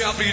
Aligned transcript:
shall 0.00 0.16
be 0.16 0.32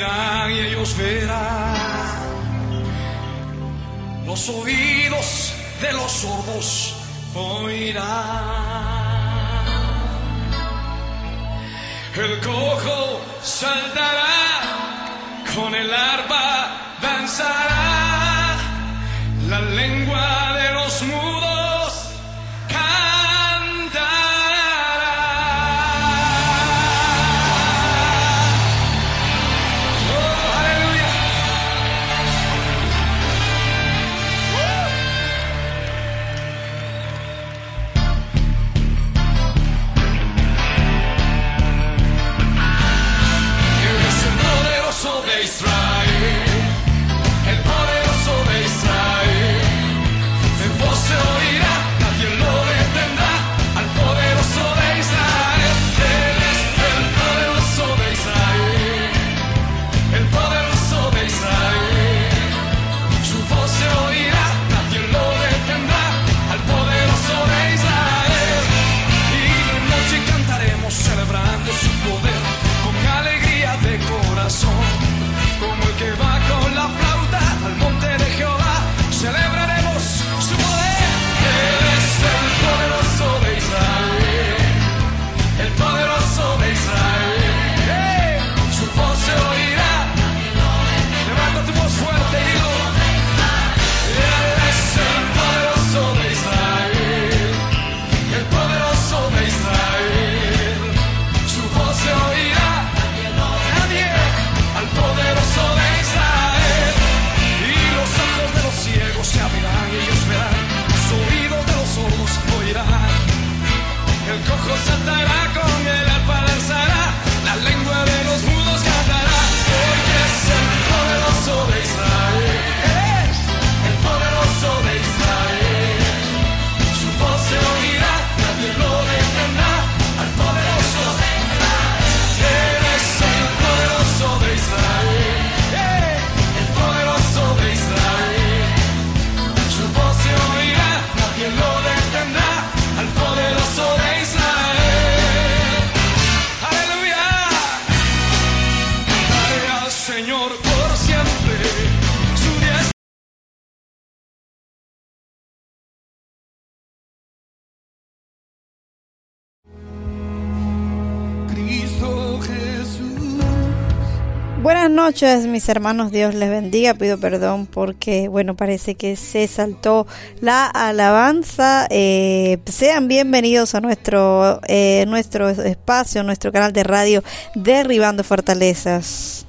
noches, 165.08 165.48
mis 165.48 165.70
hermanos, 165.70 166.12
Dios 166.12 166.36
les 166.36 166.50
bendiga. 166.50 166.94
Pido 166.94 167.18
perdón 167.18 167.66
porque, 167.66 168.28
bueno, 168.28 168.58
parece 168.58 168.96
que 168.96 169.16
se 169.16 169.48
saltó 169.48 170.06
la 170.42 170.66
alabanza. 170.66 171.88
Eh, 171.90 172.58
sean 172.66 173.08
bienvenidos 173.08 173.74
a 173.74 173.80
nuestro, 173.80 174.60
eh, 174.68 175.06
nuestro 175.08 175.48
espacio, 175.48 176.24
nuestro 176.24 176.52
canal 176.52 176.74
de 176.74 176.84
radio 176.84 177.24
Derribando 177.56 178.26
Fortalezas. 178.26 179.46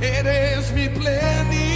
Eres 0.00 0.72
mi 0.72 0.88
plenitud. 0.88 1.73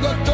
Tengo 0.00 0.27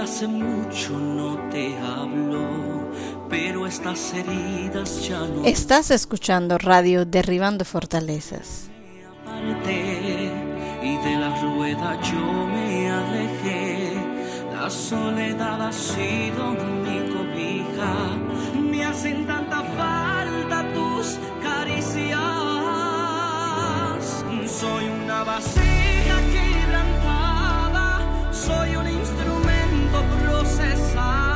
hace 0.00 0.26
mucho 0.26 0.98
no 0.98 1.36
te 1.50 1.76
hablo, 1.78 2.90
pero 3.28 3.66
estas 3.66 4.14
heridas 4.14 5.06
ya 5.06 5.20
no 5.20 5.44
Estás 5.44 5.90
escuchando 5.90 6.56
Radio 6.58 7.04
Derribando 7.04 7.64
Fortalezas. 7.64 8.70
aparté 9.26 10.32
y 10.82 10.96
de 10.96 11.16
la 11.16 11.40
rueda 11.42 12.00
yo 12.02 12.46
me 12.46 12.90
alejé. 12.90 13.92
La 14.52 14.70
soledad 14.70 15.60
ha 15.68 15.72
sido 15.72 16.52
mi 16.84 16.98
cobija, 17.12 17.94
me 18.70 18.84
hacen 18.84 19.26
tanta 19.26 19.62
falta 19.62 20.66
tus 20.74 21.18
caricias. 21.42 22.18
Soy 24.60 24.84
una 25.04 25.24
vasija 25.24 26.16
quebrantada, 26.34 28.32
soy 28.32 28.76
un 28.76 28.88
instrumento 28.88 29.29
cessar. 30.44 31.29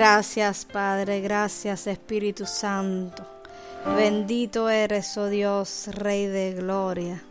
Gracias 0.00 0.64
Padre, 0.64 1.20
gracias 1.20 1.86
Espíritu 1.86 2.46
Santo. 2.46 3.22
Bendito 3.84 4.70
eres, 4.70 5.14
oh 5.18 5.26
Dios, 5.26 5.90
Rey 5.92 6.26
de 6.26 6.54
Gloria. 6.54 7.22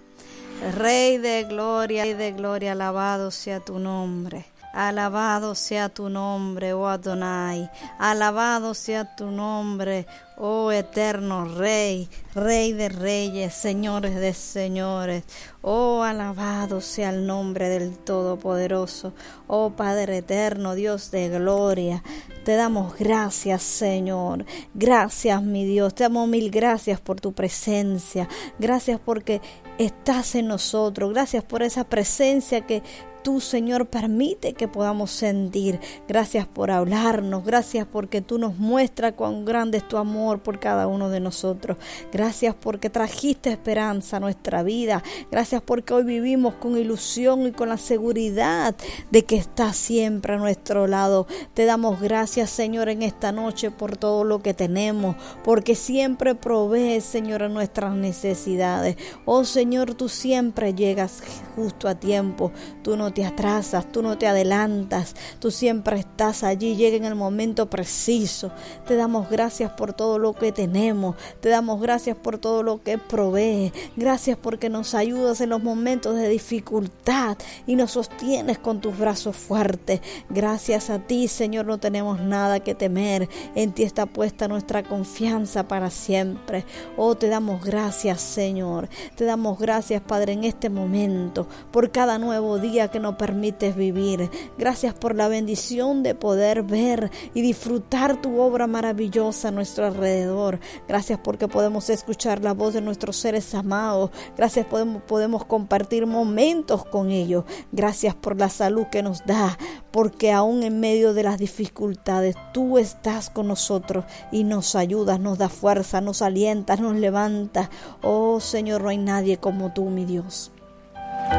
Rey 0.77 1.17
de 1.17 1.45
Gloria, 1.45 2.03
Rey 2.03 2.13
de 2.13 2.31
Gloria, 2.31 2.73
alabado 2.73 3.31
sea 3.31 3.59
tu 3.59 3.79
nombre. 3.79 4.45
Alabado 4.73 5.55
sea 5.55 5.89
tu 5.89 6.09
nombre, 6.09 6.73
oh 6.73 6.87
Adonai. 6.87 7.69
Alabado 7.97 8.73
sea 8.73 9.15
tu 9.15 9.31
nombre, 9.31 10.05
oh 10.37 10.71
eterno 10.71 11.45
Rey, 11.45 12.07
Rey 12.35 12.73
de 12.73 12.89
reyes, 12.89 13.53
señores 13.53 14.15
de 14.15 14.33
señores. 14.33 15.23
Oh, 15.61 16.03
alabado 16.03 16.79
sea 16.79 17.09
el 17.09 17.25
nombre 17.25 17.67
del 17.67 17.97
Todopoderoso. 17.97 19.13
Oh 19.47 19.71
Padre 19.71 20.17
eterno, 20.17 20.75
Dios 20.75 21.11
de 21.11 21.29
gloria. 21.29 22.03
Te 22.45 22.55
damos 22.55 22.97
gracias, 22.97 23.61
Señor. 23.63 24.45
Gracias, 24.73 25.43
mi 25.43 25.65
Dios. 25.65 25.93
Te 25.93 26.03
damos 26.03 26.27
mil 26.29 26.49
gracias 26.49 27.01
por 27.01 27.19
tu 27.19 27.33
presencia. 27.33 28.29
Gracias 28.57 28.99
porque 29.03 29.41
estás 29.77 30.35
en 30.35 30.47
nosotros. 30.47 31.11
Gracias 31.11 31.43
por 31.43 31.61
esa 31.61 31.83
presencia 31.83 32.61
que 32.61 32.81
tú, 33.23 33.39
Señor, 33.39 33.87
permite 33.87 34.53
que 34.53 34.67
podamos 34.67 35.11
sentir. 35.11 35.79
Gracias 36.07 36.47
por 36.47 36.71
hablarnos, 36.71 37.43
gracias 37.43 37.87
porque 37.91 38.21
tú 38.21 38.37
nos 38.37 38.57
muestras 38.57 39.13
cuán 39.13 39.45
grande 39.45 39.79
es 39.79 39.87
tu 39.87 39.97
amor 39.97 40.41
por 40.41 40.59
cada 40.59 40.87
uno 40.87 41.09
de 41.09 41.19
nosotros. 41.19 41.77
Gracias 42.11 42.55
porque 42.59 42.89
trajiste 42.89 43.51
esperanza 43.51 44.17
a 44.17 44.19
nuestra 44.19 44.63
vida. 44.63 45.03
Gracias 45.31 45.61
porque 45.61 45.93
hoy 45.93 46.03
vivimos 46.03 46.55
con 46.55 46.77
ilusión 46.77 47.47
y 47.47 47.51
con 47.51 47.69
la 47.69 47.77
seguridad 47.77 48.75
de 49.11 49.25
que 49.25 49.37
estás 49.37 49.75
siempre 49.75 50.33
a 50.33 50.37
nuestro 50.37 50.87
lado. 50.87 51.27
Te 51.53 51.65
damos 51.65 52.01
gracias, 52.01 52.49
Señor, 52.49 52.89
en 52.89 53.03
esta 53.03 53.31
noche 53.31 53.71
por 53.71 53.97
todo 53.97 54.23
lo 54.23 54.41
que 54.41 54.53
tenemos, 54.53 55.15
porque 55.43 55.75
siempre 55.75 56.35
provees, 56.35 57.03
Señor, 57.03 57.43
a 57.43 57.49
nuestras 57.49 57.93
necesidades. 57.95 58.97
Oh 59.25 59.43
Señor, 59.43 59.93
tú 59.93 60.09
siempre 60.09 60.73
llegas 60.73 61.21
justo 61.55 61.87
a 61.87 61.95
tiempo. 61.95 62.51
Tú 62.83 62.95
te 63.11 63.25
atrasas, 63.25 63.91
tú 63.91 64.01
no 64.01 64.17
te 64.17 64.27
adelantas, 64.27 65.15
tú 65.39 65.51
siempre 65.51 65.99
estás 65.99 66.43
allí, 66.43 66.75
llega 66.75 66.97
en 66.97 67.05
el 67.05 67.15
momento 67.15 67.69
preciso. 67.69 68.51
Te 68.87 68.95
damos 68.95 69.29
gracias 69.29 69.71
por 69.71 69.93
todo 69.93 70.19
lo 70.19 70.33
que 70.33 70.51
tenemos, 70.51 71.15
te 71.41 71.49
damos 71.49 71.81
gracias 71.81 72.17
por 72.17 72.37
todo 72.37 72.63
lo 72.63 72.83
que 72.83 72.97
provee. 72.97 73.71
Gracias 73.95 74.37
porque 74.37 74.69
nos 74.69 74.93
ayudas 74.93 75.41
en 75.41 75.49
los 75.49 75.63
momentos 75.63 76.15
de 76.15 76.29
dificultad 76.29 77.37
y 77.67 77.75
nos 77.75 77.91
sostienes 77.91 78.57
con 78.59 78.81
tus 78.81 78.97
brazos 78.97 79.35
fuertes. 79.35 80.01
Gracias 80.29 80.89
a 80.89 80.99
ti, 80.99 81.27
Señor, 81.27 81.65
no 81.65 81.79
tenemos 81.79 82.19
nada 82.19 82.59
que 82.59 82.75
temer. 82.75 83.29
En 83.55 83.71
ti 83.71 83.83
está 83.83 84.05
puesta 84.05 84.47
nuestra 84.47 84.83
confianza 84.83 85.67
para 85.67 85.89
siempre. 85.89 86.65
Oh, 86.97 87.15
te 87.15 87.27
damos 87.27 87.63
gracias, 87.63 88.21
Señor. 88.21 88.89
Te 89.15 89.25
damos 89.25 89.59
gracias, 89.59 90.01
Padre, 90.01 90.33
en 90.33 90.43
este 90.43 90.69
momento, 90.69 91.47
por 91.71 91.91
cada 91.91 92.19
nuevo 92.19 92.59
día 92.59 92.89
que 92.89 92.98
nos 92.99 93.15
permites 93.15 93.75
vivir. 93.75 94.29
Gracias 94.57 94.93
por 94.93 95.15
la 95.15 95.27
bendición 95.27 96.03
de 96.03 96.15
poder 96.15 96.63
ver 96.63 97.11
y 97.33 97.41
disfrutar 97.41 98.21
tu 98.21 98.39
obra 98.39 98.67
maravillosa 98.67 99.49
a 99.49 99.51
nuestro 99.51 99.85
alrededor. 99.85 100.59
Gracias 100.87 101.19
porque 101.23 101.47
podemos 101.47 101.89
escuchar 101.89 102.43
la 102.43 102.53
voz 102.53 102.73
de 102.73 102.81
nuestros 102.81 103.17
seres 103.17 103.53
amados. 103.55 104.11
Gracias 104.37 104.65
podemos 104.65 105.01
podemos 105.03 105.45
compartir 105.45 106.05
momentos 106.05 106.85
con 106.85 107.11
ellos. 107.11 107.45
Gracias 107.71 108.15
por 108.15 108.37
la 108.37 108.49
salud 108.49 108.87
que 108.91 109.03
nos 109.03 109.25
da, 109.25 109.57
porque 109.91 110.31
aún 110.31 110.63
en 110.63 110.79
medio 110.79 111.13
de 111.13 111.23
las 111.23 111.37
dificultades 111.37 112.35
tú 112.53 112.77
estás 112.77 113.29
con 113.29 113.47
nosotros 113.47 114.05
y 114.31 114.43
nos 114.43 114.75
ayudas, 114.75 115.19
nos 115.19 115.37
da 115.37 115.49
fuerza, 115.49 116.01
nos 116.01 116.21
alientas, 116.21 116.79
nos 116.79 116.95
levantas. 116.95 117.69
Oh 118.01 118.39
Señor, 118.39 118.83
no 118.83 118.89
hay 118.89 118.97
nadie 118.97 119.37
como 119.37 119.73
tú, 119.73 119.85
mi 119.89 120.05
Dios. 120.05 120.51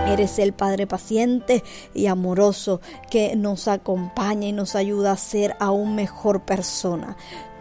Eres 0.07 0.39
el 0.39 0.53
Padre 0.53 0.87
paciente 0.87 1.63
y 1.95 2.07
amoroso 2.07 2.81
que 3.11 3.37
nos 3.37 3.69
acompaña 3.69 4.49
y 4.49 4.53
nos 4.53 4.75
ayuda 4.75 5.13
a 5.13 5.17
ser 5.17 5.57
aún 5.61 5.95
mejor 5.95 6.45
persona. 6.45 7.17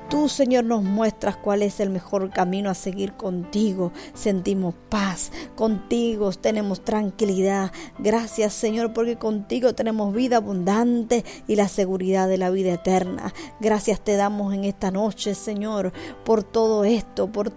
Tú, 0.09 0.27
Señor, 0.27 0.63
nos 0.63 0.81
muestras 0.81 1.37
cuál 1.37 1.61
es 1.61 1.79
el 1.79 1.91
mejor 1.91 2.31
camino 2.31 2.71
a 2.71 2.73
seguir 2.73 3.13
contigo. 3.13 3.91
Sentimos 4.15 4.73
paz, 4.89 5.31
contigo 5.55 6.31
tenemos 6.31 6.83
tranquilidad. 6.83 7.71
Gracias, 7.99 8.53
Señor, 8.53 8.91
porque 8.91 9.17
contigo 9.17 9.75
tenemos 9.75 10.11
vida 10.11 10.37
abundante 10.37 11.23
y 11.47 11.57
la 11.57 11.67
seguridad 11.67 12.27
de 12.27 12.39
la 12.39 12.49
vida 12.49 12.73
eterna. 12.73 13.35
Gracias 13.59 14.01
te 14.01 14.15
damos 14.15 14.51
en 14.55 14.63
esta 14.63 14.89
noche, 14.89 15.35
Señor, 15.35 15.93
por 16.25 16.41
todo 16.41 16.85
esto, 16.85 17.31
por 17.31 17.53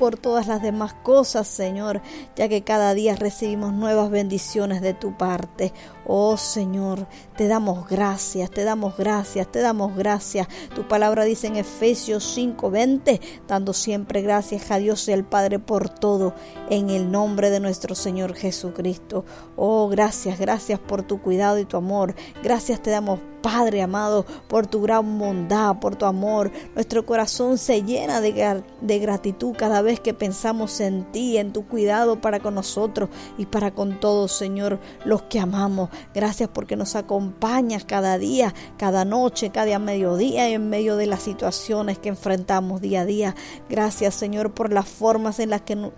por 0.00 0.16
todas 0.16 0.46
las 0.46 0.62
demás 0.62 0.94
cosas, 0.94 1.46
Señor, 1.46 2.00
ya 2.34 2.48
que 2.48 2.64
cada 2.64 2.94
día 2.94 3.16
recibimos 3.16 3.74
nuevas 3.74 4.08
bendiciones 4.08 4.80
de 4.80 4.94
tu 4.94 5.14
parte. 5.18 5.74
Oh 6.12 6.36
Señor, 6.36 7.06
te 7.36 7.46
damos 7.46 7.88
gracias, 7.88 8.50
te 8.50 8.64
damos 8.64 8.96
gracias, 8.96 9.46
te 9.46 9.60
damos 9.60 9.94
gracias. 9.94 10.48
Tu 10.74 10.88
palabra 10.88 11.22
dice 11.22 11.46
en 11.46 11.54
Efesios 11.54 12.36
5:20, 12.36 13.20
dando 13.46 13.72
siempre 13.72 14.20
gracias 14.20 14.72
a 14.72 14.78
Dios 14.78 15.06
y 15.06 15.12
al 15.12 15.22
Padre 15.22 15.60
por 15.60 15.88
todo, 15.88 16.34
en 16.68 16.90
el 16.90 17.12
nombre 17.12 17.50
de 17.50 17.60
nuestro 17.60 17.94
Señor 17.94 18.34
Jesucristo. 18.34 19.24
Oh, 19.54 19.86
gracias, 19.86 20.40
gracias 20.40 20.80
por 20.80 21.04
tu 21.04 21.22
cuidado 21.22 21.60
y 21.60 21.64
tu 21.64 21.76
amor. 21.76 22.16
Gracias 22.42 22.82
te 22.82 22.90
damos 22.90 23.20
Padre 23.40 23.80
amado, 23.82 24.26
por 24.48 24.66
tu 24.66 24.82
gran 24.82 25.18
bondad, 25.18 25.78
por 25.78 25.96
tu 25.96 26.04
amor. 26.04 26.50
Nuestro 26.74 27.06
corazón 27.06 27.56
se 27.56 27.82
llena 27.82 28.20
de, 28.20 28.62
de, 28.80 28.98
gratitud 28.98 29.54
cada 29.56 29.82
vez 29.82 29.98
que 29.98 30.12
pensamos 30.12 30.80
en 30.80 31.10
ti, 31.10 31.38
en 31.38 31.52
tu 31.52 31.66
cuidado 31.66 32.20
para 32.20 32.40
con 32.40 32.54
nosotros 32.54 33.08
y 33.38 33.46
para 33.46 33.70
con 33.70 33.98
todos, 33.98 34.32
Señor, 34.32 34.78
los 35.04 35.22
que 35.22 35.40
amamos. 35.40 35.88
Gracias 36.14 36.48
porque 36.52 36.76
nos 36.76 36.96
acompañas 36.96 37.84
cada 37.84 38.18
día, 38.18 38.54
cada 38.76 39.04
noche, 39.04 39.50
cada 39.50 39.78
mediodía 39.78 40.48
en 40.48 40.68
medio 40.68 40.96
de 40.96 41.06
las 41.06 41.22
situaciones 41.22 41.98
que 41.98 42.08
enfrentamos 42.08 42.80
día 42.80 43.02
a 43.02 43.06
día. 43.06 43.34
Gracias, 43.68 44.14
Señor, 44.14 44.52
por 44.52 44.72
las 44.72 44.88
formas 44.88 45.38
en 45.38 45.50
las 45.50 45.62
que 45.62 45.76
nos 45.76 45.92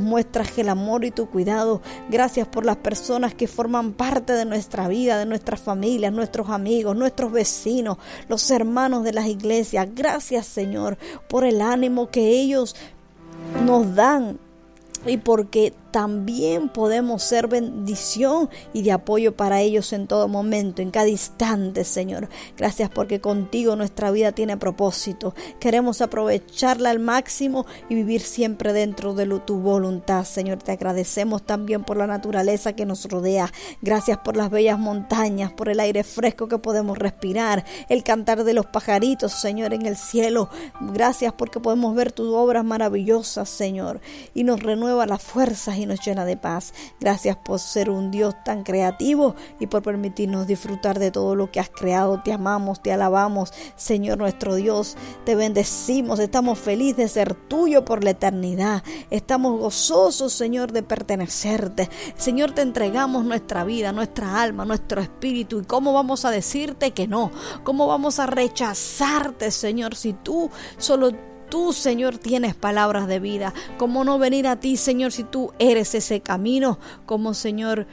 muestras 0.00 0.56
el 0.58 0.68
amor 0.68 1.04
y 1.04 1.10
tu 1.10 1.28
cuidado. 1.28 1.82
Gracias 2.08 2.46
por 2.46 2.64
las 2.64 2.76
personas 2.76 3.34
que 3.34 3.48
forman 3.48 3.92
parte 3.92 4.32
de 4.32 4.44
nuestra 4.44 4.86
vida, 4.88 5.18
de 5.18 5.26
nuestras 5.26 5.60
familias, 5.60 6.12
nuestros 6.12 6.48
amigos 6.50 6.96
nuestros 7.00 7.32
vecinos, 7.32 7.98
los 8.28 8.50
hermanos 8.50 9.04
de 9.04 9.12
las 9.12 9.26
iglesias. 9.26 9.88
Gracias 9.94 10.46
Señor 10.46 10.98
por 11.28 11.44
el 11.44 11.60
ánimo 11.60 12.10
que 12.10 12.28
ellos 12.28 12.76
nos 13.64 13.94
dan 13.94 14.38
y 15.06 15.16
porque 15.16 15.72
también 15.90 16.68
podemos 16.68 17.22
ser 17.22 17.48
bendición 17.48 18.48
y 18.72 18.82
de 18.82 18.92
apoyo 18.92 19.34
para 19.36 19.60
ellos 19.60 19.92
en 19.92 20.06
todo 20.06 20.28
momento, 20.28 20.82
en 20.82 20.90
cada 20.90 21.08
instante, 21.08 21.84
Señor. 21.84 22.28
Gracias 22.56 22.90
porque 22.90 23.20
contigo 23.20 23.76
nuestra 23.76 24.10
vida 24.10 24.32
tiene 24.32 24.56
propósito. 24.56 25.34
Queremos 25.58 26.00
aprovecharla 26.00 26.90
al 26.90 26.98
máximo 26.98 27.66
y 27.88 27.94
vivir 27.94 28.20
siempre 28.20 28.72
dentro 28.72 29.14
de 29.14 29.26
tu 29.40 29.58
voluntad, 29.58 30.24
Señor. 30.24 30.58
Te 30.62 30.72
agradecemos 30.72 31.42
también 31.42 31.84
por 31.84 31.96
la 31.96 32.06
naturaleza 32.06 32.74
que 32.74 32.86
nos 32.86 33.04
rodea. 33.06 33.52
Gracias 33.82 34.18
por 34.18 34.36
las 34.36 34.50
bellas 34.50 34.78
montañas, 34.78 35.52
por 35.52 35.68
el 35.68 35.80
aire 35.80 36.04
fresco 36.04 36.48
que 36.48 36.58
podemos 36.58 36.98
respirar, 36.98 37.64
el 37.88 38.02
cantar 38.02 38.44
de 38.44 38.54
los 38.54 38.66
pajaritos, 38.66 39.32
Señor, 39.32 39.74
en 39.74 39.86
el 39.86 39.96
cielo. 39.96 40.48
Gracias 40.80 41.32
porque 41.32 41.60
podemos 41.60 41.94
ver 41.94 42.12
tus 42.12 42.28
obras 42.34 42.64
maravillosas, 42.64 43.48
Señor, 43.48 44.00
y 44.34 44.44
nos 44.44 44.62
renueva 44.62 45.06
las 45.06 45.22
fuerzas 45.22 45.78
y 45.80 45.86
nos 45.86 46.00
llena 46.04 46.24
de 46.24 46.36
paz. 46.36 46.72
Gracias 47.00 47.36
por 47.36 47.58
ser 47.58 47.90
un 47.90 48.10
Dios 48.10 48.34
tan 48.44 48.62
creativo 48.62 49.34
y 49.58 49.66
por 49.66 49.82
permitirnos 49.82 50.46
disfrutar 50.46 50.98
de 50.98 51.10
todo 51.10 51.34
lo 51.34 51.50
que 51.50 51.60
has 51.60 51.70
creado. 51.70 52.20
Te 52.22 52.32
amamos, 52.32 52.82
te 52.82 52.92
alabamos, 52.92 53.52
Señor 53.76 54.18
nuestro 54.18 54.54
Dios. 54.54 54.96
Te 55.24 55.34
bendecimos, 55.34 56.18
estamos 56.18 56.58
felices 56.58 56.96
de 56.96 57.08
ser 57.08 57.34
tuyo 57.34 57.84
por 57.84 58.04
la 58.04 58.10
eternidad. 58.10 58.82
Estamos 59.10 59.58
gozosos, 59.58 60.32
Señor, 60.32 60.72
de 60.72 60.82
pertenecerte. 60.82 61.88
Señor, 62.16 62.52
te 62.52 62.62
entregamos 62.62 63.24
nuestra 63.24 63.64
vida, 63.64 63.92
nuestra 63.92 64.42
alma, 64.42 64.64
nuestro 64.64 65.00
espíritu. 65.00 65.60
¿Y 65.60 65.64
cómo 65.64 65.92
vamos 65.92 66.24
a 66.24 66.30
decirte 66.30 66.92
que 66.92 67.06
no? 67.06 67.30
¿Cómo 67.64 67.86
vamos 67.86 68.18
a 68.18 68.26
rechazarte, 68.26 69.50
Señor, 69.50 69.94
si 69.94 70.12
tú 70.12 70.50
solo 70.78 71.29
tú, 71.50 71.72
Señor, 71.72 72.18
tienes 72.18 72.54
palabras 72.54 73.06
de 73.06 73.20
vida. 73.20 73.52
¿Cómo 73.76 74.04
no 74.04 74.18
venir 74.18 74.46
a 74.46 74.60
ti, 74.60 74.76
Señor, 74.76 75.12
si 75.12 75.24
tú 75.24 75.52
eres 75.58 75.94
ese 75.94 76.20
camino? 76.20 76.78
Como, 77.04 77.34
Señor, 77.34 77.86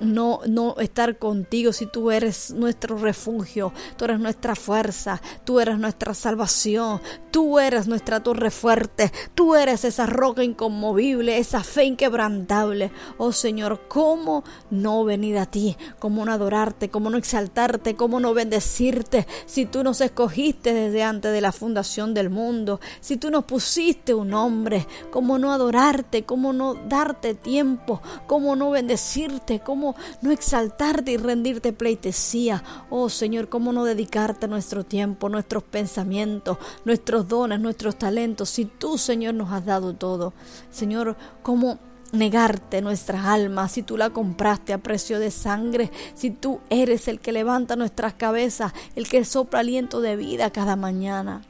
no, 0.00 0.40
no 0.46 0.76
estar 0.78 1.18
contigo 1.18 1.72
si 1.72 1.86
tú 1.86 2.10
eres 2.10 2.50
nuestro 2.50 2.96
refugio, 2.98 3.72
tú 3.96 4.04
eres 4.04 4.20
nuestra 4.20 4.54
fuerza, 4.54 5.20
tú 5.44 5.60
eres 5.60 5.78
nuestra 5.78 6.14
salvación, 6.14 7.00
tú 7.30 7.58
eres 7.58 7.88
nuestra 7.88 8.20
torre 8.20 8.50
fuerte, 8.50 9.12
tú 9.34 9.54
eres 9.54 9.84
esa 9.84 10.06
roca 10.06 10.44
inconmovible, 10.44 11.38
esa 11.38 11.62
fe 11.62 11.84
inquebrantable. 11.84 12.90
Oh 13.16 13.32
Señor, 13.32 13.82
¿cómo 13.88 14.44
no 14.70 15.04
venir 15.04 15.38
a 15.38 15.46
ti? 15.46 15.76
¿Cómo 15.98 16.24
no 16.24 16.32
adorarte? 16.32 16.88
¿Cómo 16.88 17.10
no 17.10 17.18
exaltarte? 17.18 17.96
¿Cómo 17.96 18.20
no 18.20 18.34
bendecirte? 18.34 19.26
Si 19.46 19.66
tú 19.66 19.82
nos 19.82 20.00
escogiste 20.00 20.72
desde 20.74 21.02
antes 21.02 21.32
de 21.32 21.40
la 21.40 21.52
fundación 21.52 22.14
del 22.14 22.30
mundo, 22.30 22.80
si 23.00 23.16
tú 23.16 23.30
nos 23.30 23.44
pusiste 23.44 24.14
un 24.14 24.30
nombre, 24.30 24.86
¿cómo 25.10 25.38
no 25.38 25.52
adorarte? 25.52 26.24
¿Cómo 26.24 26.52
no 26.52 26.74
darte 26.74 27.34
tiempo? 27.34 28.00
¿Cómo 28.26 28.56
no 28.56 28.70
bendecirte? 28.70 29.60
¿Cómo 29.60 29.87
no 30.22 30.30
exaltarte 30.30 31.12
y 31.12 31.16
rendirte 31.16 31.72
pleitesía. 31.72 32.62
Oh 32.90 33.08
Señor, 33.08 33.48
cómo 33.48 33.72
no 33.72 33.84
dedicarte 33.84 34.48
nuestro 34.48 34.84
tiempo, 34.84 35.28
nuestros 35.28 35.62
pensamientos, 35.62 36.58
nuestros 36.84 37.28
dones, 37.28 37.60
nuestros 37.60 37.96
talentos, 37.96 38.48
si 38.50 38.64
tú, 38.64 38.98
Señor, 38.98 39.34
nos 39.34 39.52
has 39.52 39.64
dado 39.64 39.94
todo. 39.94 40.32
Señor, 40.70 41.16
cómo 41.42 41.78
negarte 42.12 42.80
nuestra 42.80 43.32
alma, 43.32 43.68
si 43.68 43.82
tú 43.82 43.96
la 43.96 44.10
compraste 44.10 44.72
a 44.72 44.78
precio 44.78 45.18
de 45.18 45.30
sangre, 45.30 45.90
si 46.14 46.30
tú 46.30 46.60
eres 46.70 47.08
el 47.08 47.20
que 47.20 47.32
levanta 47.32 47.76
nuestras 47.76 48.14
cabezas, 48.14 48.72
el 48.96 49.08
que 49.08 49.24
sopla 49.24 49.60
aliento 49.60 50.00
de 50.00 50.16
vida 50.16 50.50
cada 50.50 50.76
mañana. 50.76 51.42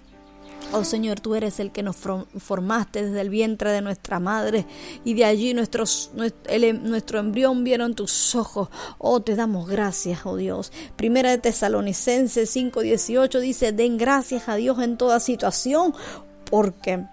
Oh 0.71 0.85
Señor, 0.85 1.19
tú 1.21 1.35
eres 1.35 1.61
el 1.61 1.73
que 1.73 1.83
nos 1.83 1.97
formaste 1.97 3.07
desde 3.07 3.23
el 3.23 3.31
vientre 3.31 3.73
de 3.73 3.81
nuestra 3.81 4.21
madre 4.21 4.67
y 5.03 5.15
de 5.15 5.25
allí 5.25 5.55
nuestros, 5.55 6.11
nues- 6.15 6.35
el- 6.47 6.65
em, 6.65 6.83
nuestro 6.85 7.19
embrión 7.19 7.65
vieron 7.65 7.95
tus 7.95 8.35
ojos. 8.35 8.69
Oh, 8.99 9.21
te 9.21 9.35
damos 9.35 9.67
gracias, 9.67 10.21
oh 10.27 10.37
Dios. 10.37 10.71
Primera 10.95 11.31
de 11.31 11.39
Tesalonicenses 11.39 12.51
5:18 12.55 13.41
dice, 13.41 13.73
den 13.73 13.97
gracias 13.97 14.47
a 14.51 14.57
Dios 14.57 14.79
en 14.81 14.99
toda 14.99 15.21
situación 15.21 15.95
porque 16.51 17.07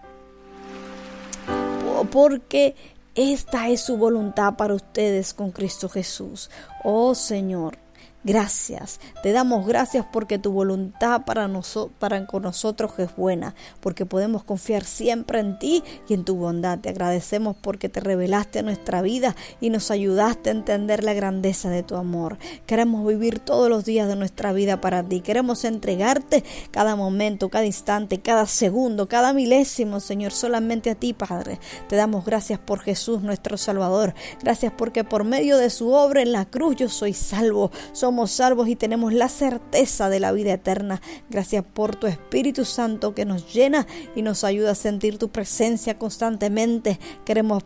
porque 2.11 2.75
esta 3.15 3.69
es 3.69 3.81
su 3.81 3.95
voluntad 3.97 4.55
para 4.57 4.73
ustedes 4.73 5.33
con 5.33 5.51
Cristo 5.51 5.87
Jesús. 5.87 6.49
Oh 6.83 7.15
Señor, 7.15 7.77
gracias. 8.25 8.99
Te 9.23 9.31
damos 9.31 9.65
gracias 9.65 10.05
porque 10.11 10.37
tu 10.37 10.51
voluntad 10.51 11.21
para, 11.25 11.47
noso- 11.47 11.91
para 11.99 12.25
con 12.25 12.43
nosotros 12.43 12.91
es 12.97 13.15
buena, 13.15 13.55
porque 13.79 14.05
podemos 14.05 14.43
confiar 14.43 14.83
siempre 14.83 15.39
en 15.39 15.59
ti 15.59 15.83
y 16.09 16.15
en 16.15 16.25
tu 16.25 16.35
bondad. 16.35 16.79
Te 16.79 16.89
agradecemos 16.89 17.55
porque 17.61 17.87
te 17.87 17.99
revelaste 17.99 18.63
nuestra 18.63 19.01
vida 19.01 19.35
y 19.61 19.69
nos 19.69 19.91
ayudaste 19.91 20.49
a 20.49 20.53
entender 20.53 21.03
la 21.03 21.13
grandeza 21.13 21.69
de 21.69 21.83
tu 21.83 21.95
amor. 21.95 22.37
Queremos 22.65 23.05
vivir 23.07 23.39
todos 23.39 23.69
los 23.69 23.85
días 23.85 24.07
de 24.07 24.15
nuestra 24.15 24.53
vida 24.53 24.81
para 24.81 25.03
ti. 25.03 25.21
Queremos 25.21 25.63
entregarte 25.65 26.43
cada 26.71 26.95
momento, 26.95 27.49
cada 27.49 27.65
instante, 27.65 28.21
cada 28.21 28.47
segundo, 28.47 29.07
cada 29.07 29.33
milésimo, 29.33 29.99
Señor, 29.99 30.31
solamente 30.31 30.89
a 30.89 30.95
ti, 30.95 31.13
Padre. 31.13 31.59
Te 31.87 31.95
damos 31.95 32.25
gracias 32.25 32.57
por 32.57 32.79
Jesús, 32.79 33.21
nuestro 33.21 33.57
Salvador. 33.57 34.15
Gracias 34.41 34.73
porque 34.75 35.03
por 35.03 35.23
medio 35.23 35.57
de 35.57 35.69
su 35.69 35.91
obra 35.91 36.21
en 36.23 36.31
la 36.31 36.45
cruz 36.45 36.75
yo 36.77 36.89
soy 36.89 37.13
salvo. 37.13 37.69
Somos 37.91 38.14
salvos 38.31 38.67
y 38.67 38.75
tenemos 38.75 39.13
la 39.13 39.29
certeza 39.29 40.09
de 40.09 40.19
la 40.19 40.31
vida 40.31 40.53
eterna. 40.53 41.01
Gracias 41.29 41.63
por 41.63 41.95
tu 41.95 42.07
Espíritu 42.07 42.65
Santo 42.65 43.13
que 43.13 43.25
nos 43.25 43.53
llena 43.53 43.85
y 44.15 44.21
nos 44.21 44.43
ayuda 44.43 44.71
a 44.71 44.75
sentir 44.75 45.17
tu 45.17 45.29
presencia 45.29 45.97
constantemente. 45.97 46.99
Queremos 47.25 47.63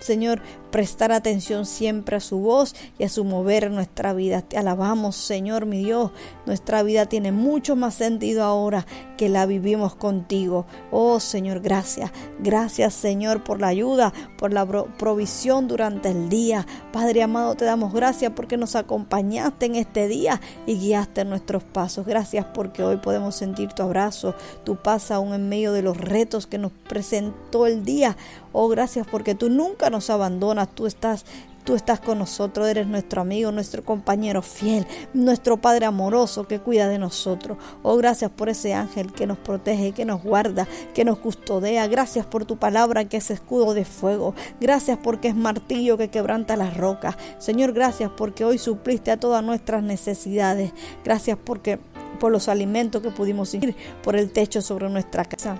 Señor, 0.00 0.40
prestar 0.70 1.12
atención 1.12 1.66
siempre 1.66 2.16
a 2.16 2.20
su 2.20 2.38
voz 2.38 2.74
y 2.98 3.04
a 3.04 3.08
su 3.08 3.24
mover 3.24 3.64
en 3.64 3.74
nuestra 3.74 4.12
vida. 4.12 4.42
Te 4.42 4.58
alabamos, 4.58 5.16
Señor, 5.16 5.66
mi 5.66 5.84
Dios. 5.84 6.10
Nuestra 6.46 6.82
vida 6.82 7.06
tiene 7.06 7.32
mucho 7.32 7.76
más 7.76 7.94
sentido 7.94 8.44
ahora 8.44 8.86
que 9.16 9.28
la 9.28 9.46
vivimos 9.46 9.94
contigo. 9.94 10.66
Oh, 10.90 11.20
Señor, 11.20 11.60
gracias. 11.60 12.10
Gracias, 12.38 12.94
Señor, 12.94 13.44
por 13.44 13.60
la 13.60 13.68
ayuda, 13.68 14.12
por 14.38 14.52
la 14.52 14.64
pro- 14.66 14.88
provisión 14.98 15.68
durante 15.68 16.10
el 16.10 16.28
día. 16.28 16.66
Padre 16.92 17.22
amado, 17.22 17.54
te 17.54 17.64
damos 17.64 17.92
gracias 17.92 18.32
porque 18.34 18.56
nos 18.56 18.76
acompañaste 18.76 19.66
en 19.66 19.76
este 19.76 20.08
día 20.08 20.40
y 20.66 20.76
guiaste 20.78 21.24
nuestros 21.24 21.62
pasos. 21.64 22.06
Gracias 22.06 22.46
porque 22.54 22.82
hoy 22.82 22.96
podemos 22.96 23.34
sentir 23.34 23.72
tu 23.72 23.82
abrazo, 23.82 24.34
tu 24.64 24.76
paz 24.76 25.10
aún 25.10 25.34
en 25.34 25.48
medio 25.48 25.72
de 25.72 25.82
los 25.82 25.96
retos 25.96 26.46
que 26.46 26.58
nos 26.58 26.72
presentó 26.88 27.66
el 27.66 27.84
día. 27.84 28.16
Oh, 28.52 28.68
gracias 28.68 29.06
porque 29.10 29.34
tú 29.34 29.48
nunca 29.48 29.90
nos 29.90 30.10
abandonas, 30.10 30.59
tú 30.66 30.86
estás 30.86 31.24
Tú 31.64 31.74
estás 31.74 32.00
con 32.00 32.18
nosotros, 32.18 32.66
eres 32.66 32.86
nuestro 32.86 33.20
amigo, 33.20 33.52
nuestro 33.52 33.84
compañero 33.84 34.40
fiel, 34.40 34.86
nuestro 35.12 35.58
Padre 35.58 35.84
amoroso 35.84 36.48
que 36.48 36.58
cuida 36.58 36.88
de 36.88 36.98
nosotros. 36.98 37.58
Oh, 37.82 37.96
gracias 37.98 38.30
por 38.30 38.48
ese 38.48 38.72
ángel 38.72 39.12
que 39.12 39.26
nos 39.26 39.36
protege, 39.36 39.92
que 39.92 40.06
nos 40.06 40.22
guarda, 40.22 40.66
que 40.94 41.04
nos 41.04 41.18
custodia. 41.18 41.86
Gracias 41.86 42.24
por 42.24 42.46
tu 42.46 42.56
palabra 42.56 43.04
que 43.04 43.18
es 43.18 43.30
escudo 43.30 43.74
de 43.74 43.84
fuego. 43.84 44.34
Gracias 44.58 44.98
porque 45.02 45.28
es 45.28 45.36
martillo 45.36 45.98
que 45.98 46.08
quebranta 46.08 46.56
las 46.56 46.78
rocas. 46.78 47.16
Señor, 47.38 47.74
gracias 47.74 48.10
porque 48.16 48.46
hoy 48.46 48.56
supliste 48.56 49.10
a 49.10 49.18
todas 49.18 49.44
nuestras 49.44 49.82
necesidades. 49.82 50.72
Gracias 51.04 51.36
porque 51.44 51.78
por 52.18 52.32
los 52.32 52.48
alimentos 52.48 53.02
que 53.02 53.10
pudimos 53.10 53.52
ir, 53.52 53.76
por 54.02 54.16
el 54.16 54.32
techo 54.32 54.62
sobre 54.62 54.88
nuestra 54.88 55.26
casa 55.26 55.58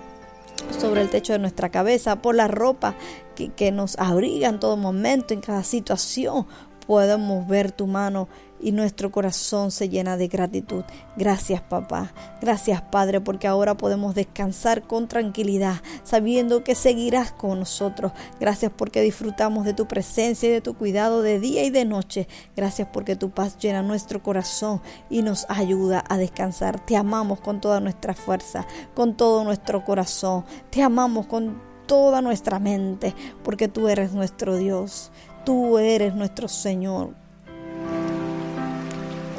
sobre 0.79 1.01
el 1.01 1.09
techo 1.09 1.33
de 1.33 1.39
nuestra 1.39 1.69
cabeza, 1.69 2.21
por 2.21 2.35
la 2.35 2.47
ropa 2.47 2.95
que, 3.35 3.49
que 3.49 3.71
nos 3.71 3.97
abriga 3.97 4.49
en 4.49 4.59
todo 4.59 4.77
momento, 4.77 5.33
en 5.33 5.41
cada 5.41 5.63
situación. 5.63 6.45
Podemos 6.87 7.47
ver 7.47 7.71
tu 7.71 7.87
mano 7.87 8.27
y 8.61 8.71
nuestro 8.71 9.11
corazón 9.11 9.71
se 9.71 9.89
llena 9.89 10.17
de 10.17 10.27
gratitud. 10.27 10.83
Gracias 11.17 11.61
papá, 11.61 12.13
gracias 12.41 12.81
Padre, 12.81 13.21
porque 13.21 13.47
ahora 13.47 13.75
podemos 13.75 14.15
descansar 14.15 14.83
con 14.83 15.07
tranquilidad, 15.07 15.81
sabiendo 16.03 16.63
que 16.63 16.75
seguirás 16.75 17.31
con 17.31 17.59
nosotros. 17.59 18.11
Gracias 18.39 18.71
porque 18.75 19.01
disfrutamos 19.01 19.65
de 19.65 19.73
tu 19.73 19.87
presencia 19.87 20.49
y 20.49 20.51
de 20.51 20.61
tu 20.61 20.75
cuidado 20.75 21.21
de 21.21 21.39
día 21.39 21.63
y 21.63 21.69
de 21.69 21.85
noche. 21.85 22.27
Gracias 22.55 22.87
porque 22.91 23.15
tu 23.15 23.31
paz 23.31 23.57
llena 23.57 23.81
nuestro 23.81 24.21
corazón 24.21 24.81
y 25.09 25.21
nos 25.21 25.45
ayuda 25.49 26.03
a 26.07 26.17
descansar. 26.17 26.85
Te 26.85 26.95
amamos 26.95 27.39
con 27.39 27.61
toda 27.61 27.79
nuestra 27.79 28.13
fuerza, 28.13 28.65
con 28.93 29.15
todo 29.15 29.43
nuestro 29.43 29.83
corazón. 29.83 30.45
Te 30.69 30.81
amamos 30.81 31.27
con 31.27 31.61
toda 31.87 32.21
nuestra 32.21 32.59
mente, 32.59 33.13
porque 33.43 33.67
tú 33.67 33.87
eres 33.87 34.13
nuestro 34.13 34.55
Dios. 34.55 35.11
Tú 35.43 35.77
eres 35.77 36.15
nuestro 36.15 36.47
Señor. 36.47 37.15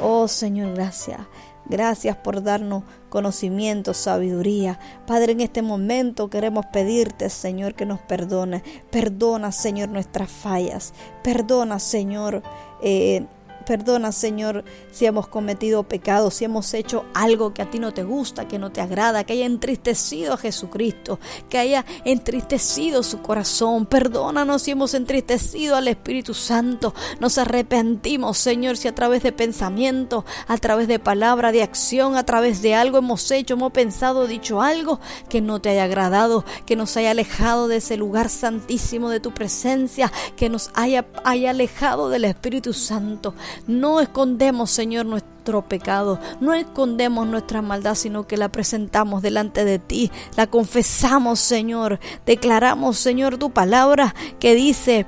Oh 0.05 0.27
Señor, 0.27 0.73
gracias. 0.73 1.21
Gracias 1.65 2.17
por 2.17 2.43
darnos 2.43 2.83
conocimiento, 3.07 3.93
sabiduría. 3.93 4.77
Padre, 5.07 5.31
en 5.31 5.39
este 5.39 5.61
momento 5.61 6.29
queremos 6.29 6.65
pedirte, 6.65 7.29
Señor, 7.29 7.73
que 7.73 7.85
nos 7.85 8.01
perdone. 8.01 8.63
Perdona, 8.91 9.53
Señor, 9.53 9.87
nuestras 9.87 10.29
fallas. 10.29 10.93
Perdona, 11.23 11.79
Señor, 11.79 12.43
eh, 12.81 13.25
Perdona, 13.65 14.11
Señor, 14.11 14.63
si 14.91 15.05
hemos 15.05 15.27
cometido 15.27 15.83
pecados, 15.83 16.35
si 16.35 16.45
hemos 16.45 16.73
hecho 16.73 17.05
algo 17.13 17.53
que 17.53 17.61
a 17.61 17.69
ti 17.69 17.79
no 17.79 17.93
te 17.93 18.03
gusta, 18.03 18.47
que 18.47 18.59
no 18.59 18.71
te 18.71 18.81
agrada, 18.81 19.23
que 19.23 19.33
haya 19.33 19.45
entristecido 19.45 20.33
a 20.33 20.37
Jesucristo, 20.37 21.19
que 21.49 21.57
haya 21.57 21.85
entristecido 22.05 23.03
su 23.03 23.21
corazón. 23.21 23.85
Perdónanos 23.85 24.63
si 24.63 24.71
hemos 24.71 24.93
entristecido 24.93 25.75
al 25.75 25.87
Espíritu 25.87 26.33
Santo. 26.33 26.93
Nos 27.19 27.37
arrepentimos, 27.37 28.37
Señor, 28.37 28.77
si 28.77 28.87
a 28.87 28.95
través 28.95 29.23
de 29.23 29.31
pensamiento, 29.31 30.25
a 30.47 30.57
través 30.57 30.87
de 30.87 30.99
palabra, 30.99 31.51
de 31.51 31.63
acción, 31.63 32.15
a 32.15 32.25
través 32.25 32.61
de 32.61 32.75
algo 32.75 32.97
hemos 32.97 33.29
hecho, 33.31 33.53
hemos 33.53 33.71
pensado, 33.71 34.27
dicho 34.27 34.61
algo 34.61 34.99
que 35.29 35.41
no 35.41 35.59
te 35.61 35.69
haya 35.69 35.85
agradado, 35.85 36.45
que 36.65 36.75
nos 36.75 36.97
haya 36.97 37.11
alejado 37.11 37.67
de 37.67 37.77
ese 37.77 37.97
lugar 37.97 38.29
santísimo 38.29 39.09
de 39.09 39.19
tu 39.19 39.33
presencia, 39.33 40.11
que 40.35 40.49
nos 40.49 40.71
haya, 40.73 41.05
haya 41.23 41.51
alejado 41.51 42.09
del 42.09 42.25
Espíritu 42.25 42.73
Santo. 42.73 43.33
No 43.67 43.99
escondemos, 43.99 44.71
Señor, 44.71 45.05
nuestro 45.05 45.63
pecado, 45.67 46.19
no 46.39 46.53
escondemos 46.53 47.27
nuestra 47.27 47.61
maldad, 47.61 47.95
sino 47.95 48.25
que 48.27 48.37
la 48.37 48.49
presentamos 48.49 49.21
delante 49.21 49.65
de 49.65 49.79
ti, 49.79 50.11
la 50.37 50.47
confesamos, 50.47 51.39
Señor, 51.39 51.99
declaramos, 52.25 52.97
Señor, 52.97 53.37
tu 53.37 53.51
palabra 53.51 54.15
que 54.39 54.55
dice 54.55 55.05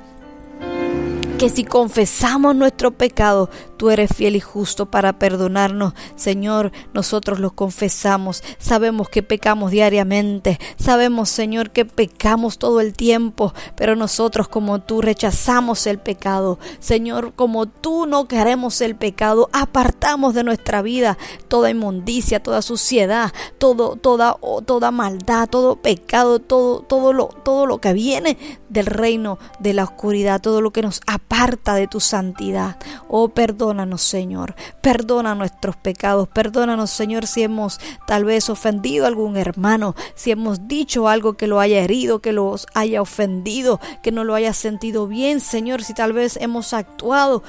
que 1.38 1.50
si 1.50 1.64
confesamos 1.64 2.56
nuestro 2.56 2.92
pecado, 2.92 3.50
tú 3.76 3.90
eres 3.90 4.10
fiel 4.14 4.36
y 4.36 4.40
justo 4.40 4.86
para 4.86 5.18
perdonarnos. 5.18 5.94
Señor, 6.16 6.72
nosotros 6.94 7.40
los 7.40 7.52
confesamos. 7.52 8.42
Sabemos 8.58 9.08
que 9.08 9.22
pecamos 9.22 9.70
diariamente. 9.70 10.58
Sabemos, 10.76 11.28
Señor, 11.28 11.70
que 11.70 11.84
pecamos 11.84 12.58
todo 12.58 12.80
el 12.80 12.92
tiempo. 12.92 13.52
Pero 13.76 13.96
nosotros 13.96 14.48
como 14.48 14.80
tú 14.80 15.02
rechazamos 15.02 15.86
el 15.86 15.98
pecado. 15.98 16.58
Señor, 16.80 17.34
como 17.34 17.66
tú 17.66 18.06
no 18.06 18.28
queremos 18.28 18.80
el 18.80 18.96
pecado, 18.96 19.48
apartamos 19.52 20.34
de 20.34 20.44
nuestra 20.44 20.82
vida 20.82 21.18
toda 21.48 21.70
inmundicia, 21.70 22.42
toda 22.42 22.62
suciedad, 22.62 23.32
todo, 23.58 23.96
toda, 23.96 24.36
toda 24.64 24.90
maldad, 24.90 25.48
todo 25.48 25.76
pecado, 25.76 26.38
todo, 26.38 26.80
todo, 26.80 27.12
lo, 27.12 27.26
todo 27.26 27.66
lo 27.66 27.78
que 27.78 27.92
viene 27.92 28.38
del 28.68 28.86
reino 28.86 29.38
de 29.58 29.72
la 29.72 29.84
oscuridad, 29.84 30.40
todo 30.40 30.60
lo 30.60 30.70
que 30.70 30.82
nos 30.82 31.00
aparta 31.06 31.74
de 31.74 31.86
tu 31.86 32.00
santidad. 32.00 32.78
Oh, 33.08 33.28
perdónanos, 33.66 34.02
Señor. 34.02 34.54
Perdona 34.80 35.34
nuestros 35.34 35.76
pecados. 35.76 36.28
Perdónanos, 36.28 36.88
Señor, 36.90 37.26
si 37.26 37.42
hemos 37.42 37.80
tal 38.06 38.24
vez 38.24 38.48
ofendido 38.48 39.04
a 39.04 39.08
algún 39.08 39.36
hermano, 39.36 39.96
si 40.14 40.30
hemos 40.30 40.68
dicho 40.68 41.08
algo 41.08 41.36
que 41.36 41.48
lo 41.48 41.58
haya 41.58 41.80
herido, 41.80 42.20
que 42.20 42.30
los 42.32 42.66
haya 42.74 43.02
ofendido, 43.02 43.80
que 44.04 44.12
no 44.12 44.22
lo 44.22 44.34
haya 44.36 44.52
sentido 44.52 45.08
bien, 45.08 45.40
Señor, 45.40 45.82
si 45.82 45.94
tal 45.94 46.12
vez 46.12 46.36
hemos 46.40 46.72
actuado, 46.72 47.42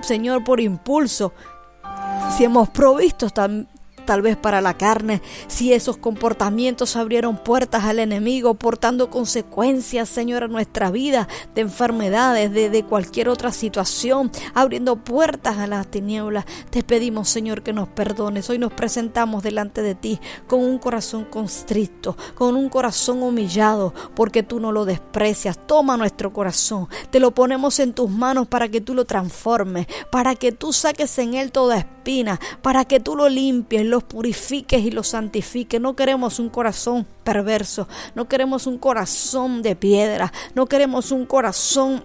Señor, 0.00 0.42
por 0.42 0.60
impulso, 0.60 1.32
si 2.36 2.42
hemos 2.44 2.68
provisto 2.70 3.28
tam- 3.28 3.68
tal 4.04 4.22
vez 4.22 4.36
para 4.36 4.60
la 4.60 4.74
carne, 4.74 5.22
si 5.46 5.72
esos 5.72 5.96
comportamientos 5.96 6.96
abrieron 6.96 7.36
puertas 7.36 7.84
al 7.84 7.98
enemigo, 7.98 8.54
portando 8.54 9.10
consecuencias, 9.10 10.08
Señor, 10.08 10.44
a 10.44 10.48
nuestra 10.48 10.90
vida, 10.90 11.28
de 11.54 11.62
enfermedades, 11.62 12.52
de, 12.52 12.84
cualquier 12.88 13.28
otra 13.28 13.52
situación, 13.52 14.30
abriendo 14.54 14.96
puertas 14.96 15.58
a 15.58 15.66
las 15.66 15.86
tinieblas. 15.86 16.44
Te 16.70 16.82
pedimos, 16.82 17.28
Señor, 17.28 17.62
que 17.62 17.72
nos 17.72 17.88
perdones. 17.88 18.48
Hoy 18.50 18.58
nos 18.58 18.72
presentamos 18.72 19.42
delante 19.42 19.82
de 19.82 19.94
ti 19.94 20.18
con 20.46 20.60
un 20.60 20.78
corazón 20.78 21.24
constricto, 21.24 22.16
con 22.34 22.56
un 22.56 22.68
corazón 22.68 23.22
humillado, 23.22 23.94
porque 24.14 24.42
tú 24.42 24.60
no 24.60 24.72
lo 24.72 24.84
desprecias. 24.84 25.58
Toma 25.66 25.96
nuestro 25.96 26.32
corazón, 26.32 26.88
te 27.10 27.20
lo 27.20 27.32
ponemos 27.32 27.78
en 27.80 27.92
tus 27.92 28.10
manos 28.10 28.48
para 28.48 28.68
que 28.68 28.80
tú 28.80 28.94
lo 28.94 29.04
transformes, 29.04 29.86
para 30.10 30.34
que 30.34 30.52
tú 30.52 30.72
saques 30.72 31.18
en 31.18 31.34
él 31.34 31.52
toda 31.52 31.76
esperanza 31.76 31.99
para 32.62 32.84
que 32.84 33.00
tú 33.00 33.16
lo 33.16 33.28
limpies, 33.28 33.84
los 33.84 34.02
purifiques 34.04 34.82
y 34.82 34.90
los 34.90 35.08
santifiques. 35.08 35.80
No 35.80 35.94
queremos 35.94 36.38
un 36.38 36.48
corazón 36.48 37.06
perverso, 37.24 37.88
no 38.14 38.28
queremos 38.28 38.66
un 38.66 38.78
corazón 38.78 39.62
de 39.62 39.76
piedra, 39.76 40.32
no 40.54 40.66
queremos 40.66 41.12
un 41.12 41.26
corazón 41.26 42.04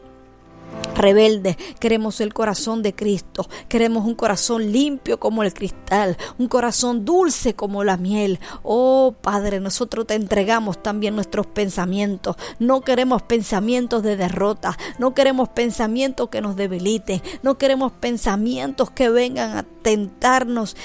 rebelde, 0.95 1.58
queremos 1.80 2.21
el 2.21 2.34
corazón 2.34 2.82
de 2.82 2.95
Cristo, 2.95 3.47
queremos 3.67 4.06
un 4.06 4.15
corazón 4.15 4.71
limpio 4.71 5.19
como 5.19 5.43
el 5.43 5.54
cristal, 5.54 6.17
un 6.38 6.47
corazón 6.47 7.06
dulce 7.06 7.54
como 7.54 7.84
la 7.84 7.97
miel. 7.97 8.39
Oh 8.63 9.13
Padre, 9.21 9.60
nosotros 9.60 10.08
te 10.08 10.15
entregamos 10.15 10.82
también 10.82 11.15
nuestros 11.15 11.47
pensamientos. 11.47 12.36
No 12.60 12.82
queremos 12.82 13.21
pensamientos 13.21 14.04
de 14.04 14.17
derrota, 14.17 14.78
no 14.97 15.13
queremos 15.13 15.49
pensamientos 15.49 16.30
que 16.30 16.41
nos 16.41 16.56
debiliten, 16.56 17.21
no 17.43 17.58
queremos 17.58 17.91
pensamientos 17.91 18.89
que 18.89 19.10
vengan 19.10 19.58
a 19.58 19.63
tentarnos, 19.63 20.75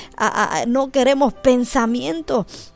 no 0.67 0.91
queremos 0.91 1.33
pensamientos 1.33 2.70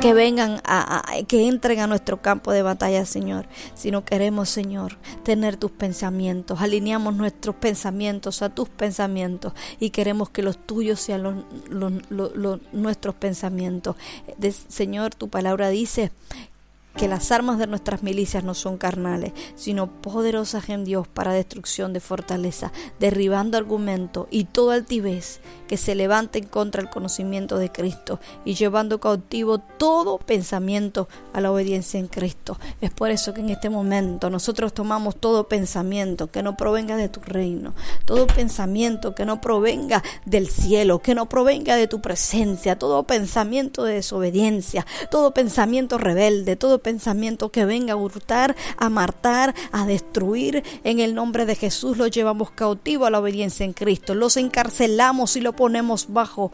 que 0.00 0.14
vengan 0.14 0.60
a, 0.64 1.02
que 1.28 1.46
entren 1.46 1.80
a 1.80 1.86
nuestro 1.86 2.22
campo 2.22 2.52
de 2.52 2.62
batalla, 2.62 3.04
Señor. 3.04 3.46
Si 3.74 3.90
no 3.90 4.04
queremos, 4.04 4.48
Señor, 4.48 4.96
tener 5.22 5.56
tus 5.56 5.70
pensamientos, 5.70 6.60
alineamos 6.60 7.14
nuestros 7.14 7.54
pensamientos 7.56 8.42
a 8.42 8.48
tus 8.48 8.68
pensamientos 8.68 9.52
y 9.78 9.90
queremos 9.90 10.30
que 10.30 10.42
los 10.42 10.58
tuyos 10.58 11.00
sean 11.00 11.44
los, 11.68 11.92
nuestros 12.72 13.14
pensamientos. 13.14 13.96
Señor, 14.68 15.14
tu 15.14 15.28
palabra 15.28 15.68
dice 15.68 16.10
que 16.96 17.08
las 17.08 17.30
armas 17.30 17.58
de 17.58 17.66
nuestras 17.66 18.02
milicias 18.02 18.42
no 18.42 18.54
son 18.54 18.76
carnales, 18.76 19.32
sino 19.54 19.86
poderosas 20.02 20.68
en 20.68 20.84
Dios 20.84 21.06
para 21.06 21.32
destrucción 21.32 21.92
de 21.92 22.00
fortaleza, 22.00 22.72
derribando 22.98 23.56
argumentos 23.56 24.26
y 24.30 24.44
toda 24.44 24.74
altivez 24.74 25.40
que 25.70 25.76
se 25.76 25.94
levante 25.94 26.40
en 26.40 26.46
contra 26.46 26.82
del 26.82 26.90
conocimiento 26.90 27.56
de 27.56 27.70
Cristo 27.70 28.18
y 28.44 28.54
llevando 28.54 28.98
cautivo 28.98 29.58
todo 29.58 30.18
pensamiento 30.18 31.06
a 31.32 31.40
la 31.40 31.52
obediencia 31.52 32.00
en 32.00 32.08
Cristo. 32.08 32.58
Es 32.80 32.90
por 32.90 33.12
eso 33.12 33.32
que 33.34 33.40
en 33.40 33.50
este 33.50 33.70
momento 33.70 34.30
nosotros 34.30 34.74
tomamos 34.74 35.14
todo 35.14 35.46
pensamiento 35.46 36.26
que 36.26 36.42
no 36.42 36.56
provenga 36.56 36.96
de 36.96 37.08
tu 37.08 37.20
reino, 37.20 37.72
todo 38.04 38.26
pensamiento 38.26 39.14
que 39.14 39.24
no 39.24 39.40
provenga 39.40 40.02
del 40.24 40.48
cielo, 40.48 40.98
que 40.98 41.14
no 41.14 41.28
provenga 41.28 41.76
de 41.76 41.86
tu 41.86 42.00
presencia, 42.00 42.76
todo 42.76 43.04
pensamiento 43.04 43.84
de 43.84 43.94
desobediencia, 43.94 44.84
todo 45.08 45.32
pensamiento 45.32 45.98
rebelde, 45.98 46.56
todo 46.56 46.80
pensamiento 46.80 47.52
que 47.52 47.64
venga 47.64 47.92
a 47.92 47.96
hurtar, 47.96 48.56
a 48.76 48.88
matar, 48.88 49.54
a 49.70 49.86
destruir, 49.86 50.64
en 50.82 50.98
el 50.98 51.14
nombre 51.14 51.46
de 51.46 51.54
Jesús 51.54 51.96
los 51.96 52.10
llevamos 52.10 52.50
cautivo 52.50 53.06
a 53.06 53.10
la 53.10 53.20
obediencia 53.20 53.64
en 53.64 53.72
Cristo, 53.72 54.16
los 54.16 54.36
encarcelamos 54.36 55.36
y 55.36 55.40
lo 55.40 55.59
ponemos 55.60 56.06
bajo 56.08 56.52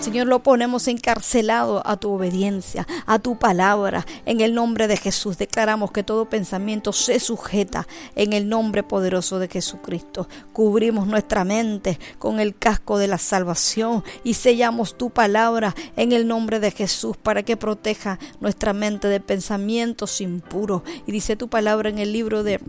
Señor, 0.00 0.26
lo 0.26 0.42
ponemos 0.42 0.88
encarcelado 0.88 1.82
a 1.86 1.96
tu 1.96 2.10
obediencia, 2.10 2.86
a 3.06 3.18
tu 3.20 3.38
palabra. 3.38 4.04
En 4.26 4.40
el 4.40 4.54
nombre 4.54 4.88
de 4.88 4.96
Jesús 4.96 5.38
declaramos 5.38 5.92
que 5.92 6.02
todo 6.02 6.28
pensamiento 6.28 6.92
se 6.92 7.18
sujeta 7.20 7.86
en 8.16 8.32
el 8.32 8.48
nombre 8.48 8.82
poderoso 8.82 9.38
de 9.38 9.48
Jesucristo. 9.48 10.28
Cubrimos 10.52 11.06
nuestra 11.06 11.44
mente 11.44 11.98
con 12.18 12.40
el 12.40 12.56
casco 12.56 12.98
de 12.98 13.06
la 13.06 13.18
salvación 13.18 14.04
y 14.22 14.34
sellamos 14.34 14.98
tu 14.98 15.10
palabra 15.10 15.74
en 15.96 16.12
el 16.12 16.26
nombre 16.26 16.58
de 16.60 16.72
Jesús 16.72 17.16
para 17.16 17.44
que 17.44 17.56
proteja 17.56 18.18
nuestra 18.40 18.72
mente 18.72 19.08
de 19.08 19.20
pensamientos 19.20 20.20
impuros. 20.20 20.82
Y 21.06 21.12
dice 21.12 21.36
tu 21.36 21.48
palabra 21.48 21.88
en 21.88 21.98
el 21.98 22.12
libro 22.12 22.42
de 22.42 22.60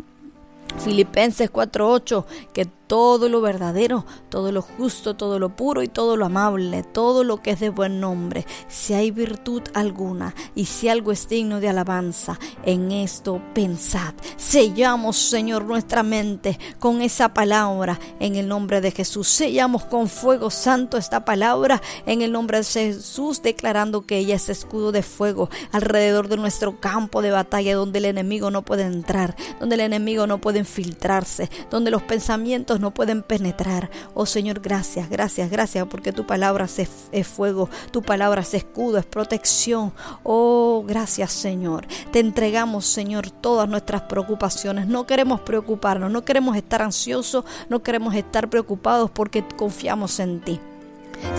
Filipenses 0.80 1.49
4:8, 1.51 2.25
que 2.53 2.65
todo 2.88 3.30
lo 3.30 3.41
verdadero, 3.41 4.06
todo 4.30 4.52
lo 4.52 4.62
justo, 4.62 5.15
todo 5.15 5.39
lo 5.39 5.56
puro 5.56 5.84
y 5.84 5.88
todo 5.88 6.17
lo 6.17 6.26
amable, 6.26 6.84
todo 6.84 7.23
lo 7.23 7.41
que 7.41 7.52
es 7.52 7.60
de 7.60 7.69
buen 7.69 8.00
nombre, 8.00 8.45
si 8.67 8.93
hay 8.93 9.12
virtud 9.12 9.63
alguna 9.73 10.34
y 10.56 10.65
si 10.65 10.89
algo 10.89 11.12
es 11.12 11.28
digno 11.28 11.60
de 11.60 11.69
alabanza, 11.69 12.39
en 12.63 12.91
esto 12.91 13.41
pensad. 13.54 14.13
Sellamos, 14.38 15.17
Señor, 15.17 15.65
nuestra 15.65 16.04
mente 16.04 16.60
con 16.80 17.02
esa 17.02 17.34
palabra 17.34 18.00
en 18.19 18.36
el 18.36 18.47
nombre 18.47 18.82
de 18.82 18.91
Jesús. 18.91 19.28
Sellamos 19.28 19.84
con 19.86 20.08
fuego 20.08 20.50
santo 20.50 20.97
esta 20.97 21.26
palabra 21.26 21.82
en 22.06 22.21
el 22.21 22.32
nombre 22.32 22.60
de 22.60 22.63
Jesús, 22.63 23.41
declarando 23.41 24.06
que 24.06 24.17
ella 24.17 24.36
es 24.36 24.50
escudo 24.50 24.91
de 24.91 25.04
fuego 25.04 25.50
alrededor 25.71 26.28
de 26.28 26.38
nuestro 26.38 26.80
campo 26.80 27.21
de 27.21 27.32
batalla 27.32 27.76
donde 27.76 28.00
el 28.00 28.06
enemigo 28.06 28.52
no 28.52 28.63
puede 28.63 28.84
entrar, 28.84 29.36
donde 29.60 29.76
el 29.76 29.82
enemigo 29.82 30.28
no 30.28 30.39
puede 30.39 30.60
infiltrarse, 30.60 31.50
donde 31.69 31.91
los 31.91 32.04
pensamientos 32.04 32.76
no 32.79 32.93
pueden 32.93 33.23
penetrar. 33.23 33.89
Oh 34.13 34.25
Señor, 34.25 34.59
gracias, 34.59 35.09
gracias, 35.09 35.49
gracias, 35.49 35.87
porque 35.87 36.11
tu 36.11 36.25
palabra 36.25 36.65
es, 36.65 37.27
fuego, 37.27 37.69
tu 37.91 38.01
palabra 38.01 38.41
es 38.41 38.53
escudo, 38.53 38.97
es 38.97 39.05
protección. 39.05 39.93
Oh, 40.23 40.83
gracias 40.87 41.31
Señor. 41.31 41.87
Te 42.11 42.19
entregamos, 42.19 42.85
Señor, 42.85 43.29
todas 43.29 43.67
nuestras 43.67 44.03
preocupaciones. 44.03 44.87
No 44.87 45.05
queremos 45.05 45.41
preocuparnos, 45.41 46.11
no 46.11 46.23
queremos 46.23 46.55
estar 46.55 46.81
ansiosos, 46.81 47.45
no 47.69 47.83
queremos 47.83 48.15
estar 48.15 48.49
preocupados 48.49 49.09
porque 49.11 49.43
confiamos 49.57 50.19
en 50.19 50.41
ti. 50.41 50.59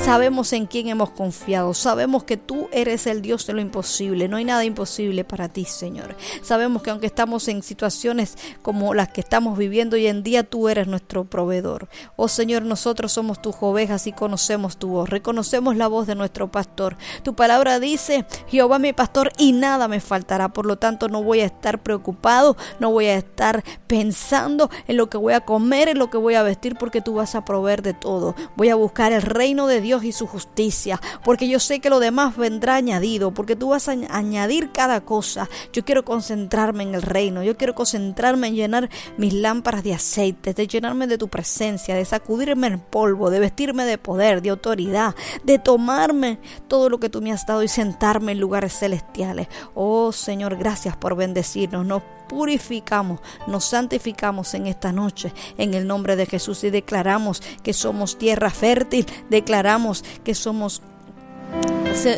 Sabemos 0.03 0.53
en 0.53 0.67
quién 0.67 0.89
hemos 0.89 1.11
confiado. 1.11 1.75
Sabemos 1.75 2.25
que 2.25 2.37
tú 2.37 2.69
eres 2.73 3.07
el 3.07 3.23
Dios 3.23 3.47
de 3.47 3.53
lo 3.53 3.61
imposible. 3.61 4.29
No 4.29 4.37
hay 4.37 4.45
nada 4.45 4.65
imposible 4.65 5.25
para 5.25 5.49
ti, 5.49 5.65
Señor. 5.65 6.17
Sabemos 6.43 6.83
que 6.83 6.91
aunque 6.91 7.07
estamos 7.07 7.47
en 7.49 7.63
situaciones 7.63 8.37
como 8.63 8.95
las 8.95 9.09
que 9.09 9.21
estamos 9.21 9.59
viviendo 9.59 9.97
hoy 9.97 10.07
en 10.07 10.23
día, 10.23 10.45
tú 10.45 10.69
eres 10.69 10.87
nuestro 10.87 11.25
proveedor. 11.25 11.89
Oh 12.17 12.29
Señor, 12.29 12.63
nosotros 12.63 13.13
somos 13.13 13.43
tus 13.43 13.57
ovejas 13.61 14.07
y 14.07 14.13
conocemos 14.13 14.79
tu 14.79 14.89
voz. 14.89 15.11
Reconocemos 15.11 15.77
la 15.77 15.89
voz 15.89 16.07
de 16.07 16.15
nuestro 16.15 16.51
pastor. 16.51 16.97
Tu 17.23 17.35
palabra 17.35 17.79
dice, 17.79 18.25
Jehová 18.49 18.79
mi 18.79 18.93
pastor 18.93 19.31
y 19.39 19.53
nada 19.53 19.89
me 19.89 20.01
faltará. 20.01 20.49
Por 20.49 20.67
lo 20.67 20.77
tanto, 20.79 21.09
no 21.09 21.23
voy 21.23 21.41
a 21.41 21.47
estar 21.47 21.83
preocupado, 21.83 22.57
no 22.81 22.91
voy 22.91 23.07
a 23.07 23.17
estar 23.17 23.63
pensando 23.87 24.71
en 24.87 24.97
lo 24.97 25.09
que 25.09 25.19
voy 25.19 25.35
a 25.35 25.41
comer, 25.41 25.89
en 25.89 25.99
lo 25.99 26.11
que 26.11 26.19
voy 26.19 26.35
a 26.35 26.43
vestir, 26.43 26.77
porque 26.77 27.01
tú 27.01 27.15
vas 27.15 27.35
a 27.35 27.45
proveer 27.45 27.83
de 27.83 27.95
todo. 27.95 28.35
Voy 28.57 28.71
a 28.71 28.75
buscar 28.75 29.13
el 29.13 29.23
reino 29.23 29.67
de 29.69 29.81
Dios 29.81 30.03
y 30.05 30.13
su 30.13 30.27
justicia, 30.27 31.01
porque 31.25 31.49
yo 31.49 31.61
sé 31.61 31.79
que 31.81 31.91
lo 31.91 32.01
demás 32.01 32.37
vendrá 32.37 32.75
añadido, 32.75 33.33
porque 33.33 33.55
tú 33.55 33.69
vas 33.69 33.89
a 33.89 33.93
añ- 33.95 34.09
añadir 34.11 34.73
cada 34.73 35.03
cosa. 35.03 35.49
Yo 35.73 35.85
quiero 35.85 36.05
concentrarme 36.05 36.83
en 36.83 36.95
el 36.95 37.03
reino, 37.03 37.43
yo 37.43 37.57
quiero 37.57 37.75
concentrarme 37.75 38.49
en 38.49 38.55
llenar 38.57 38.91
mis 39.17 39.33
lámparas 39.35 39.85
de 39.85 39.95
aceite, 39.95 40.55
de 40.55 40.67
llenarme 40.67 41.07
de 41.07 41.19
tu 41.19 41.29
presencia, 41.29 41.95
de 41.95 42.05
sacudirme 42.05 42.67
el 42.67 42.79
polvo, 42.79 43.31
de 43.31 43.41
vestirme 43.41 43.85
de 43.85 43.99
poder, 43.99 44.43
de 44.43 44.51
autoridad, 44.51 45.15
de 45.45 45.59
tomarme 45.59 46.39
todo 46.67 46.89
lo 46.89 46.99
que 46.99 47.09
tú 47.11 47.21
me 47.23 47.33
has 47.33 47.47
dado 47.47 47.63
y 47.63 47.69
sentarme 47.69 48.33
en 48.33 48.41
lugares 48.41 48.73
celestiales. 48.79 49.49
Oh 49.75 50.11
Señor, 50.13 50.57
gracias 50.57 50.97
por 50.97 51.15
bendecirnos. 51.15 51.85
Nos 51.85 52.03
purificamos, 52.29 53.21
nos 53.47 53.65
santificamos 53.65 54.55
en 54.55 54.67
esta 54.67 54.93
noche 54.93 55.33
en 55.57 55.75
el 55.75 55.87
nombre 55.87 56.17
de 56.17 56.27
Jesús. 56.27 56.63
Y 56.65 56.71
declaramos 56.71 57.43
que 57.63 57.73
somos 57.73 58.19
tierra 58.19 58.51
fértil, 58.51 59.07
declaramos 59.31 60.05
que 60.25 60.35
somos 60.35 60.83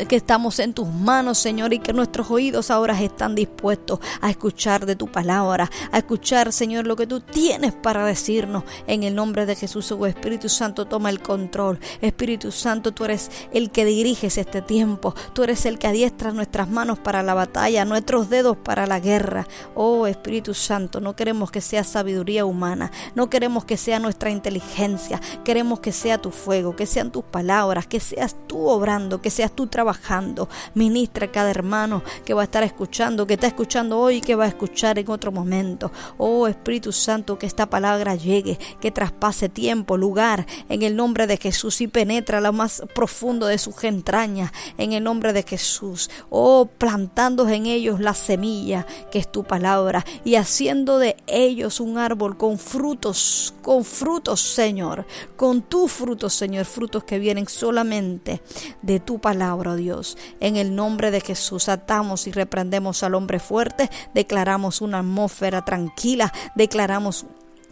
que 0.07 0.15
estamos 0.15 0.59
en 0.59 0.73
tus 0.73 0.87
manos, 0.87 1.39
Señor, 1.39 1.73
y 1.73 1.79
que 1.79 1.91
nuestros 1.91 2.29
oídos 2.29 2.69
ahora 2.69 3.01
están 3.01 3.33
dispuestos 3.33 3.99
a 4.21 4.29
escuchar 4.29 4.85
de 4.85 4.95
tu 4.95 5.07
palabra, 5.07 5.71
a 5.91 5.97
escuchar, 5.97 6.53
Señor, 6.53 6.85
lo 6.85 6.95
que 6.95 7.07
tú 7.07 7.19
tienes 7.19 7.73
para 7.73 8.05
decirnos. 8.05 8.63
En 8.85 9.01
el 9.01 9.15
nombre 9.15 9.47
de 9.47 9.55
Jesús, 9.55 9.91
oh 9.91 10.05
Espíritu 10.05 10.49
Santo, 10.49 10.85
toma 10.85 11.09
el 11.09 11.19
control. 11.19 11.79
Espíritu 12.01 12.51
Santo, 12.51 12.91
tú 12.91 13.05
eres 13.05 13.31
el 13.53 13.71
que 13.71 13.83
diriges 13.83 14.37
este 14.37 14.61
tiempo. 14.61 15.15
Tú 15.33 15.43
eres 15.43 15.65
el 15.65 15.79
que 15.79 15.87
adiestra 15.87 16.31
nuestras 16.31 16.69
manos 16.69 16.99
para 16.99 17.23
la 17.23 17.33
batalla, 17.33 17.83
nuestros 17.83 18.29
dedos 18.29 18.57
para 18.57 18.85
la 18.85 18.99
guerra. 18.99 19.47
Oh 19.73 20.05
Espíritu 20.05 20.53
Santo, 20.53 20.99
no 21.01 21.15
queremos 21.15 21.49
que 21.49 21.61
sea 21.61 21.83
sabiduría 21.83 22.45
humana, 22.45 22.91
no 23.15 23.31
queremos 23.31 23.65
que 23.65 23.77
sea 23.77 23.99
nuestra 23.99 24.29
inteligencia, 24.29 25.19
queremos 25.43 25.79
que 25.79 25.91
sea 25.91 26.19
tu 26.19 26.29
fuego, 26.29 26.75
que 26.75 26.85
sean 26.85 27.11
tus 27.11 27.23
palabras, 27.23 27.87
que 27.87 27.99
seas 27.99 28.35
tú 28.47 28.67
obrando, 28.67 29.20
que 29.21 29.29
seas 29.29 29.51
tú 29.51 29.67
trabajando. 29.67 30.49
Ministra 30.73 31.27
a 31.27 31.31
cada 31.31 31.49
hermano 31.49 32.03
que 32.25 32.33
va 32.33 32.41
a 32.41 32.45
estar 32.45 32.63
escuchando, 32.63 33.27
que 33.27 33.35
está 33.35 33.47
escuchando 33.47 33.99
hoy 33.99 34.17
y 34.17 34.21
que 34.21 34.35
va 34.35 34.45
a 34.45 34.49
escuchar 34.49 34.99
en 34.99 35.09
otro 35.09 35.31
momento. 35.31 35.91
Oh 36.17 36.47
Espíritu 36.47 36.91
Santo, 36.91 37.37
que 37.37 37.45
esta 37.45 37.69
palabra 37.69 38.15
llegue, 38.15 38.57
que 38.79 38.91
traspase 38.91 39.49
tiempo, 39.49 39.97
lugar, 39.97 40.45
en 40.69 40.81
el 40.81 40.95
nombre 40.95 41.27
de 41.27 41.37
Jesús 41.37 41.81
y 41.81 41.87
penetra 41.87 42.41
lo 42.41 42.53
más 42.53 42.83
profundo 42.93 43.45
de 43.45 43.57
sus 43.57 43.83
entrañas, 43.83 44.51
en 44.77 44.93
el 44.93 45.03
nombre 45.03 45.33
de 45.33 45.43
Jesús. 45.43 46.09
Oh, 46.29 46.67
plantando 46.77 47.47
en 47.47 47.65
ellos 47.65 47.99
la 47.99 48.13
semilla 48.13 48.85
que 49.11 49.19
es 49.19 49.31
tu 49.31 49.43
palabra 49.43 50.05
y 50.23 50.35
haciendo 50.35 50.97
de 50.97 51.17
ellos 51.27 51.79
un 51.79 51.97
árbol 51.97 52.37
con 52.37 52.57
frutos, 52.57 53.53
con 53.61 53.83
frutos, 53.83 54.41
Señor, 54.41 55.05
con 55.35 55.61
tus 55.61 55.91
frutos, 55.91 56.33
Señor, 56.33 56.65
frutos 56.65 57.03
que 57.03 57.19
vienen 57.19 57.47
solamente 57.47 58.41
de 58.81 58.99
tu 58.99 59.10
palabra, 59.19 59.71
oh 59.71 59.75
Dios. 59.75 60.17
En 60.39 60.55
el 60.55 60.75
nombre 60.75 61.11
de 61.11 61.21
Jesús 61.21 61.69
atamos 61.69 62.27
y 62.27 62.31
reprendemos 62.31 63.03
al 63.03 63.15
hombre 63.15 63.39
fuerte, 63.39 63.89
declaramos 64.13 64.81
una 64.81 64.99
atmósfera 64.99 65.63
tranquila, 65.63 66.33
declaramos 66.55 67.25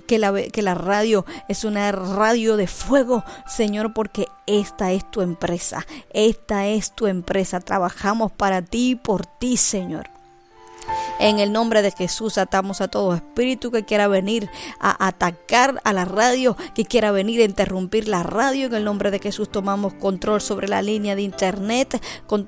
que 0.08 0.18
la, 0.18 0.34
que 0.34 0.62
la 0.62 0.74
radio 0.74 1.26
es 1.48 1.64
una 1.64 1.92
radio 1.92 2.58
de 2.58 2.68
fuego, 2.68 3.24
Señor, 3.48 3.94
porque 3.94 4.28
esta 4.48 4.92
es 4.92 5.10
tu 5.12 5.22
empresa, 5.22 5.86
esta 6.12 6.68
es 6.68 6.94
tu 6.94 7.08
empresa. 7.08 7.60
Trabajamos 7.60 8.32
para 8.32 8.62
ti 8.62 8.92
y 8.92 8.96
por 8.96 9.26
ti, 9.26 9.56
Señor. 9.58 10.19
En 11.20 11.40
el 11.40 11.52
nombre 11.52 11.82
de 11.82 11.92
Jesús 11.92 12.38
atamos 12.38 12.82
a 12.82 12.88
todo 12.88 13.14
espíritu 13.14 13.72
que 13.72 13.84
quiera 13.84 14.08
venir 14.08 14.50
a 14.80 15.08
atacar 15.08 15.82
a 15.84 15.94
la 15.94 16.06
radio, 16.06 16.56
que 16.74 16.86
quiera 16.86 17.12
venir 17.12 17.42
a 17.42 17.46
interrumpir 17.46 18.08
la 18.08 18.24
radio. 18.24 18.68
En 18.68 18.76
el 18.76 18.86
nombre 18.86 19.12
de 19.12 19.20
Jesús 19.20 19.50
tomamos 19.50 19.94
control 19.96 20.42
sobre 20.42 20.68
la 20.68 20.82
línea 20.82 21.16
de 21.16 21.24
internet, 21.24 22.02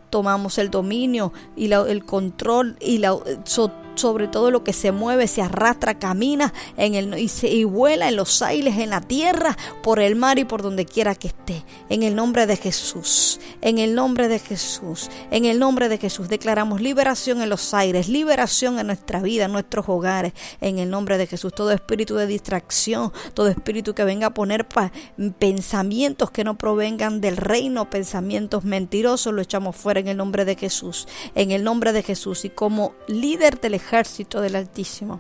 tomamos 0.10 0.58
el 0.58 0.70
dominio 0.70 1.34
y 1.56 1.68
la, 1.68 1.82
el 1.82 2.06
control 2.06 2.78
y 2.80 3.00
la... 3.00 3.16
So, 3.44 3.72
sobre 4.02 4.28
todo 4.28 4.50
lo 4.50 4.64
que 4.64 4.74
se 4.74 4.92
mueve, 4.92 5.28
se 5.28 5.44
arrastra, 5.44 6.00
camina 6.00 6.54
en 6.76 6.96
el, 6.96 7.18
y, 7.20 7.28
se, 7.28 7.48
y 7.50 7.64
vuela 7.66 8.10
en 8.10 8.16
los 8.16 8.42
aires, 8.42 8.78
en 8.80 8.90
la 8.90 9.00
tierra, 9.02 9.56
por 9.84 10.00
el 10.00 10.16
mar 10.16 10.40
y 10.40 10.44
por 10.44 10.64
donde 10.64 10.86
quiera 10.86 11.14
que 11.14 11.28
esté. 11.28 11.64
En 11.88 12.02
el 12.02 12.16
nombre 12.16 12.48
de 12.48 12.58
Jesús, 12.58 13.40
en 13.62 13.78
el 13.78 13.94
nombre 13.94 14.28
de 14.28 14.40
Jesús, 14.40 15.10
en 15.30 15.46
el 15.46 15.60
nombre 15.60 15.88
de 15.88 16.00
Jesús 16.00 16.30
declaramos 16.30 16.82
liberación 16.82 17.42
en 17.42 17.50
los 17.50 17.76
aires, 17.76 18.10
liberación 18.10 18.80
en 18.80 18.88
nuestra 18.88 19.22
vida, 19.22 19.46
en 19.46 19.52
nuestros 19.52 19.88
hogares, 19.88 20.34
en 20.62 20.80
el 20.80 20.90
nombre 20.90 21.20
de 21.20 21.28
Jesús. 21.28 21.54
Todo 21.54 21.72
espíritu 21.72 22.16
de 22.16 22.26
distracción, 22.26 23.14
todo 23.36 23.50
espíritu 23.50 23.94
que 23.94 24.04
venga 24.04 24.28
a 24.28 24.34
poner 24.34 24.68
pa, 24.68 24.92
pensamientos 25.38 26.32
que 26.32 26.44
no 26.44 26.58
provengan 26.58 27.22
del 27.22 27.38
reino, 27.38 27.90
pensamientos 27.90 28.64
mentirosos, 28.64 29.32
lo 29.32 29.42
echamos 29.42 29.76
fuera 29.76 30.00
en 30.00 30.08
el 30.08 30.18
nombre 30.18 30.44
de 30.44 30.56
Jesús, 30.56 31.08
en 31.36 31.52
el 31.52 31.64
nombre 31.64 31.94
de 31.94 32.02
Jesús. 32.02 32.46
Y 32.46 32.50
como 32.50 32.94
líder 33.08 33.60
del 33.60 33.76
del 33.92 34.56
Altísimo. 34.56 35.20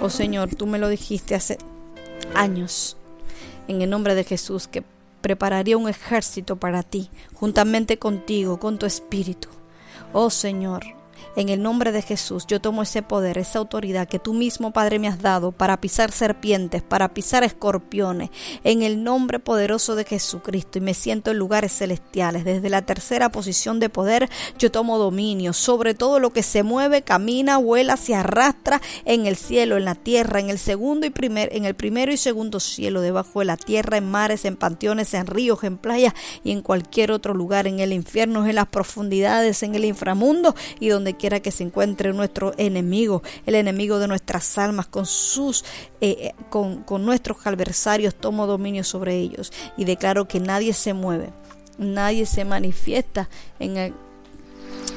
Oh 0.00 0.10
Señor, 0.10 0.52
tú 0.56 0.66
me 0.66 0.78
lo 0.78 0.88
dijiste 0.88 1.36
hace 1.36 1.58
años, 2.34 2.96
en 3.68 3.82
el 3.82 3.90
nombre 3.90 4.16
de 4.16 4.24
Jesús, 4.24 4.66
que 4.66 4.82
prepararía 5.20 5.76
un 5.76 5.88
ejército 5.88 6.56
para 6.56 6.82
ti, 6.82 7.08
juntamente 7.34 7.98
contigo, 7.98 8.58
con 8.58 8.78
tu 8.78 8.86
espíritu. 8.86 9.48
Oh 10.12 10.28
Señor, 10.30 10.82
en 11.36 11.48
el 11.48 11.62
nombre 11.62 11.92
de 11.92 12.02
Jesús, 12.02 12.46
yo 12.46 12.60
tomo 12.60 12.82
ese 12.82 13.02
poder, 13.02 13.38
esa 13.38 13.58
autoridad 13.58 14.08
que 14.08 14.18
tú 14.18 14.34
mismo, 14.34 14.72
Padre, 14.72 14.98
me 14.98 15.08
has 15.08 15.20
dado 15.20 15.52
para 15.52 15.80
pisar 15.80 16.12
serpientes, 16.12 16.82
para 16.82 17.12
pisar 17.14 17.44
escorpiones, 17.44 18.30
en 18.62 18.82
el 18.82 19.02
nombre 19.02 19.38
poderoso 19.38 19.96
de 19.96 20.04
Jesucristo. 20.04 20.78
Y 20.78 20.82
me 20.82 20.94
siento 20.94 21.30
en 21.30 21.38
lugares 21.38 21.72
celestiales. 21.72 22.44
Desde 22.44 22.70
la 22.70 22.82
tercera 22.82 23.30
posición 23.30 23.80
de 23.80 23.88
poder, 23.88 24.28
yo 24.58 24.70
tomo 24.70 24.98
dominio 24.98 25.52
sobre 25.52 25.94
todo 25.94 26.20
lo 26.20 26.30
que 26.30 26.42
se 26.42 26.62
mueve, 26.62 27.02
camina, 27.02 27.58
vuela, 27.58 27.96
se 27.96 28.14
arrastra 28.14 28.80
en 29.04 29.26
el 29.26 29.36
cielo, 29.36 29.76
en 29.76 29.84
la 29.84 29.94
tierra, 29.94 30.40
en 30.40 30.50
el 30.50 30.58
segundo 30.58 31.06
y 31.06 31.10
primer, 31.10 31.54
en 31.54 31.64
el 31.64 31.74
primero 31.74 32.12
y 32.12 32.16
segundo 32.16 32.60
cielo, 32.60 33.00
debajo 33.00 33.40
de 33.40 33.46
la 33.46 33.56
tierra, 33.56 33.96
en 33.96 34.10
mares, 34.10 34.44
en 34.44 34.56
panteones, 34.56 35.14
en 35.14 35.26
ríos, 35.26 35.64
en 35.64 35.78
playas 35.78 36.14
y 36.42 36.52
en 36.52 36.62
cualquier 36.62 37.10
otro 37.10 37.34
lugar, 37.34 37.66
en 37.66 37.80
el 37.80 37.92
infierno, 37.92 38.46
en 38.46 38.54
las 38.54 38.66
profundidades, 38.66 39.62
en 39.62 39.74
el 39.74 39.84
inframundo 39.84 40.54
y 40.80 40.88
donde 40.88 41.16
quiera 41.24 41.40
que 41.40 41.52
se 41.52 41.64
encuentre 41.64 42.12
nuestro 42.12 42.52
enemigo, 42.58 43.22
el 43.46 43.54
enemigo 43.54 43.98
de 43.98 44.08
nuestras 44.08 44.58
almas, 44.58 44.88
con 44.88 45.06
sus, 45.06 45.64
eh, 46.02 46.34
con, 46.50 46.82
con 46.82 47.06
nuestros 47.06 47.46
adversarios, 47.46 48.14
tomo 48.14 48.46
dominio 48.46 48.84
sobre 48.84 49.16
ellos 49.16 49.50
y 49.78 49.86
declaro 49.86 50.28
que 50.28 50.38
nadie 50.38 50.74
se 50.74 50.92
mueve, 50.92 51.30
nadie 51.78 52.26
se 52.26 52.44
manifiesta 52.44 53.30
en 53.58 53.78
el, 53.78 53.94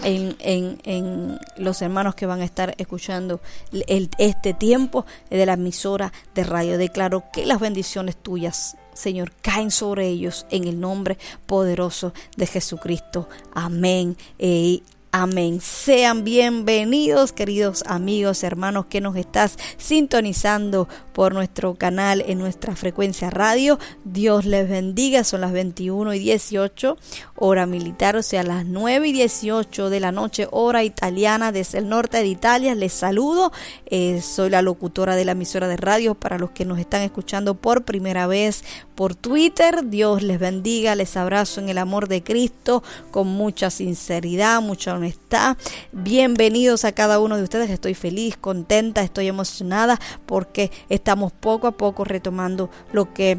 en, 0.04 0.36
en, 0.40 0.82
en, 0.84 1.40
los 1.56 1.82
hermanos 1.82 2.14
que 2.14 2.26
van 2.26 2.42
a 2.42 2.44
estar 2.44 2.76
escuchando 2.78 3.40
el, 3.72 4.10
este 4.18 4.54
tiempo 4.54 5.06
de 5.30 5.46
la 5.46 5.54
emisora 5.54 6.12
de 6.36 6.44
radio. 6.44 6.78
Declaro 6.78 7.24
que 7.32 7.46
las 7.46 7.62
bendiciones 7.62 8.18
tuyas, 8.18 8.76
Señor, 8.94 9.32
caen 9.42 9.72
sobre 9.72 10.10
ellos 10.10 10.46
en 10.50 10.68
el 10.68 10.78
nombre 10.78 11.18
poderoso 11.46 12.14
de 12.36 12.48
Jesucristo. 12.48 13.30
Amén. 13.54 14.18
Eh, 14.40 14.82
Amén. 15.20 15.62
Sean 15.62 16.24
bienvenidos, 16.24 17.34
queridos 17.34 17.84
amigos, 17.88 18.44
hermanos 18.44 18.86
que 18.86 19.02
nos 19.02 19.16
estás 19.16 19.58
sintonizando 19.78 20.88
por 21.12 21.34
nuestro 21.34 21.74
canal 21.74 22.24
en 22.28 22.38
nuestra 22.38 22.76
frecuencia 22.76 23.32
radio. 23.32 23.80
Dios 24.04 24.46
les 24.46 24.70
bendiga. 24.70 25.24
Son 25.24 25.42
las 25.42 25.54
21 25.54 26.14
y 26.14 26.20
18 26.20 26.98
hora 27.38 27.66
militar, 27.66 28.16
o 28.16 28.24
sea, 28.24 28.44
las 28.44 28.66
9 28.66 29.08
y 29.08 29.12
18 29.14 29.90
de 29.90 30.00
la 30.00 30.12
noche, 30.12 30.48
hora 30.52 30.84
italiana 30.84 31.52
desde 31.52 31.78
el 31.78 31.88
norte 31.88 32.18
de 32.18 32.28
Italia. 32.28 32.76
Les 32.76 32.94
saludo. 32.94 33.52
Eh, 33.86 34.22
soy 34.22 34.50
la 34.50 34.62
locutora 34.62 35.16
de 35.16 35.26
la 35.26 35.32
emisora 35.34 35.68
de 35.68 35.78
radio 35.78 36.16
para 36.16 36.38
los 36.38 36.52
que 36.52 36.66
nos 36.66 36.80
están 36.80 37.04
escuchando 37.04 37.56
por 37.56 37.86
primera 37.86 38.28
vez 38.28 38.64
por 38.96 39.16
Twitter. 39.16 39.88
Dios 39.90 40.24
les 40.24 40.40
bendiga. 40.40 40.96
Les 40.96 41.16
abrazo 41.16 41.62
en 41.62 41.70
el 41.70 41.78
amor 41.78 42.08
de 42.08 42.24
Cristo 42.24 42.84
con 43.12 43.28
mucha 43.28 43.70
sinceridad, 43.70 44.62
mucha 44.62 44.96
honestidad. 44.96 45.58
Bienvenidos 45.92 46.86
a 46.86 46.92
cada 46.92 47.20
uno 47.20 47.38
de 47.38 47.44
ustedes. 47.44 47.70
Estoy 47.70 47.94
feliz, 47.94 48.38
contenta, 48.38 49.02
estoy 49.02 49.28
emocionada 49.28 50.00
porque 50.26 50.72
estamos 50.90 51.32
poco 51.32 51.68
a 51.68 51.72
poco 51.72 52.04
retomando 52.04 52.70
lo 52.92 53.14
que 53.14 53.38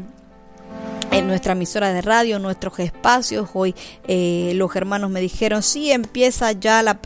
en 1.11 1.27
nuestra 1.27 1.53
emisora 1.53 1.91
de 1.91 2.01
radio, 2.01 2.39
nuestros 2.39 2.79
espacios. 2.79 3.49
Hoy 3.53 3.75
eh, 4.07 4.53
los 4.55 4.75
hermanos 4.75 5.09
me 5.09 5.21
dijeron, 5.21 5.63
sí, 5.63 5.91
empieza 5.91 6.51
ya 6.51 6.99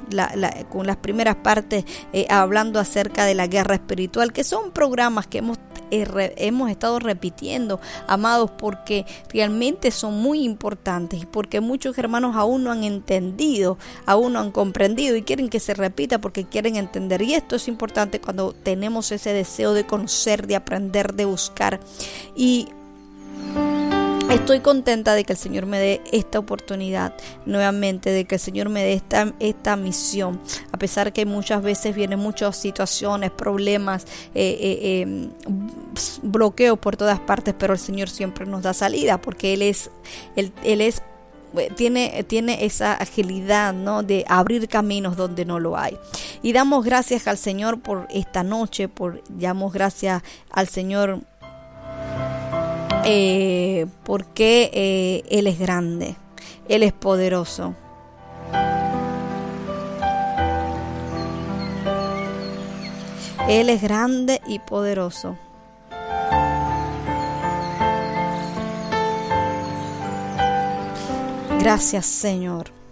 con 0.70 0.88
las 0.88 0.98
primeras 0.98 1.36
partes 1.38 1.86
eh, 2.12 2.28
hablando 2.30 2.80
acerca 2.80 3.26
de 3.26 3.36
la 3.36 3.48
guerra 3.48 3.76
espiritual, 3.76 4.34
que 4.34 4.44
son 4.44 4.72
programas 4.72 5.28
que 5.28 5.40
hemos 5.40 5.58
hemos 5.96 6.72
estado 6.72 6.98
repitiendo, 6.98 7.80
amados, 8.08 8.50
porque 8.50 9.06
realmente 9.32 9.92
son 9.92 10.20
muy 10.20 10.44
importantes 10.44 11.22
y 11.22 11.26
porque 11.28 11.62
muchos 11.62 11.96
hermanos 12.00 12.36
aún 12.36 12.64
no 12.64 12.72
han 12.72 12.84
entendido, 12.84 13.78
aún 14.08 14.34
no 14.34 14.40
han 14.40 14.52
comprendido 14.52 15.16
y 15.16 15.22
quieren 15.22 15.50
que 15.50 15.60
se 15.60 15.76
repita 15.76 16.20
porque 16.20 16.46
quieren 16.46 16.78
entender. 16.78 17.22
Y 17.22 17.36
esto 17.36 17.56
es 17.56 17.68
importante 17.68 18.20
cuando 18.20 18.54
tenemos 18.54 19.12
ese 19.12 19.34
deseo 19.34 19.76
de 19.76 19.86
conocer, 19.86 20.48
de 20.48 20.56
aprender, 20.56 21.14
de 21.14 21.26
buscar. 21.26 21.80
Y 22.36 22.70
Estoy 24.34 24.62
contenta 24.62 25.14
de 25.14 25.26
que 25.26 25.34
el 25.34 25.40
Señor 25.40 25.68
me 25.68 25.80
dé 25.80 26.02
esta 26.12 26.40
oportunidad 26.40 27.14
nuevamente, 27.46 28.10
de 28.10 28.26
que 28.26 28.36
el 28.36 28.42
Señor 28.42 28.68
me 28.68 28.84
dé 28.84 29.02
esta, 29.40 29.76
misión, 29.76 30.42
a 30.72 30.78
pesar 30.78 31.14
que 31.14 31.26
muchas 31.28 31.62
veces 31.62 31.96
vienen 31.96 32.18
muchas 32.18 32.58
situaciones, 32.58 33.30
problemas, 33.30 34.06
eh, 34.34 34.58
eh, 34.60 34.80
eh, 34.82 35.30
bloqueos 36.24 36.80
por 36.80 36.98
todas 36.98 37.20
partes, 37.20 37.54
pero 37.58 37.74
el 37.74 37.80
Señor 37.80 38.10
siempre 38.10 38.48
nos 38.48 38.64
da 38.64 38.74
salida 38.74 39.22
porque 39.22 39.54
Él 39.54 39.62
es, 39.62 39.92
Él, 40.36 40.82
es 40.82 41.04
tiene, 41.76 42.24
tiene 42.24 42.66
esa 42.66 42.94
agilidad 42.94 43.72
¿no? 43.72 44.02
de 44.02 44.26
abrir 44.28 44.68
caminos 44.68 45.16
donde 45.16 45.46
no 45.46 45.60
lo 45.60 45.78
hay. 45.78 45.98
Y 46.42 46.54
damos 46.54 46.84
gracias 46.84 47.28
al 47.28 47.38
Señor 47.38 47.82
por 47.82 48.08
esta 48.10 48.44
noche, 48.44 48.90
por 48.90 49.24
damos 49.30 49.72
gracias 49.72 50.24
al 50.50 50.68
Señor 50.68 51.22
eh, 53.06 53.86
porque 54.04 54.70
eh, 54.74 55.24
Él 55.30 55.48
es 55.48 55.60
grande, 55.60 56.16
Él 56.68 56.84
es 56.84 56.94
poderoso. 56.94 57.76
Él 63.50 63.70
es 63.70 63.82
grande 63.82 64.42
y 64.48 64.60
poderoso. 64.60 65.38
Gracias 71.60 72.06
Señor. 72.06 72.83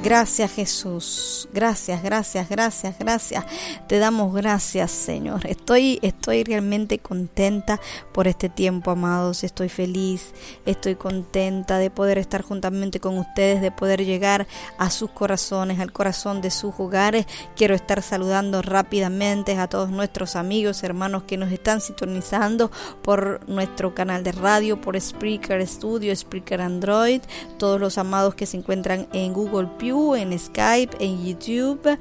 Gracias 0.00 0.52
Jesús, 0.52 1.48
gracias, 1.52 2.04
gracias, 2.04 2.48
gracias, 2.48 2.96
gracias. 3.00 3.44
Te 3.88 3.98
damos 3.98 4.32
gracias 4.32 4.92
Señor. 4.92 5.44
Estoy, 5.44 5.98
estoy 6.02 6.44
realmente 6.44 7.00
contenta 7.00 7.80
por 8.12 8.28
este 8.28 8.48
tiempo, 8.48 8.92
amados. 8.92 9.42
Estoy 9.42 9.68
feliz, 9.68 10.32
estoy 10.66 10.94
contenta 10.94 11.78
de 11.78 11.90
poder 11.90 12.16
estar 12.16 12.42
juntamente 12.42 13.00
con 13.00 13.18
ustedes, 13.18 13.60
de 13.60 13.72
poder 13.72 14.04
llegar 14.04 14.46
a 14.78 14.88
sus 14.90 15.10
corazones, 15.10 15.80
al 15.80 15.92
corazón 15.92 16.42
de 16.42 16.52
sus 16.52 16.74
hogares. 16.78 17.26
Quiero 17.56 17.74
estar 17.74 18.00
saludando 18.00 18.62
rápidamente 18.62 19.58
a 19.58 19.68
todos 19.68 19.90
nuestros 19.90 20.36
amigos, 20.36 20.84
hermanos 20.84 21.24
que 21.24 21.36
nos 21.36 21.50
están 21.50 21.80
sintonizando 21.80 22.70
por 23.02 23.48
nuestro 23.48 23.96
canal 23.96 24.22
de 24.22 24.30
radio, 24.30 24.80
por 24.80 24.98
Spreaker 24.98 25.66
Studio, 25.66 26.14
Spreaker 26.14 26.60
Android, 26.60 27.20
todos 27.58 27.80
los 27.80 27.98
amados 27.98 28.36
que 28.36 28.46
se 28.46 28.56
encuentran 28.56 29.08
en 29.12 29.32
Google 29.32 29.66
en 29.88 30.38
Skype, 30.38 30.96
en 31.00 31.24
YouTube, 31.24 31.98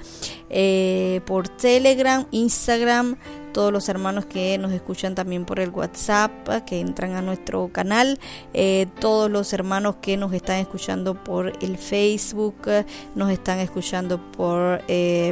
eh, 0.50 1.22
por 1.26 1.48
Telegram, 1.48 2.26
Instagram, 2.32 3.18
todos 3.54 3.72
los 3.72 3.88
hermanos 3.88 4.26
que 4.26 4.58
nos 4.58 4.72
escuchan 4.74 5.16
también 5.16 5.46
por 5.46 5.60
el 5.60 5.70
WhatsApp, 5.70 6.66
que 6.66 6.80
entran 6.80 7.16
a 7.16 7.22
nuestro 7.22 7.70
canal, 7.72 8.20
eh, 8.54 8.88
todos 9.00 9.32
los 9.32 9.54
hermanos 9.54 9.96
que 10.02 10.18
nos 10.18 10.34
están 10.34 10.58
escuchando 10.58 11.24
por 11.24 11.54
el 11.64 11.78
Facebook, 11.78 12.58
nos 13.16 13.32
están 13.32 13.60
escuchando 13.60 14.22
por... 14.32 14.82
Eh, 14.88 15.32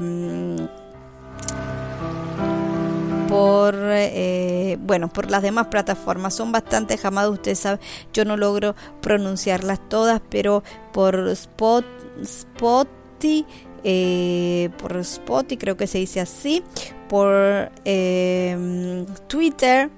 por 3.28 3.76
eh, 3.78 4.78
bueno 4.80 5.10
por 5.10 5.30
las 5.30 5.42
demás 5.42 5.68
plataformas. 5.68 6.34
Son 6.34 6.52
bastante 6.52 7.00
amados 7.04 7.34
usted 7.34 7.56
sabe 7.56 7.80
yo 8.14 8.26
no 8.26 8.38
logro 8.38 8.76
pronunciarlas 9.02 9.80
todas 9.90 10.22
pero 10.30 10.64
por 10.92 11.28
Spot 11.30 11.86
Spotify 12.22 13.46
eh, 13.84 14.70
por 14.78 14.98
Spotify 14.98 15.58
creo 15.58 15.78
que 15.78 15.88
se 15.88 16.00
dice 16.00 16.20
así 16.20 16.64
por 17.08 17.72
eh, 17.86 19.06
Twitter 19.28 19.90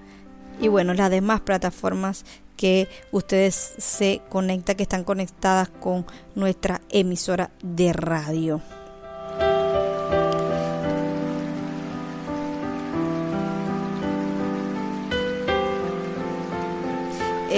y 0.59 0.67
bueno 0.67 0.93
las 0.93 1.09
demás 1.09 1.41
plataformas 1.41 2.25
que 2.57 2.89
ustedes 3.11 3.75
se 3.77 4.21
conectan 4.29 4.75
que 4.75 4.83
están 4.83 5.03
conectadas 5.03 5.69
con 5.69 6.05
nuestra 6.35 6.81
emisora 6.89 7.51
de 7.61 7.93
radio 7.93 8.61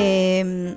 Eh, 0.02 0.76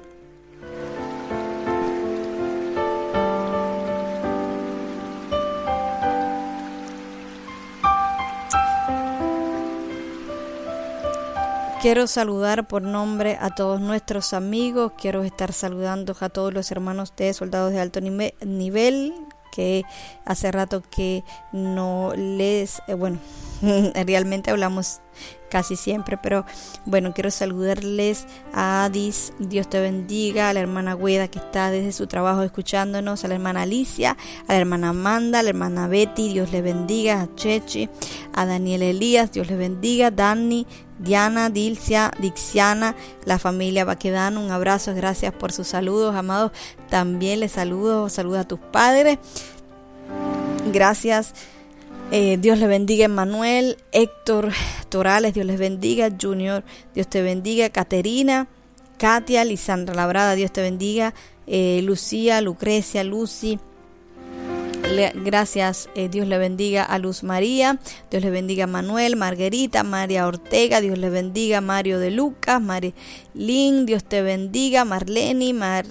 Quiero 11.80 12.06
saludar 12.06 12.68
por 12.68 12.82
nombre 12.82 13.36
a 13.40 13.50
todos 13.50 13.80
nuestros 13.80 14.32
amigos, 14.34 14.92
quiero 14.96 15.24
estar 15.24 15.52
saludando 15.52 16.16
a 16.20 16.28
todos 16.28 16.54
los 16.54 16.70
hermanos 16.70 17.12
de 17.16 17.34
soldados 17.34 17.72
de 17.72 17.80
alto 17.80 18.00
nivel 18.00 19.14
que 19.52 19.84
hace 20.24 20.52
rato 20.52 20.82
que 20.90 21.24
no 21.52 22.12
les, 22.16 22.80
eh, 22.86 22.94
bueno, 22.94 23.18
realmente 24.06 24.50
hablamos 24.50 25.00
casi 25.52 25.76
siempre, 25.76 26.16
pero 26.16 26.46
bueno, 26.86 27.12
quiero 27.12 27.30
saludarles 27.30 28.24
a 28.54 28.84
Adis, 28.84 29.34
Dios 29.38 29.68
te 29.68 29.82
bendiga, 29.82 30.48
a 30.48 30.54
la 30.54 30.60
hermana 30.60 30.94
Gueda 30.94 31.28
que 31.28 31.38
está 31.38 31.70
desde 31.70 31.92
su 31.92 32.06
trabajo 32.06 32.42
escuchándonos, 32.42 33.22
a 33.22 33.28
la 33.28 33.34
hermana 33.34 33.62
Alicia, 33.62 34.16
a 34.48 34.52
la 34.54 34.58
hermana 34.58 34.88
Amanda, 34.88 35.40
a 35.40 35.42
la 35.42 35.50
hermana 35.50 35.88
Betty, 35.88 36.32
Dios 36.32 36.52
le 36.52 36.62
bendiga, 36.62 37.20
a 37.20 37.34
Chechi, 37.34 37.90
a 38.32 38.46
Daniel 38.46 38.80
Elías, 38.80 39.30
Dios 39.30 39.48
le 39.48 39.56
bendiga, 39.56 40.10
Dani, 40.10 40.66
Diana, 40.98 41.50
Dilcia, 41.50 42.12
Dixiana, 42.18 42.96
la 43.26 43.38
familia 43.38 43.84
Baquedano, 43.84 44.42
un 44.42 44.52
abrazo, 44.52 44.94
gracias 44.94 45.34
por 45.34 45.52
sus 45.52 45.68
saludos, 45.68 46.16
amados. 46.16 46.52
También 46.88 47.40
les 47.40 47.52
saludo, 47.52 48.08
saluda 48.08 48.40
a 48.40 48.48
tus 48.48 48.58
padres. 48.58 49.18
Gracias. 50.72 51.34
Eh, 52.14 52.36
Dios 52.38 52.58
le 52.58 52.66
bendiga 52.66 53.08
Manuel, 53.08 53.78
Héctor 53.90 54.50
Torales, 54.90 55.32
Dios 55.32 55.46
les 55.46 55.58
bendiga, 55.58 56.10
Junior, 56.20 56.62
Dios 56.94 57.08
te 57.08 57.22
bendiga, 57.22 57.70
Caterina, 57.70 58.48
Katia, 58.98 59.46
Lisandra 59.46 59.94
Labrada, 59.94 60.34
Dios 60.34 60.52
te 60.52 60.60
bendiga, 60.60 61.14
eh, 61.46 61.80
Lucía, 61.82 62.42
Lucrecia, 62.42 63.02
Lucy, 63.02 63.58
gracias, 65.24 65.88
eh, 65.94 66.10
Dios 66.10 66.28
le 66.28 66.36
bendiga 66.36 66.84
a 66.84 66.98
Luz 66.98 67.22
María, 67.22 67.78
Dios 68.10 68.22
le 68.22 68.28
bendiga 68.28 68.64
a 68.64 68.66
Manuel, 68.66 69.16
Margarita, 69.16 69.82
María 69.82 70.26
Ortega, 70.26 70.82
Dios 70.82 70.98
le 70.98 71.08
bendiga 71.08 71.62
Mario 71.62 71.98
de 71.98 72.10
Lucas, 72.10 72.60
Marilyn, 72.60 73.86
Dios 73.86 74.04
te 74.04 74.20
bendiga, 74.20 74.84
Marlene, 74.84 75.54
Mar, 75.54 75.86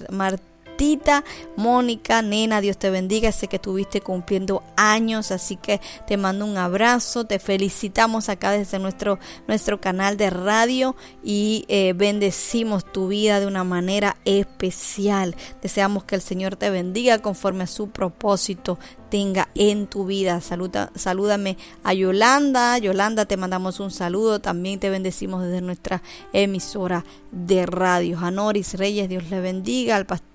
Mónica, 1.56 2.22
Nena, 2.22 2.60
Dios 2.60 2.76
te 2.76 2.90
bendiga, 2.90 3.30
sé 3.30 3.46
que 3.46 3.56
estuviste 3.56 4.00
cumpliendo 4.00 4.64
años, 4.76 5.30
así 5.30 5.56
que 5.56 5.80
te 6.08 6.16
mando 6.16 6.44
un 6.44 6.56
abrazo, 6.56 7.24
te 7.24 7.38
felicitamos 7.38 8.28
acá 8.28 8.50
desde 8.50 8.80
nuestro, 8.80 9.20
nuestro 9.46 9.80
canal 9.80 10.16
de 10.16 10.30
radio 10.30 10.96
y 11.22 11.64
eh, 11.68 11.92
bendecimos 11.94 12.84
tu 12.90 13.06
vida 13.06 13.38
de 13.38 13.46
una 13.46 13.62
manera 13.62 14.16
especial. 14.24 15.36
Deseamos 15.62 16.02
que 16.02 16.16
el 16.16 16.20
Señor 16.20 16.56
te 16.56 16.68
bendiga 16.70 17.20
conforme 17.20 17.64
a 17.64 17.68
su 17.68 17.90
propósito 17.90 18.78
tenga 19.08 19.50
en 19.54 19.88
tu 19.88 20.06
vida. 20.06 20.40
Saluda, 20.40 20.90
salúdame 20.94 21.58
a 21.84 21.92
Yolanda. 21.92 22.78
Yolanda, 22.78 23.26
te 23.26 23.36
mandamos 23.36 23.78
un 23.78 23.90
saludo. 23.90 24.40
También 24.40 24.80
te 24.80 24.88
bendecimos 24.88 25.42
desde 25.44 25.60
nuestra 25.60 26.02
emisora 26.32 27.04
de 27.30 27.66
radio. 27.66 28.18
A 28.18 28.30
Noris 28.30 28.72
Reyes, 28.72 29.10
Dios 29.10 29.28
le 29.28 29.40
bendiga. 29.40 29.96
Al 29.96 30.06
pastor 30.06 30.31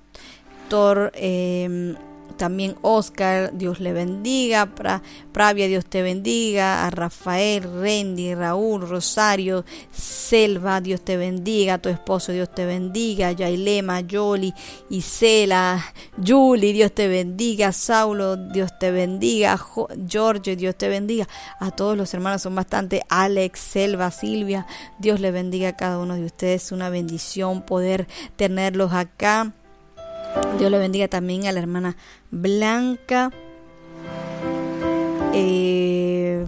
eh, 1.14 1.96
también 2.38 2.76
Oscar, 2.84 3.52
Dios 3.58 3.80
le 3.80 3.94
bendiga, 3.94 4.68
pra, 4.68 5.02
Pravia, 5.32 5.68
Dios 5.68 5.86
te 5.86 6.02
bendiga, 6.04 6.86
a 6.86 6.90
Rafael, 6.92 7.64
Randy, 7.64 8.36
Raúl, 8.36 8.88
Rosario, 8.88 9.66
Selva, 9.92 10.80
Dios 10.80 11.02
te 11.02 11.18
bendiga, 11.18 11.76
a 11.76 11.78
tu 11.80 11.90
esposo, 11.90 12.32
Dios 12.32 12.54
te 12.54 12.66
bendiga, 12.66 13.32
Yailema, 13.32 14.02
Yoli, 14.02 14.54
Isela, 14.90 15.84
Julie, 16.24 16.74
Dios 16.74 16.92
te 16.94 17.08
bendiga, 17.08 17.72
Saulo, 17.72 18.38
Dios 18.38 18.78
te 18.80 18.92
bendiga, 18.92 19.58
Jo- 19.58 19.88
George, 20.08 20.56
Dios 20.56 20.76
te 20.76 20.90
bendiga, 20.90 21.28
a 21.60 21.72
todos 21.72 21.98
los 21.98 22.14
hermanos 22.14 22.44
son 22.44 22.56
bastante, 22.56 23.02
Alex, 23.10 23.60
Selva, 23.60 24.12
Silvia, 24.12 24.68
Dios 25.00 25.20
le 25.20 25.32
bendiga 25.32 25.70
a 25.70 25.76
cada 25.76 25.98
uno 25.98 26.16
de 26.16 26.26
ustedes, 26.26 26.72
una 26.72 26.90
bendición 26.90 27.64
poder 27.64 28.08
tenerlos 28.36 28.94
acá. 28.94 29.54
Dios 30.58 30.72
le 30.72 30.80
bendiga 30.80 31.08
también 31.08 31.46
a 31.46 31.52
la 31.52 31.60
hermana 31.60 31.96
Blanca. 32.32 33.32
eh, 35.34 36.44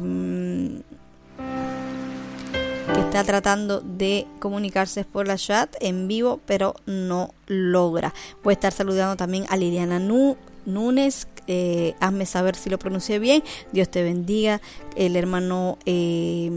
que 2.93 2.99
está 3.01 3.23
tratando 3.23 3.81
de 3.81 4.25
comunicarse 4.39 5.03
por 5.03 5.27
la 5.27 5.37
chat 5.37 5.75
en 5.79 6.07
vivo, 6.07 6.39
pero 6.47 6.73
no 6.87 7.33
logra. 7.45 8.13
Voy 8.43 8.53
a 8.53 8.55
estar 8.55 8.73
saludando 8.73 9.15
también 9.15 9.45
a 9.49 9.57
Liliana 9.57 9.99
Núñez. 9.99 11.27
eh, 11.47 11.95
hazme 11.99 12.25
saber 12.25 12.55
si 12.55 12.69
lo 12.69 12.79
pronuncié 12.79 13.19
bien. 13.19 13.43
Dios 13.71 13.89
te 13.89 14.03
bendiga. 14.03 14.59
El 14.95 15.15
hermano. 15.15 15.77
eh, 15.85 16.49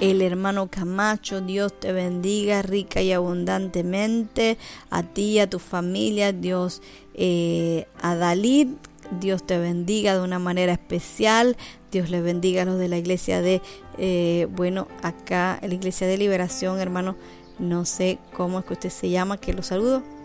el 0.00 0.20
hermano 0.20 0.68
Camacho, 0.68 1.40
Dios 1.40 1.78
te 1.78 1.92
bendiga 1.92 2.62
rica 2.62 3.00
y 3.00 3.12
abundantemente, 3.12 4.58
a 4.90 5.02
ti 5.02 5.32
y 5.32 5.38
a 5.38 5.48
tu 5.48 5.58
familia, 5.58 6.32
Dios, 6.32 6.82
eh, 7.14 7.86
a 8.02 8.14
Dalid, 8.14 8.68
Dios 9.20 9.46
te 9.46 9.58
bendiga 9.58 10.14
de 10.14 10.22
una 10.22 10.38
manera 10.38 10.72
especial, 10.72 11.56
Dios 11.90 12.10
les 12.10 12.22
bendiga 12.22 12.62
a 12.62 12.64
los 12.66 12.78
de 12.78 12.88
la 12.88 12.98
iglesia 12.98 13.40
de, 13.40 13.62
eh, 13.98 14.48
bueno, 14.50 14.88
acá, 15.02 15.58
la 15.62 15.74
iglesia 15.74 16.06
de 16.06 16.18
liberación, 16.18 16.78
hermano, 16.78 17.16
no 17.58 17.86
sé 17.86 18.18
cómo 18.34 18.58
es 18.58 18.64
que 18.66 18.74
usted 18.74 18.90
se 18.90 19.08
llama, 19.08 19.38
que 19.38 19.54
lo 19.54 19.62
saludo. 19.62 20.15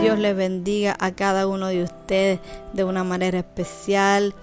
Dios 0.00 0.18
les 0.18 0.34
bendiga 0.34 0.96
a 0.98 1.14
cada 1.14 1.46
uno 1.46 1.66
de 1.66 1.82
ustedes 1.82 2.40
de 2.72 2.84
una 2.84 3.04
manera 3.04 3.38
especial. 3.38 4.34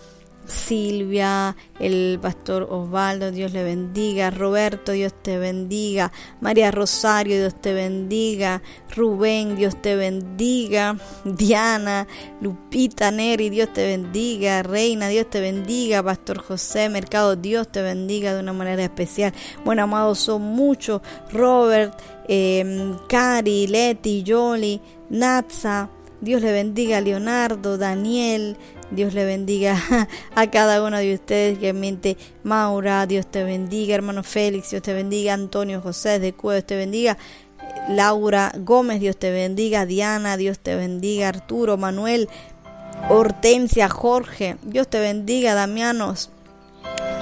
Silvia, 0.48 1.58
el 1.80 2.20
pastor 2.22 2.68
Osvaldo, 2.70 3.32
Dios 3.32 3.52
le 3.52 3.64
bendiga. 3.64 4.30
Roberto, 4.30 4.94
Dios 4.94 5.14
te 5.22 5.38
bendiga. 5.38 6.12
María 6.40 6.72
Rosario, 6.72 7.36
Dios 7.38 7.60
te 7.60 7.74
bendiga. 7.74 8.62
Rubén, 8.96 9.58
Dios 9.58 9.82
te 9.82 9.96
bendiga. 9.96 10.98
Diana, 11.26 12.08
Lupita 12.40 13.12
Neri, 13.12 13.50
Dios 13.50 13.74
te 13.74 13.86
bendiga. 13.86 14.64
Reina, 14.64 15.10
Dios 15.10 15.30
te 15.30 15.42
bendiga. 15.42 16.02
Pastor 16.02 16.38
José 16.38 16.88
Mercado, 16.88 17.36
Dios 17.36 17.70
te 17.70 17.82
bendiga 17.82 18.34
de 18.34 18.40
una 18.40 18.54
manera 18.54 18.84
especial. 18.84 19.34
Bueno, 19.66 19.84
amados, 19.84 20.20
son 20.20 20.42
muchos. 20.44 21.02
Robert, 21.34 21.94
eh, 22.28 22.94
Cari, 23.08 23.68
Leti, 23.68 24.24
Jolly, 24.26 24.82
Natza. 25.10 25.90
Dios 26.20 26.42
le 26.42 26.52
bendiga 26.52 27.00
Leonardo, 27.00 27.78
Daniel, 27.78 28.58
Dios 28.90 29.14
le 29.14 29.24
bendiga 29.24 29.78
a 30.36 30.50
cada 30.50 30.84
uno 30.84 30.98
de 30.98 31.14
ustedes, 31.14 31.62
realmente 31.62 32.18
Maura, 32.44 33.06
Dios 33.06 33.28
te 33.28 33.44
bendiga, 33.44 33.94
hermano 33.94 34.24
Félix, 34.24 34.72
Dios 34.72 34.82
te 34.82 34.94
bendiga, 34.94 35.34
Antonio 35.34 35.80
José 35.80 36.20
de 36.20 36.34
Cueva, 36.34 36.56
Dios 36.56 36.66
te 36.66 36.76
bendiga, 36.76 37.18
Laura 37.90 38.52
Gómez, 38.58 39.00
Dios 39.00 39.18
te 39.18 39.30
bendiga, 39.30 39.86
Diana, 39.86 40.38
Dios 40.38 40.58
te 40.58 40.76
bendiga, 40.76 41.30
Arturo, 41.30 41.78
Manuel, 41.78 42.30
Hortensia, 43.10 43.88
Jorge, 43.88 44.58
Dios 44.64 44.88
te 44.88 45.00
bendiga, 45.00 45.54
Damianos, 45.54 46.32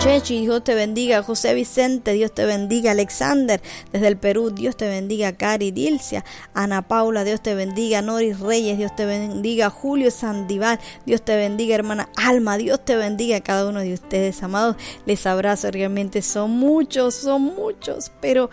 Chechi, 0.06 0.42
Dios 0.42 0.64
te 0.64 0.76
bendiga. 0.76 1.24
José 1.24 1.56
Vicente, 1.56 2.14
Dios 2.14 2.32
te 2.32 2.46
bendiga. 2.46 2.92
Alexander, 2.92 3.60
desde 3.92 4.08
el 4.08 4.18
Perú, 4.18 4.52
Dios 4.52 4.78
te 4.78 4.88
bendiga. 4.88 5.34
Cari 5.34 5.72
Dilcia, 5.72 6.24
Ana 6.54 6.84
Paula, 6.84 7.24
Dios 7.24 7.42
te 7.42 7.56
bendiga. 7.56 8.04
Noris 8.04 8.40
Reyes, 8.40 8.78
Dios 8.78 8.96
te 8.96 9.06
bendiga. 9.06 9.72
Julio 9.72 10.12
Sandival, 10.12 10.80
Dios 11.08 11.24
te 11.24 11.36
bendiga. 11.36 11.74
Hermana 11.74 12.10
Alma, 12.18 12.58
Dios 12.58 12.86
te 12.86 12.96
bendiga 12.96 13.42
cada 13.42 13.68
uno 13.68 13.80
de 13.80 13.96
ustedes, 13.96 14.44
amados. 14.44 14.76
Les 15.08 15.26
abrazo, 15.26 15.72
realmente 15.72 16.22
son 16.22 16.52
muchos, 16.52 17.16
son 17.16 17.42
muchos, 17.42 18.12
pero 18.22 18.52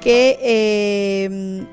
que... 0.00 0.38
Eh, 0.42 1.66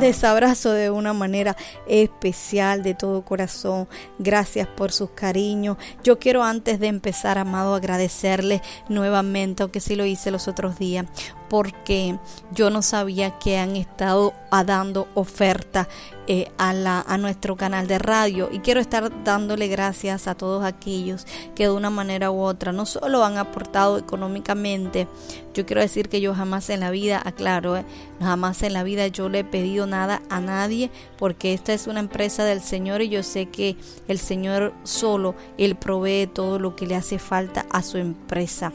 Les 0.00 0.24
abrazo 0.24 0.72
de 0.72 0.90
una 0.90 1.12
manera 1.12 1.56
especial, 1.86 2.82
de 2.82 2.94
todo 2.94 3.24
corazón. 3.24 3.88
Gracias 4.18 4.66
por 4.66 4.90
sus 4.90 5.10
cariños. 5.10 5.76
Yo 6.02 6.18
quiero 6.18 6.42
antes 6.42 6.80
de 6.80 6.88
empezar, 6.88 7.38
amado, 7.38 7.74
agradecerles 7.74 8.60
nuevamente, 8.88 9.62
aunque 9.62 9.80
sí 9.80 9.94
lo 9.94 10.04
hice 10.04 10.32
los 10.32 10.48
otros 10.48 10.78
días, 10.78 11.06
porque 11.48 12.18
yo 12.52 12.70
no 12.70 12.82
sabía 12.82 13.38
que 13.38 13.58
han 13.58 13.76
estado 13.76 14.32
a 14.50 14.64
dando 14.64 15.08
oferta 15.14 15.88
eh, 16.26 16.50
a, 16.56 16.72
la, 16.72 17.00
a 17.00 17.18
nuestro 17.18 17.56
canal 17.56 17.86
de 17.86 17.98
radio 17.98 18.48
y 18.50 18.60
quiero 18.60 18.80
estar 18.80 19.24
dándole 19.24 19.68
gracias 19.68 20.26
a 20.26 20.34
todos 20.34 20.64
aquellos 20.64 21.26
que 21.54 21.64
de 21.64 21.70
una 21.70 21.90
manera 21.90 22.30
u 22.30 22.40
otra 22.40 22.72
no 22.72 22.86
solo 22.86 23.24
han 23.24 23.36
aportado 23.36 23.98
económicamente, 23.98 25.06
yo 25.52 25.66
quiero 25.66 25.82
decir 25.82 26.08
que 26.08 26.20
yo 26.20 26.34
jamás 26.34 26.70
en 26.70 26.80
la 26.80 26.90
vida, 26.90 27.20
aclaro, 27.24 27.76
eh, 27.76 27.84
jamás 28.20 28.62
en 28.62 28.72
la 28.72 28.82
vida 28.84 29.06
yo 29.08 29.28
le 29.28 29.40
he 29.40 29.44
pedido 29.44 29.86
nada 29.86 30.22
a 30.30 30.40
nadie 30.40 30.90
porque 31.18 31.52
esta 31.52 31.74
es 31.74 31.86
una 31.86 32.00
empresa 32.00 32.44
del 32.44 32.62
Señor 32.62 33.02
y 33.02 33.10
yo 33.10 33.22
sé 33.22 33.46
que 33.46 33.76
el 34.08 34.18
Señor 34.18 34.72
solo, 34.84 35.34
Él 35.58 35.76
provee 35.76 36.26
todo 36.26 36.58
lo 36.58 36.74
que 36.74 36.86
le 36.86 36.96
hace 36.96 37.18
falta 37.18 37.66
a 37.70 37.82
su 37.82 37.98
empresa 37.98 38.72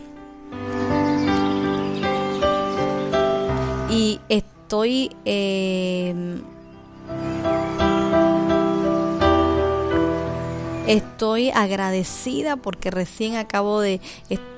y 3.89 4.19
estoy... 4.29 5.11
Eh, 5.25 6.41
Estoy 10.87 11.51
agradecida 11.51 12.55
porque 12.55 12.89
recién 12.89 13.35
acabo 13.35 13.79
de 13.79 14.01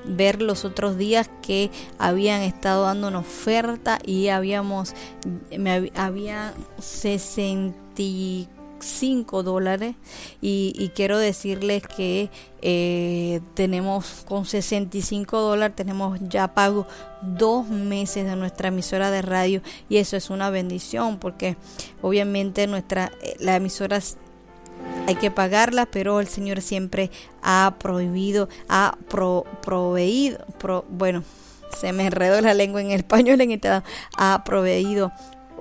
ver 0.06 0.40
los 0.40 0.64
otros 0.64 0.96
días 0.96 1.28
que 1.42 1.70
habían 1.98 2.40
estado 2.40 2.84
dando 2.84 3.08
una 3.08 3.18
oferta 3.18 3.98
y 4.02 4.28
habíamos, 4.28 4.94
me 5.58 5.92
había 5.94 6.54
64 6.78 8.61
5 8.82 9.42
dólares. 9.42 9.94
Y, 10.40 10.90
quiero 10.94 11.18
decirles 11.18 11.82
que 11.86 12.30
eh, 12.60 13.40
tenemos 13.54 14.24
con 14.26 14.44
65 14.44 15.40
dólares 15.40 15.74
tenemos 15.74 16.18
ya 16.28 16.54
pago 16.54 16.86
dos 17.22 17.68
meses 17.68 18.26
de 18.26 18.36
nuestra 18.36 18.68
emisora 18.68 19.10
de 19.10 19.22
radio. 19.22 19.62
Y 19.88 19.96
eso 19.96 20.16
es 20.16 20.30
una 20.30 20.50
bendición 20.50 21.18
porque 21.18 21.56
obviamente 22.02 22.66
nuestra 22.66 23.12
eh, 23.22 23.36
la 23.38 23.56
emisora 23.56 24.00
hay 25.06 25.14
que 25.16 25.30
pagarla, 25.30 25.86
pero 25.86 26.20
el 26.20 26.28
Señor 26.28 26.60
siempre 26.60 27.10
ha 27.42 27.74
prohibido, 27.78 28.48
ha 28.68 28.96
pro, 29.08 29.44
proveído, 29.62 30.38
bueno, 30.88 31.24
se 31.80 31.92
me 31.92 32.06
enredó 32.06 32.40
la 32.40 32.54
lengua 32.54 32.80
en 32.80 32.90
español 32.92 33.40
en 33.40 33.52
este 33.52 33.82
ha 34.16 34.44
proveído 34.44 35.12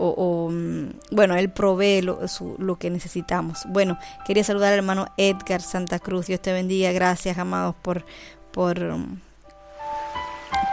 o, 0.01 0.09
o, 0.17 0.49
mm, 0.49 0.89
bueno, 1.11 1.35
Él 1.35 1.49
provee 1.51 2.01
lo, 2.01 2.27
su- 2.27 2.55
lo 2.59 2.77
que 2.77 2.89
necesitamos. 2.89 3.59
Bueno, 3.69 3.97
quería 4.25 4.43
saludar 4.43 4.73
al 4.73 4.79
hermano 4.79 5.07
Edgar 5.17 5.61
Santa 5.61 5.99
Cruz, 5.99 6.27
Dios 6.27 6.41
te 6.41 6.51
bendiga, 6.53 6.91
gracias 6.91 7.37
amados 7.37 7.75
por, 7.81 8.05
por, 8.51 8.79
mm, 8.79 9.19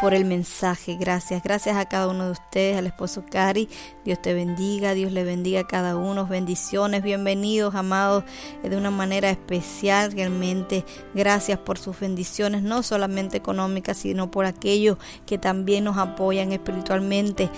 por 0.01 0.15
el 0.15 0.25
mensaje. 0.25 0.97
Gracias, 0.97 1.43
gracias 1.43 1.77
a 1.77 1.87
cada 1.87 2.09
uno 2.09 2.27
de 2.27 2.31
ustedes, 2.33 2.77
al 2.77 2.87
esposo 2.87 3.25
Cari. 3.29 3.69
Dios 4.05 4.21
te 4.23 4.33
bendiga, 4.33 4.95
Dios 4.95 5.13
le 5.13 5.25
bendiga 5.25 5.61
a 5.61 5.67
cada 5.67 5.97
uno. 5.97 6.27
Bendiciones, 6.27 7.03
bienvenidos, 7.03 7.75
amados, 7.75 8.25
eh, 8.63 8.69
de 8.69 8.77
una 8.77 8.91
manera 8.91 9.31
especial. 9.31 10.13
Realmente, 10.13 10.85
gracias 11.15 11.59
por 11.59 11.79
sus 11.79 11.99
bendiciones, 11.99 12.63
no 12.63 12.83
solamente 12.83 13.37
económicas, 13.37 13.99
sino 13.99 14.31
por 14.31 14.47
aquellos 14.47 14.99
que 15.27 15.39
también 15.39 15.85
nos 15.85 15.99
apoyan 15.99 16.53
espiritualmente. 16.53 17.51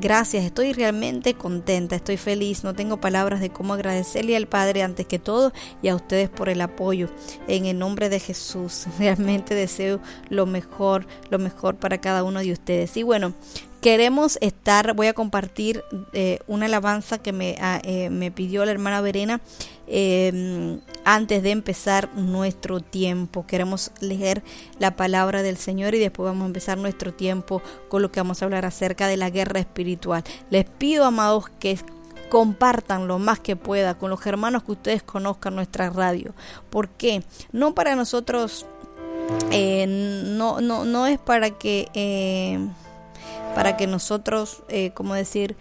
Gracias, 0.00 0.44
estoy 0.44 0.72
realmente 0.72 1.34
contenta, 1.34 1.96
estoy 1.96 2.16
feliz. 2.16 2.64
No 2.64 2.74
tengo 2.74 3.00
palabras 3.00 3.40
de 3.40 3.50
cómo 3.50 3.74
agradecerle 3.74 4.36
al 4.36 4.46
Padre 4.46 4.82
antes 4.82 5.06
que 5.06 5.18
todo 5.18 5.52
y 5.80 5.88
a 5.88 5.96
ustedes 5.96 6.28
por 6.28 6.48
el 6.48 6.60
apoyo. 6.60 7.08
En 7.48 7.66
el 7.66 7.78
nombre 7.78 8.08
de 8.08 8.20
Jesús, 8.20 8.86
realmente 8.98 9.54
deseo 9.54 10.00
lo 10.28 10.46
mejor, 10.46 11.06
lo 11.30 11.38
mejor 11.38 11.61
para 11.78 11.98
cada 11.98 12.24
uno 12.24 12.40
de 12.40 12.52
ustedes. 12.52 12.96
Y 12.96 13.02
bueno, 13.02 13.32
queremos 13.80 14.38
estar, 14.40 14.94
voy 14.94 15.06
a 15.06 15.12
compartir 15.12 15.84
eh, 16.12 16.38
una 16.46 16.66
alabanza 16.66 17.18
que 17.18 17.32
me, 17.32 17.56
ah, 17.60 17.80
eh, 17.84 18.10
me 18.10 18.30
pidió 18.30 18.64
la 18.64 18.72
hermana 18.72 19.00
Verena 19.00 19.40
eh, 19.86 20.78
antes 21.04 21.42
de 21.42 21.50
empezar 21.50 22.08
nuestro 22.14 22.80
tiempo. 22.80 23.46
Queremos 23.46 23.90
leer 24.00 24.42
la 24.78 24.96
palabra 24.96 25.42
del 25.42 25.56
Señor 25.56 25.94
y 25.94 25.98
después 25.98 26.24
vamos 26.24 26.44
a 26.44 26.46
empezar 26.46 26.78
nuestro 26.78 27.12
tiempo 27.12 27.62
con 27.88 28.02
lo 28.02 28.10
que 28.10 28.20
vamos 28.20 28.42
a 28.42 28.44
hablar 28.44 28.64
acerca 28.64 29.06
de 29.06 29.16
la 29.16 29.30
guerra 29.30 29.60
espiritual. 29.60 30.24
Les 30.50 30.64
pido, 30.64 31.04
amados, 31.04 31.46
que 31.58 31.78
compartan 32.32 33.08
lo 33.08 33.18
más 33.18 33.40
que 33.40 33.56
pueda 33.56 33.98
con 33.98 34.08
los 34.08 34.24
hermanos 34.24 34.62
que 34.62 34.72
ustedes 34.72 35.02
conozcan 35.02 35.54
nuestra 35.54 35.90
radio. 35.90 36.34
¿Por 36.70 36.88
qué? 36.88 37.24
No 37.52 37.74
para 37.74 37.94
nosotros, 37.94 38.64
eh, 39.50 39.86
no, 39.86 40.60
no, 40.60 40.84
no 40.84 41.06
es 41.06 41.18
para 41.18 41.50
que, 41.50 41.88
eh, 41.94 42.58
para 43.54 43.76
que 43.76 43.86
nosotros, 43.86 44.62
eh, 44.68 44.90
como 44.94 45.14
decir, 45.14 45.56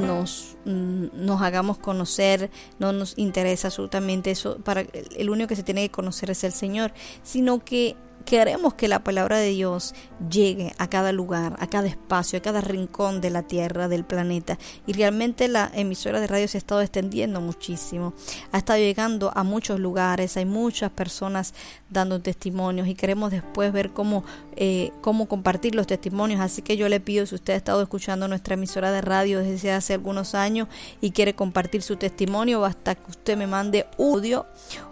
nos, 0.00 0.56
nos 0.64 1.42
hagamos 1.42 1.78
conocer, 1.78 2.50
no 2.78 2.92
nos 2.92 3.18
interesa 3.18 3.68
absolutamente 3.68 4.30
eso, 4.30 4.56
para 4.58 4.82
el 4.82 5.30
único 5.30 5.48
que 5.48 5.56
se 5.56 5.62
tiene 5.62 5.82
que 5.82 5.90
conocer 5.90 6.30
es 6.30 6.44
el 6.44 6.52
Señor, 6.52 6.92
sino 7.22 7.62
que 7.64 7.96
queremos 8.24 8.74
que 8.74 8.88
la 8.88 9.04
palabra 9.04 9.38
de 9.38 9.50
Dios 9.50 9.94
llegue 10.30 10.72
a 10.78 10.88
cada 10.88 11.12
lugar, 11.12 11.56
a 11.58 11.66
cada 11.66 11.86
espacio, 11.86 12.38
a 12.38 12.42
cada 12.42 12.60
rincón 12.60 13.20
de 13.20 13.30
la 13.30 13.42
tierra, 13.42 13.88
del 13.88 14.04
planeta. 14.04 14.58
Y 14.86 14.92
realmente 14.92 15.48
la 15.48 15.70
emisora 15.74 16.20
de 16.20 16.26
radio 16.26 16.48
se 16.48 16.56
ha 16.56 16.60
estado 16.60 16.80
extendiendo 16.80 17.40
muchísimo. 17.40 18.14
Ha 18.52 18.58
estado 18.58 18.78
llegando 18.78 19.32
a 19.34 19.42
muchos 19.42 19.78
lugares, 19.78 20.36
hay 20.36 20.46
muchas 20.46 20.90
personas 20.90 21.54
dando 21.90 22.20
testimonios 22.20 22.88
y 22.88 22.94
queremos 22.94 23.30
después 23.30 23.72
ver 23.72 23.90
cómo, 23.90 24.24
eh, 24.56 24.90
cómo 25.00 25.26
compartir 25.26 25.74
los 25.74 25.86
testimonios. 25.86 26.40
Así 26.40 26.62
que 26.62 26.76
yo 26.76 26.88
le 26.88 27.00
pido, 27.00 27.26
si 27.26 27.34
usted 27.34 27.52
ha 27.52 27.56
estado 27.56 27.82
escuchando 27.82 28.26
nuestra 28.28 28.54
emisora 28.54 28.90
de 28.90 29.00
radio 29.00 29.40
desde 29.40 29.72
hace 29.72 29.94
algunos 29.94 30.34
años 30.34 30.68
y 31.00 31.10
quiere 31.10 31.34
compartir 31.34 31.82
su 31.82 31.96
testimonio, 31.96 32.60
basta 32.60 32.94
que 32.94 33.10
usted 33.10 33.36
me 33.36 33.46
mande 33.46 33.86
audio, 33.98 34.46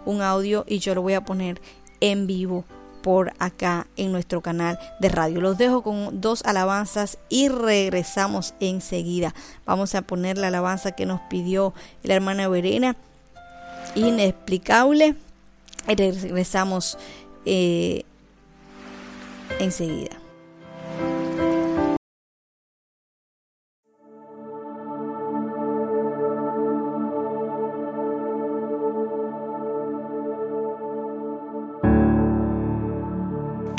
un 0.05 0.21
audio 0.21 0.65
y 0.67 0.79
yo 0.79 0.93
lo 0.95 1.01
voy 1.01 1.13
a 1.13 1.25
poner 1.25 1.59
en 1.99 2.27
vivo 2.27 2.65
por 3.03 3.33
acá 3.37 3.85
en 3.97 4.11
nuestro 4.11 4.41
canal 4.41 4.79
de 4.99 5.09
radio. 5.09 5.41
Los 5.41 5.59
dejo 5.59 5.83
con 5.83 6.21
dos 6.21 6.43
alabanzas 6.45 7.19
y 7.29 7.49
regresamos 7.49 8.55
enseguida. 8.59 9.35
Vamos 9.65 9.93
a 9.93 10.01
poner 10.01 10.39
la 10.39 10.47
alabanza 10.47 10.93
que 10.93 11.05
nos 11.05 11.21
pidió 11.29 11.75
la 12.01 12.15
hermana 12.15 12.47
Verena, 12.47 12.95
inexplicable, 13.93 15.15
y 15.87 15.95
regresamos 15.95 16.97
eh, 17.45 18.05
enseguida. 19.59 20.22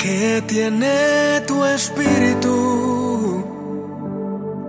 Que 0.05 0.43
tiene 0.45 1.41
tu 1.47 1.65
espíritu, 1.65 3.43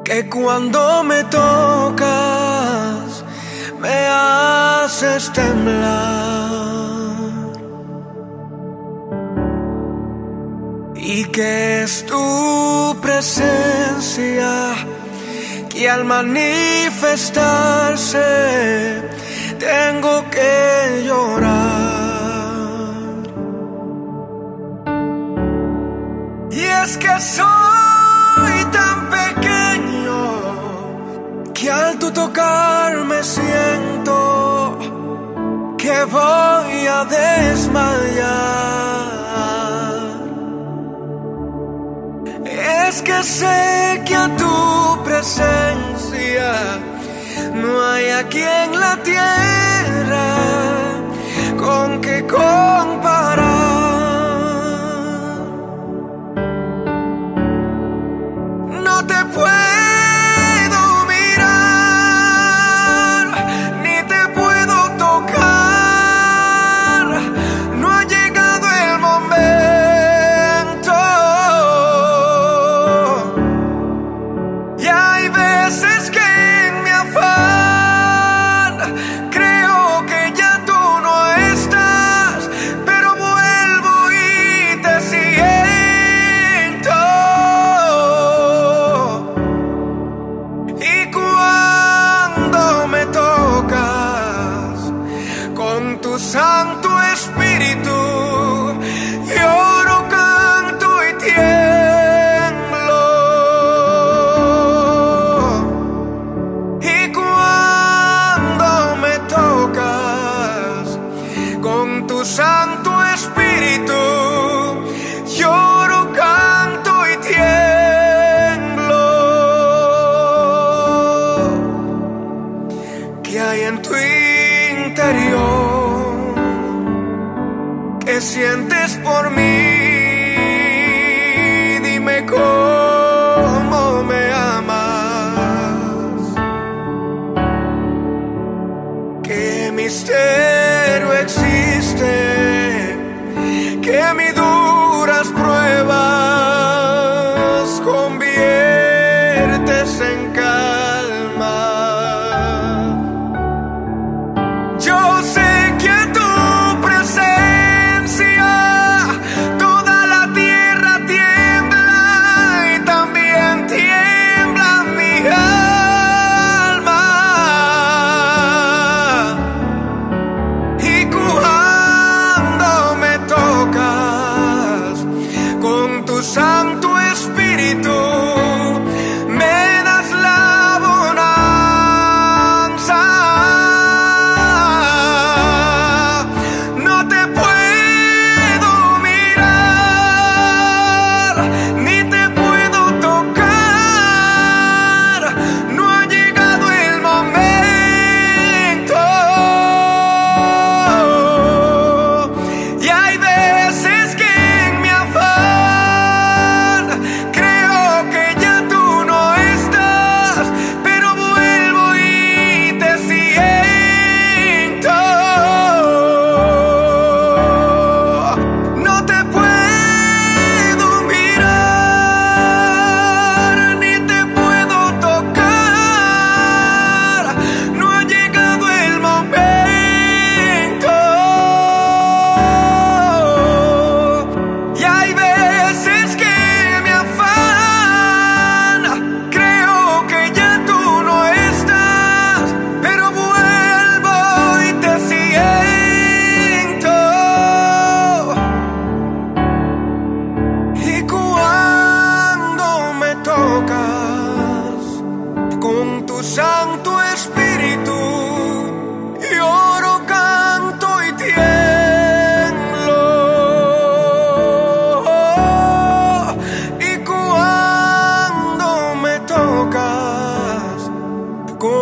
que 0.03 0.31
cuando 0.31 1.05
me 1.05 1.25
tocas 1.25 3.23
me 3.79 4.07
haces 4.09 5.31
temblar. 5.35 5.77
Y 10.95 11.27
que 11.27 11.83
es 11.83 12.07
tu 12.07 12.97
presencia 13.03 14.73
que 15.69 15.91
al 15.91 16.05
manifestarse 16.05 19.03
tengo 19.59 20.31
que 20.31 21.03
llorar. 21.07 21.66
Es 26.87 26.97
que 26.99 27.21
soy 27.21 28.57
tan 28.79 28.99
pequeño 29.19 30.21
que 31.53 31.69
al 31.69 31.99
tu 31.99 32.13
tocarme 32.13 33.23
siento 33.25 34.79
que 35.83 35.97
voy 36.05 36.87
a 36.99 37.05
desmayar. 37.19 38.27
Es 42.87 43.03
que 43.03 43.19
sé 43.39 44.03
que 44.07 44.15
a 44.15 44.29
tu 44.43 45.03
presencia 45.09 46.53
no 47.63 47.71
hay 47.91 48.11
aquí 48.23 48.45
en 48.63 48.71
la 48.85 48.95
tierra 49.11 50.29
con 51.65 52.01
que 52.01 52.17
comparar. 52.27 53.56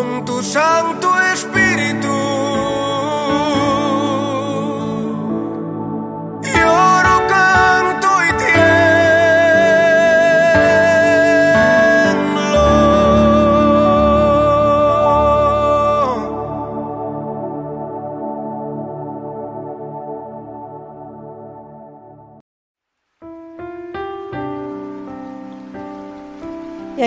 Con 0.05 0.25
tu 0.25 0.43
santo 0.43 1.09
espíritu, 1.33 2.09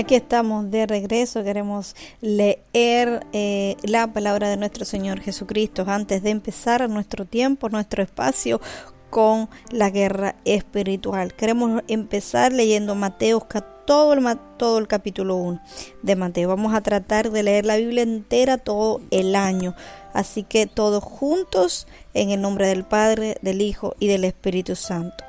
aquí 0.08 0.16
estamos 0.16 0.72
de 0.72 0.88
regreso, 0.88 1.44
queremos 1.44 1.94
leer 2.22 3.28
eh, 3.34 3.76
la 3.84 4.08
palabra 4.14 4.50
de 4.50 4.56
nuestro 4.56 4.86
Señor 4.86 5.20
Jesucristo 5.20 5.84
antes 5.86 6.24
de 6.24 6.30
empezar 6.30 6.90
nuestro 6.90 7.26
tiempo, 7.26 7.68
nuestro 7.68 8.04
espacio 8.04 8.62
con 9.10 9.50
la 9.70 9.90
guerra 9.90 10.36
espiritual. 10.46 11.34
Queremos 11.34 11.84
empezar 11.90 12.54
leyendo 12.54 12.96
Mateo, 12.96 13.46
todo 13.86 14.14
el, 14.14 14.26
todo 14.56 14.78
el 14.78 14.88
capítulo 14.88 15.36
1 15.36 15.62
de 16.04 16.16
Mateo. 16.16 16.48
Vamos 16.48 16.74
a 16.74 16.80
tratar 16.80 17.30
de 17.30 17.44
leer 17.44 17.66
la 17.66 17.76
Biblia 17.76 18.04
entera 18.04 18.58
todo 18.58 19.02
el 19.12 19.36
año. 19.36 19.76
Así 20.14 20.44
que 20.44 20.68
todos 20.68 21.04
juntos 21.04 21.86
en 22.14 22.32
el 22.32 22.40
nombre 22.40 22.68
del 22.68 22.86
Padre, 22.86 23.36
del 23.42 23.62
Hijo 23.62 23.94
y 24.00 24.08
del 24.08 24.24
Espíritu 24.24 24.78
Santo. 24.78 25.26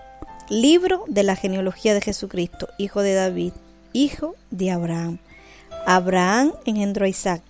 Libro 0.49 1.03
de 1.09 1.25
la 1.25 1.35
genealogía 1.35 1.95
de 1.95 2.01
Jesucristo, 2.01 2.69
hijo 2.79 3.03
de 3.03 3.15
David, 3.15 3.53
hijo 3.93 4.35
de 4.51 4.71
Abraham. 4.71 5.19
Abraham 5.87 6.53
engendró 6.65 7.05
a 7.05 7.09
Isaac, 7.09 7.43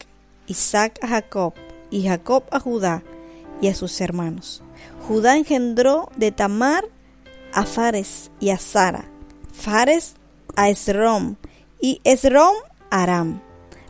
Isaac 0.46 0.98
a 1.02 1.08
Jacob, 1.08 1.54
y 1.90 2.06
Jacob 2.06 2.44
a 2.50 2.60
Judá 2.60 3.02
y 3.60 3.68
a 3.68 3.74
sus 3.74 4.00
hermanos. 4.00 4.62
Judá 5.06 5.36
engendró 5.36 6.10
de 6.16 6.32
Tamar 6.32 6.84
a 7.52 7.64
Fares 7.64 8.30
y 8.40 8.50
a 8.50 8.58
Sara, 8.58 9.04
Fares 9.52 10.14
a 10.56 10.68
Esrom, 10.68 11.36
y 11.80 12.00
Esrom 12.04 12.54
a 12.90 13.02
Aram. 13.02 13.40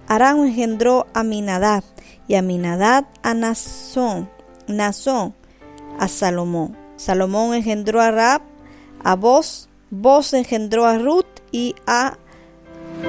Aram 0.06 0.44
engendró 0.44 1.06
a 1.12 1.22
Minadab, 1.22 1.84
y 2.28 2.34
a 2.34 2.42
Minadab 2.42 3.06
a 3.22 3.34
Nazón, 3.34 4.30
Nazón 4.66 5.34
a 5.98 6.08
Salomón. 6.08 6.76
Salomón 6.96 7.54
engendró 7.54 8.00
a 8.00 8.10
Rab, 8.10 8.42
a 9.02 9.14
Boz, 9.16 9.68
Boz 9.90 10.34
engendró 10.34 10.84
a 10.84 10.98
Ruth 10.98 11.26
y 11.50 11.74
a 11.86 12.18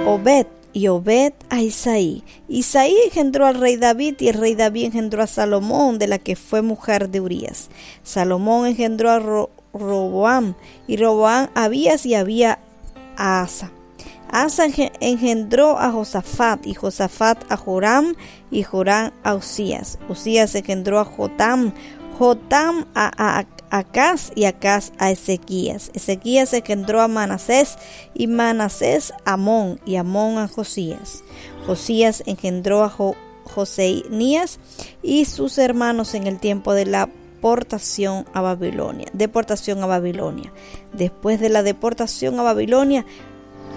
Obed, 0.05 0.47
y 0.73 0.87
Obed 0.87 1.33
a 1.49 1.61
Isaí. 1.61 2.23
Isaí 2.47 2.95
engendró 3.05 3.45
al 3.45 3.55
rey 3.55 3.75
David, 3.75 4.15
y 4.19 4.27
el 4.29 4.35
rey 4.35 4.55
David 4.55 4.85
engendró 4.85 5.23
a 5.23 5.27
Salomón, 5.27 5.99
de 5.99 6.07
la 6.07 6.19
que 6.19 6.35
fue 6.35 6.61
mujer 6.61 7.09
de 7.09 7.21
Urías. 7.21 7.69
Salomón 8.03 8.67
engendró 8.67 9.09
a 9.11 9.19
Ro- 9.19 9.49
Roboam, 9.73 10.55
y 10.87 10.97
Roboam 10.97 11.49
a 11.55 11.65
Abías, 11.65 12.05
y 12.05 12.15
Abías 12.15 12.57
a 13.17 13.41
Asa. 13.41 13.71
Asa 14.31 14.67
enge- 14.67 14.91
engendró 14.99 15.79
a 15.79 15.91
Josafat, 15.91 16.65
y 16.67 16.75
Josafat 16.75 17.51
a 17.51 17.57
Joram, 17.57 18.13
y 18.51 18.63
Joram 18.63 19.11
a 19.23 19.33
Usías. 19.35 19.97
Usías 20.07 20.53
engendró 20.55 20.99
a 20.99 21.05
Jotam, 21.05 21.73
Jotam 22.17 22.85
a 22.93 23.39
Acaz 23.69 24.31
y 24.35 24.45
Acaz 24.45 24.91
a 24.97 25.11
Ezequías. 25.11 25.91
Ezequías 25.93 26.53
engendró 26.53 27.01
a 27.01 27.07
Manasés 27.07 27.77
y 28.13 28.27
Manasés 28.27 29.13
a 29.25 29.33
Amón 29.33 29.79
y 29.85 29.95
Amón 29.97 30.37
a 30.37 30.47
Josías. 30.47 31.23
Josías 31.65 32.23
engendró 32.25 32.83
a 32.83 32.89
Jo- 32.89 33.15
Joseías 33.45 34.59
y 35.01 35.25
sus 35.25 35.57
hermanos 35.57 36.13
en 36.13 36.27
el 36.27 36.39
tiempo 36.39 36.73
de 36.73 36.85
la 36.85 37.09
deportación 37.39 38.25
a 38.33 38.41
Babilonia. 38.41 39.07
Deportación 39.13 39.81
a 39.81 39.85
Babilonia. 39.85 40.51
Después 40.91 41.39
de 41.39 41.47
la 41.49 41.63
deportación 41.63 42.37
a 42.37 42.43
Babilonia, 42.43 43.05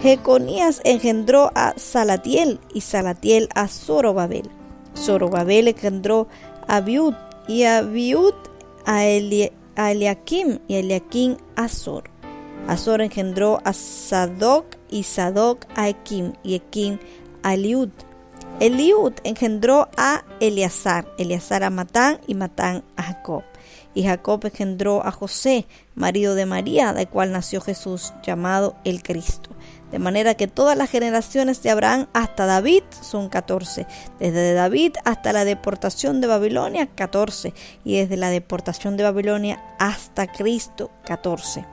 Jeconías 0.02 0.80
engendró 0.84 1.52
a 1.54 1.74
Salatiel 1.76 2.58
y 2.74 2.80
Salatiel 2.80 3.48
a 3.54 3.68
Zorobabel. 3.68 4.50
Zorobabel 4.96 5.68
engendró 5.68 6.26
a 6.66 6.76
Abiud 6.78 7.14
y 7.46 7.62
Abiud 7.64 8.34
a, 8.84 9.04
Eli- 9.06 9.52
a 9.76 9.92
Eliakim 9.92 10.58
y 10.68 10.76
Eliakim 10.76 11.36
a 11.56 11.64
Azor. 11.64 12.04
Azor 12.68 13.00
engendró 13.00 13.60
a 13.64 13.72
Sadoc 13.72 14.66
y 14.88 15.02
Sadoc 15.02 15.66
a 15.74 15.88
Ekim 15.88 16.32
y 16.42 16.54
Ekim 16.54 16.98
a 17.42 17.54
Eliud. 17.54 17.90
Eliud 18.60 19.14
engendró 19.24 19.88
a 19.96 20.24
Eleazar, 20.38 21.06
Eleazar 21.18 21.64
a 21.64 21.70
Matán 21.70 22.20
y 22.26 22.34
Matán 22.34 22.84
a 22.96 23.02
Jacob. 23.02 23.42
Y 23.94 24.04
Jacob 24.04 24.44
engendró 24.44 25.04
a 25.04 25.10
José, 25.10 25.66
marido 25.94 26.34
de 26.34 26.46
María, 26.46 26.92
del 26.92 27.08
cual 27.08 27.32
nació 27.32 27.60
Jesús, 27.60 28.12
llamado 28.22 28.76
el 28.84 29.02
Cristo. 29.02 29.50
De 29.92 29.98
manera 29.98 30.34
que 30.34 30.48
todas 30.48 30.76
las 30.76 30.90
generaciones 30.90 31.62
de 31.62 31.70
Abraham 31.70 32.08
hasta 32.14 32.46
David 32.46 32.82
son 33.02 33.28
14. 33.28 33.86
Desde 34.18 34.54
David 34.54 34.94
hasta 35.04 35.34
la 35.34 35.44
deportación 35.44 36.22
de 36.22 36.26
Babilonia, 36.26 36.86
14. 36.86 37.52
Y 37.84 37.98
desde 37.98 38.16
la 38.16 38.30
deportación 38.30 38.96
de 38.96 39.04
Babilonia 39.04 39.62
hasta 39.78 40.26
Cristo, 40.26 40.90
14. 41.04 41.66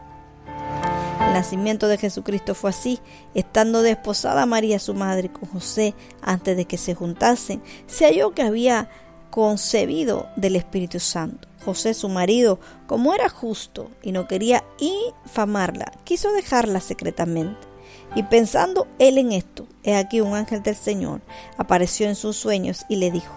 El 1.22 1.34
nacimiento 1.34 1.88
de 1.88 1.98
Jesucristo 1.98 2.56
fue 2.56 2.72
así, 2.72 3.00
estando 3.36 3.82
desposada 3.82 4.46
María 4.46 4.80
su 4.80 4.94
madre 4.94 5.30
con 5.32 5.48
José 5.48 5.94
antes 6.22 6.58
de 6.58 6.66
que 6.66 6.78
se 6.78 6.96
juntasen, 6.96 7.62
se 7.88 8.06
halló 8.06 8.32
que 8.32 8.42
había 8.42 8.90
concebido 9.30 10.28
del 10.36 10.56
Espíritu 10.56 11.00
Santo. 11.00 11.48
José 11.64 11.94
su 11.94 12.10
marido, 12.10 12.60
como 12.88 13.14
era 13.14 13.30
justo 13.30 13.92
y 14.02 14.12
no 14.12 14.28
quería 14.28 14.64
infamarla, 14.80 15.92
quiso 16.04 16.32
dejarla 16.34 16.80
secretamente. 16.80 17.69
Y 18.16 18.24
pensando 18.24 18.88
él 18.98 19.18
en 19.18 19.32
esto, 19.32 19.68
he 19.84 19.96
aquí 19.96 20.22
un 20.22 20.34
ángel 20.34 20.64
del 20.64 20.76
Señor 20.76 21.22
apareció 21.58 22.08
en 22.08 22.16
sus 22.16 22.36
sueños 22.38 22.86
y 22.90 22.96
le 22.96 23.12
dijo, 23.12 23.34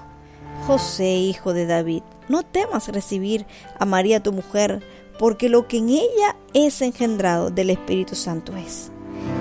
José, 0.66 1.14
hijo 1.14 1.53
de 1.53 1.66
David, 1.66 2.03
no 2.29 2.43
temas 2.43 2.89
recibir 2.89 3.47
a 3.79 3.85
María 3.85 4.23
tu 4.23 4.33
mujer, 4.33 4.83
porque 5.18 5.49
lo 5.49 5.68
que 5.68 5.79
en 5.79 5.91
ella 5.91 6.37
es 6.55 6.81
engendrado 6.81 7.51
del 7.51 7.70
Espíritu 7.70 8.14
Santo 8.14 8.57
es. 8.57 8.91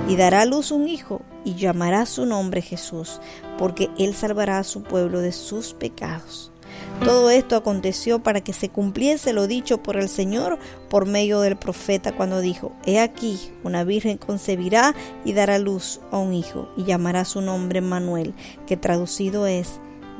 Y 0.08 0.16
dará 0.16 0.42
a 0.42 0.46
luz 0.46 0.72
un 0.72 0.88
hijo, 0.88 1.22
y 1.46 1.56
llamará 1.56 2.06
su 2.06 2.26
nombre 2.26 2.62
Jesús, 2.62 3.20
porque 3.58 3.90
él 3.98 4.14
salvará 4.14 4.58
a 4.58 4.64
su 4.64 4.84
pueblo 4.84 5.22
de 5.22 5.32
sus 5.32 5.74
pecados. 5.74 6.51
Todo 7.04 7.32
esto 7.32 7.56
aconteció 7.56 8.22
para 8.22 8.42
que 8.42 8.54
se 8.54 8.70
cumpliese 8.70 9.34
lo 9.34 9.48
dicho 9.48 9.82
por 9.82 9.98
el 9.98 10.08
Señor 10.08 10.60
por 10.88 11.08
medio 11.08 11.40
del 11.40 11.56
profeta 11.56 12.16
cuando 12.16 12.42
dijo, 12.42 12.74
He 12.86 13.00
aquí, 13.00 13.40
una 13.64 13.84
virgen 13.84 14.20
concebirá 14.20 14.94
y 15.26 15.34
dará 15.34 15.58
luz 15.58 16.00
a 16.12 16.20
un 16.20 16.34
hijo, 16.34 16.70
y 16.78 16.84
llamará 16.84 17.26
su 17.26 17.42
nombre 17.42 17.82
Manuel, 17.82 18.36
que 18.68 18.78
traducido 18.78 19.48
es 19.48 19.80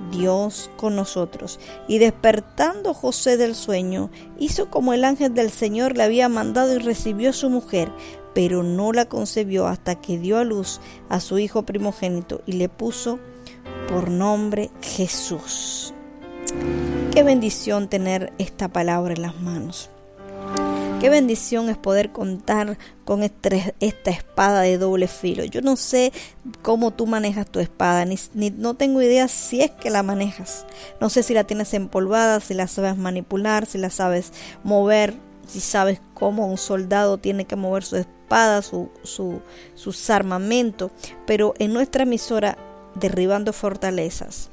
Dios 0.10 0.72
con 0.76 0.96
nosotros. 0.96 1.60
Y 1.88 2.00
despertando 2.00 2.96
José 2.96 3.38
del 3.38 3.54
sueño, 3.54 4.10
hizo 4.40 4.72
como 4.72 4.94
el 4.94 5.04
ángel 5.04 5.36
del 5.36 5.52
Señor 5.52 5.96
le 5.96 6.04
había 6.04 6.30
mandado 6.30 6.74
y 6.74 6.80
recibió 6.80 7.32
su 7.32 7.52
mujer, 7.52 7.92
pero 8.34 8.64
no 8.64 8.92
la 8.92 9.06
concebió 9.06 9.68
hasta 9.68 10.02
que 10.02 10.18
dio 10.18 10.40
a 10.40 10.44
luz 10.44 10.82
a 11.10 11.20
su 11.20 11.38
hijo 11.38 11.62
primogénito 11.62 12.42
y 12.48 12.54
le 12.54 12.70
puso 12.70 13.20
por 13.88 14.10
nombre 14.10 14.72
Jesús. 14.82 15.94
Qué 17.12 17.24
bendición 17.24 17.90
tener 17.90 18.32
esta 18.38 18.70
palabra 18.70 19.14
en 19.14 19.22
las 19.22 19.40
manos. 19.42 19.90
Qué 21.02 21.10
bendición 21.10 21.68
es 21.68 21.78
poder 21.78 22.12
contar 22.12 22.78
con 23.06 23.24
este, 23.24 23.74
esta 23.80 24.12
espada 24.12 24.62
de 24.62 24.78
doble 24.78 25.08
filo. 25.08 25.44
Yo 25.44 25.62
no 25.62 25.76
sé 25.76 26.14
cómo 26.62 26.92
tú 26.92 27.08
manejas 27.08 27.48
tu 27.48 27.60
espada, 27.60 28.06
ni, 28.06 28.52
no 28.52 28.76
tengo 28.76 29.02
idea 29.02 29.28
si 29.28 29.62
es 29.62 29.72
que 29.72 29.90
la 29.90 30.04
manejas. 30.04 30.68
No 31.00 31.10
sé 31.10 31.24
si 31.24 31.34
la 31.34 31.44
tienes 31.44 31.74
empolvada, 31.74 32.40
si 32.40 32.54
la 32.54 32.68
sabes 32.68 32.98
manipular, 32.98 33.66
si 33.66 33.80
la 33.80 33.90
sabes 33.90 34.32
mover, 34.64 35.16
si 35.48 35.60
sabes 35.60 36.00
cómo 36.14 36.46
un 36.46 36.60
soldado 36.60 37.18
tiene 37.18 37.46
que 37.46 37.56
mover 37.56 37.84
su 37.84 37.96
espada, 37.96 38.62
su, 38.62 38.92
su, 39.02 39.42
sus 39.74 40.08
armamentos. 40.12 40.92
Pero 41.26 41.56
en 41.58 41.74
nuestra 41.74 42.04
emisora, 42.04 42.60
Derribando 42.94 43.54
Fortalezas, 43.54 44.52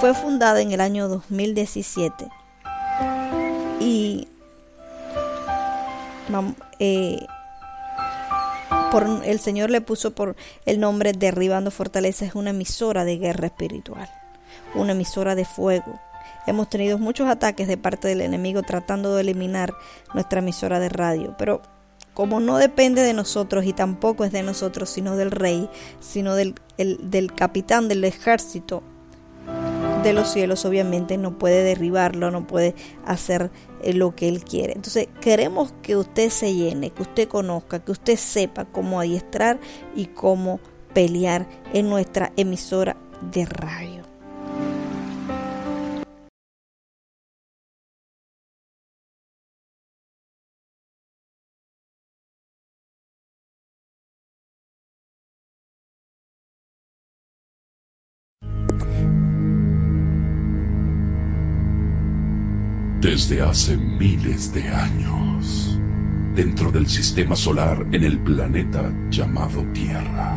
fue 0.00 0.14
fundada 0.14 0.60
en 0.60 0.72
el 0.72 0.80
año 0.80 1.08
2017 1.08 2.28
y 3.80 4.28
eh, 6.78 7.18
por, 8.90 9.06
el 9.24 9.40
Señor 9.40 9.70
le 9.70 9.80
puso 9.80 10.14
por 10.14 10.36
el 10.66 10.78
nombre 10.78 11.12
Derribando 11.12 11.70
Fortaleza, 11.70 12.24
es 12.24 12.34
una 12.34 12.50
emisora 12.50 13.04
de 13.04 13.16
guerra 13.16 13.46
espiritual, 13.46 14.08
una 14.74 14.92
emisora 14.92 15.34
de 15.34 15.44
fuego. 15.44 15.98
Hemos 16.46 16.68
tenido 16.68 16.98
muchos 16.98 17.28
ataques 17.28 17.68
de 17.68 17.76
parte 17.76 18.08
del 18.08 18.20
enemigo 18.20 18.62
tratando 18.62 19.14
de 19.14 19.22
eliminar 19.22 19.74
nuestra 20.14 20.40
emisora 20.40 20.78
de 20.78 20.88
radio, 20.88 21.34
pero 21.38 21.62
como 22.14 22.40
no 22.40 22.58
depende 22.58 23.02
de 23.02 23.12
nosotros 23.12 23.64
y 23.64 23.72
tampoco 23.72 24.24
es 24.24 24.32
de 24.32 24.42
nosotros, 24.42 24.90
sino 24.90 25.16
del 25.16 25.30
rey, 25.30 25.68
sino 26.00 26.34
del, 26.34 26.54
el, 26.76 26.98
del 27.10 27.34
capitán 27.34 27.88
del 27.88 28.04
ejército 28.04 28.82
de 30.02 30.12
los 30.14 30.28
cielos, 30.30 30.64
obviamente 30.64 31.18
no 31.18 31.38
puede 31.38 31.62
derribarlo, 31.62 32.30
no 32.30 32.46
puede 32.46 32.74
hacer 33.04 33.50
eh, 33.82 33.92
lo 33.92 34.14
que 34.14 34.28
él 34.28 34.44
quiere. 34.44 34.72
Entonces 34.72 35.08
queremos 35.20 35.72
que 35.82 35.96
usted 35.96 36.30
se 36.30 36.54
llene, 36.54 36.90
que 36.90 37.02
usted 37.02 37.28
conozca, 37.28 37.80
que 37.80 37.92
usted 37.92 38.16
sepa 38.16 38.64
cómo 38.64 39.00
adiestrar 39.00 39.60
y 39.94 40.06
cómo 40.06 40.60
pelear 40.94 41.48
en 41.72 41.88
nuestra 41.88 42.32
emisora 42.36 42.96
de 43.32 43.44
radio. 43.44 43.99
Desde 63.10 63.42
hace 63.42 63.76
miles 63.76 64.54
de 64.54 64.68
años, 64.68 65.76
dentro 66.36 66.70
del 66.70 66.88
sistema 66.88 67.34
solar 67.34 67.84
en 67.90 68.04
el 68.04 68.20
planeta 68.20 68.88
llamado 69.10 69.64
Tierra, 69.74 70.32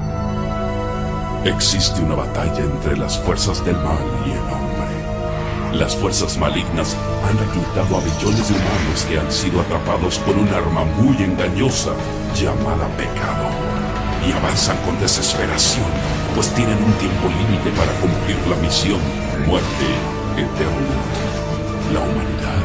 existe 1.45 2.01
una 2.01 2.15
batalla 2.15 2.63
entre 2.63 2.97
las 2.97 3.19
fuerzas 3.19 3.63
del 3.63 3.76
mal 3.76 4.03
y 4.26 4.32
el 4.32 4.39
hombre. 4.39 5.78
Las 5.78 5.95
fuerzas 5.95 6.36
malignas 6.39 6.97
han 7.30 7.38
reclutado 7.38 7.95
a 7.95 8.01
millones 8.01 8.49
de 8.49 8.55
humanos 8.55 9.05
que 9.07 9.19
han 9.19 9.32
sido 9.32 9.61
atrapados 9.61 10.17
con 10.17 10.39
un 10.39 10.47
arma 10.47 10.84
muy 10.99 11.15
engañosa 11.17 11.91
llamada 12.34 12.88
pecado 12.97 13.49
y 14.28 14.32
avanzan 14.32 14.78
con 14.78 14.99
desesperación, 14.99 15.86
pues 16.34 16.51
tienen 16.55 16.84
un 16.84 16.93
tiempo 16.93 17.28
límite 17.28 17.69
para 17.78 17.91
cumplir 18.01 18.38
la 18.47 18.55
misión, 18.55 18.99
muerte 19.45 19.86
eterna. 20.38 21.43
La 21.91 21.99
humanidad 21.99 22.61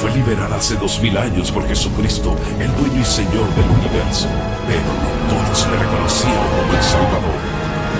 fue 0.00 0.10
liberada 0.12 0.56
hace 0.56 0.76
dos 0.76 1.00
mil 1.00 1.16
años 1.16 1.52
por 1.52 1.66
Jesucristo, 1.68 2.34
el 2.58 2.74
dueño 2.76 3.00
y 3.00 3.04
Señor 3.04 3.48
del 3.54 3.68
universo, 3.78 4.26
pero 4.66 4.80
no 4.80 5.36
todos 5.44 5.68
le 5.68 5.76
reconocieron 5.78 6.48
como 6.58 6.72
el 6.72 6.82
Salvador. 6.82 7.52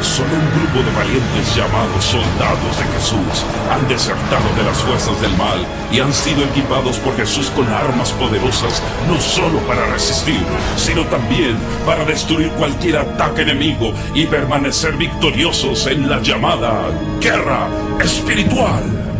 Solo 0.03 0.31
un 0.35 0.51
grupo 0.59 0.83
de 0.83 0.97
valientes 0.97 1.55
llamados 1.55 2.05
soldados 2.05 2.77
de 2.77 2.85
Jesús 2.99 3.45
han 3.71 3.87
desertado 3.87 4.49
de 4.57 4.65
las 4.65 4.79
fuerzas 4.79 5.21
del 5.21 5.31
mal 5.37 5.65
y 5.93 6.01
han 6.01 6.13
sido 6.13 6.43
equipados 6.43 6.97
por 6.97 7.17
Jesús 7.17 7.51
con 7.51 7.69
armas 7.69 8.11
poderosas, 8.13 8.83
no 9.07 9.21
solo 9.21 9.61
para 9.61 9.87
resistir, 9.87 10.43
sino 10.77 11.05
también 11.07 11.57
para 11.87 12.05
destruir 12.05 12.51
cualquier 12.53 12.97
ataque 12.99 13.43
enemigo 13.43 13.93
y 14.13 14.27
permanecer 14.27 14.97
victoriosos 14.97 15.87
en 15.87 16.09
la 16.09 16.21
llamada 16.21 16.91
guerra 17.21 17.69
espiritual. 18.01 19.12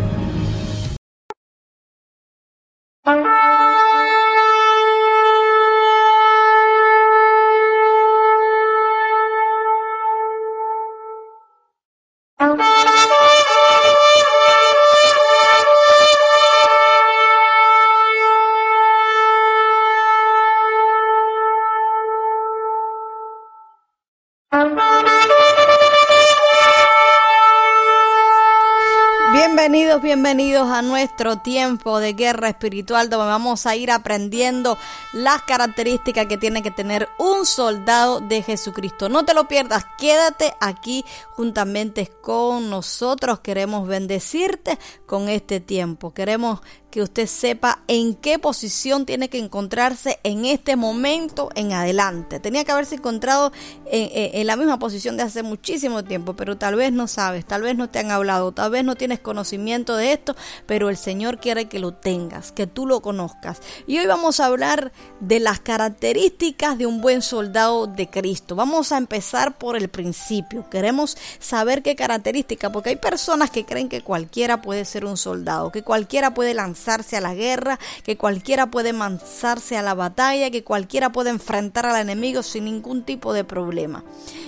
any 29.73 29.82
Bienvenidos, 30.01 30.69
a 30.69 30.81
nuestro 30.81 31.37
tiempo 31.37 31.99
de 31.99 32.13
guerra 32.13 32.49
espiritual 32.49 33.09
donde 33.09 33.27
vamos 33.27 33.65
a 33.65 33.75
ir 33.75 33.89
aprendiendo 33.91 34.77
las 35.13 35.43
características 35.43 36.25
que 36.25 36.37
tiene 36.37 36.61
que 36.63 36.71
tener 36.71 37.07
un 37.19 37.45
soldado 37.45 38.19
de 38.19 38.41
Jesucristo. 38.41 39.07
No 39.07 39.23
te 39.23 39.33
lo 39.33 39.47
pierdas, 39.47 39.85
quédate 39.97 40.53
aquí 40.59 41.05
juntamente 41.35 42.11
con 42.21 42.69
nosotros. 42.69 43.39
Queremos 43.39 43.87
bendecirte 43.87 44.77
con 45.05 45.29
este 45.29 45.59
tiempo. 45.59 46.13
Queremos 46.13 46.59
que 46.91 47.01
usted 47.01 47.25
sepa 47.25 47.79
en 47.87 48.13
qué 48.13 48.37
posición 48.37 49.07
tiene 49.07 49.27
que 49.27 49.39
encontrarse 49.39 50.19
en 50.23 50.45
este 50.45 50.75
momento 50.75 51.49
en 51.55 51.73
adelante. 51.73 52.39
Tenía 52.39 52.63
que 52.63 52.71
haberse 52.71 52.95
encontrado 52.95 53.51
en, 53.87 54.09
en- 54.11 54.41
en 54.41 54.47
la 54.47 54.55
misma 54.55 54.77
posición 54.77 55.17
de 55.17 55.23
hace 55.23 55.41
muchísimo 55.41 56.03
tiempo, 56.03 56.35
pero 56.35 56.55
tal 56.57 56.75
vez 56.75 56.91
no 56.93 57.07
sabes, 57.07 57.45
tal 57.45 57.63
vez 57.63 57.75
no 57.75 57.89
te 57.89 57.97
han 57.97 58.11
hablado, 58.11 58.51
tal 58.51 58.69
vez 58.69 58.83
no 58.83 58.93
tienes 58.95 59.19
conocimiento 59.19 59.82
de 59.91 60.13
esto, 60.13 60.35
pero 60.65 60.89
el 60.89 60.95
Señor 60.95 61.39
quiere 61.39 61.67
que 61.67 61.79
lo 61.79 61.93
tengas, 61.93 62.53
que 62.53 62.65
tú 62.65 62.87
lo 62.87 63.01
conozcas. 63.01 63.61
Y 63.85 63.99
hoy 63.99 64.05
vamos 64.05 64.39
a 64.39 64.45
hablar 64.45 64.93
de 65.19 65.41
las 65.41 65.59
características 65.59 66.77
de 66.77 66.85
un 66.85 67.01
buen 67.01 67.21
soldado 67.21 67.87
de 67.87 68.09
Cristo. 68.09 68.55
Vamos 68.55 68.93
a 68.93 68.97
empezar 68.97 69.57
por 69.57 69.75
el 69.75 69.89
principio. 69.89 70.69
Queremos 70.69 71.17
saber 71.39 71.83
qué 71.83 71.95
características, 71.95 72.71
porque 72.71 72.91
hay 72.91 72.95
personas 72.95 73.49
que 73.49 73.65
creen 73.65 73.89
que 73.89 74.01
cualquiera 74.01 74.61
puede 74.61 74.85
ser 74.85 75.03
un 75.03 75.17
soldado, 75.17 75.71
que 75.71 75.83
cualquiera 75.83 76.33
puede 76.33 76.53
lanzarse 76.53 77.17
a 77.17 77.21
la 77.21 77.33
guerra, 77.33 77.79
que 78.03 78.17
cualquiera 78.17 78.71
puede 78.71 78.93
lanzarse 78.93 79.77
a 79.77 79.81
la 79.81 79.93
batalla, 79.93 80.51
que 80.51 80.63
cualquiera 80.63 81.11
puede 81.11 81.29
enfrentar 81.29 81.85
al 81.85 81.99
enemigo 81.99 82.43
sin 82.43 82.65
ningún 82.65 83.03
tipo 83.03 83.33
de 83.33 83.43
problema. 83.43 84.03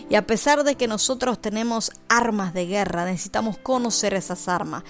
Y 0.10 0.16
a 0.16 0.28
pesar 0.28 0.64
de 0.64 0.76
que 0.76 0.88
nosotros 0.88 1.42
tenemos 1.42 1.92
armas 2.08 2.54
de 2.54 2.68
guerra, 2.68 3.06
necesitamos 3.06 3.58
conocer 3.58 4.14
esas 4.14 4.48
armas, 4.48 4.84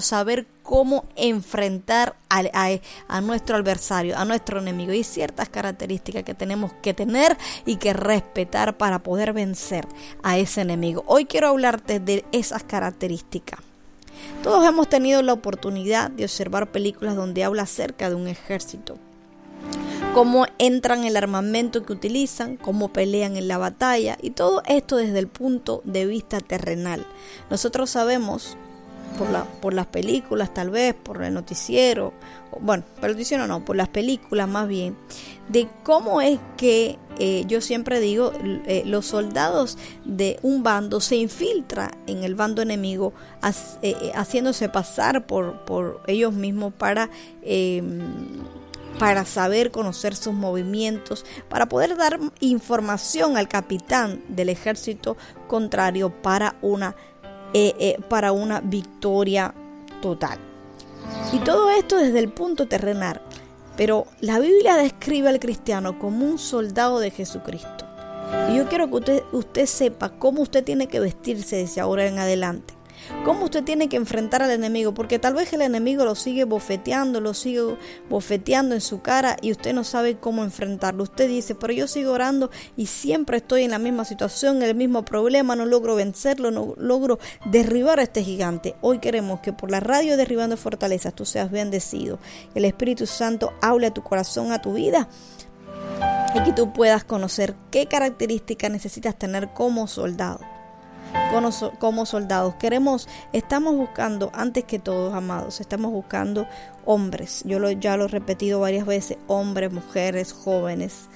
saber 0.00 0.46
cómo 0.62 1.04
enfrentar 1.16 2.16
a, 2.28 3.20
nuestro 3.20 3.56
adversario, 3.56 4.16
a 4.18 4.24
nuestro 4.24 4.60
enemigo. 4.60 4.92
Y 4.92 5.04
ciertas 5.04 5.48
características 5.48 6.24
que 6.24 6.34
tenemos 6.34 6.72
que 6.82 6.94
tener 6.94 7.36
y 7.66 7.76
que 7.76 7.92
respetar 7.92 8.76
para 8.76 9.00
poder 9.00 9.32
vencer 9.32 9.86
a 10.22 10.38
ese 10.38 10.62
enemigo. 10.62 11.04
Hoy 11.06 11.26
quiero 11.26 11.48
hablarte 11.48 12.00
de 12.00 12.24
esas 12.32 12.62
características. 12.62 13.60
Todos 14.42 14.66
hemos 14.66 14.88
tenido 14.88 15.22
la 15.22 15.32
oportunidad 15.32 16.10
de 16.10 16.24
observar 16.24 16.70
películas 16.70 17.16
donde 17.16 17.44
habla 17.44 17.62
acerca 17.62 18.08
de 18.08 18.14
un 18.14 18.28
ejército 18.28 18.98
cómo 20.14 20.46
entran 20.58 21.04
el 21.04 21.16
armamento 21.16 21.86
que 21.86 21.94
utilizan, 21.94 22.56
cómo 22.56 22.92
pelean 22.92 23.36
en 23.36 23.48
la 23.48 23.56
batalla 23.56 24.18
y 24.20 24.30
todo 24.30 24.62
esto 24.66 24.96
desde 24.96 25.18
el 25.18 25.28
punto 25.28 25.80
de 25.84 26.04
vista 26.04 26.40
terrenal. 26.40 27.06
Nosotros 27.48 27.90
sabemos 27.90 28.58
por, 29.18 29.30
la, 29.30 29.44
por 29.44 29.74
las 29.74 29.86
películas 29.86 30.52
tal 30.52 30.70
vez, 30.70 30.94
por 30.94 31.22
el 31.22 31.34
noticiero, 31.34 32.12
bueno, 32.60 32.84
por 33.00 33.10
el 33.10 33.16
noticiero 33.16 33.46
no, 33.46 33.64
por 33.64 33.76
las 33.76 33.88
películas 33.88 34.48
más 34.48 34.68
bien, 34.68 34.96
de 35.48 35.68
cómo 35.82 36.20
es 36.20 36.38
que 36.56 36.98
eh, 37.18 37.44
yo 37.46 37.60
siempre 37.60 38.00
digo, 38.00 38.32
eh, 38.42 38.82
los 38.86 39.06
soldados 39.06 39.78
de 40.04 40.38
un 40.42 40.62
bando 40.62 41.00
se 41.00 41.16
infiltra 41.16 41.90
en 42.06 42.24
el 42.24 42.34
bando 42.34 42.62
enemigo, 42.62 43.12
eh, 43.82 44.12
haciéndose 44.14 44.68
pasar 44.68 45.26
por, 45.26 45.64
por 45.64 46.02
ellos 46.06 46.32
mismos 46.32 46.72
para... 46.72 47.10
eh, 47.42 47.82
para 48.98 49.24
saber 49.24 49.70
conocer 49.70 50.14
sus 50.14 50.34
movimientos, 50.34 51.24
para 51.48 51.66
poder 51.66 51.96
dar 51.96 52.20
información 52.40 53.36
al 53.36 53.48
capitán 53.48 54.22
del 54.28 54.50
ejército 54.50 55.16
contrario 55.48 56.10
para 56.22 56.56
una, 56.62 56.94
eh, 57.54 57.74
eh, 57.78 57.98
para 58.08 58.32
una 58.32 58.60
victoria 58.60 59.54
total. 60.00 60.38
Y 61.32 61.38
todo 61.38 61.70
esto 61.70 61.96
desde 61.96 62.18
el 62.18 62.30
punto 62.30 62.66
terrenal. 62.66 63.20
Pero 63.76 64.06
la 64.20 64.38
Biblia 64.38 64.76
describe 64.76 65.28
al 65.28 65.40
cristiano 65.40 65.98
como 65.98 66.26
un 66.26 66.38
soldado 66.38 66.98
de 66.98 67.10
Jesucristo. 67.10 67.86
Y 68.50 68.56
yo 68.56 68.68
quiero 68.68 68.88
que 68.88 68.94
usted, 68.94 69.22
usted 69.32 69.66
sepa 69.66 70.10
cómo 70.10 70.42
usted 70.42 70.64
tiene 70.64 70.88
que 70.88 71.00
vestirse 71.00 71.56
desde 71.56 71.80
ahora 71.80 72.06
en 72.06 72.18
adelante. 72.18 72.74
Cómo 73.24 73.44
usted 73.44 73.64
tiene 73.64 73.88
que 73.88 73.96
enfrentar 73.96 74.42
al 74.42 74.50
enemigo, 74.50 74.94
porque 74.94 75.18
tal 75.18 75.34
vez 75.34 75.52
el 75.52 75.62
enemigo 75.62 76.04
lo 76.04 76.14
sigue 76.14 76.44
bofeteando, 76.44 77.20
lo 77.20 77.34
sigue 77.34 77.76
bofeteando 78.08 78.74
en 78.74 78.80
su 78.80 79.00
cara 79.00 79.36
y 79.40 79.52
usted 79.52 79.72
no 79.74 79.84
sabe 79.84 80.16
cómo 80.16 80.44
enfrentarlo. 80.44 81.04
Usted 81.04 81.28
dice, 81.28 81.54
pero 81.54 81.72
yo 81.72 81.86
sigo 81.86 82.12
orando 82.12 82.50
y 82.76 82.86
siempre 82.86 83.38
estoy 83.38 83.62
en 83.62 83.70
la 83.70 83.78
misma 83.78 84.04
situación, 84.04 84.56
en 84.56 84.62
el 84.62 84.74
mismo 84.74 85.04
problema, 85.04 85.56
no 85.56 85.66
logro 85.66 85.94
vencerlo, 85.94 86.50
no 86.50 86.74
logro 86.76 87.18
derribar 87.46 88.00
a 88.00 88.02
este 88.02 88.22
gigante. 88.22 88.74
Hoy 88.80 88.98
queremos 88.98 89.40
que 89.40 89.52
por 89.52 89.70
la 89.70 89.80
radio 89.80 90.16
Derribando 90.16 90.56
Fortalezas 90.56 91.14
tú 91.14 91.24
seas 91.24 91.50
bendecido, 91.50 92.18
el 92.54 92.64
Espíritu 92.64 93.06
Santo 93.06 93.52
hable 93.60 93.88
a 93.88 93.94
tu 93.94 94.02
corazón, 94.02 94.52
a 94.52 94.60
tu 94.60 94.74
vida 94.74 95.08
y 96.34 96.42
que 96.42 96.52
tú 96.52 96.72
puedas 96.72 97.04
conocer 97.04 97.54
qué 97.70 97.86
características 97.86 98.70
necesitas 98.70 99.18
tener 99.18 99.50
como 99.52 99.86
soldado. 99.86 100.51
Como, 101.30 101.50
so- 101.52 101.72
como 101.78 102.04
soldados 102.06 102.54
queremos, 102.56 103.08
estamos 103.32 103.74
buscando, 103.76 104.30
antes 104.34 104.64
que 104.64 104.78
todos, 104.78 105.14
amados, 105.14 105.60
estamos 105.60 105.90
buscando 105.90 106.46
hombres. 106.84 107.42
Yo 107.46 107.58
lo, 107.58 107.70
ya 107.70 107.96
lo 107.96 108.04
he 108.04 108.08
repetido 108.08 108.60
varias 108.60 108.86
veces, 108.86 109.16
hombres, 109.28 109.72
mujeres, 109.72 110.32
jóvenes, 110.32 111.08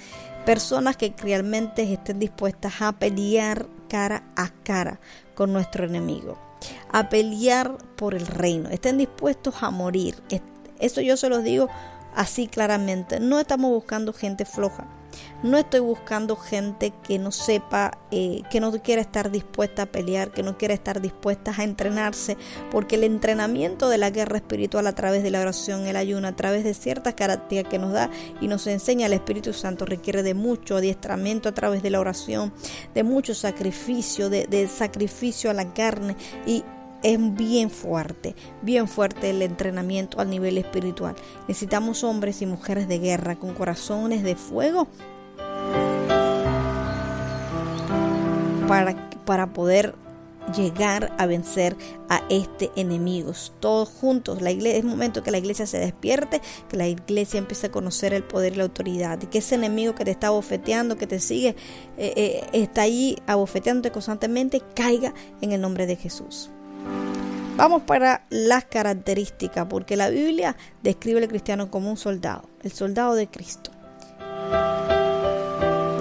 personas 0.46 0.96
que 0.96 1.14
realmente 1.18 1.82
estén 1.92 2.18
dispuestas 2.18 2.80
a 2.80 2.92
pelear 2.92 3.66
cara 3.88 4.22
a 4.36 4.48
cara 4.64 5.00
con 5.34 5.52
nuestro 5.52 5.84
enemigo, 5.84 6.38
a 6.92 7.08
pelear 7.08 7.76
por 7.96 8.14
el 8.14 8.26
reino, 8.26 8.70
estén 8.70 8.96
dispuestos 8.98 9.62
a 9.62 9.70
morir. 9.70 10.22
Es- 10.30 10.42
Eso 10.78 11.00
yo 11.00 11.16
se 11.16 11.28
los 11.30 11.42
digo 11.42 11.68
así 12.14 12.48
claramente. 12.48 13.18
No 13.20 13.40
estamos 13.40 13.70
buscando 13.70 14.12
gente 14.12 14.44
floja. 14.44 14.86
No 15.42 15.58
estoy 15.58 15.80
buscando 15.80 16.36
gente 16.36 16.92
que 17.02 17.18
no 17.18 17.30
sepa, 17.30 17.98
eh, 18.10 18.42
que 18.50 18.60
no 18.60 18.72
quiera 18.82 19.00
estar 19.00 19.30
dispuesta 19.30 19.82
a 19.82 19.86
pelear, 19.86 20.30
que 20.30 20.42
no 20.42 20.56
quiera 20.56 20.74
estar 20.74 21.00
dispuesta 21.00 21.52
a 21.56 21.64
entrenarse, 21.64 22.36
porque 22.70 22.96
el 22.96 23.04
entrenamiento 23.04 23.88
de 23.88 23.98
la 23.98 24.10
guerra 24.10 24.38
espiritual 24.38 24.86
a 24.86 24.94
través 24.94 25.22
de 25.22 25.30
la 25.30 25.40
oración, 25.40 25.86
el 25.86 25.96
ayuno, 25.96 26.28
a 26.28 26.36
través 26.36 26.64
de 26.64 26.74
ciertas 26.74 27.14
características 27.14 27.70
que 27.70 27.78
nos 27.78 27.92
da 27.92 28.10
y 28.40 28.48
nos 28.48 28.66
enseña 28.66 29.06
el 29.06 29.12
Espíritu 29.12 29.52
Santo, 29.52 29.84
requiere 29.84 30.22
de 30.22 30.34
mucho 30.34 30.76
adiestramiento 30.76 31.48
a 31.48 31.52
través 31.52 31.82
de 31.82 31.90
la 31.90 32.00
oración, 32.00 32.52
de 32.94 33.02
mucho 33.02 33.34
sacrificio, 33.34 34.30
de, 34.30 34.46
de 34.46 34.68
sacrificio 34.68 35.50
a 35.50 35.54
la 35.54 35.72
carne 35.72 36.16
y 36.46 36.64
es 37.06 37.34
bien 37.34 37.70
fuerte, 37.70 38.34
bien 38.62 38.88
fuerte 38.88 39.30
el 39.30 39.40
entrenamiento 39.40 40.20
al 40.20 40.28
nivel 40.28 40.58
espiritual. 40.58 41.14
Necesitamos 41.46 42.02
hombres 42.02 42.42
y 42.42 42.46
mujeres 42.46 42.88
de 42.88 42.98
guerra 42.98 43.36
con 43.36 43.54
corazones 43.54 44.24
de 44.24 44.34
fuego 44.34 44.88
para, 48.66 48.96
para 49.24 49.52
poder 49.52 49.94
llegar 50.52 51.12
a 51.16 51.26
vencer 51.26 51.76
a 52.08 52.22
este 52.28 52.72
enemigo. 52.74 53.32
Todos 53.60 53.88
juntos, 53.88 54.42
la 54.42 54.50
iglesia, 54.50 54.78
es 54.78 54.84
momento 54.84 55.22
que 55.22 55.30
la 55.30 55.38
iglesia 55.38 55.66
se 55.66 55.78
despierte, 55.78 56.40
que 56.68 56.76
la 56.76 56.88
iglesia 56.88 57.38
empiece 57.38 57.68
a 57.68 57.70
conocer 57.70 58.14
el 58.14 58.24
poder 58.24 58.54
y 58.54 58.56
la 58.56 58.64
autoridad, 58.64 59.18
que 59.20 59.38
ese 59.38 59.54
enemigo 59.54 59.94
que 59.94 60.04
te 60.04 60.10
está 60.10 60.30
bofeteando, 60.30 60.96
que 60.96 61.06
te 61.06 61.20
sigue, 61.20 61.50
eh, 61.98 62.12
eh, 62.16 62.46
está 62.52 62.82
ahí 62.82 63.16
abofeteándote 63.28 63.92
constantemente, 63.92 64.60
caiga 64.74 65.14
en 65.40 65.52
el 65.52 65.60
nombre 65.60 65.86
de 65.86 65.94
Jesús. 65.94 66.50
Vamos 67.56 67.82
para 67.82 68.26
las 68.28 68.66
características, 68.66 69.66
porque 69.66 69.96
la 69.96 70.10
Biblia 70.10 70.56
describe 70.82 71.22
al 71.22 71.28
cristiano 71.28 71.70
como 71.70 71.90
un 71.90 71.96
soldado, 71.96 72.42
el 72.62 72.70
soldado 72.70 73.14
de 73.14 73.28
Cristo. 73.28 73.70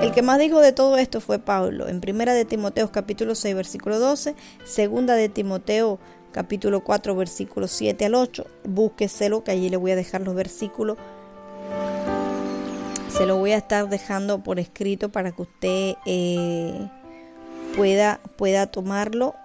El 0.02 0.12
que 0.12 0.22
más 0.22 0.38
dijo 0.38 0.60
de 0.60 0.74
todo 0.74 0.98
esto 0.98 1.22
fue 1.22 1.40
Pablo, 1.40 1.88
en 1.88 2.02
primera 2.02 2.34
de 2.34 2.44
Timoteo 2.44 2.92
capítulo 2.92 3.36
6 3.36 3.56
versículo 3.56 4.00
12, 4.00 4.36
segunda 4.66 5.16
de 5.16 5.30
Timoteo 5.30 5.98
capítulo 6.34 6.84
4 6.84 7.16
versículo 7.16 7.70
7 7.70 8.04
al 8.04 8.16
8, 8.16 8.46
búsqueselo 8.66 9.46
que 9.46 9.52
allí 9.52 9.70
le 9.70 9.78
voy 9.78 9.92
a 9.92 9.96
dejar 9.96 10.22
los 10.22 10.36
versículos. 10.36 10.98
Se 13.08 13.26
lo 13.26 13.38
voy 13.38 13.54
a 13.54 13.58
estar 13.58 13.88
dejando 13.88 14.44
por 14.44 14.60
escrito 14.60 15.08
para 15.08 15.32
que 15.32 15.42
usted 15.42 15.96
eh, 16.06 16.90
pueda, 17.78 18.20
pueda 18.36 18.68
tomarlo 18.68 19.36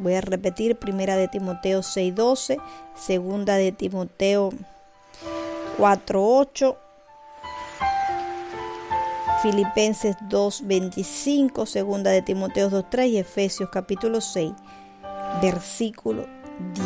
Voy 0.00 0.14
a 0.14 0.22
repetir, 0.22 0.76
primera 0.76 1.16
de 1.16 1.28
Timoteo 1.28 1.82
6:12, 1.82 2.56
segunda 2.94 3.56
de 3.56 3.70
Timoteo 3.70 4.50
4:8, 5.76 6.76
Filipenses 9.42 10.16
2:25, 10.30 11.66
segunda 11.66 12.10
de 12.10 12.22
Timoteo 12.22 12.70
2:3 12.70 13.08
y 13.08 13.18
Efesios 13.18 13.68
capítulo 13.70 14.22
6, 14.22 14.52
versículo 15.42 16.26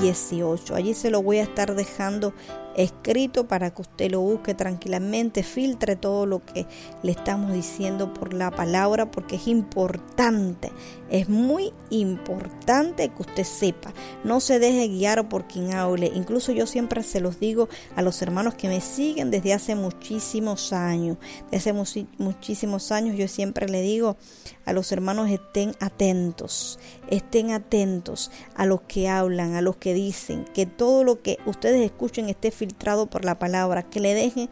18. 0.01 0.75
Allí 0.75 0.95
se 0.95 1.11
lo 1.11 1.23
voy 1.23 1.39
a 1.39 1.45
estar 1.45 1.77
dejando 1.77 2.35
escrito 2.77 3.47
para 3.47 3.73
que 3.73 3.83
usted 3.83 4.11
lo 4.11 4.21
busque 4.21 4.55
tranquilamente, 4.55 5.43
filtre 5.43 5.97
todo 5.97 6.27
lo 6.27 6.45
que 6.45 6.67
le 7.03 7.13
estamos 7.13 7.53
diciendo 7.53 8.13
por 8.13 8.35
la 8.35 8.51
palabra, 8.51 9.11
porque 9.11 9.37
es 9.37 9.47
importante, 9.47 10.73
es 11.11 11.29
muy 11.29 11.73
importante 11.91 13.09
que 13.09 13.23
usted 13.23 13.45
sepa, 13.45 13.93
no 14.25 14.41
se 14.41 14.59
deje 14.59 14.89
guiar 14.89 15.29
por 15.29 15.47
quien 15.47 15.75
hable, 15.75 16.11
incluso 16.15 16.53
yo 16.53 16.67
siempre 16.67 17.03
se 17.03 17.21
los 17.21 17.41
digo 17.41 17.69
a 17.97 18.03
los 18.03 18.21
hermanos 18.23 18.55
que 18.55 18.69
me 18.69 18.81
siguen 18.81 19.31
desde 19.31 19.53
hace 19.53 19.75
muchísimos 19.75 20.73
años, 20.73 21.17
desde 21.51 21.71
hace 21.71 22.07
muchísimos 22.19 22.93
años 22.93 23.17
yo 23.17 23.29
siempre 23.29 23.69
le 23.69 23.83
digo 23.83 24.17
a 24.65 24.73
los 24.73 24.93
hermanos 24.93 25.31
estén 25.31 25.75
atentos, 25.81 26.79
estén 27.09 27.51
atentos 27.53 28.31
a 28.55 28.67
los 28.67 28.83
que 28.83 29.09
hablan, 29.09 29.55
a 29.55 29.63
los 29.63 29.77
que 29.77 29.95
dicen, 29.95 30.45
que 30.55 30.67
todo 30.67 31.05
lo 31.05 31.23
que 31.23 31.39
ustedes 31.47 31.85
escuchen 31.85 32.29
esté 32.29 32.51
filtrado 32.51 33.07
por 33.07 33.25
la 33.25 33.39
palabra, 33.39 33.83
que 33.83 34.01
le 34.01 34.15
dejen, 34.15 34.49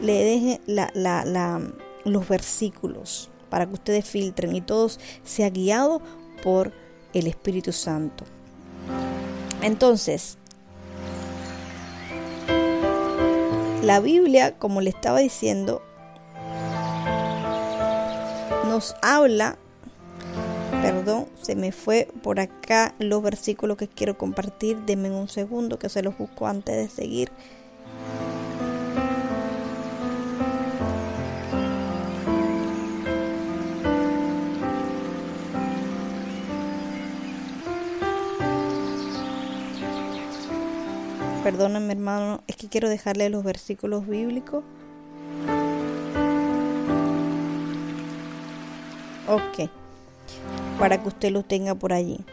le 0.00 0.24
dejen 0.24 0.60
la, 0.66 0.90
la, 0.94 1.24
la, 1.24 1.60
los 2.04 2.28
versículos 2.28 3.30
para 3.50 3.66
que 3.66 3.74
ustedes 3.74 4.04
filtren 4.04 4.54
y 4.56 4.60
todos 4.60 4.98
sea 5.22 5.50
guiado 5.50 6.00
por 6.42 6.72
el 7.12 7.26
Espíritu 7.26 7.72
Santo. 7.72 8.24
Entonces, 9.62 10.38
la 13.82 14.00
Biblia, 14.00 14.58
como 14.58 14.80
le 14.80 14.90
estaba 14.90 15.20
diciendo, 15.20 15.82
nos 18.74 18.96
habla, 19.02 19.56
perdón, 20.82 21.26
se 21.40 21.54
me 21.54 21.70
fue 21.70 22.08
por 22.24 22.40
acá 22.40 22.92
los 22.98 23.22
versículos 23.22 23.76
que 23.76 23.86
quiero 23.86 24.18
compartir, 24.18 24.78
denme 24.78 25.12
un 25.12 25.28
segundo 25.28 25.78
que 25.78 25.88
se 25.88 26.02
los 26.02 26.18
busco 26.18 26.48
antes 26.48 26.74
de 26.74 26.88
seguir. 26.88 27.30
Perdóname 41.44 41.92
hermano, 41.92 42.42
es 42.48 42.56
que 42.56 42.68
quiero 42.68 42.88
dejarle 42.88 43.28
los 43.28 43.44
versículos 43.44 44.08
bíblicos. 44.08 44.64
Ok, 49.26 49.70
para 50.78 51.00
que 51.00 51.08
usted 51.08 51.30
lo 51.30 51.42
tenga 51.42 51.74
por 51.74 51.92
allí. 51.92 52.24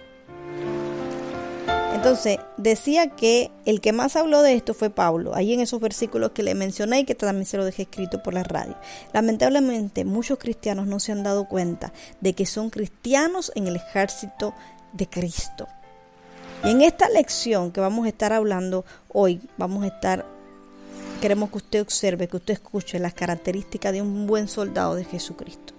Entonces, 1.94 2.40
decía 2.58 3.12
que 3.12 3.52
el 3.66 3.80
que 3.80 3.94
más 3.94 4.16
habló 4.16 4.42
de 4.42 4.56
esto 4.56 4.74
fue 4.74 4.90
Pablo, 4.90 5.36
ahí 5.36 5.54
en 5.54 5.60
esos 5.60 5.80
versículos 5.80 6.32
que 6.32 6.42
le 6.42 6.56
mencioné 6.56 7.02
y 7.02 7.06
que 7.06 7.14
también 7.16 7.46
se 7.46 7.58
lo 7.58 7.66
dejé 7.66 7.84
escrito 7.84 8.24
por 8.24 8.34
la 8.34 8.44
radio. 8.44 8.76
Lamentablemente, 9.14 10.04
muchos 10.04 10.40
cristianos 10.40 10.88
no 10.88 11.00
se 11.00 11.12
han 11.12 11.22
dado 11.22 11.48
cuenta 11.48 11.94
de 12.20 12.34
que 12.34 12.48
son 12.48 12.72
cristianos 12.72 13.52
en 13.56 13.68
el 13.68 13.76
ejército 13.76 14.56
de 14.94 15.08
Cristo. 15.08 15.68
Y 16.64 16.72
en 16.72 16.82
esta 16.82 17.08
lección 17.10 17.72
que 17.72 17.82
vamos 17.82 18.06
a 18.06 18.10
estar 18.10 18.34
hablando 18.34 18.84
hoy, 19.10 19.42
vamos 19.58 19.84
a 19.84 19.88
estar, 19.88 20.26
queremos 21.22 21.52
que 21.52 21.58
usted 21.58 21.82
observe, 21.82 22.28
que 22.28 22.38
usted 22.38 22.54
escuche 22.54 22.98
las 23.00 23.14
características 23.14 23.94
de 23.94 24.02
un 24.02 24.26
buen 24.26 24.48
soldado 24.48 24.96
de 24.96 25.04
Jesucristo. 25.04 25.74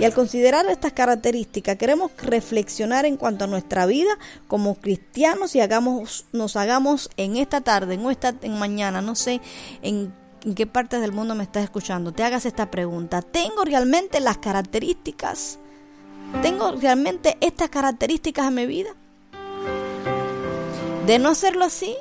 Y 0.00 0.04
al 0.06 0.14
considerar 0.14 0.64
estas 0.70 0.94
características, 0.94 1.76
queremos 1.76 2.10
reflexionar 2.22 3.04
en 3.04 3.18
cuanto 3.18 3.44
a 3.44 3.46
nuestra 3.46 3.84
vida 3.84 4.10
como 4.48 4.76
cristianos 4.76 5.54
y 5.54 5.60
hagamos, 5.60 6.24
nos 6.32 6.56
hagamos 6.56 7.10
en 7.18 7.36
esta 7.36 7.60
tarde, 7.60 7.94
en 7.94 8.10
esta 8.10 8.34
en 8.40 8.58
mañana, 8.58 9.02
no 9.02 9.14
sé 9.14 9.42
en, 9.82 10.10
en 10.42 10.54
qué 10.54 10.66
parte 10.66 10.98
del 11.00 11.12
mundo 11.12 11.34
me 11.34 11.44
estás 11.44 11.64
escuchando, 11.64 12.12
te 12.12 12.24
hagas 12.24 12.46
esta 12.46 12.70
pregunta. 12.70 13.20
¿Tengo 13.20 13.62
realmente 13.62 14.20
las 14.20 14.38
características? 14.38 15.58
¿Tengo 16.40 16.72
realmente 16.72 17.36
estas 17.42 17.68
características 17.68 18.48
en 18.48 18.54
mi 18.54 18.64
vida? 18.64 18.94
De 21.06 21.18
no 21.18 21.28
hacerlo 21.28 21.66
así, 21.66 21.94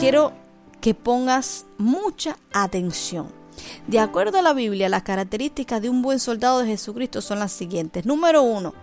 quiero 0.00 0.32
que 0.80 0.94
pongas 0.94 1.66
mucha 1.76 2.38
atención. 2.54 3.37
De 3.86 3.98
acuerdo 3.98 4.38
a 4.38 4.42
la 4.42 4.52
Biblia, 4.52 4.88
las 4.88 5.02
características 5.02 5.82
de 5.82 5.88
un 5.88 6.02
buen 6.02 6.18
soldado 6.18 6.60
de 6.60 6.66
Jesucristo 6.66 7.20
son 7.20 7.38
las 7.38 7.52
siguientes. 7.52 8.06
Número 8.06 8.42
uno, 8.42 8.74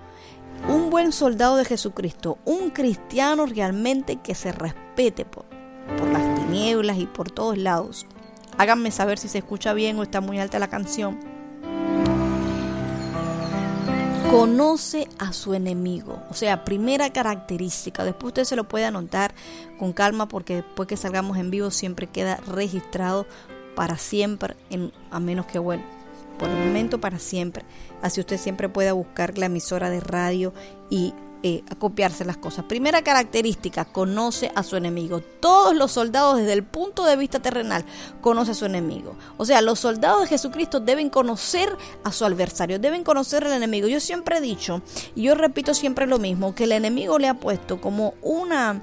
un 0.68 0.90
buen 0.90 1.12
soldado 1.12 1.58
de 1.58 1.66
Jesucristo, 1.66 2.38
un 2.46 2.72
cristiano 2.72 3.46
realmente 3.46 4.18
que 4.18 4.36
se 4.36 4.52
respete 4.52 5.26
por, 5.26 5.46
por 5.98 6.08
las 6.08 6.36
tinieblas 6.36 6.98
y 6.98 7.06
por 7.06 7.30
todos 7.30 7.58
lados. 7.58 8.06
Háganme 8.58 8.92
saber 8.92 9.18
si 9.18 9.28
se 9.28 9.40
escucha 9.40 9.74
bien 9.74 10.00
o 10.00 10.04
está 10.04 10.22
muy 10.22 10.40
alta 10.40 10.60
la 10.60 10.70
canción. 10.70 11.20
Conoce 14.32 15.08
a 15.20 15.34
su 15.34 15.54
enemigo. 15.54 16.22
O 16.30 16.34
sea, 16.34 16.66
primera 16.66 17.12
característica. 17.12 18.04
Después 18.04 18.32
usted 18.32 18.44
se 18.44 18.56
lo 18.56 18.68
puede 18.68 18.86
anotar 18.86 19.36
con 19.78 19.94
calma 19.94 20.28
porque 20.28 20.56
después 20.56 20.88
que 20.88 20.98
salgamos 20.98 21.38
en 21.38 21.52
vivo 21.52 21.70
siempre 21.70 22.08
queda 22.08 22.38
registrado 22.48 23.28
para 23.76 23.98
siempre, 23.98 24.56
a 25.12 25.20
menos 25.20 25.46
que, 25.46 25.60
bueno, 25.60 25.84
por 26.40 26.50
el 26.50 26.58
momento 26.58 27.00
para 27.00 27.20
siempre. 27.20 27.64
Así 28.02 28.20
usted 28.20 28.38
siempre 28.38 28.70
pueda 28.70 28.94
buscar 28.94 29.38
la 29.38 29.46
emisora 29.46 29.90
de 29.90 30.00
radio 30.00 30.54
y 30.90 31.14
eh, 31.44 31.64
acopiarse 31.70 32.26
las 32.26 32.38
cosas. 32.38 32.66
Primera 32.66 33.04
característica, 33.04 33.86
conoce 33.86 34.52
a 34.56 34.64
su 34.64 34.78
enemigo. 34.78 35.22
Todos 35.22 35.76
los 35.76 35.92
soldados 35.92 36.38
desde 36.38 36.54
el 36.54 36.64
punto 36.64 37.06
de 37.06 37.16
vista 37.18 37.40
terrenal 37.40 37.86
conoce 38.20 38.52
a 38.52 38.56
su 38.56 38.66
enemigo. 38.66 39.16
O 39.38 39.46
sea, 39.46 39.62
los 39.62 39.80
soldados 39.80 40.22
de 40.22 40.28
Jesucristo 40.28 40.80
deben 40.80 41.12
conocer 41.12 41.70
a 42.04 42.12
su 42.12 42.26
adversario, 42.26 42.80
deben 42.80 43.04
conocer 43.04 43.46
al 43.46 43.54
enemigo. 43.54 43.88
Yo 43.88 44.00
siempre 44.00 44.38
he 44.38 44.42
dicho, 44.42 44.82
y 45.14 45.24
yo 45.24 45.36
repito 45.36 45.76
siempre 45.76 46.08
lo 46.08 46.18
mismo, 46.18 46.56
que 46.56 46.64
el 46.64 46.72
enemigo 46.72 47.20
le 47.20 47.28
ha 47.28 47.36
puesto 47.36 47.80
como 47.80 48.16
una 48.24 48.82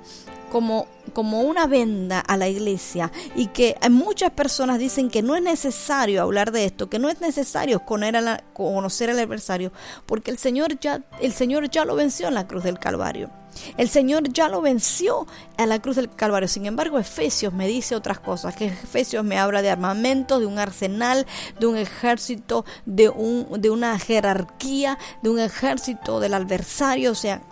como, 0.53 0.86
como 1.12 1.40
una 1.42 1.66
venda 1.66 2.20
a 2.20 2.36
la 2.36 2.48
iglesia 2.48 3.10
y 3.34 3.48
que 3.48 3.76
muchas 3.90 4.30
personas 4.30 4.78
dicen 4.78 5.10
que 5.10 5.22
no 5.22 5.36
es 5.36 5.42
necesario 5.42 6.22
hablar 6.22 6.52
de 6.52 6.64
esto, 6.64 6.88
que 6.88 6.98
no 6.98 7.08
es 7.08 7.20
necesario 7.20 7.82
conocer 7.84 9.10
al 9.10 9.18
adversario, 9.18 9.72
porque 10.06 10.30
el 10.30 10.38
Señor 10.38 10.78
ya, 10.80 11.02
el 11.20 11.32
Señor 11.32 11.70
ya 11.70 11.84
lo 11.84 11.94
venció 11.94 12.28
en 12.28 12.34
la 12.34 12.46
cruz 12.46 12.64
del 12.64 12.78
Calvario. 12.78 13.30
El 13.76 13.88
Señor 13.88 14.32
ya 14.32 14.48
lo 14.48 14.60
venció 14.60 15.26
a 15.56 15.66
la 15.66 15.80
cruz 15.80 15.96
del 15.96 16.10
Calvario. 16.10 16.48
Sin 16.48 16.66
embargo, 16.66 16.98
Efesios 16.98 17.52
me 17.52 17.68
dice 17.68 17.94
otras 17.94 18.18
cosas. 18.18 18.54
Que 18.54 18.66
Efesios 18.66 19.24
me 19.24 19.38
habla 19.38 19.62
de 19.62 19.70
armamento, 19.70 20.40
de 20.40 20.46
un 20.46 20.58
arsenal, 20.58 21.26
de 21.60 21.66
un 21.66 21.76
ejército, 21.76 22.64
de, 22.86 23.08
un, 23.08 23.60
de 23.60 23.70
una 23.70 23.98
jerarquía, 23.98 24.98
de 25.22 25.30
un 25.30 25.38
ejército 25.38 26.20
del 26.20 26.34
adversario. 26.34 27.12
O 27.12 27.14
sea, 27.14 27.42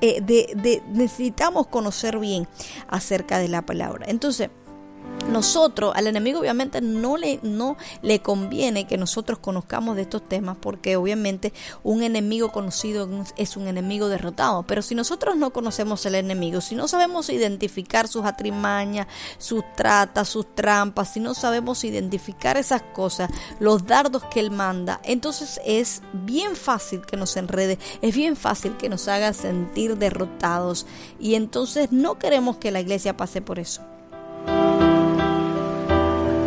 eh, 0.00 0.20
de, 0.20 0.52
de, 0.54 0.82
necesitamos 0.88 1.66
conocer 1.66 2.18
bien 2.18 2.46
acerca 2.88 3.38
de 3.38 3.48
la 3.48 3.62
palabra. 3.62 4.06
Entonces, 4.08 4.50
nosotros, 5.26 5.92
al 5.94 6.06
enemigo 6.06 6.40
obviamente 6.40 6.80
no 6.80 7.16
le, 7.16 7.38
no 7.42 7.76
le 8.02 8.20
conviene 8.20 8.86
que 8.86 8.96
nosotros 8.96 9.38
conozcamos 9.38 9.96
de 9.96 10.02
estos 10.02 10.26
temas 10.26 10.56
porque 10.60 10.96
obviamente 10.96 11.52
un 11.82 12.02
enemigo 12.02 12.50
conocido 12.50 13.08
es 13.36 13.56
un 13.56 13.68
enemigo 13.68 14.08
derrotado. 14.08 14.62
Pero 14.62 14.82
si 14.82 14.94
nosotros 14.94 15.36
no 15.36 15.50
conocemos 15.50 16.04
el 16.06 16.14
enemigo, 16.14 16.60
si 16.60 16.74
no 16.74 16.88
sabemos 16.88 17.28
identificar 17.28 18.08
sus 18.08 18.24
atrimañas, 18.24 19.06
sus 19.38 19.62
tratas, 19.76 20.28
sus 20.28 20.54
trampas, 20.54 21.12
si 21.12 21.20
no 21.20 21.34
sabemos 21.34 21.84
identificar 21.84 22.56
esas 22.56 22.82
cosas, 22.82 23.30
los 23.60 23.86
dardos 23.86 24.24
que 24.24 24.40
él 24.40 24.50
manda, 24.50 25.00
entonces 25.04 25.60
es 25.64 26.02
bien 26.12 26.56
fácil 26.56 27.02
que 27.04 27.16
nos 27.16 27.36
enrede, 27.36 27.78
es 28.00 28.14
bien 28.14 28.36
fácil 28.36 28.76
que 28.76 28.88
nos 28.88 29.08
haga 29.08 29.32
sentir 29.32 29.96
derrotados 29.98 30.86
y 31.20 31.34
entonces 31.34 31.92
no 31.92 32.18
queremos 32.18 32.56
que 32.56 32.70
la 32.70 32.80
iglesia 32.80 33.16
pase 33.16 33.42
por 33.42 33.58
eso. 33.58 33.82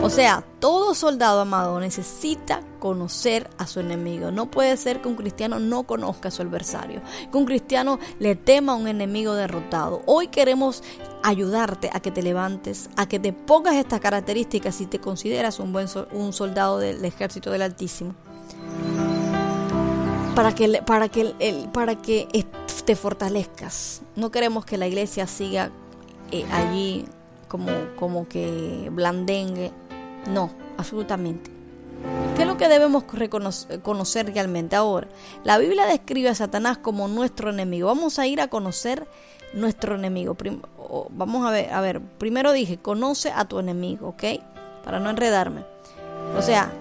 O 0.03 0.09
sea, 0.09 0.43
todo 0.59 0.95
soldado 0.95 1.41
amado 1.41 1.79
necesita 1.79 2.61
conocer 2.79 3.47
a 3.59 3.67
su 3.67 3.79
enemigo. 3.79 4.31
No 4.31 4.49
puede 4.49 4.75
ser 4.75 4.99
que 4.99 5.07
un 5.07 5.15
cristiano 5.15 5.59
no 5.59 5.83
conozca 5.83 6.29
a 6.29 6.31
su 6.31 6.41
adversario, 6.41 7.01
que 7.31 7.37
un 7.37 7.45
cristiano 7.45 7.99
le 8.17 8.35
tema 8.35 8.71
a 8.73 8.75
un 8.75 8.87
enemigo 8.87 9.35
derrotado. 9.35 10.01
Hoy 10.07 10.29
queremos 10.29 10.83
ayudarte 11.21 11.91
a 11.93 11.99
que 11.99 12.09
te 12.09 12.23
levantes, 12.23 12.89
a 12.95 13.07
que 13.07 13.19
te 13.19 13.31
pongas 13.31 13.75
estas 13.75 13.99
características 13.99 14.73
si 14.73 14.87
te 14.87 14.97
consideras 14.97 15.59
un 15.59 15.71
buen 15.71 15.85
un 16.13 16.33
soldado 16.33 16.79
del 16.79 17.05
ejército 17.05 17.51
del 17.51 17.61
Altísimo. 17.61 18.15
Para 20.33 20.55
que, 20.55 20.81
para 20.83 21.09
que, 21.09 21.67
para 21.71 21.95
que 22.01 22.27
te 22.85 22.95
fortalezcas. 22.95 24.01
No 24.15 24.31
queremos 24.31 24.65
que 24.65 24.77
la 24.77 24.87
iglesia 24.87 25.27
siga 25.27 25.69
eh, 26.31 26.43
allí 26.51 27.05
como, 27.47 27.69
como 27.97 28.27
que 28.27 28.89
blandengue 28.91 29.71
no, 30.27 30.51
absolutamente. 30.77 31.51
¿Qué 32.35 32.43
es 32.43 32.47
lo 32.47 32.57
que 32.57 32.67
debemos 32.67 33.03
conocer 33.83 34.33
realmente 34.33 34.75
ahora? 34.75 35.07
La 35.43 35.57
Biblia 35.57 35.85
describe 35.85 36.29
a 36.29 36.35
Satanás 36.35 36.77
como 36.77 37.07
nuestro 37.07 37.49
enemigo. 37.51 37.87
Vamos 37.87 38.17
a 38.19 38.25
ir 38.25 38.41
a 38.41 38.47
conocer 38.47 39.07
nuestro 39.53 39.95
enemigo. 39.95 40.35
Vamos 41.11 41.45
a 41.45 41.51
ver, 41.51 41.71
a 41.71 41.81
ver, 41.81 42.01
primero 42.01 42.51
dije, 42.51 42.77
conoce 42.77 43.31
a 43.31 43.45
tu 43.45 43.59
enemigo, 43.59 44.09
¿ok? 44.09 44.23
Para 44.83 44.99
no 44.99 45.09
enredarme. 45.09 45.63
O 46.37 46.41
sea, 46.41 46.71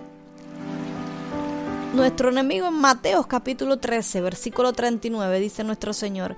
nuestro 1.95 2.31
enemigo 2.31 2.69
en 2.69 2.75
Mateos 2.75 3.27
capítulo 3.27 3.79
13, 3.79 4.21
versículo 4.21 4.73
39, 4.73 5.41
dice 5.41 5.65
nuestro 5.65 5.93
Señor 5.93 6.37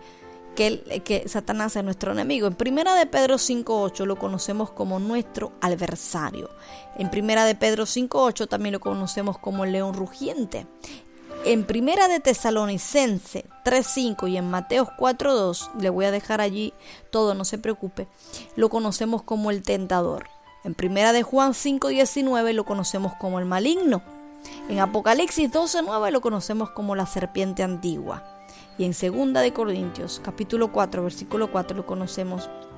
que, 0.55 1.03
que 1.05 1.29
Satanás 1.29 1.77
es 1.77 1.85
nuestro 1.85 2.13
enemigo. 2.13 2.47
En 2.47 2.55
primera 2.55 2.95
de 2.95 3.07
Pedro 3.07 3.37
5.8 3.37 4.05
lo 4.07 4.17
conocemos 4.17 4.71
como 4.71 4.99
nuestro 4.99 5.53
adversario. 5.61 6.51
En 6.97 7.11
primera 7.11 7.45
de 7.45 7.55
Pedro 7.55 7.85
5.8 7.85 8.49
también 8.49 8.75
lo 8.75 8.81
conocemos 8.81 9.39
como 9.39 9.65
el 9.65 9.73
león 9.73 9.95
rugiente. 9.95 10.67
En 11.45 11.65
primera 11.65 12.07
de 12.07 12.21
Tesalonicense 12.21 13.47
3.5 13.65 14.31
y 14.31 14.37
en 14.37 14.49
Mateos 14.49 14.89
4.2, 14.97 15.71
le 15.81 15.91
voy 15.91 16.05
a 16.05 16.13
dejar 16.13 16.41
allí 16.41 16.73
todo, 17.11 17.35
no 17.35 17.45
se 17.45 17.59
preocupe, 17.59 18.07
lo 18.55 18.69
conocemos 18.69 19.23
como 19.23 19.51
el 19.51 19.63
tentador. 19.63 20.29
En 20.63 20.75
primera 20.75 21.13
de 21.13 21.25
Juan 21.25 21.53
5.19 21.53 22.53
lo 22.53 22.65
conocemos 22.65 23.15
como 23.19 23.41
el 23.41 23.47
maligno. 23.47 24.03
En 24.69 24.79
Apocalipsis 24.79 25.51
12.9 25.51 26.11
lo 26.13 26.21
conocemos 26.21 26.71
como 26.71 26.95
la 26.95 27.07
serpiente 27.07 27.65
antigua. 27.65 28.23
Y 28.79 28.85
en 28.85 28.95
segunda 28.95 29.41
de 29.41 29.53
Corintios 29.53 30.21
capítulo 30.23 30.71
4 30.71 31.03
versículo 31.03 31.51
4 31.51 31.77
lo 31.77 31.87
conocemos 31.87 32.49
como 32.49 32.72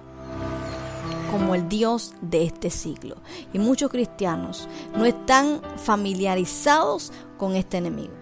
el 1.55 1.69
Dios 1.69 2.15
de 2.21 2.45
este 2.45 2.71
siglo. 2.71 3.17
Y 3.53 3.59
muchos 3.59 3.91
cristianos 3.91 4.69
no 4.97 5.05
están 5.05 5.61
familiarizados 5.77 7.13
con 7.39 7.57
este 7.57 7.79
enemigo. 7.79 8.13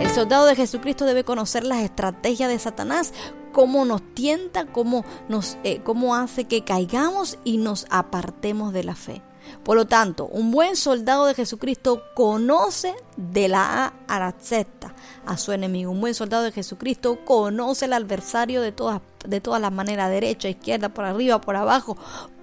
El 0.00 0.10
soldado 0.10 0.46
de 0.46 0.56
Jesucristo 0.56 1.04
debe 1.04 1.24
conocer 1.24 1.64
las 1.64 1.82
estrategias 1.82 2.48
de 2.48 2.58
Satanás, 2.58 3.12
cómo 3.52 3.84
nos 3.84 4.02
tienta, 4.14 4.66
cómo, 4.66 5.04
nos, 5.28 5.56
eh, 5.62 5.82
cómo 5.84 6.16
hace 6.16 6.44
que 6.44 6.64
caigamos 6.64 7.38
y 7.44 7.58
nos 7.58 7.86
apartemos 7.90 8.72
de 8.72 8.84
la 8.84 8.96
fe. 8.96 9.22
Por 9.64 9.76
lo 9.76 9.86
tanto, 9.86 10.26
un 10.26 10.50
buen 10.50 10.76
soldado 10.76 11.26
de 11.26 11.34
Jesucristo 11.34 12.02
conoce 12.14 12.94
de 13.16 13.48
la 13.48 13.86
A 13.86 13.92
a 14.08 14.18
la 14.18 14.32
Z 14.32 14.94
a 15.26 15.36
su 15.36 15.52
enemigo. 15.52 15.90
Un 15.90 16.00
buen 16.00 16.14
soldado 16.14 16.44
de 16.44 16.52
Jesucristo 16.52 17.24
conoce 17.24 17.84
al 17.84 17.92
adversario 17.92 18.62
de 18.62 18.72
todas, 18.72 19.00
de 19.24 19.40
todas 19.40 19.60
las 19.60 19.72
maneras, 19.72 20.10
derecha, 20.10 20.48
izquierda, 20.48 20.88
por 20.88 21.04
arriba, 21.04 21.40
por 21.40 21.56
abajo, 21.56 21.96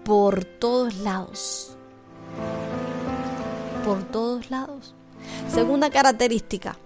por 0.04 0.46
todos 0.46 0.96
lados. 0.98 1.76
Por 3.84 4.04
todos 4.04 4.50
lados. 4.52 4.94
Segunda 5.50 5.90
característica. 5.90 6.78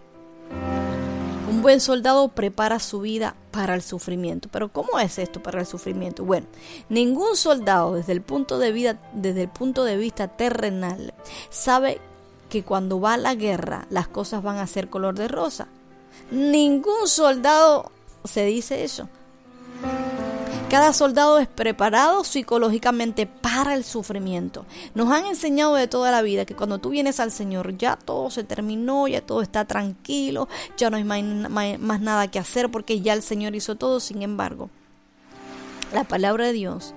Buen 1.61 1.79
soldado 1.79 2.29
prepara 2.29 2.79
su 2.79 3.01
vida 3.01 3.35
para 3.51 3.75
el 3.75 3.83
sufrimiento. 3.83 4.49
Pero 4.51 4.69
¿cómo 4.69 4.97
es 4.97 5.19
esto 5.19 5.43
para 5.43 5.59
el 5.59 5.67
sufrimiento? 5.67 6.25
Bueno, 6.25 6.47
ningún 6.89 7.35
soldado 7.35 7.93
desde 7.93 8.13
el 8.13 8.21
punto 8.23 8.57
de 8.57 8.71
vida, 8.71 8.99
desde 9.13 9.43
el 9.43 9.49
punto 9.49 9.83
de 9.83 9.95
vista 9.95 10.27
terrenal 10.27 11.13
sabe 11.51 12.01
que 12.49 12.63
cuando 12.63 12.99
va 12.99 13.13
a 13.13 13.17
la 13.17 13.35
guerra 13.35 13.85
las 13.91 14.07
cosas 14.07 14.41
van 14.41 14.57
a 14.57 14.65
ser 14.65 14.89
color 14.89 15.13
de 15.13 15.27
rosa. 15.27 15.67
Ningún 16.31 17.07
soldado 17.07 17.91
se 18.23 18.43
dice 18.45 18.83
eso. 18.83 19.07
Cada 20.71 20.93
soldado 20.93 21.37
es 21.37 21.49
preparado 21.49 22.23
psicológicamente 22.23 23.25
para 23.25 23.73
el 23.73 23.83
sufrimiento. 23.83 24.65
Nos 24.95 25.11
han 25.11 25.25
enseñado 25.25 25.75
de 25.75 25.89
toda 25.89 26.11
la 26.11 26.21
vida 26.21 26.45
que 26.45 26.55
cuando 26.55 26.77
tú 26.77 26.91
vienes 26.91 27.19
al 27.19 27.29
Señor 27.29 27.77
ya 27.77 27.97
todo 27.97 28.29
se 28.29 28.45
terminó, 28.45 29.05
ya 29.09 29.19
todo 29.19 29.41
está 29.41 29.65
tranquilo, 29.65 30.47
ya 30.77 30.89
no 30.89 30.95
hay 30.95 31.03
más, 31.03 31.99
nada 31.99 32.31
que 32.31 32.39
hacer 32.39 32.71
porque 32.71 33.01
ya 33.01 33.11
el 33.11 33.21
Señor 33.21 33.53
hizo 33.53 33.75
todo. 33.75 33.99
Sin 33.99 34.21
embargo, 34.21 34.69
la 35.93 36.05
palabra 36.05 36.45
de 36.45 36.53
Dios 36.53 36.93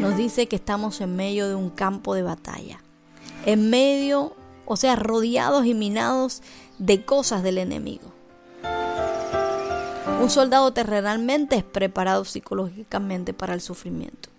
nos 0.00 0.16
dice 0.16 0.48
que 0.48 0.56
estamos 0.56 1.00
en 1.00 1.14
medio 1.14 1.48
de 1.48 1.54
un 1.54 1.70
campo 1.70 2.16
de 2.16 2.22
batalla. 2.22 2.80
En 3.44 3.70
medio, 3.70 4.34
o 4.64 4.74
sea, 4.74 4.96
rodeados 4.96 5.66
y 5.66 5.74
minados 5.74 6.42
de 6.78 7.04
cosas 7.04 7.44
del 7.44 7.58
enemigo. 7.58 8.15
Un 10.20 10.30
soldado 10.30 10.72
terrenalmente 10.72 11.56
es 11.56 11.64
preparado 11.64 12.24
psicológicamente 12.24 13.32
para 13.32 13.54
el 13.54 13.60
sufrimiento. 13.60 14.30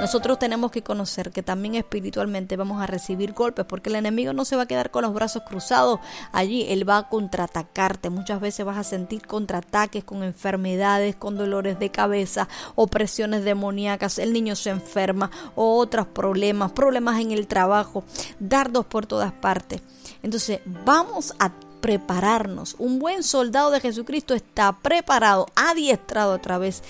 Nosotros 0.00 0.38
tenemos 0.38 0.70
que 0.70 0.82
conocer 0.82 1.30
que 1.30 1.42
también 1.42 1.76
espiritualmente 1.76 2.56
vamos 2.56 2.82
a 2.82 2.86
recibir 2.86 3.32
golpes 3.32 3.64
porque 3.64 3.88
el 3.88 3.96
enemigo 3.96 4.34
no 4.34 4.44
se 4.44 4.54
va 4.54 4.64
a 4.64 4.66
quedar 4.66 4.90
con 4.90 5.02
los 5.02 5.14
brazos 5.14 5.44
cruzados 5.48 6.00
allí, 6.30 6.66
él 6.68 6.86
va 6.86 6.98
a 6.98 7.08
contraatacarte. 7.08 8.10
Muchas 8.10 8.38
veces 8.38 8.66
vas 8.66 8.76
a 8.76 8.84
sentir 8.84 9.26
contraataques 9.26 10.04
con 10.04 10.22
enfermedades, 10.22 11.16
con 11.16 11.38
dolores 11.38 11.78
de 11.78 11.90
cabeza, 11.90 12.48
opresiones 12.74 13.44
demoníacas, 13.44 14.18
el 14.18 14.34
niño 14.34 14.56
se 14.56 14.70
enferma 14.70 15.30
o 15.54 15.78
otros 15.78 16.06
problemas, 16.06 16.72
problemas 16.72 17.20
en 17.20 17.30
el 17.30 17.46
trabajo, 17.46 18.04
dardos 18.38 18.84
por 18.84 19.06
todas 19.06 19.32
partes. 19.32 19.80
Entonces 20.22 20.60
vamos 20.84 21.34
a 21.38 21.50
prepararnos. 21.84 22.76
Un 22.78 22.98
buen 22.98 23.22
soldado 23.22 23.70
de 23.70 23.78
Jesucristo 23.78 24.32
está 24.32 24.72
preparado, 24.72 25.48
adiestrado 25.54 26.32
a 26.32 26.38
través 26.38 26.82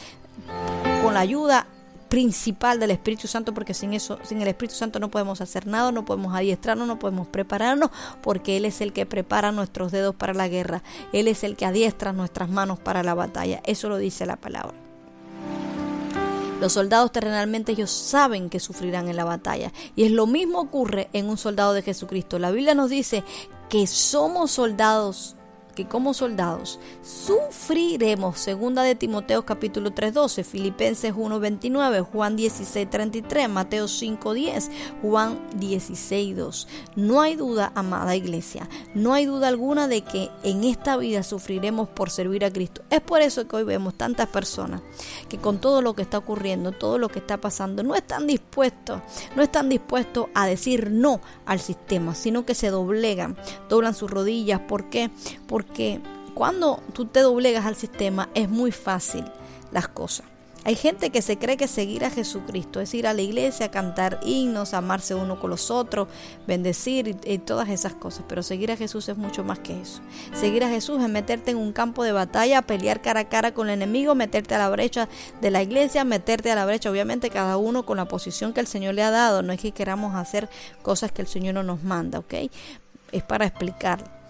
con 1.02 1.14
la 1.14 1.18
ayuda 1.18 1.66
principal 2.08 2.78
del 2.78 2.92
Espíritu 2.92 3.26
Santo, 3.26 3.52
porque 3.52 3.74
sin 3.74 3.92
eso, 3.92 4.20
sin 4.22 4.40
el 4.40 4.46
Espíritu 4.46 4.76
Santo 4.76 5.00
no 5.00 5.10
podemos 5.10 5.40
hacer 5.40 5.66
nada, 5.66 5.90
no 5.90 6.04
podemos 6.04 6.32
adiestrarnos, 6.32 6.86
no 6.86 7.00
podemos 7.00 7.26
prepararnos, 7.26 7.90
porque 8.22 8.56
Él 8.56 8.66
es 8.66 8.80
el 8.80 8.92
que 8.92 9.04
prepara 9.04 9.50
nuestros 9.50 9.90
dedos 9.90 10.14
para 10.14 10.32
la 10.32 10.46
guerra, 10.46 10.84
Él 11.12 11.26
es 11.26 11.42
el 11.42 11.56
que 11.56 11.66
adiestra 11.66 12.12
nuestras 12.12 12.48
manos 12.48 12.78
para 12.78 13.02
la 13.02 13.14
batalla. 13.14 13.60
Eso 13.64 13.88
lo 13.88 13.96
dice 13.96 14.26
la 14.26 14.36
palabra. 14.36 14.74
Los 16.60 16.72
soldados 16.72 17.10
terrenalmente 17.10 17.72
ellos 17.72 17.90
saben 17.90 18.48
que 18.48 18.60
sufrirán 18.60 19.08
en 19.08 19.16
la 19.16 19.24
batalla. 19.24 19.72
Y 19.96 20.04
es 20.04 20.12
lo 20.12 20.26
mismo 20.26 20.60
ocurre 20.60 21.08
en 21.12 21.28
un 21.28 21.36
soldado 21.36 21.74
de 21.74 21.82
Jesucristo. 21.82 22.38
La 22.38 22.52
Biblia 22.52 22.74
nos 22.74 22.90
dice 22.90 23.24
que 23.68 23.86
somos 23.86 24.52
soldados, 24.52 25.36
que 25.74 25.86
como 25.86 26.14
soldados 26.14 26.78
sufriremos. 27.02 28.38
Segunda 28.38 28.82
de 28.82 28.94
Timoteo 28.94 29.44
capítulo 29.44 29.90
3:12, 29.90 30.44
Filipenses 30.44 31.14
1:29, 31.14 32.02
Juan 32.02 32.36
16:33, 32.36 33.48
Mateo 33.48 33.88
5:10, 33.88 34.70
Juan 35.02 35.38
16:2. 35.58 36.66
No 36.96 37.20
hay 37.20 37.36
duda, 37.36 37.72
amada 37.74 38.16
iglesia, 38.16 38.68
no 38.94 39.14
hay 39.14 39.26
duda 39.26 39.48
alguna 39.48 39.88
de 39.88 40.02
que 40.02 40.30
en 40.42 40.64
esta 40.64 40.96
vida 40.96 41.22
sufriremos 41.22 41.88
por 41.88 42.10
servir 42.10 42.44
a 42.44 42.52
Cristo. 42.52 42.82
Es 42.90 43.00
por 43.00 43.20
eso 43.20 43.46
que 43.48 43.56
hoy 43.56 43.64
vemos 43.64 43.94
tantas 43.94 44.28
personas 44.28 44.80
que 45.28 45.38
con 45.38 45.58
todo 45.58 45.82
lo 45.82 45.94
que 45.94 46.02
está 46.02 46.18
ocurriendo, 46.18 46.72
todo 46.72 46.98
lo 46.98 47.08
que 47.08 47.18
está 47.18 47.40
pasando, 47.40 47.82
no 47.82 47.94
están 47.94 48.26
dispuestos, 48.26 49.00
no 49.36 49.42
están 49.42 49.68
dispuestos 49.68 50.26
a 50.34 50.46
decir 50.46 50.90
no 50.90 51.20
al 51.46 51.60
sistema, 51.60 52.14
sino 52.14 52.44
que 52.46 52.54
se 52.54 52.70
doblegan, 52.70 53.36
doblan 53.68 53.94
sus 53.94 54.10
rodillas. 54.10 54.60
¿Por 54.60 54.90
qué? 54.90 55.10
Porque 55.46 55.63
cuando 56.34 56.82
tú 56.92 57.06
te 57.06 57.20
doblegas 57.20 57.66
al 57.66 57.76
sistema 57.76 58.28
es 58.34 58.48
muy 58.48 58.72
fácil 58.72 59.24
las 59.72 59.88
cosas. 59.88 60.26
Hay 60.66 60.76
gente 60.76 61.10
que 61.10 61.20
se 61.20 61.36
cree 61.36 61.58
que 61.58 61.68
seguir 61.68 62.06
a 62.06 62.10
Jesucristo 62.10 62.80
es 62.80 62.94
ir 62.94 63.06
a 63.06 63.12
la 63.12 63.20
iglesia, 63.20 63.70
cantar 63.70 64.18
himnos, 64.24 64.72
amarse 64.72 65.14
uno 65.14 65.38
con 65.38 65.50
los 65.50 65.70
otros, 65.70 66.08
bendecir 66.46 67.08
y, 67.08 67.32
y, 67.34 67.38
todas 67.38 67.68
esas 67.68 67.92
cosas. 67.92 68.24
Pero 68.26 68.42
seguir 68.42 68.72
a 68.72 68.76
Jesús 68.76 69.10
es 69.10 69.18
mucho 69.18 69.44
más 69.44 69.58
que 69.58 69.78
eso. 69.78 70.00
Seguir 70.32 70.64
a 70.64 70.70
Jesús 70.70 71.02
es 71.02 71.08
meterte 71.10 71.50
en 71.50 71.58
un 71.58 71.74
campo 71.74 72.02
de 72.02 72.12
batalla, 72.12 72.62
pelear 72.62 73.02
cara 73.02 73.20
a 73.20 73.28
cara 73.28 73.52
con 73.52 73.68
el 73.68 73.74
enemigo, 73.74 74.14
meterte 74.14 74.54
a 74.54 74.58
la 74.58 74.70
brecha 74.70 75.06
de 75.42 75.50
la 75.50 75.62
iglesia, 75.62 76.02
meterte 76.02 76.50
a 76.50 76.54
la 76.54 76.64
brecha, 76.64 76.90
obviamente 76.90 77.28
cada 77.28 77.58
uno 77.58 77.84
con 77.84 77.98
la 77.98 78.08
posición 78.08 78.54
que 78.54 78.60
el 78.60 78.66
Señor 78.66 78.94
le 78.94 79.02
ha 79.02 79.10
dado. 79.10 79.42
No 79.42 79.52
es 79.52 79.60
que 79.60 79.72
queramos 79.72 80.14
hacer 80.14 80.48
cosas 80.80 81.12
que 81.12 81.20
el 81.20 81.28
Señor 81.28 81.52
no 81.56 81.62
nos 81.62 81.82
manda, 81.82 82.20
¿ok? 82.20 82.34
Es 83.12 83.22
para 83.22 83.44
explicar. 83.44 84.23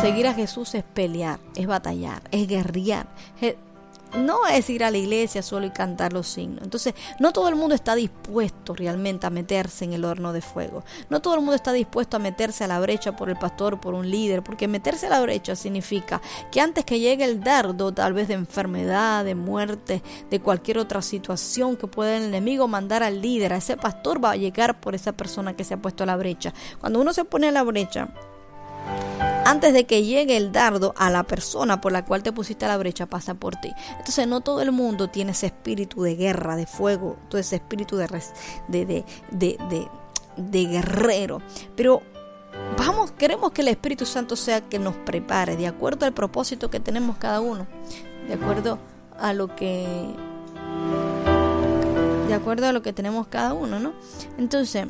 Seguir 0.00 0.26
a 0.26 0.34
Jesús 0.34 0.74
es 0.74 0.82
pelear, 0.82 1.38
es 1.54 1.66
batallar, 1.66 2.22
es 2.30 2.46
guerrear. 2.46 3.06
No 4.16 4.46
es 4.46 4.70
ir 4.70 4.84
a 4.84 4.92
la 4.92 4.98
iglesia 4.98 5.42
solo 5.42 5.66
y 5.66 5.70
cantar 5.70 6.12
los 6.12 6.28
signos. 6.28 6.62
Entonces, 6.62 6.94
no 7.18 7.32
todo 7.32 7.48
el 7.48 7.56
mundo 7.56 7.74
está 7.74 7.96
dispuesto 7.96 8.72
realmente 8.72 9.26
a 9.26 9.30
meterse 9.30 9.84
en 9.84 9.92
el 9.92 10.04
horno 10.04 10.32
de 10.32 10.40
fuego. 10.40 10.84
No 11.10 11.20
todo 11.20 11.34
el 11.34 11.40
mundo 11.40 11.54
está 11.54 11.72
dispuesto 11.72 12.16
a 12.16 12.20
meterse 12.20 12.62
a 12.62 12.68
la 12.68 12.78
brecha 12.78 13.16
por 13.16 13.28
el 13.28 13.36
pastor, 13.36 13.80
por 13.80 13.94
un 13.94 14.08
líder, 14.08 14.44
porque 14.44 14.68
meterse 14.68 15.08
a 15.08 15.10
la 15.10 15.20
brecha 15.20 15.56
significa 15.56 16.22
que 16.52 16.60
antes 16.60 16.84
que 16.84 17.00
llegue 17.00 17.24
el 17.24 17.42
dardo, 17.42 17.92
tal 17.92 18.12
vez 18.12 18.28
de 18.28 18.34
enfermedad, 18.34 19.24
de 19.24 19.34
muerte, 19.34 20.00
de 20.30 20.40
cualquier 20.40 20.78
otra 20.78 21.02
situación 21.02 21.76
que 21.76 21.88
pueda 21.88 22.16
el 22.16 22.24
enemigo 22.24 22.68
mandar 22.68 23.02
al 23.02 23.20
líder, 23.20 23.52
a 23.52 23.56
ese 23.56 23.76
pastor 23.76 24.22
va 24.22 24.32
a 24.32 24.36
llegar 24.36 24.78
por 24.80 24.94
esa 24.94 25.10
persona 25.10 25.56
que 25.56 25.64
se 25.64 25.74
ha 25.74 25.82
puesto 25.82 26.04
a 26.04 26.06
la 26.06 26.16
brecha. 26.16 26.54
Cuando 26.78 27.00
uno 27.00 27.12
se 27.12 27.24
pone 27.24 27.48
a 27.48 27.52
la 27.52 27.64
brecha, 27.64 28.10
antes 29.44 29.72
de 29.72 29.84
que 29.84 30.04
llegue 30.04 30.36
el 30.36 30.52
dardo 30.52 30.94
a 30.96 31.10
la 31.10 31.24
persona 31.24 31.80
por 31.80 31.92
la 31.92 32.04
cual 32.04 32.22
te 32.22 32.32
pusiste 32.32 32.66
la 32.66 32.76
brecha, 32.76 33.06
pasa 33.06 33.34
por 33.34 33.56
ti. 33.56 33.70
Entonces 33.98 34.26
no 34.26 34.40
todo 34.40 34.62
el 34.62 34.72
mundo 34.72 35.08
tiene 35.08 35.32
ese 35.32 35.46
espíritu 35.46 36.02
de 36.02 36.16
guerra, 36.16 36.56
de 36.56 36.66
fuego, 36.66 37.16
todo 37.28 37.40
ese 37.40 37.56
espíritu 37.56 37.96
de, 37.96 38.06
de, 38.68 39.04
de 39.30 39.88
de 40.36 40.66
guerrero. 40.66 41.40
Pero 41.76 42.02
vamos, 42.78 43.12
queremos 43.12 43.52
que 43.52 43.62
el 43.62 43.68
Espíritu 43.68 44.06
Santo 44.06 44.36
sea 44.36 44.60
que 44.62 44.78
nos 44.78 44.96
prepare 44.96 45.56
de 45.56 45.66
acuerdo 45.66 46.06
al 46.06 46.12
propósito 46.12 46.70
que 46.70 46.80
tenemos 46.80 47.16
cada 47.16 47.40
uno, 47.40 47.66
de 48.26 48.34
acuerdo 48.34 48.78
a 49.18 49.32
lo 49.32 49.54
que 49.54 49.86
de 52.28 52.34
acuerdo 52.34 52.66
a 52.66 52.72
lo 52.72 52.82
que 52.82 52.92
tenemos 52.92 53.26
cada 53.28 53.52
uno, 53.52 53.78
¿no? 53.78 53.92
Entonces, 54.38 54.86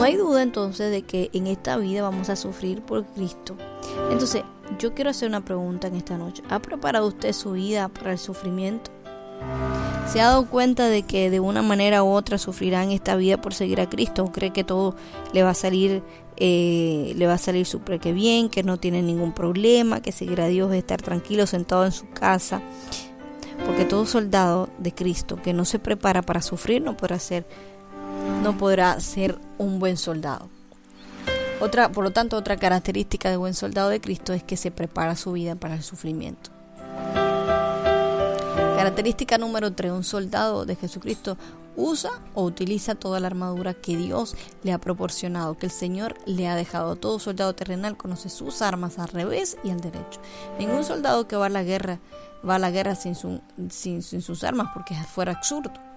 no 0.00 0.06
hay 0.06 0.16
duda 0.16 0.42
entonces 0.42 0.90
de 0.90 1.02
que 1.02 1.28
en 1.34 1.46
esta 1.46 1.76
vida 1.76 2.00
vamos 2.00 2.30
a 2.30 2.36
sufrir 2.36 2.80
por 2.80 3.04
Cristo. 3.04 3.54
Entonces, 4.10 4.44
yo 4.78 4.94
quiero 4.94 5.10
hacer 5.10 5.28
una 5.28 5.44
pregunta 5.44 5.88
en 5.88 5.96
esta 5.96 6.16
noche. 6.16 6.42
¿Ha 6.48 6.58
preparado 6.60 7.06
usted 7.06 7.34
su 7.34 7.52
vida 7.52 7.88
para 7.88 8.12
el 8.12 8.18
sufrimiento? 8.18 8.90
¿Se 10.10 10.22
ha 10.22 10.28
dado 10.28 10.46
cuenta 10.46 10.86
de 10.86 11.02
que 11.02 11.28
de 11.28 11.38
una 11.38 11.60
manera 11.60 12.02
u 12.02 12.08
otra 12.12 12.38
sufrirá 12.38 12.82
en 12.82 12.92
esta 12.92 13.14
vida 13.14 13.42
por 13.42 13.52
seguir 13.52 13.78
a 13.78 13.90
Cristo? 13.90 14.24
¿O 14.24 14.32
cree 14.32 14.54
que 14.54 14.64
todo 14.64 14.96
le 15.34 15.42
va 15.42 15.50
a 15.50 15.54
salir, 15.54 16.02
eh, 16.38 17.12
le 17.14 17.26
va 17.26 17.34
a 17.34 17.38
salir 17.38 17.66
súper 17.66 18.00
que 18.00 18.14
bien, 18.14 18.48
que 18.48 18.62
no 18.62 18.78
tiene 18.78 19.02
ningún 19.02 19.32
problema, 19.32 20.00
que 20.00 20.12
seguir 20.12 20.40
a 20.40 20.46
Dios 20.46 20.72
es 20.72 20.78
estar 20.78 21.02
tranquilo, 21.02 21.46
sentado 21.46 21.84
en 21.84 21.92
su 21.92 22.08
casa? 22.08 22.62
Porque 23.66 23.84
todo 23.84 24.06
soldado 24.06 24.70
de 24.78 24.94
Cristo 24.94 25.36
que 25.36 25.52
no 25.52 25.66
se 25.66 25.78
prepara 25.78 26.22
para 26.22 26.40
sufrir 26.40 26.80
no 26.80 26.96
podrá 26.96 27.18
ser, 27.18 27.44
no 28.42 28.56
podrá 28.56 28.98
ser 28.98 29.38
un 29.60 29.78
buen 29.78 29.98
soldado. 29.98 30.48
Otra, 31.60 31.92
por 31.92 32.02
lo 32.02 32.10
tanto, 32.10 32.38
otra 32.38 32.56
característica 32.56 33.28
de 33.28 33.36
buen 33.36 33.52
soldado 33.52 33.90
de 33.90 34.00
Cristo 34.00 34.32
es 34.32 34.42
que 34.42 34.56
se 34.56 34.70
prepara 34.70 35.14
su 35.16 35.32
vida 35.32 35.54
para 35.54 35.74
el 35.74 35.82
sufrimiento. 35.82 36.50
Característica 38.76 39.36
número 39.36 39.74
3, 39.74 39.92
un 39.92 40.04
soldado 40.04 40.64
de 40.64 40.76
Jesucristo 40.76 41.36
usa 41.76 42.10
o 42.34 42.44
utiliza 42.44 42.94
toda 42.94 43.20
la 43.20 43.26
armadura 43.26 43.74
que 43.74 43.98
Dios 43.98 44.34
le 44.62 44.72
ha 44.72 44.78
proporcionado, 44.78 45.58
que 45.58 45.66
el 45.66 45.72
Señor 45.72 46.16
le 46.24 46.48
ha 46.48 46.56
dejado. 46.56 46.96
Todo 46.96 47.18
soldado 47.18 47.54
terrenal 47.54 47.98
conoce 47.98 48.30
sus 48.30 48.62
armas 48.62 48.98
al 48.98 49.08
revés 49.08 49.58
y 49.62 49.70
al 49.70 49.80
derecho. 49.80 50.20
Ningún 50.58 50.84
soldado 50.84 51.28
que 51.28 51.36
va 51.36 51.46
a 51.46 51.50
la 51.50 51.62
guerra 51.62 51.98
va 52.48 52.54
a 52.54 52.58
la 52.58 52.70
guerra 52.70 52.94
sin 52.94 53.14
sus 54.02 54.44
armas 54.44 54.68
porque 54.72 54.94
fuera 54.94 55.32
absurdo. 55.32 55.89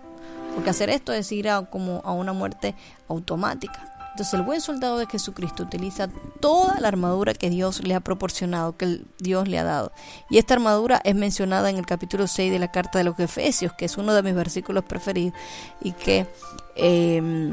Porque 0.54 0.70
hacer 0.70 0.90
esto 0.90 1.14
es 1.14 1.32
ir 1.32 1.50
a, 1.50 1.66
como 1.66 2.02
a 2.04 2.14
una 2.14 2.34
muerte 2.34 2.76
automática. 3.08 3.90
Entonces 4.12 4.36
el 4.36 4.44
buen 4.44 4.62
soldado 4.62 5.00
de 5.00 5.08
Jesucristo 5.08 5.64
utiliza 5.64 6.08
toda 6.40 6.80
la 6.80 6.88
armadura 6.88 7.34
que 7.34 7.50
Dios 7.50 7.84
le 7.84 7.96
ha 7.96 8.00
proporcionado, 8.00 8.78
que 8.78 9.02
Dios 9.18 9.48
le 9.48 9.58
ha 9.58 9.64
dado. 9.64 9.92
Y 10.30 10.38
esta 10.38 10.54
armadura 10.54 11.02
es 11.04 11.16
mencionada 11.16 11.72
en 11.72 11.78
el 11.78 11.88
capítulo 11.88 12.28
6 12.28 12.52
de 12.52 12.60
la 12.60 12.72
carta 12.72 13.00
de 13.00 13.06
los 13.06 13.20
Efesios, 13.20 13.74
que 13.74 13.86
es 13.86 13.98
uno 13.98 14.14
de 14.14 14.22
mis 14.22 14.36
versículos 14.36 14.84
preferidos 14.84 15.34
y 15.82 15.94
que 15.94 16.28
eh, 16.76 17.52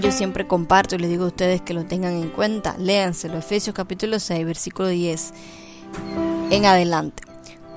yo 0.00 0.10
siempre 0.10 0.48
comparto 0.48 0.96
y 0.96 0.98
les 0.98 1.10
digo 1.10 1.24
a 1.24 1.28
ustedes 1.28 1.60
que 1.60 1.74
lo 1.74 1.84
tengan 1.84 2.14
en 2.14 2.30
cuenta. 2.30 2.76
Léanselo, 2.78 3.38
Efesios 3.38 3.76
capítulo 3.76 4.18
6, 4.18 4.44
versículo 4.44 4.88
10 4.88 5.34
en 6.50 6.66
adelante. 6.66 7.22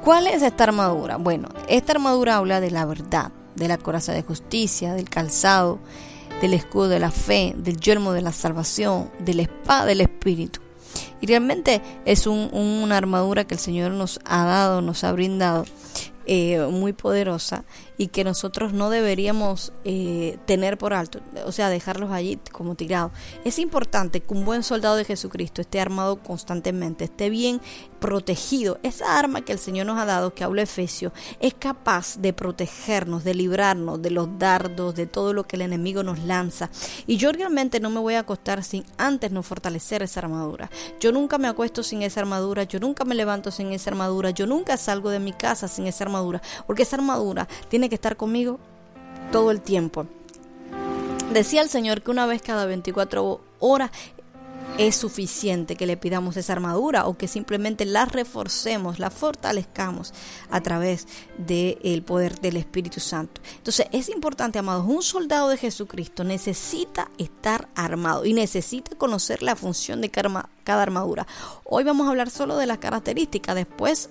¿Cuál 0.04 0.28
es 0.28 0.42
esta 0.42 0.66
armadura? 0.66 1.18
Bueno, 1.18 1.50
esta 1.68 1.94
armadura 1.94 2.38
habla 2.38 2.62
de 2.62 2.72
la 2.72 2.86
verdad, 2.86 3.32
de 3.56 3.68
la 3.68 3.78
coraza 3.78 4.14
de 4.14 4.24
justicia, 4.24 4.94
del 4.94 5.10
calzado, 5.10 5.80
del 6.42 6.54
escudo 6.54 6.90
de 6.90 7.00
la 7.00 7.12
fe, 7.12 7.54
del 7.58 7.78
yelmo 7.80 8.12
de 8.12 8.22
la 8.22 8.32
salvación, 8.32 9.10
de 9.20 9.34
la 9.34 9.42
espada 9.44 9.86
del 9.86 10.02
espíritu. 10.02 10.60
Y 11.22 11.28
realmente 11.28 11.82
es 12.06 12.28
un- 12.28 12.50
una 12.54 12.98
armadura 12.98 13.46
que 13.46 13.54
el 13.56 13.60
Señor 13.60 13.92
nos 13.92 14.20
ha 14.26 14.44
dado, 14.46 14.82
nos 14.82 15.04
ha 15.04 15.12
brindado, 15.12 15.66
eh, 16.26 16.60
muy 16.72 16.94
poderosa 16.94 17.64
y 17.98 18.08
que 18.08 18.24
nosotros 18.24 18.74
no 18.74 18.90
deberíamos 18.90 19.74
eh, 19.84 20.38
tener 20.46 20.78
por 20.78 20.94
alto, 20.94 21.20
o 21.46 21.52
sea, 21.52 21.70
dejarlos 21.70 22.12
allí 22.12 22.40
como 22.52 22.76
tirados. 22.76 23.12
Es 23.44 23.60
importante 23.60 24.22
que 24.22 24.34
un 24.34 24.46
buen 24.46 24.64
soldado 24.64 24.96
de 24.96 25.06
Jesucristo 25.06 25.62
esté 25.62 25.80
armado 25.80 26.18
constantemente, 26.18 27.06
esté 27.06 27.30
bien 27.30 27.62
protegido. 28.00 28.78
Esa 28.84 29.18
arma 29.18 29.42
que 29.42 29.52
el 29.52 29.60
Señor 29.60 29.88
nos 29.88 29.98
ha 29.98 30.06
dado, 30.06 30.34
que 30.34 30.44
habla 30.44 30.62
Efesio, 30.62 31.12
es 31.40 31.54
capaz 31.54 32.18
de 32.18 32.34
protegernos, 32.34 33.24
de 33.24 33.34
librarnos 33.34 34.02
de 34.02 34.12
los 34.12 34.38
dardos, 34.38 34.96
de 34.96 35.08
todo 35.08 35.34
lo 35.34 35.46
que 35.46 35.56
el 35.56 35.64
enemigo 35.64 36.04
nos 36.04 36.20
lanza. 36.20 36.70
Y 37.08 37.18
yo 37.18 37.32
realmente 37.32 37.80
no 37.80 37.90
me 37.90 38.00
voy 38.00 38.16
a 38.16 38.20
acostar 38.20 38.64
sin 38.64 38.84
antes 38.98 39.32
no 39.32 39.44
fortalecer 39.44 40.04
esa 40.04 40.20
armadura. 40.20 40.70
Yo 41.00 41.12
nunca 41.12 41.38
me 41.38 41.48
acuesto 41.48 41.84
sin 41.84 42.02
esa 42.02 42.20
armadura, 42.20 42.64
yo 42.64 42.80
nunca 42.80 43.06
me 43.06 43.16
levanto 43.16 43.52
sin 43.52 43.72
esa 43.72 43.90
armadura, 43.90 44.30
yo 44.30 44.46
nunca 44.46 44.78
salgo 44.78 45.10
de 45.10 45.20
mi 45.20 45.34
casa 45.34 45.68
sin 45.68 45.88
esa 45.88 46.04
armadura, 46.04 46.42
porque 46.68 46.84
esa 46.84 46.98
armadura 46.98 47.48
tiene 47.70 47.85
que 47.90 47.96
estar 47.96 48.18
conmigo 48.18 48.60
todo 49.32 49.52
el 49.52 49.62
tiempo. 49.62 50.06
Decía 51.34 51.62
el 51.62 51.70
Señor 51.70 52.02
que 52.02 52.12
una 52.12 52.26
vez 52.26 52.42
cada 52.42 52.66
24 52.66 53.42
horas 53.60 53.92
es 54.78 54.96
suficiente 54.98 55.78
que 55.78 55.86
le 55.86 55.96
pidamos 55.96 56.36
esa 56.36 56.52
armadura 56.52 57.06
o 57.08 57.18
que 57.18 57.28
simplemente 57.30 57.86
la 57.86 58.04
reforcemos, 58.06 59.00
la 59.00 59.10
fortalezcamos 59.10 60.14
a 60.52 60.60
través 60.62 61.08
del 61.38 62.04
poder 62.04 62.40
del 62.42 62.58
Espíritu 62.58 63.00
Santo. 63.00 63.42
Entonces 63.58 63.88
es 63.94 64.10
importante, 64.10 64.60
amados, 64.60 64.86
un 64.86 65.02
soldado 65.02 65.48
de 65.50 65.58
Jesucristo 65.58 66.24
necesita 66.26 67.10
estar 67.18 67.70
armado 67.76 68.26
y 68.26 68.34
necesita 68.34 68.98
conocer 68.98 69.44
la 69.44 69.56
función 69.56 70.02
de 70.02 70.10
cada 70.12 70.28
arma- 70.30 70.50
cada 70.66 70.84
armadura. 70.84 71.26
Hoy 71.64 71.84
vamos 71.86 72.08
a 72.08 72.10
hablar 72.10 72.30
solo 72.30 72.58
de 72.58 72.66
las 72.66 72.80
características, 72.80 73.56
después 73.56 74.10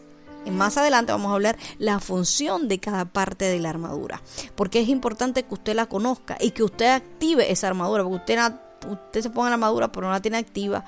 más 0.50 0.76
adelante 0.76 1.12
vamos 1.12 1.30
a 1.30 1.34
hablar 1.34 1.56
la 1.78 2.00
función 2.00 2.68
de 2.68 2.78
cada 2.78 3.04
parte 3.04 3.46
de 3.46 3.58
la 3.60 3.70
armadura, 3.70 4.22
porque 4.54 4.80
es 4.80 4.88
importante 4.88 5.42
que 5.42 5.54
usted 5.54 5.74
la 5.74 5.86
conozca 5.86 6.36
y 6.40 6.50
que 6.50 6.62
usted 6.62 6.86
active 6.86 7.50
esa 7.50 7.68
armadura, 7.68 8.02
porque 8.02 8.16
usted, 8.16 8.38
usted 8.90 9.22
se 9.22 9.30
ponga 9.30 9.50
la 9.50 9.54
armadura 9.54 9.90
pero 9.90 10.06
no 10.06 10.12
la 10.12 10.20
tiene 10.20 10.38
activa. 10.38 10.84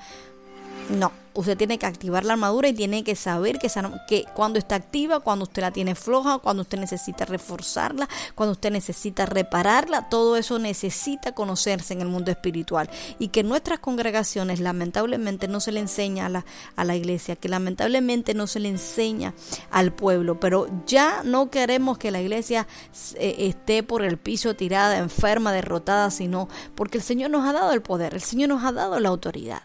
No, 0.89 1.11
usted 1.37 1.55
tiene 1.55 1.77
que 1.77 1.85
activar 1.85 2.25
la 2.25 2.33
armadura 2.33 2.67
y 2.67 2.73
tiene 2.73 3.03
que 3.03 3.15
saber 3.15 3.59
que, 3.59 4.25
cuando 4.33 4.57
está 4.57 4.75
activa, 4.75 5.19
cuando 5.19 5.43
usted 5.43 5.61
la 5.61 5.71
tiene 5.71 5.93
floja, 5.93 6.39
cuando 6.39 6.63
usted 6.63 6.79
necesita 6.79 7.25
reforzarla, 7.25 8.09
cuando 8.33 8.53
usted 8.53 8.71
necesita 8.71 9.27
repararla, 9.27 10.09
todo 10.09 10.35
eso 10.35 10.57
necesita 10.57 11.33
conocerse 11.33 11.93
en 11.93 12.01
el 12.01 12.07
mundo 12.07 12.31
espiritual. 12.31 12.89
Y 13.19 13.27
que 13.27 13.43
nuestras 13.43 13.79
congregaciones 13.79 14.59
lamentablemente 14.59 15.47
no 15.47 15.59
se 15.59 15.71
le 15.71 15.79
enseña 15.79 16.25
a 16.25 16.29
la, 16.29 16.45
a 16.75 16.83
la 16.83 16.95
iglesia, 16.95 17.35
que 17.35 17.49
lamentablemente 17.49 18.33
no 18.33 18.47
se 18.47 18.59
le 18.59 18.69
enseña 18.69 19.35
al 19.69 19.93
pueblo, 19.93 20.39
pero 20.39 20.67
ya 20.87 21.21
no 21.23 21.51
queremos 21.51 21.99
que 21.99 22.09
la 22.09 22.19
iglesia 22.19 22.67
eh, 23.15 23.35
esté 23.39 23.83
por 23.83 24.03
el 24.03 24.17
piso 24.17 24.55
tirada, 24.55 24.97
enferma, 24.97 25.53
derrotada, 25.53 26.09
sino 26.09 26.49
porque 26.73 26.97
el 26.97 27.03
Señor 27.03 27.29
nos 27.29 27.47
ha 27.47 27.53
dado 27.53 27.73
el 27.73 27.83
poder, 27.83 28.15
el 28.15 28.21
Señor 28.21 28.49
nos 28.49 28.63
ha 28.63 28.71
dado 28.71 28.99
la 28.99 29.09
autoridad. 29.09 29.61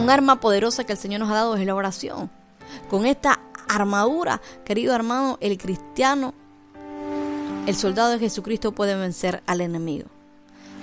Un 0.00 0.08
arma 0.08 0.40
poderosa 0.40 0.84
que 0.84 0.92
el 0.92 0.98
Señor 0.98 1.20
nos 1.20 1.30
ha 1.30 1.34
dado 1.34 1.56
es 1.56 1.66
la 1.66 1.74
oración. 1.74 2.30
Con 2.88 3.04
esta 3.04 3.38
armadura, 3.68 4.40
querido 4.64 4.94
hermano, 4.94 5.36
el 5.42 5.58
cristiano, 5.58 6.32
el 7.66 7.76
soldado 7.76 8.10
de 8.10 8.18
Jesucristo 8.18 8.72
puede 8.72 8.96
vencer 8.96 9.42
al 9.46 9.60
enemigo. 9.60 10.08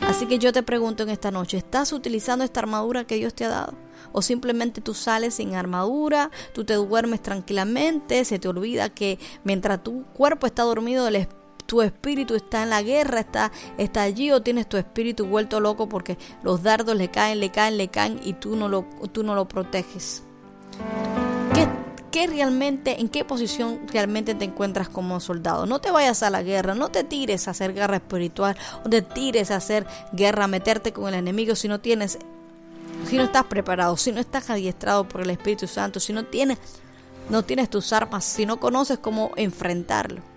Así 0.01 0.27
que 0.27 0.37
yo 0.37 0.53
te 0.53 0.61
pregunto 0.61 1.01
en 1.01 1.09
esta 1.09 1.31
noche, 1.31 1.57
¿estás 1.57 1.93
utilizando 1.93 2.45
esta 2.45 2.59
armadura 2.59 3.05
que 3.05 3.15
Dios 3.15 3.33
te 3.33 3.45
ha 3.45 3.49
dado? 3.49 3.73
¿O 4.11 4.21
simplemente 4.21 4.81
tú 4.81 4.93
sales 4.93 5.33
sin 5.33 5.55
armadura, 5.55 6.29
tú 6.53 6.63
te 6.63 6.75
duermes 6.75 7.23
tranquilamente, 7.23 8.23
se 8.23 8.37
te 8.37 8.47
olvida 8.47 8.89
que 8.89 9.17
mientras 9.43 9.83
tu 9.83 10.03
cuerpo 10.13 10.45
está 10.45 10.61
dormido, 10.61 11.07
el 11.07 11.15
espíritu 11.15 11.36
tu 11.67 11.81
espíritu 11.81 12.33
está 12.33 12.63
en 12.63 12.71
la 12.71 12.81
guerra, 12.81 13.19
está, 13.19 13.51
está 13.77 14.01
allí 14.01 14.31
o 14.31 14.41
tienes 14.41 14.67
tu 14.67 14.77
espíritu 14.77 15.27
vuelto 15.27 15.59
loco 15.59 15.87
porque 15.87 16.17
los 16.41 16.63
dardos 16.63 16.95
le 16.95 17.11
caen, 17.11 17.39
le 17.39 17.51
caen, 17.51 17.77
le 17.77 17.89
caen 17.89 18.19
y 18.23 18.33
tú 18.33 18.55
no 18.55 18.69
lo, 18.69 18.87
tú 19.11 19.21
no 19.21 19.35
lo 19.35 19.47
proteges. 19.47 20.23
¿Qué, 21.53 21.67
qué 22.09 22.27
realmente, 22.27 23.01
en 23.01 23.09
qué 23.09 23.25
posición 23.25 23.81
realmente 23.91 24.33
te 24.33 24.45
encuentras 24.45 24.87
como 24.87 25.19
soldado? 25.19 25.65
No 25.65 25.79
te 25.79 25.91
vayas 25.91 26.23
a 26.23 26.29
la 26.29 26.41
guerra, 26.41 26.73
no 26.73 26.87
te 26.87 27.03
tires 27.03 27.47
a 27.47 27.51
hacer 27.51 27.73
guerra 27.73 27.97
espiritual, 27.97 28.55
o 28.85 28.89
te 28.89 29.01
tires 29.01 29.51
a 29.51 29.57
hacer 29.57 29.85
guerra, 30.13 30.45
a 30.45 30.47
meterte 30.47 30.93
con 30.93 31.09
el 31.09 31.15
enemigo 31.15 31.53
si 31.55 31.67
no 31.67 31.81
tienes, 31.81 32.17
si 33.09 33.17
no 33.17 33.23
estás 33.23 33.43
preparado, 33.43 33.97
si 33.97 34.13
no 34.13 34.21
estás 34.21 34.49
adiestrado 34.49 35.07
por 35.07 35.21
el 35.21 35.29
Espíritu 35.31 35.67
Santo, 35.67 35.99
si 35.99 36.13
no 36.13 36.23
tienes, 36.23 36.59
no 37.29 37.43
tienes 37.43 37.69
tus 37.69 37.91
armas, 37.91 38.23
si 38.23 38.45
no 38.45 38.57
conoces 38.57 38.99
cómo 38.99 39.31
enfrentarlo. 39.35 40.36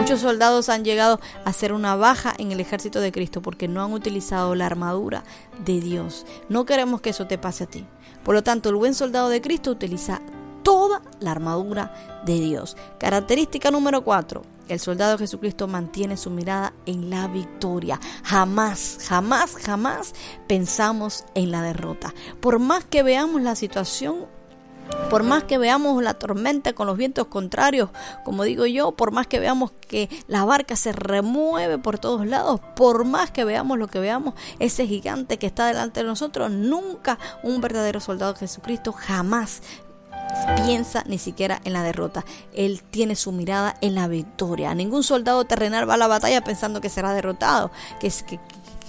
Muchos 0.00 0.20
soldados 0.20 0.70
han 0.70 0.82
llegado 0.82 1.20
a 1.44 1.52
ser 1.52 1.74
una 1.74 1.94
baja 1.94 2.32
en 2.38 2.52
el 2.52 2.60
ejército 2.60 3.00
de 3.00 3.12
Cristo 3.12 3.42
porque 3.42 3.68
no 3.68 3.84
han 3.84 3.92
utilizado 3.92 4.54
la 4.54 4.64
armadura 4.64 5.24
de 5.62 5.78
Dios. 5.78 6.24
No 6.48 6.64
queremos 6.64 7.02
que 7.02 7.10
eso 7.10 7.26
te 7.26 7.36
pase 7.36 7.64
a 7.64 7.66
ti. 7.66 7.84
Por 8.24 8.34
lo 8.34 8.42
tanto, 8.42 8.70
el 8.70 8.76
buen 8.76 8.94
soldado 8.94 9.28
de 9.28 9.42
Cristo 9.42 9.70
utiliza 9.70 10.22
toda 10.62 11.02
la 11.20 11.32
armadura 11.32 12.22
de 12.24 12.40
Dios. 12.40 12.78
Característica 12.98 13.70
número 13.70 14.02
4. 14.02 14.40
El 14.68 14.80
soldado 14.80 15.12
de 15.12 15.18
Jesucristo 15.18 15.68
mantiene 15.68 16.16
su 16.16 16.30
mirada 16.30 16.72
en 16.86 17.10
la 17.10 17.28
victoria. 17.28 18.00
Jamás, 18.24 19.00
jamás, 19.06 19.54
jamás 19.56 20.14
pensamos 20.46 21.26
en 21.34 21.50
la 21.50 21.60
derrota. 21.60 22.14
Por 22.40 22.58
más 22.58 22.86
que 22.86 23.02
veamos 23.02 23.42
la 23.42 23.54
situación 23.54 24.24
Por 25.08 25.24
más 25.24 25.42
que 25.42 25.58
veamos 25.58 26.00
la 26.02 26.14
tormenta 26.14 26.72
con 26.72 26.86
los 26.86 26.96
vientos 26.96 27.26
contrarios, 27.26 27.90
como 28.24 28.44
digo 28.44 28.64
yo, 28.66 28.92
por 28.92 29.10
más 29.10 29.26
que 29.26 29.40
veamos 29.40 29.72
que 29.72 30.08
la 30.28 30.44
barca 30.44 30.76
se 30.76 30.92
remueve 30.92 31.78
por 31.78 31.98
todos 31.98 32.26
lados, 32.26 32.60
por 32.76 33.04
más 33.04 33.32
que 33.32 33.44
veamos 33.44 33.76
lo 33.76 33.88
que 33.88 33.98
veamos, 33.98 34.34
ese 34.60 34.86
gigante 34.86 35.36
que 35.36 35.48
está 35.48 35.66
delante 35.66 36.00
de 36.00 36.06
nosotros, 36.06 36.52
nunca 36.52 37.18
un 37.42 37.60
verdadero 37.60 37.98
soldado 37.98 38.34
de 38.34 38.38
Jesucristo 38.38 38.92
jamás 38.92 39.62
piensa 40.64 41.02
ni 41.06 41.18
siquiera 41.18 41.60
en 41.64 41.72
la 41.72 41.82
derrota. 41.82 42.24
Él 42.54 42.82
tiene 42.82 43.16
su 43.16 43.32
mirada 43.32 43.74
en 43.80 43.94
la 43.94 44.08
victoria. 44.08 44.74
Ningún 44.74 45.02
soldado 45.02 45.44
terrenal 45.44 45.88
va 45.88 45.94
a 45.94 45.98
la 45.98 46.06
batalla 46.06 46.42
pensando 46.42 46.80
que 46.80 46.88
será 46.88 47.12
derrotado, 47.12 47.70
que, 48.00 48.12
que, 48.26 48.38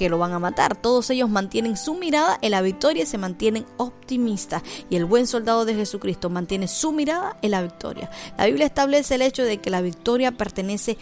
que 0.02 0.10
lo 0.10 0.18
van 0.18 0.34
a 0.34 0.40
matar. 0.40 0.76
Todos 0.76 1.12
ellos 1.12 1.30
mantienen 1.30 1.78
su 1.78 1.94
mirada 1.94 2.40
en 2.42 2.50
la 2.50 2.64
victoria 2.64 3.04
y 3.04 3.06
se 3.06 3.20
mantienen 3.20 3.68
optimistas. 3.78 4.64
Y 4.90 4.96
el 4.96 5.06
buen 5.06 5.28
soldado 5.28 5.64
de 5.64 5.76
Jesucristo 5.76 6.32
mantiene 6.32 6.68
su 6.68 6.92
mirada 6.92 7.38
en 7.44 7.52
la 7.52 7.62
victoria. 7.62 8.10
La 8.36 8.48
Biblia 8.48 8.66
establece 8.66 9.14
el 9.14 9.22
hecho 9.22 9.44
de 9.44 9.60
que 9.60 9.70
la 9.70 9.80
victoria 9.82 10.32
pertenece 10.32 10.98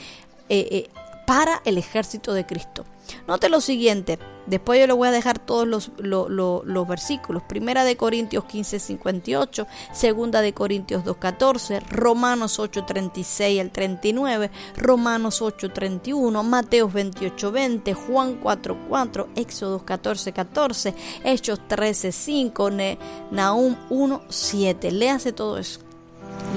eh, 0.50 0.68
eh, 0.70 0.90
para 1.30 1.62
el 1.64 1.78
ejército 1.78 2.34
de 2.34 2.44
Cristo. 2.48 2.86
Note 3.28 3.50
lo 3.50 3.62
siguiente, 3.62 4.18
después 4.48 4.80
yo 4.80 4.88
le 4.88 4.94
voy 4.94 5.10
a 5.10 5.12
dejar 5.12 5.38
todos 5.38 5.68
los, 5.68 5.92
lo- 6.00 6.28
lo- 6.28 6.64
los 6.66 6.88
versículos. 6.88 7.44
Primera 7.44 7.84
de 7.84 7.96
Corintios 7.98 8.46
15, 8.46 8.80
58, 8.80 9.68
Segunda 9.94 10.42
de 10.42 10.54
Corintios 10.56 11.04
2, 11.06 11.18
14, 11.18 11.82
Romanos 11.92 12.58
8, 12.58 12.84
36 12.84 13.62
al 13.62 13.70
39, 13.70 14.50
Romanos 14.76 15.44
8, 15.44 15.70
31, 15.72 16.42
Mateos 16.44 16.92
28, 16.92 17.52
20, 17.52 17.94
Juan 17.94 18.34
4, 18.42 18.78
4, 18.90 19.28
Éxodos 19.36 19.84
14, 19.84 20.32
14, 20.34 20.96
Hechos 21.24 21.60
13, 21.68 22.12
5, 22.12 22.72
Ne- 22.72 22.98
Nahum 23.30 23.76
1, 23.92 24.24
7. 24.30 24.92
Léase 24.92 25.32
todo 25.32 25.60
eso. 25.60 25.80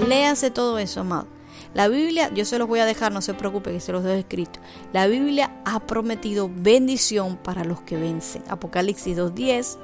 Léase 0.08 0.50
todo 0.50 0.78
eso, 0.78 1.00
amado. 1.00 1.26
La 1.74 1.88
Biblia, 1.88 2.30
yo 2.34 2.44
se 2.44 2.58
los 2.58 2.68
voy 2.68 2.80
a 2.80 2.84
dejar, 2.84 3.12
no 3.12 3.22
se 3.22 3.34
preocupe 3.34 3.72
que 3.72 3.80
se 3.80 3.92
los 3.92 4.04
dejo 4.04 4.16
escrito. 4.16 4.60
La 4.92 5.06
Biblia 5.06 5.62
ha 5.64 5.80
prometido 5.80 6.50
bendición 6.54 7.36
para 7.36 7.64
los 7.64 7.80
que 7.80 7.96
vencen. 7.96 8.42
Apocalipsis 8.48 9.16
2.10, 9.16 9.78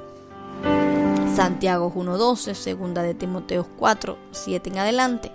Santiago 1.35 1.91
1.12, 1.95 2.53
segunda 2.53 3.01
de 3.01 3.15
Timoteo 3.15 3.67
4, 3.77 4.17
7 4.31 4.69
en 4.69 4.77
adelante. 4.77 5.31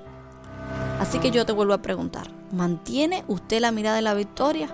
Así 1.01 1.18
que 1.18 1.31
yo 1.31 1.44
te 1.44 1.52
vuelvo 1.52 1.74
a 1.74 1.82
preguntar, 1.82 2.31
¿mantiene 2.52 3.24
usted 3.26 3.60
la 3.60 3.72
mirada 3.72 3.98
en 3.98 4.05
la 4.05 4.14
victoria? 4.14 4.68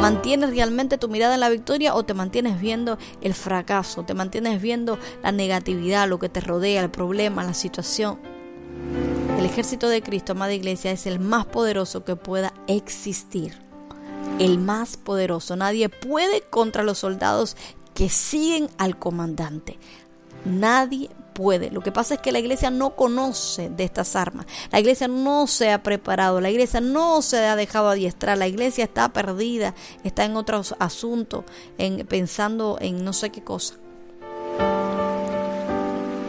¿Mantienes 0.00 0.50
realmente 0.50 0.98
tu 0.98 1.08
mirada 1.08 1.34
en 1.34 1.40
la 1.40 1.48
victoria 1.48 1.94
o 1.94 2.04
te 2.04 2.14
mantienes 2.14 2.60
viendo 2.60 2.98
el 3.22 3.34
fracaso? 3.34 4.04
¿Te 4.04 4.14
mantienes 4.14 4.60
viendo 4.60 4.98
la 5.22 5.32
negatividad, 5.32 6.08
lo 6.08 6.18
que 6.18 6.28
te 6.28 6.40
rodea, 6.40 6.82
el 6.82 6.90
problema, 6.90 7.42
la 7.42 7.54
situación? 7.54 8.18
El 9.44 9.50
ejército 9.50 9.90
de 9.90 10.02
Cristo, 10.02 10.32
amada 10.32 10.54
iglesia, 10.54 10.90
es 10.90 11.06
el 11.06 11.20
más 11.20 11.44
poderoso 11.44 12.02
que 12.02 12.16
pueda 12.16 12.54
existir. 12.66 13.52
El 14.38 14.58
más 14.58 14.96
poderoso. 14.96 15.54
Nadie 15.54 15.90
puede 15.90 16.40
contra 16.40 16.82
los 16.82 16.96
soldados 16.96 17.54
que 17.92 18.08
siguen 18.08 18.70
al 18.78 18.98
comandante. 18.98 19.78
Nadie 20.46 21.10
puede. 21.34 21.70
Lo 21.70 21.82
que 21.82 21.92
pasa 21.92 22.14
es 22.14 22.20
que 22.22 22.32
la 22.32 22.38
iglesia 22.38 22.70
no 22.70 22.96
conoce 22.96 23.68
de 23.68 23.84
estas 23.84 24.16
armas. 24.16 24.46
La 24.72 24.80
iglesia 24.80 25.08
no 25.08 25.46
se 25.46 25.70
ha 25.72 25.82
preparado. 25.82 26.40
La 26.40 26.50
iglesia 26.50 26.80
no 26.80 27.20
se 27.20 27.44
ha 27.44 27.54
dejado 27.54 27.90
adiestrar. 27.90 28.38
La 28.38 28.48
iglesia 28.48 28.84
está 28.84 29.12
perdida. 29.12 29.74
Está 30.04 30.24
en 30.24 30.36
otros 30.36 30.74
asuntos. 30.78 31.44
En, 31.76 32.06
pensando 32.06 32.78
en 32.80 33.04
no 33.04 33.12
sé 33.12 33.28
qué 33.28 33.44
cosa. 33.44 33.74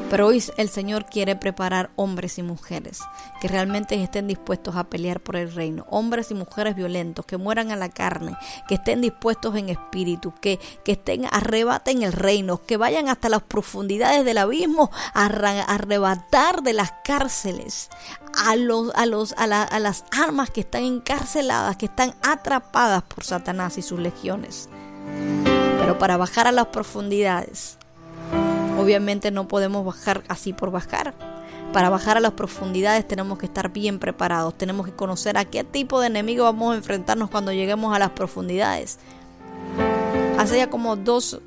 Pero 0.09 0.27
hoy 0.27 0.41
el 0.57 0.69
Señor 0.69 1.07
quiere 1.07 1.35
preparar 1.35 1.89
hombres 1.95 2.37
y 2.37 2.43
mujeres 2.43 2.99
que 3.41 3.47
realmente 3.47 4.01
estén 4.01 4.27
dispuestos 4.27 4.75
a 4.75 4.83
pelear 4.85 5.19
por 5.19 5.35
el 5.35 5.51
reino. 5.51 5.85
Hombres 5.89 6.29
y 6.29 6.35
mujeres 6.35 6.75
violentos 6.75 7.25
que 7.25 7.37
mueran 7.37 7.71
a 7.71 7.75
la 7.75 7.89
carne, 7.89 8.37
que 8.67 8.75
estén 8.75 9.01
dispuestos 9.01 9.55
en 9.55 9.69
espíritu, 9.69 10.31
que, 10.39 10.59
que 10.85 10.91
estén, 10.93 11.25
arrebaten 11.31 12.03
el 12.03 12.13
reino, 12.13 12.61
que 12.65 12.77
vayan 12.77 13.09
hasta 13.09 13.29
las 13.29 13.41
profundidades 13.41 14.23
del 14.23 14.37
abismo 14.37 14.91
a 15.15 15.25
arrebatar 15.25 16.61
de 16.61 16.73
las 16.73 16.93
cárceles 17.03 17.89
a, 18.45 18.55
los, 18.55 18.93
a, 18.95 19.07
los, 19.07 19.33
a, 19.37 19.47
la- 19.47 19.63
a 19.63 19.79
las 19.79 20.05
armas 20.11 20.51
que 20.51 20.61
están 20.61 20.83
encarceladas, 20.83 21.77
que 21.77 21.87
están 21.87 22.13
atrapadas 22.21 23.01
por 23.03 23.23
Satanás 23.23 23.77
y 23.79 23.81
sus 23.81 23.99
legiones. 23.99 24.69
Pero 25.79 25.97
para 25.97 26.15
bajar 26.15 26.47
a 26.47 26.51
las 26.51 26.67
profundidades, 26.67 27.79
Obviamente 28.77 29.31
no 29.31 29.47
podemos 29.47 29.85
bajar 29.85 30.23
así 30.27 30.53
por 30.53 30.71
bajar. 30.71 31.13
Para 31.73 31.89
bajar 31.89 32.17
a 32.17 32.19
las 32.21 32.31
profundidades 32.31 33.07
tenemos 33.07 33.37
que 33.37 33.47
estar 33.47 33.71
bien 33.71 33.99
preparados, 33.99 34.57
tenemos 34.57 34.85
que 34.85 34.93
conocer 34.93 35.37
a 35.37 35.45
qué 35.45 35.63
tipo 35.63 35.99
de 35.99 36.07
enemigo 36.07 36.45
vamos 36.45 36.73
a 36.73 36.77
enfrentarnos 36.77 37.29
cuando 37.29 37.51
lleguemos 37.51 37.93
a 37.93 37.99
las 37.99 38.11
profundidades. 38.11 38.97
Hace 40.37 40.57
ya 40.57 40.69
como 40.69 40.95
dos, 40.95 41.41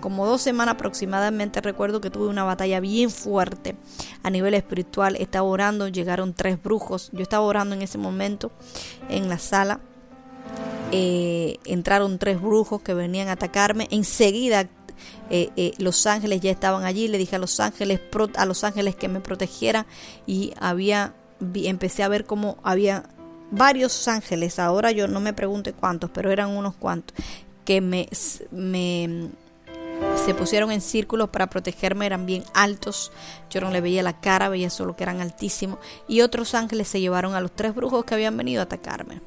como 0.00 0.26
dos 0.26 0.40
semanas 0.40 0.74
aproximadamente 0.74 1.60
recuerdo 1.60 2.00
que 2.00 2.10
tuve 2.10 2.28
una 2.28 2.44
batalla 2.44 2.80
bien 2.80 3.10
fuerte 3.10 3.76
a 4.22 4.30
nivel 4.30 4.54
espiritual. 4.54 5.16
Estaba 5.16 5.46
orando, 5.46 5.88
llegaron 5.88 6.32
tres 6.32 6.60
brujos. 6.62 7.10
Yo 7.12 7.22
estaba 7.22 7.44
orando 7.44 7.74
en 7.74 7.82
ese 7.82 7.98
momento 7.98 8.50
en 9.08 9.28
la 9.28 9.38
sala. 9.38 9.80
Eh, 10.92 11.58
entraron 11.64 12.18
tres 12.18 12.40
brujos 12.40 12.82
que 12.82 12.94
venían 12.94 13.28
a 13.28 13.32
atacarme. 13.32 13.88
Enseguida 13.90 14.68
eh, 15.30 15.50
eh, 15.56 15.72
los 15.78 16.06
ángeles 16.06 16.40
ya 16.40 16.50
estaban 16.50 16.84
allí. 16.84 17.08
Le 17.08 17.18
dije 17.18 17.36
a 17.36 17.38
los 17.38 17.60
ángeles, 17.60 18.00
a 18.36 18.46
los 18.46 18.64
ángeles 18.64 18.96
que 18.96 19.08
me 19.08 19.20
protegieran 19.20 19.86
y 20.26 20.52
había, 20.60 21.14
empecé 21.54 22.02
a 22.02 22.08
ver 22.08 22.24
cómo 22.24 22.58
había 22.62 23.04
varios 23.50 24.08
ángeles. 24.08 24.58
Ahora 24.58 24.92
yo 24.92 25.08
no 25.08 25.20
me 25.20 25.32
pregunte 25.32 25.72
cuántos, 25.72 26.10
pero 26.10 26.30
eran 26.30 26.50
unos 26.50 26.74
cuantos 26.74 27.16
que 27.64 27.80
me, 27.80 28.08
me 28.50 29.30
se 30.24 30.34
pusieron 30.34 30.72
en 30.72 30.80
círculos 30.80 31.28
para 31.30 31.48
protegerme, 31.48 32.06
eran 32.06 32.26
bien 32.26 32.44
altos, 32.54 33.12
yo 33.50 33.60
no 33.60 33.70
le 33.70 33.80
veía 33.80 34.02
la 34.02 34.20
cara, 34.20 34.48
veía 34.48 34.70
solo 34.70 34.96
que 34.96 35.02
eran 35.02 35.20
altísimos, 35.20 35.78
y 36.08 36.22
otros 36.22 36.54
ángeles 36.54 36.88
se 36.88 37.00
llevaron 37.00 37.34
a 37.34 37.40
los 37.40 37.52
tres 37.52 37.74
brujos 37.74 38.04
que 38.04 38.14
habían 38.14 38.36
venido 38.36 38.60
a 38.60 38.64
atacarme. 38.64 39.20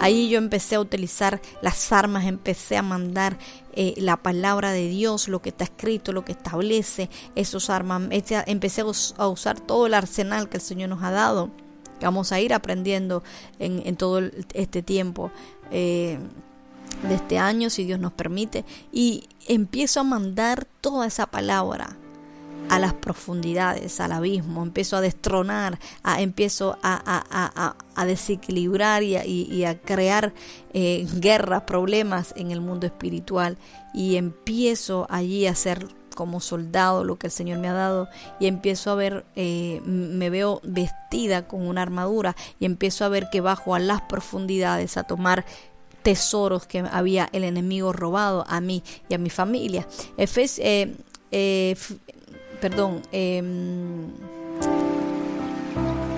Ahí 0.00 0.28
yo 0.28 0.38
empecé 0.38 0.74
a 0.74 0.80
utilizar 0.80 1.40
las 1.62 1.92
armas, 1.92 2.26
empecé 2.26 2.76
a 2.76 2.82
mandar 2.82 3.38
eh, 3.76 3.94
la 3.98 4.16
palabra 4.16 4.72
de 4.72 4.88
Dios, 4.88 5.28
lo 5.28 5.40
que 5.42 5.50
está 5.50 5.64
escrito, 5.64 6.12
lo 6.12 6.24
que 6.24 6.32
establece 6.32 7.10
esos 7.34 7.70
armas. 7.70 8.02
Empecé- 8.02 8.44
Empecé 8.46 8.80
a 8.82 8.84
us- 8.86 9.14
a 9.18 9.28
usar 9.28 9.60
todo 9.60 9.86
el 9.86 9.94
arsenal 9.94 10.48
que 10.48 10.56
el 10.58 10.62
Señor 10.62 10.88
nos 10.90 11.02
ha 11.02 11.10
dado, 11.10 11.50
que 12.00 12.06
vamos 12.06 12.32
a 12.32 12.40
ir 12.40 12.52
aprendiendo 12.54 13.22
en, 13.58 13.82
en 13.86 13.96
todo 13.96 14.20
este 14.54 14.82
tiempo. 14.82 15.30
eh, 15.70 16.18
de 17.08 17.14
este 17.16 17.38
año, 17.38 17.70
si 17.70 17.84
Dios 17.84 17.98
nos 17.98 18.12
permite, 18.12 18.64
y 18.92 19.24
empiezo 19.48 20.00
a 20.00 20.04
mandar 20.04 20.64
toda 20.80 21.06
esa 21.06 21.26
palabra 21.26 21.96
a 22.68 22.78
las 22.78 22.94
profundidades, 22.94 24.00
al 24.00 24.12
abismo, 24.12 24.62
empiezo 24.62 24.96
a 24.96 25.00
destronar, 25.00 25.78
a, 26.02 26.20
empiezo 26.20 26.78
a, 26.82 27.74
desequilibrar 28.06 29.02
y 29.02 29.64
a, 29.64 29.78
crear 29.80 30.32
eh, 30.72 31.06
guerras, 31.16 31.62
problemas 31.62 32.32
en 32.36 32.50
el 32.50 32.60
mundo 32.60 32.86
espiritual 32.86 33.58
y 33.92 34.16
empiezo 34.16 35.06
allí 35.10 35.46
a 35.46 35.52
hacer 35.52 35.86
como 36.14 36.40
soldado 36.40 37.04
lo 37.04 37.16
que 37.16 37.26
el 37.26 37.32
Señor 37.32 37.58
me 37.58 37.68
ha 37.68 37.72
dado 37.72 38.08
y 38.40 38.46
empiezo 38.46 38.90
a 38.90 38.94
ver, 38.94 39.24
eh, 39.36 39.80
me 39.84 40.30
veo 40.30 40.60
vestida 40.62 41.46
con 41.46 41.66
una 41.66 41.82
armadura 41.82 42.36
y 42.58 42.64
empiezo 42.64 43.04
a 43.04 43.08
ver 43.08 43.28
que 43.30 43.40
bajo 43.40 43.74
a 43.74 43.78
las 43.78 44.02
profundidades 44.02 44.96
a 44.96 45.04
tomar 45.04 45.44
tesoros 46.02 46.66
que 46.66 46.80
había 46.80 47.28
el 47.32 47.44
enemigo 47.44 47.92
robado 47.92 48.44
a 48.48 48.60
mí 48.60 48.82
y 49.08 49.14
a 49.14 49.18
mi 49.18 49.30
familia. 49.30 49.86
Efes, 50.16 50.58
eh, 50.58 50.94
eh, 51.32 51.76
perdón, 52.64 53.02
em, 53.12 54.06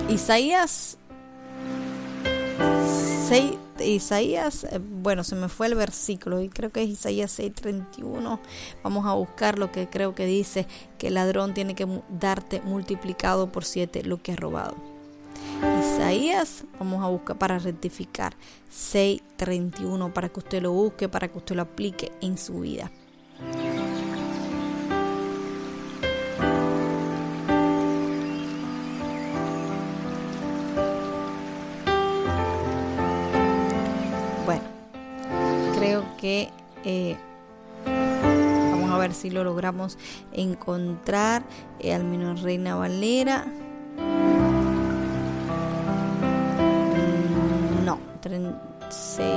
Isaías 0.07 0.97
6, 3.27 3.57
Isaías, 3.81 4.63
eh, 4.63 4.79
bueno, 4.79 5.25
se 5.25 5.35
me 5.35 5.49
fue 5.49 5.67
el 5.67 5.75
versículo 5.75 6.39
y 6.39 6.47
creo 6.47 6.71
que 6.71 6.83
es 6.83 6.87
Isaías 6.87 7.37
6:31. 7.37 8.39
Vamos 8.81 9.05
a 9.05 9.11
buscar 9.11 9.59
lo 9.59 9.73
que 9.73 9.89
creo 9.89 10.15
que 10.15 10.25
dice 10.25 10.67
que 10.97 11.07
el 11.07 11.15
ladrón 11.15 11.53
tiene 11.53 11.75
que 11.75 11.85
darte 12.07 12.61
multiplicado 12.61 13.51
por 13.51 13.65
siete 13.65 14.03
lo 14.03 14.21
que 14.21 14.31
ha 14.31 14.37
robado. 14.37 14.75
Isaías, 15.81 16.63
vamos 16.79 17.03
a 17.03 17.09
buscar 17.09 17.37
para 17.37 17.59
rectificar 17.59 18.37
6:31 18.71 20.13
para 20.13 20.29
que 20.29 20.39
usted 20.39 20.61
lo 20.61 20.71
busque, 20.71 21.09
para 21.09 21.27
que 21.27 21.39
usted 21.39 21.57
lo 21.57 21.63
aplique 21.63 22.13
en 22.21 22.37
su 22.37 22.61
vida. 22.61 22.89
Que 36.17 36.49
eh, 36.83 37.15
vamos 37.85 38.91
a 38.91 38.97
ver 38.97 39.13
si 39.13 39.29
lo 39.29 39.43
logramos 39.43 39.97
encontrar. 40.33 41.43
Eh, 41.79 41.93
al 41.93 42.03
menos 42.03 42.41
Reina 42.41 42.75
Valera. 42.75 43.45
Mm, 46.65 47.85
No, 47.85 47.99
36. 48.21 49.27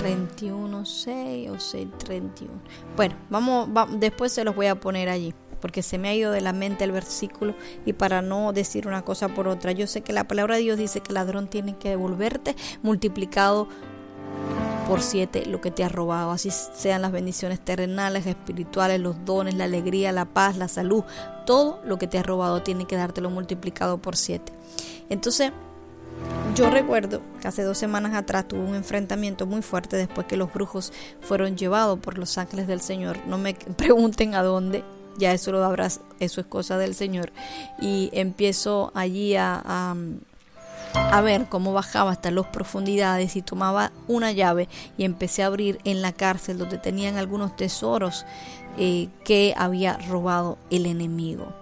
31, 0.00 0.84
6 0.84 1.50
o 1.50 1.58
6, 1.60 1.88
31. 1.98 2.52
Bueno, 2.96 3.14
vamos, 3.30 3.68
va- 3.74 3.86
después 3.90 4.32
se 4.32 4.44
los 4.44 4.54
voy 4.56 4.66
a 4.66 4.74
poner 4.74 5.08
allí, 5.08 5.32
porque 5.60 5.82
se 5.82 5.96
me 5.98 6.08
ha 6.08 6.14
ido 6.14 6.32
de 6.32 6.40
la 6.40 6.52
mente 6.52 6.82
el 6.84 6.90
versículo 6.92 7.54
y 7.86 7.92
para 7.92 8.20
no 8.20 8.52
decir 8.52 8.88
una 8.88 9.02
cosa 9.02 9.28
por 9.28 9.46
otra. 9.48 9.70
Yo 9.72 9.86
sé 9.86 10.00
que 10.02 10.12
la 10.12 10.26
palabra 10.26 10.56
de 10.56 10.62
Dios 10.62 10.78
dice 10.78 11.00
que 11.00 11.08
el 11.10 11.14
ladrón 11.14 11.46
tiene 11.48 11.76
que 11.76 11.90
devolverte 11.90 12.56
multiplicado 12.82 13.68
por 14.88 15.00
siete 15.00 15.46
lo 15.46 15.60
que 15.60 15.70
te 15.70 15.84
ha 15.84 15.88
robado, 15.88 16.32
así 16.32 16.50
sean 16.50 17.02
las 17.02 17.12
bendiciones 17.12 17.60
terrenales, 17.60 18.26
espirituales, 18.26 19.00
los 19.00 19.24
dones, 19.24 19.54
la 19.54 19.64
alegría, 19.64 20.12
la 20.12 20.26
paz, 20.26 20.56
la 20.56 20.68
salud, 20.68 21.04
todo 21.46 21.80
lo 21.84 21.98
que 21.98 22.06
te 22.06 22.18
ha 22.18 22.22
robado 22.22 22.62
tiene 22.62 22.86
que 22.86 22.96
dártelo 22.96 23.30
multiplicado 23.30 23.98
por 23.98 24.16
siete. 24.16 24.52
Entonces, 25.08 25.52
yo 26.54 26.68
recuerdo 26.68 27.22
que 27.40 27.48
hace 27.48 27.62
dos 27.62 27.78
semanas 27.78 28.14
atrás 28.14 28.46
tuve 28.46 28.60
un 28.60 28.74
enfrentamiento 28.74 29.46
muy 29.46 29.62
fuerte 29.62 29.96
después 29.96 30.26
que 30.26 30.36
los 30.36 30.52
brujos 30.52 30.92
fueron 31.22 31.56
llevados 31.56 31.98
por 31.98 32.18
los 32.18 32.36
ángeles 32.36 32.66
del 32.66 32.82
Señor. 32.82 33.18
No 33.26 33.38
me 33.38 33.54
pregunten 33.76 34.34
a 34.34 34.42
dónde, 34.42 34.84
ya 35.16 35.32
eso 35.32 35.52
lo 35.52 35.64
habrás, 35.64 36.00
eso 36.20 36.40
es 36.40 36.46
cosa 36.46 36.76
del 36.76 36.94
Señor. 36.94 37.32
Y 37.80 38.10
empiezo 38.12 38.92
allí 38.94 39.34
a, 39.36 39.94
a 40.94 41.20
ver 41.20 41.46
cómo 41.48 41.72
bajaba 41.72 42.10
hasta 42.10 42.30
las 42.30 42.46
profundidades 42.46 43.36
y 43.36 43.42
tomaba 43.42 43.92
una 44.08 44.32
llave 44.32 44.68
y 44.96 45.04
empecé 45.04 45.42
a 45.42 45.46
abrir 45.46 45.78
en 45.84 46.02
la 46.02 46.12
cárcel 46.12 46.58
donde 46.58 46.78
tenían 46.78 47.16
algunos 47.16 47.56
tesoros 47.56 48.24
eh, 48.78 49.08
que 49.24 49.54
había 49.56 49.98
robado 50.08 50.58
el 50.70 50.86
enemigo. 50.86 51.52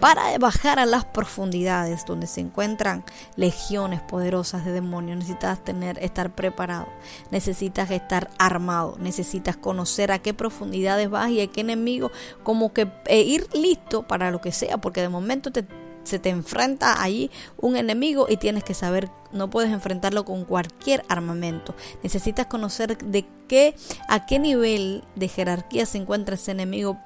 Para 0.00 0.38
bajar 0.38 0.78
a 0.78 0.86
las 0.86 1.04
profundidades 1.04 2.06
donde 2.06 2.26
se 2.26 2.40
encuentran 2.40 3.04
legiones 3.36 4.00
poderosas 4.00 4.64
de 4.64 4.72
demonios, 4.72 5.18
necesitas 5.18 5.62
tener, 5.64 5.98
estar 5.98 6.30
preparado, 6.30 6.86
necesitas 7.30 7.90
estar 7.90 8.30
armado, 8.38 8.96
necesitas 9.00 9.56
conocer 9.56 10.12
a 10.12 10.20
qué 10.20 10.34
profundidades 10.34 11.10
vas 11.10 11.30
y 11.30 11.40
a 11.40 11.46
qué 11.48 11.62
enemigo, 11.62 12.12
como 12.44 12.72
que 12.72 12.90
e 13.06 13.20
ir 13.20 13.48
listo 13.54 14.06
para 14.06 14.30
lo 14.30 14.40
que 14.40 14.52
sea, 14.52 14.78
porque 14.78 15.00
de 15.00 15.08
momento 15.08 15.50
te, 15.50 15.66
se 16.08 16.18
te 16.18 16.30
enfrenta 16.30 17.02
allí 17.02 17.30
un 17.58 17.76
enemigo 17.76 18.26
y 18.28 18.36
tienes 18.38 18.64
que 18.64 18.74
saber, 18.74 19.10
no 19.32 19.50
puedes 19.50 19.70
enfrentarlo 19.70 20.24
con 20.24 20.44
cualquier 20.44 21.04
armamento. 21.08 21.74
Necesitas 22.02 22.46
conocer 22.46 22.98
de 22.98 23.26
qué, 23.46 23.74
a 24.08 24.26
qué 24.26 24.38
nivel 24.38 25.04
de 25.14 25.28
jerarquía 25.28 25.86
se 25.86 25.98
encuentra 25.98 26.34
ese 26.34 26.52
enemigo 26.52 26.98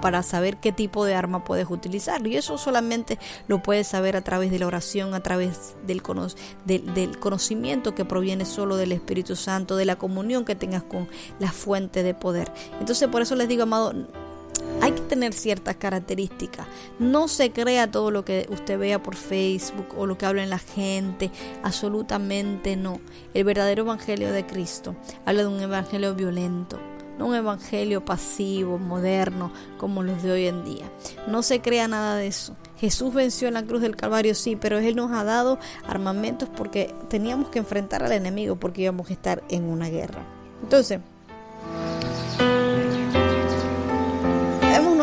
para 0.00 0.22
saber 0.22 0.56
qué 0.56 0.72
tipo 0.72 1.04
de 1.04 1.14
arma 1.14 1.44
puedes 1.44 1.70
utilizar. 1.70 2.26
Y 2.26 2.36
eso 2.36 2.58
solamente 2.58 3.18
lo 3.48 3.62
puedes 3.62 3.86
saber 3.86 4.16
a 4.16 4.22
través 4.22 4.50
de 4.50 4.58
la 4.58 4.66
oración, 4.66 5.14
a 5.14 5.22
través 5.22 5.76
del, 5.86 6.02
cono 6.02 6.28
del, 6.64 6.94
del, 6.94 7.18
conocimiento 7.18 7.94
que 7.94 8.04
proviene 8.04 8.44
solo 8.44 8.76
del 8.76 8.92
Espíritu 8.92 9.36
Santo, 9.36 9.76
de 9.76 9.84
la 9.84 9.96
comunión 9.96 10.44
que 10.44 10.54
tengas 10.54 10.82
con 10.82 11.08
la 11.38 11.52
fuente 11.52 12.02
de 12.02 12.14
poder. 12.14 12.50
Entonces 12.80 13.08
por 13.08 13.22
eso 13.22 13.36
les 13.36 13.48
digo, 13.48 13.62
amado, 13.64 13.92
hay 14.80 14.92
que 14.92 15.00
tener 15.02 15.32
ciertas 15.32 15.76
características. 15.76 16.66
No 16.98 17.28
se 17.28 17.52
crea 17.52 17.90
todo 17.90 18.10
lo 18.10 18.24
que 18.24 18.46
usted 18.50 18.78
vea 18.78 19.02
por 19.02 19.16
Facebook 19.16 19.88
o 19.96 20.06
lo 20.06 20.16
que 20.16 20.26
habla 20.26 20.42
en 20.42 20.50
la 20.50 20.58
gente. 20.58 21.30
Absolutamente 21.62 22.76
no. 22.76 23.00
El 23.34 23.44
verdadero 23.44 23.82
evangelio 23.82 24.32
de 24.32 24.46
Cristo 24.46 24.96
habla 25.26 25.42
de 25.42 25.48
un 25.48 25.60
evangelio 25.60 26.14
violento 26.14 26.78
no 27.20 27.26
un 27.26 27.34
evangelio 27.34 28.02
pasivo, 28.02 28.78
moderno, 28.78 29.52
como 29.76 30.02
los 30.02 30.22
de 30.22 30.32
hoy 30.32 30.46
en 30.46 30.64
día. 30.64 30.90
No 31.28 31.42
se 31.42 31.60
crea 31.60 31.86
nada 31.86 32.16
de 32.16 32.26
eso. 32.26 32.56
Jesús 32.78 33.12
venció 33.12 33.46
en 33.46 33.54
la 33.54 33.62
cruz 33.62 33.82
del 33.82 33.94
Calvario, 33.94 34.34
sí, 34.34 34.56
pero 34.56 34.78
Él 34.78 34.96
nos 34.96 35.12
ha 35.12 35.22
dado 35.22 35.58
armamentos 35.86 36.48
porque 36.48 36.94
teníamos 37.10 37.50
que 37.50 37.58
enfrentar 37.58 38.02
al 38.02 38.12
enemigo, 38.12 38.56
porque 38.56 38.80
íbamos 38.80 39.10
a 39.10 39.12
estar 39.12 39.44
en 39.50 39.64
una 39.64 39.90
guerra. 39.90 40.24
Entonces, 40.62 41.00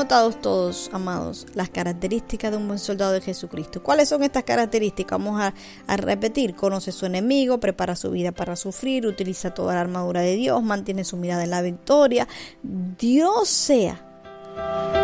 todos, 0.07 0.89
amados, 0.93 1.45
las 1.53 1.69
características 1.69 2.51
de 2.51 2.57
un 2.57 2.67
buen 2.67 2.79
soldado 2.79 3.11
de 3.13 3.21
Jesucristo. 3.21 3.83
¿Cuáles 3.83 4.09
son 4.09 4.23
estas 4.23 4.43
características? 4.43 5.19
Vamos 5.19 5.41
a, 5.41 5.53
a, 5.87 5.97
repetir. 5.97 6.55
Conoce 6.55 6.91
su 6.91 7.05
enemigo, 7.05 7.59
prepara 7.59 7.95
su 7.95 8.11
vida 8.11 8.31
para 8.31 8.55
sufrir, 8.55 9.05
utiliza 9.05 9.53
toda 9.53 9.75
la 9.75 9.81
armadura 9.81 10.21
de 10.21 10.35
Dios, 10.35 10.63
mantiene 10.63 11.03
su 11.03 11.17
mirada 11.17 11.43
en 11.43 11.49
la 11.49 11.61
victoria. 11.61 12.27
Dios 12.63 13.49
sea 13.49 14.03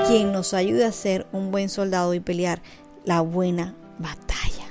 quien 0.08 0.32
nos 0.32 0.54
ayude 0.54 0.86
a 0.86 0.92
ser 0.92 1.28
un 1.32 1.52
buen 1.52 1.70
soldado 1.70 2.14
y 2.14 2.20
pelear 2.20 2.62
la 3.06 3.22
buena 3.22 3.76
batalla. 4.00 4.63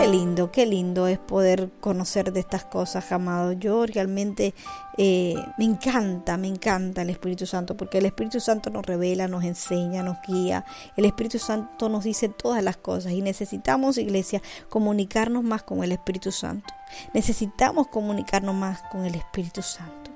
Qué 0.00 0.08
lindo, 0.08 0.50
qué 0.50 0.64
lindo 0.64 1.08
es 1.08 1.18
poder 1.18 1.68
conocer 1.78 2.32
de 2.32 2.40
estas 2.40 2.64
cosas, 2.64 3.12
amado. 3.12 3.52
Yo 3.52 3.84
realmente 3.84 4.54
eh, 4.96 5.34
me 5.58 5.66
encanta, 5.66 6.38
me 6.38 6.48
encanta 6.48 7.02
el 7.02 7.10
Espíritu 7.10 7.44
Santo, 7.44 7.76
porque 7.76 7.98
el 7.98 8.06
Espíritu 8.06 8.40
Santo 8.40 8.70
nos 8.70 8.86
revela, 8.86 9.28
nos 9.28 9.44
enseña, 9.44 10.02
nos 10.02 10.16
guía. 10.26 10.64
El 10.96 11.04
Espíritu 11.04 11.38
Santo 11.38 11.90
nos 11.90 12.04
dice 12.04 12.30
todas 12.30 12.64
las 12.64 12.78
cosas 12.78 13.12
y 13.12 13.20
necesitamos, 13.20 13.98
iglesia, 13.98 14.40
comunicarnos 14.70 15.44
más 15.44 15.64
con 15.64 15.84
el 15.84 15.92
Espíritu 15.92 16.32
Santo. 16.32 16.72
Necesitamos 17.12 17.88
comunicarnos 17.88 18.54
más 18.54 18.80
con 18.90 19.04
el 19.04 19.14
Espíritu 19.14 19.60
Santo. 19.60 20.10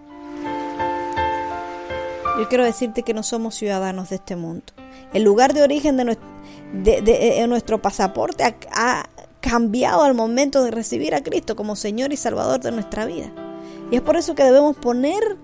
Yo 2.39 2.49
quiero 2.49 2.65
decirte 2.65 3.03
que 3.03 3.13
no 3.13 3.23
somos 3.23 3.55
ciudadanos 3.55 4.09
de 4.09 4.17
este 4.17 4.35
mundo. 4.35 4.65
El 5.13 5.25
lugar 5.25 5.53
de 5.53 5.63
origen 5.63 5.99
de 5.99 6.07
nuestro, 6.07 6.27
de, 6.73 7.03
de 7.03 7.47
nuestro 7.47 7.83
pasaporte 7.83 8.45
ha 8.73 9.05
cambiado 9.45 10.03
al 10.05 10.15
momento 10.15 10.65
de 10.65 10.71
recibir 10.71 11.15
a 11.15 11.23
Cristo 11.23 11.55
como 11.55 11.77
Señor 11.77 12.15
y 12.15 12.17
Salvador 12.17 12.61
de 12.61 12.73
nuestra 12.73 13.05
vida. 13.05 13.31
Y 13.91 13.97
es 13.97 14.01
por 14.01 14.17
eso 14.17 14.35
que 14.35 14.43
debemos 14.43 14.75
poner 14.75 15.37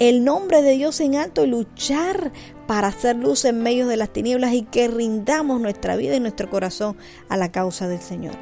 el 0.00 0.24
nombre 0.24 0.60
de 0.60 0.72
Dios 0.72 0.98
en 0.98 1.14
alto 1.14 1.44
y 1.44 1.46
luchar 1.46 2.32
para 2.66 2.88
hacer 2.88 3.14
luz 3.14 3.44
en 3.44 3.62
medio 3.62 3.86
de 3.86 3.96
las 3.96 4.12
tinieblas 4.12 4.54
y 4.54 4.62
que 4.62 4.88
rindamos 4.88 5.60
nuestra 5.60 5.94
vida 5.94 6.16
y 6.16 6.20
nuestro 6.20 6.50
corazón 6.50 6.96
a 7.28 7.36
la 7.36 7.52
causa 7.52 7.86
del 7.86 8.00
Señor. 8.00 8.34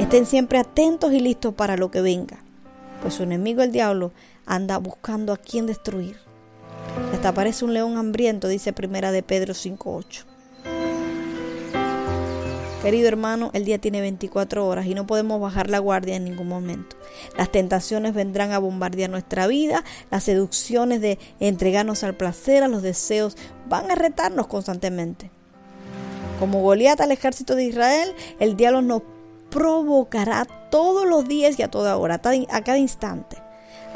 Estén 0.00 0.26
siempre 0.26 0.58
atentos 0.58 1.12
y 1.12 1.20
listos 1.20 1.54
para 1.54 1.76
lo 1.76 1.92
que 1.92 2.00
venga, 2.00 2.38
pues 3.02 3.14
su 3.14 3.22
enemigo 3.22 3.62
el 3.62 3.70
diablo 3.70 4.10
anda 4.44 4.78
buscando 4.78 5.32
a 5.32 5.36
quien 5.36 5.66
destruir. 5.66 6.16
Hasta 7.12 7.32
parece 7.32 7.64
un 7.64 7.74
león 7.74 7.96
hambriento, 7.96 8.48
dice 8.48 8.72
Primera 8.72 9.12
de 9.12 9.22
Pedro 9.22 9.54
5:8. 9.54 10.35
Querido 12.86 13.08
hermano, 13.08 13.50
el 13.52 13.64
día 13.64 13.78
tiene 13.78 14.00
24 14.00 14.64
horas 14.64 14.86
y 14.86 14.94
no 14.94 15.08
podemos 15.08 15.40
bajar 15.40 15.68
la 15.70 15.80
guardia 15.80 16.14
en 16.14 16.22
ningún 16.22 16.46
momento. 16.46 16.94
Las 17.36 17.50
tentaciones 17.50 18.14
vendrán 18.14 18.52
a 18.52 18.60
bombardear 18.60 19.10
nuestra 19.10 19.48
vida, 19.48 19.82
las 20.08 20.22
seducciones 20.22 21.00
de 21.00 21.18
entregarnos 21.40 22.04
al 22.04 22.14
placer, 22.14 22.62
a 22.62 22.68
los 22.68 22.82
deseos, 22.82 23.36
van 23.68 23.90
a 23.90 23.96
retarnos 23.96 24.46
constantemente. 24.46 25.32
Como 26.38 26.62
Goliat 26.62 27.00
al 27.00 27.10
ejército 27.10 27.56
de 27.56 27.64
Israel, 27.64 28.14
el 28.38 28.56
diablo 28.56 28.82
nos 28.82 29.02
provocará 29.50 30.46
todos 30.70 31.08
los 31.08 31.26
días 31.26 31.58
y 31.58 31.64
a 31.64 31.70
toda 31.72 31.96
hora, 31.96 32.14
a 32.14 32.60
cada 32.62 32.78
instante, 32.78 33.36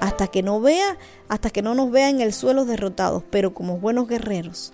hasta 0.00 0.26
que 0.26 0.42
no 0.42 0.60
vea, 0.60 0.98
hasta 1.28 1.50
que 1.50 1.62
no 1.62 1.76
nos 1.76 1.92
vea 1.92 2.08
en 2.08 2.20
el 2.20 2.32
suelo 2.32 2.64
derrotados, 2.64 3.22
pero 3.30 3.54
como 3.54 3.78
buenos 3.78 4.08
guerreros, 4.08 4.72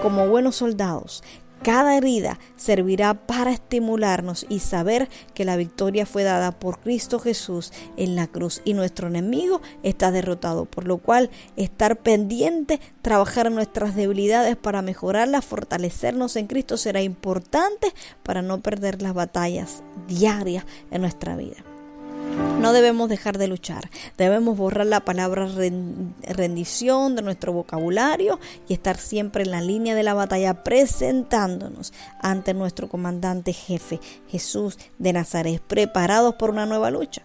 como 0.00 0.28
buenos 0.28 0.56
soldados, 0.56 1.22
cada 1.62 1.96
herida 1.96 2.38
servirá 2.56 3.14
para 3.14 3.52
estimularnos 3.52 4.46
y 4.48 4.60
saber 4.60 5.08
que 5.34 5.44
la 5.44 5.56
victoria 5.56 6.06
fue 6.06 6.22
dada 6.22 6.52
por 6.52 6.80
Cristo 6.80 7.18
Jesús 7.18 7.72
en 7.96 8.16
la 8.16 8.26
cruz 8.26 8.62
y 8.64 8.74
nuestro 8.74 9.08
enemigo 9.08 9.60
está 9.82 10.10
derrotado, 10.10 10.64
por 10.64 10.86
lo 10.86 10.98
cual 10.98 11.30
estar 11.56 11.96
pendiente, 11.96 12.80
trabajar 13.02 13.50
nuestras 13.50 13.94
debilidades 13.94 14.56
para 14.56 14.82
mejorarlas, 14.82 15.44
fortalecernos 15.44 16.36
en 16.36 16.46
Cristo 16.46 16.76
será 16.76 17.02
importante 17.02 17.92
para 18.22 18.42
no 18.42 18.60
perder 18.60 19.02
las 19.02 19.14
batallas 19.14 19.82
diarias 20.08 20.64
en 20.90 21.02
nuestra 21.02 21.36
vida. 21.36 21.69
No 22.60 22.72
debemos 22.72 23.08
dejar 23.08 23.38
de 23.38 23.48
luchar, 23.48 23.90
debemos 24.18 24.56
borrar 24.56 24.86
la 24.86 25.00
palabra 25.00 25.48
rendición 26.22 27.16
de 27.16 27.22
nuestro 27.22 27.52
vocabulario 27.52 28.38
y 28.68 28.74
estar 28.74 28.98
siempre 28.98 29.44
en 29.44 29.50
la 29.50 29.60
línea 29.60 29.94
de 29.94 30.02
la 30.02 30.14
batalla 30.14 30.62
presentándonos 30.62 31.92
ante 32.20 32.52
nuestro 32.52 32.88
comandante 32.88 33.52
jefe 33.52 34.00
Jesús 34.28 34.78
de 34.98 35.12
Nazaret, 35.12 35.62
preparados 35.62 36.34
por 36.34 36.50
una 36.50 36.66
nueva 36.66 36.90
lucha. 36.90 37.22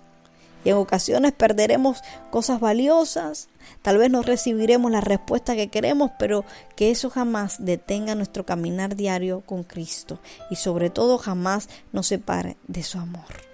Y 0.64 0.70
en 0.70 0.78
ocasiones 0.78 1.34
perderemos 1.34 2.02
cosas 2.32 2.60
valiosas, 2.60 3.50
Tal 3.82 3.98
vez 3.98 4.10
no 4.10 4.22
recibiremos 4.22 4.92
la 4.92 5.02
respuesta 5.02 5.56
que 5.56 5.70
queremos, 5.70 6.12
pero 6.18 6.46
que 6.76 6.92
eso 6.92 7.10
jamás 7.10 7.64
detenga 7.64 8.16
nuestro 8.16 8.46
caminar 8.46 8.96
diario 8.96 9.42
con 9.42 9.64
Cristo 9.64 10.20
y 10.50 10.56
sobre 10.56 10.90
todo 10.90 11.18
jamás 11.18 11.70
nos 11.92 12.08
separe 12.08 12.58
de 12.68 12.84
su 12.84 13.00
amor. 13.00 13.45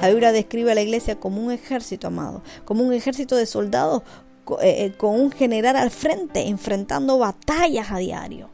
La 0.00 0.08
Biblia 0.08 0.32
describe 0.32 0.72
a 0.72 0.74
la 0.74 0.82
iglesia 0.82 1.20
como 1.20 1.42
un 1.42 1.52
ejército 1.52 2.06
amado, 2.06 2.42
como 2.64 2.82
un 2.82 2.92
ejército 2.92 3.36
de 3.36 3.46
soldados 3.46 4.02
eh, 4.62 4.86
eh, 4.86 4.92
con 4.96 5.20
un 5.20 5.30
general 5.30 5.76
al 5.76 5.90
frente, 5.90 6.48
enfrentando 6.48 7.18
batallas 7.18 7.90
a 7.90 7.98
diario. 7.98 8.48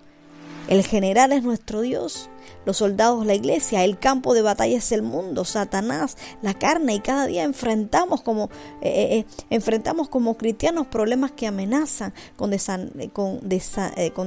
El 0.69 0.85
general 0.85 1.33
es 1.33 1.45
nuestro 1.45 1.81
Dios, 1.81 2.29
los 2.65 2.79
soldados 2.79 3.25
la 3.25 3.35
iglesia, 3.35 3.85
el 3.85 4.01
campo 4.01 4.35
de 4.35 4.43
batalla 4.43 4.77
es 4.77 4.91
el 4.91 5.03
mundo, 5.03 5.45
Satanás, 5.45 6.17
la 6.43 6.55
carne 6.55 6.95
y 6.95 7.01
cada 7.01 7.27
día 7.27 7.45
enfrentamos 7.45 8.23
como 8.23 8.51
eh, 8.83 9.19
eh, 9.19 9.27
enfrentamos 9.49 10.09
como 10.09 10.37
cristianos 10.37 10.89
problemas 10.89 11.31
que 11.31 11.47
amenazan 11.47 12.13
con 12.37 12.51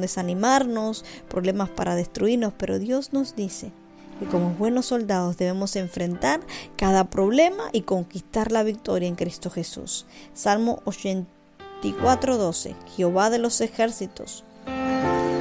desanimarnos, 0.01 1.03
problemas 1.27 1.69
para 1.69 1.95
destruirnos, 1.95 2.53
pero 2.57 2.79
Dios 2.79 3.11
nos 3.11 3.35
dice 3.35 3.73
que 4.19 4.25
como 4.25 4.51
buenos 4.51 4.87
soldados 4.87 5.37
debemos 5.37 5.75
enfrentar 5.75 6.41
cada 6.75 7.09
problema 7.09 7.69
y 7.71 7.81
conquistar 7.81 8.51
la 8.51 8.63
victoria 8.63 9.07
en 9.07 9.15
Cristo 9.15 9.49
Jesús. 9.49 10.05
Salmo 10.33 10.81
84:12. 10.85 12.75
Jehová 12.95 13.29
de 13.29 13.39
los 13.39 13.61
ejércitos 13.61 14.43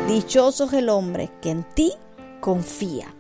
Dichoso 0.09 0.65
es 0.65 0.73
el 0.73 0.89
hombre 0.89 1.29
que 1.43 1.51
en 1.51 1.65
ti 1.75 1.93
confía. 2.41 3.15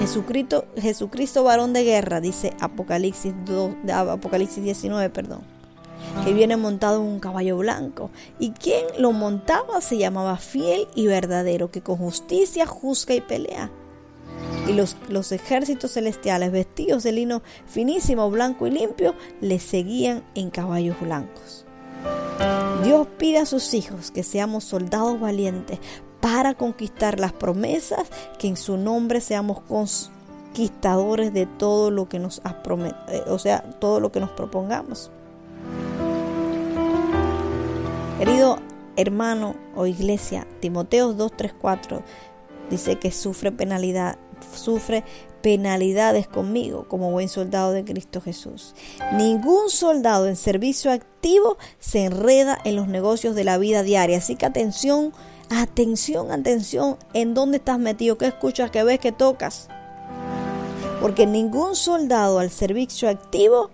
Jesucristo, 0.00 0.66
Jesucristo 0.76 1.44
varón 1.44 1.72
de 1.72 1.82
guerra, 1.82 2.20
dice 2.20 2.52
Apocalipsis, 2.60 3.32
2, 3.46 3.90
Apocalipsis 3.90 4.62
19, 4.62 5.08
perdón, 5.08 5.40
que 6.22 6.34
viene 6.34 6.58
montado 6.58 7.00
en 7.00 7.08
un 7.08 7.20
caballo 7.20 7.56
blanco. 7.56 8.10
Y 8.38 8.50
quien 8.50 8.84
lo 8.98 9.12
montaba 9.12 9.80
se 9.80 9.96
llamaba 9.96 10.36
fiel 10.36 10.88
y 10.94 11.06
verdadero, 11.06 11.70
que 11.70 11.80
con 11.80 11.96
justicia 11.96 12.66
juzga 12.66 13.14
y 13.14 13.22
pelea. 13.22 13.70
Y 14.68 14.72
los, 14.72 14.96
los 15.08 15.32
ejércitos 15.32 15.92
celestiales, 15.92 16.52
vestidos 16.52 17.02
de 17.02 17.12
lino 17.12 17.42
finísimo, 17.66 18.30
blanco 18.30 18.66
y 18.66 18.70
limpio, 18.70 19.14
le 19.40 19.58
seguían 19.58 20.24
en 20.34 20.50
caballos 20.50 21.00
blancos. 21.00 21.64
Dios 22.82 23.06
pide 23.18 23.38
a 23.38 23.46
sus 23.46 23.72
hijos 23.74 24.10
que 24.10 24.22
seamos 24.22 24.64
soldados 24.64 25.18
valientes 25.18 25.78
para 26.20 26.54
conquistar 26.54 27.20
las 27.20 27.32
promesas, 27.32 28.08
que 28.38 28.48
en 28.48 28.56
su 28.56 28.76
nombre 28.76 29.20
seamos 29.20 29.60
conquistadores 29.60 31.32
de 31.32 31.46
todo 31.46 31.90
lo 31.90 32.08
que 32.08 32.18
nos 32.18 32.38
eh, 32.38 33.22
o 33.26 33.38
sea, 33.38 33.62
todo 33.78 34.00
lo 34.00 34.10
que 34.10 34.20
nos 34.20 34.30
propongamos. 34.30 35.10
Querido 38.18 38.58
hermano 38.96 39.54
o 39.74 39.86
iglesia, 39.86 40.46
Timoteo 40.60 41.12
2, 41.12 41.32
3, 41.36 41.54
4 41.60 42.02
dice 42.70 42.96
que 42.96 43.10
sufre 43.10 43.52
penalidad, 43.52 44.18
sufre 44.54 45.04
penalidades 45.42 46.26
conmigo 46.26 46.86
como 46.88 47.10
buen 47.10 47.28
soldado 47.28 47.72
de 47.72 47.84
Cristo 47.84 48.20
Jesús. 48.20 48.74
Ningún 49.12 49.68
soldado 49.68 50.26
en 50.26 50.36
servicio 50.36 50.90
activo 50.90 51.58
se 51.78 52.06
enreda 52.06 52.58
en 52.64 52.76
los 52.76 52.88
negocios 52.88 53.34
de 53.34 53.44
la 53.44 53.58
vida 53.58 53.82
diaria. 53.82 54.18
Así 54.18 54.36
que 54.36 54.46
atención, 54.46 55.12
atención, 55.50 56.32
atención 56.32 56.96
en 57.12 57.34
dónde 57.34 57.58
estás 57.58 57.78
metido, 57.78 58.16
qué 58.16 58.26
escuchas, 58.26 58.70
qué 58.70 58.84
ves, 58.84 59.00
qué 59.00 59.12
tocas. 59.12 59.68
Porque 61.02 61.26
ningún 61.26 61.76
soldado 61.76 62.38
al 62.38 62.50
servicio 62.50 63.10
activo 63.10 63.70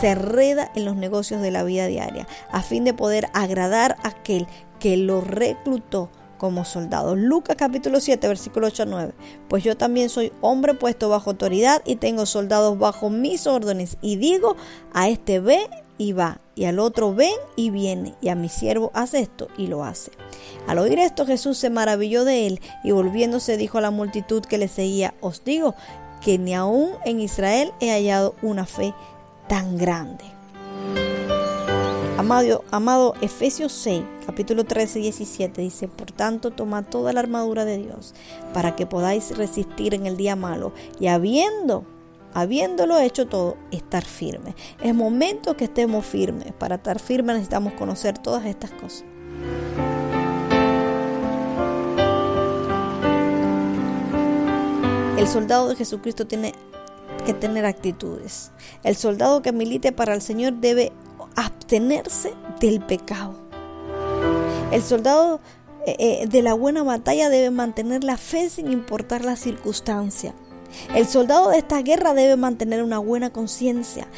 se 0.00 0.10
enreda 0.10 0.70
en 0.76 0.84
los 0.84 0.94
negocios 0.94 1.40
de 1.40 1.50
la 1.50 1.64
vida 1.64 1.86
diaria 1.86 2.28
a 2.52 2.62
fin 2.62 2.84
de 2.84 2.94
poder 2.94 3.28
agradar 3.32 3.96
a 4.04 4.10
aquel 4.10 4.46
que 4.78 4.96
lo 4.96 5.22
reclutó 5.22 6.10
como 6.38 6.64
soldado. 6.64 7.16
Lucas 7.16 7.56
capítulo 7.56 8.00
7, 8.00 8.28
versículo 8.28 8.66
8 8.66 8.82
a 8.84 8.86
9. 8.86 9.12
Pues 9.48 9.64
yo 9.64 9.76
también 9.76 10.08
soy 10.08 10.32
hombre 10.40 10.74
puesto 10.74 11.08
bajo 11.08 11.30
autoridad 11.30 11.82
y 11.84 11.96
tengo 11.96 12.26
soldados 12.26 12.78
bajo 12.78 13.10
mis 13.10 13.46
órdenes 13.46 13.96
y 14.00 14.16
digo 14.16 14.56
a 14.92 15.08
este 15.08 15.40
ve 15.40 15.68
y 15.98 16.12
va 16.12 16.40
y 16.54 16.64
al 16.64 16.78
otro 16.78 17.14
ven 17.14 17.34
y 17.54 17.70
viene 17.70 18.14
y 18.20 18.28
a 18.28 18.34
mi 18.34 18.48
siervo 18.48 18.90
hace 18.94 19.20
esto 19.20 19.48
y 19.56 19.66
lo 19.66 19.84
hace. 19.84 20.12
Al 20.66 20.78
oír 20.78 20.98
esto 20.98 21.26
Jesús 21.26 21.58
se 21.58 21.70
maravilló 21.70 22.24
de 22.24 22.46
él 22.46 22.60
y 22.84 22.92
volviéndose 22.92 23.56
dijo 23.56 23.78
a 23.78 23.82
la 23.82 23.90
multitud 23.90 24.42
que 24.42 24.58
le 24.58 24.68
seguía, 24.68 25.14
os 25.20 25.44
digo 25.44 25.74
que 26.20 26.38
ni 26.38 26.54
aún 26.54 26.90
en 27.04 27.20
Israel 27.20 27.72
he 27.80 27.90
hallado 27.90 28.34
una 28.42 28.66
fe 28.66 28.94
tan 29.48 29.76
grande. 29.76 30.35
Amado, 32.26 32.64
amado 32.72 33.14
Efesios 33.20 33.70
6, 33.70 34.02
capítulo 34.26 34.64
13 34.64 34.98
y 34.98 35.02
17 35.02 35.62
dice, 35.62 35.86
por 35.86 36.10
tanto, 36.10 36.50
tomad 36.50 36.84
toda 36.84 37.12
la 37.12 37.20
armadura 37.20 37.64
de 37.64 37.78
Dios 37.78 38.14
para 38.52 38.74
que 38.74 38.84
podáis 38.84 39.38
resistir 39.38 39.94
en 39.94 40.06
el 40.06 40.16
día 40.16 40.34
malo 40.34 40.72
y 40.98 41.06
habiendo, 41.06 41.84
habiéndolo 42.34 42.98
hecho 42.98 43.28
todo, 43.28 43.56
estar 43.70 44.04
firme. 44.04 44.56
Es 44.82 44.92
momento 44.92 45.56
que 45.56 45.66
estemos 45.66 46.04
firmes. 46.04 46.52
Para 46.52 46.74
estar 46.74 46.98
firmes 46.98 47.36
necesitamos 47.36 47.74
conocer 47.74 48.18
todas 48.18 48.44
estas 48.44 48.72
cosas. 48.72 49.04
El 55.16 55.28
soldado 55.28 55.68
de 55.68 55.76
Jesucristo 55.76 56.26
tiene 56.26 56.54
que 57.24 57.34
tener 57.34 57.64
actitudes. 57.64 58.50
El 58.82 58.96
soldado 58.96 59.42
que 59.42 59.52
milite 59.52 59.92
para 59.92 60.12
el 60.12 60.22
Señor 60.22 60.54
debe 60.54 60.92
abstenerse 61.36 62.34
del 62.60 62.80
pecado. 62.80 63.34
El 64.72 64.82
soldado 64.82 65.40
eh, 65.86 65.96
eh, 65.98 66.26
de 66.26 66.42
la 66.42 66.54
buena 66.54 66.82
batalla 66.82 67.28
debe 67.28 67.50
mantener 67.50 68.02
la 68.02 68.16
fe 68.16 68.50
sin 68.50 68.72
importar 68.72 69.24
la 69.24 69.36
circunstancia. 69.36 70.34
El 70.94 71.06
soldado 71.06 71.50
de 71.50 71.58
esta 71.58 71.80
guerra 71.82 72.12
debe 72.14 72.36
mantener 72.36 72.82
una 72.82 72.98
buena 72.98 73.30
conciencia. 73.30 74.08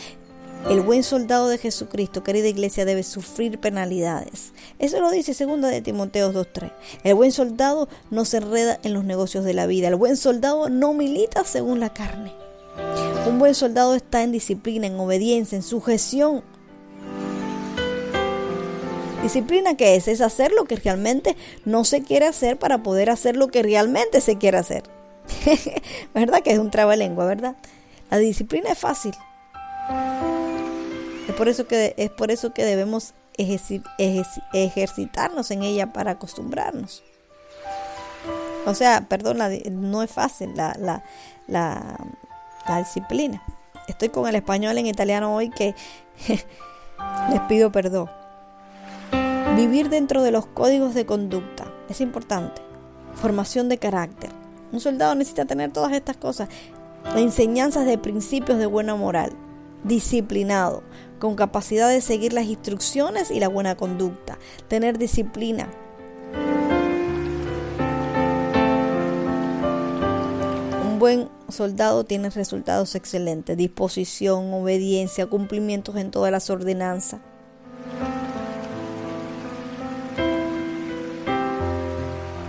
El 0.68 0.80
buen 0.80 1.04
soldado 1.04 1.48
de 1.48 1.56
Jesucristo, 1.56 2.24
querida 2.24 2.48
iglesia, 2.48 2.84
debe 2.84 3.02
sufrir 3.02 3.58
penalidades. 3.58 4.52
Eso 4.78 5.00
lo 5.00 5.10
dice 5.10 5.32
2 5.32 5.60
de 5.62 5.80
Timoteo 5.82 6.32
2.3. 6.32 6.72
El 7.04 7.14
buen 7.14 7.32
soldado 7.32 7.88
no 8.10 8.24
se 8.24 8.38
enreda 8.38 8.78
en 8.82 8.92
los 8.92 9.04
negocios 9.04 9.44
de 9.44 9.54
la 9.54 9.66
vida. 9.66 9.88
El 9.88 9.94
buen 9.94 10.16
soldado 10.16 10.68
no 10.68 10.92
milita 10.94 11.44
según 11.44 11.80
la 11.80 11.94
carne. 11.94 12.32
Un 13.26 13.38
buen 13.38 13.54
soldado 13.54 13.94
está 13.94 14.22
en 14.22 14.32
disciplina, 14.32 14.86
en 14.86 14.98
obediencia, 14.98 15.56
en 15.56 15.62
sujeción. 15.62 16.42
Disciplina 19.22 19.76
que 19.76 19.96
es, 19.96 20.06
es 20.08 20.20
hacer 20.20 20.52
lo 20.52 20.64
que 20.64 20.76
realmente 20.76 21.36
no 21.64 21.84
se 21.84 22.02
quiere 22.02 22.26
hacer 22.26 22.58
para 22.58 22.82
poder 22.82 23.10
hacer 23.10 23.36
lo 23.36 23.48
que 23.48 23.62
realmente 23.62 24.20
se 24.20 24.38
quiere 24.38 24.58
hacer. 24.58 24.84
¿Verdad 26.14 26.40
que 26.42 26.52
es 26.52 26.58
un 26.58 26.70
trabalengua, 26.70 27.26
verdad? 27.26 27.56
La 28.10 28.18
disciplina 28.18 28.70
es 28.70 28.78
fácil. 28.78 29.14
Es 31.28 31.34
por 31.34 31.48
eso 31.48 31.66
que, 31.66 31.94
es 31.98 32.10
por 32.10 32.30
eso 32.30 32.54
que 32.54 32.64
debemos 32.64 33.12
ejerci- 33.36 33.82
ejerci- 33.98 34.42
ejercitarnos 34.54 35.50
en 35.50 35.62
ella 35.62 35.92
para 35.92 36.12
acostumbrarnos. 36.12 37.02
O 38.66 38.74
sea, 38.74 39.06
perdón, 39.08 39.38
no 39.70 40.02
es 40.02 40.10
fácil 40.10 40.52
la, 40.54 40.74
la, 40.78 41.02
la, 41.48 41.96
la 42.68 42.78
disciplina. 42.78 43.42
Estoy 43.88 44.10
con 44.10 44.28
el 44.28 44.36
español 44.36 44.78
en 44.78 44.86
italiano 44.86 45.34
hoy 45.34 45.50
que 45.50 45.74
les 47.30 47.40
pido 47.48 47.72
perdón. 47.72 48.08
Vivir 49.58 49.88
dentro 49.88 50.22
de 50.22 50.30
los 50.30 50.46
códigos 50.46 50.94
de 50.94 51.04
conducta 51.04 51.64
es 51.88 52.00
importante. 52.00 52.62
Formación 53.14 53.68
de 53.68 53.76
carácter. 53.76 54.30
Un 54.70 54.78
soldado 54.78 55.16
necesita 55.16 55.46
tener 55.46 55.72
todas 55.72 55.92
estas 55.94 56.16
cosas. 56.16 56.48
Enseñanzas 57.16 57.84
de 57.84 57.98
principios 57.98 58.58
de 58.58 58.66
buena 58.66 58.94
moral. 58.94 59.32
Disciplinado. 59.82 60.84
Con 61.18 61.34
capacidad 61.34 61.88
de 61.88 62.00
seguir 62.00 62.34
las 62.34 62.44
instrucciones 62.44 63.32
y 63.32 63.40
la 63.40 63.48
buena 63.48 63.74
conducta. 63.74 64.38
Tener 64.68 64.96
disciplina. 64.96 65.68
Un 70.88 71.00
buen 71.00 71.28
soldado 71.48 72.04
tiene 72.04 72.30
resultados 72.30 72.94
excelentes. 72.94 73.56
Disposición, 73.56 74.54
obediencia, 74.54 75.26
cumplimientos 75.26 75.96
en 75.96 76.12
todas 76.12 76.30
las 76.30 76.48
ordenanzas. 76.48 77.18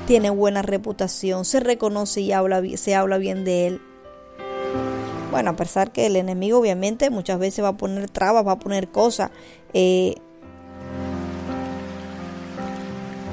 Tiene 0.10 0.32
buena 0.32 0.64
reputación, 0.64 1.46
se 1.46 1.60
reconoce 1.60 2.22
y 2.22 2.78
se 2.78 2.96
habla 2.96 3.20
bien 3.20 3.46
de 3.46 3.68
él. 3.68 3.82
Bueno, 5.30 5.52
a 5.52 5.56
pesar 5.56 5.92
que 5.92 6.08
el 6.08 6.16
enemigo 6.16 6.58
obviamente 6.58 7.12
muchas 7.12 7.38
veces 7.38 7.64
va 7.64 7.68
a 7.68 7.78
poner 7.78 8.10
trabas, 8.10 8.44
va 8.44 8.54
a 8.54 8.60
poner 8.60 8.88
cosas. 8.88 9.30
eh, 9.72 10.16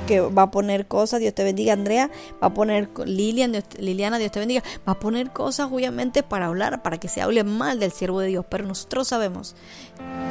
que 0.07 0.20
va 0.20 0.43
a 0.43 0.51
poner 0.51 0.86
cosas, 0.86 1.19
Dios 1.19 1.35
te 1.35 1.44
bendiga 1.44 1.73
Andrea, 1.73 2.11
va 2.43 2.48
a 2.48 2.55
poner 2.55 2.90
Lilian, 3.07 3.55
Liliana, 3.78 4.19
Dios 4.19 4.31
te 4.31 4.39
bendiga, 4.39 4.62
va 4.86 4.93
a 4.93 5.01
poner 5.01 5.31
cosas 5.31 5.73
obviamente 5.73 6.23
para 6.23 6.47
hablar, 6.47 6.82
para 6.82 7.01
que 7.01 7.09
se 7.09 7.23
hable 7.23 7.43
mal 7.43 7.81
del 7.81 7.90
siervo 7.90 8.20
de 8.20 8.28
Dios, 8.28 8.44
pero 8.51 8.66
nosotros 8.66 9.09
sabemos 9.09 9.57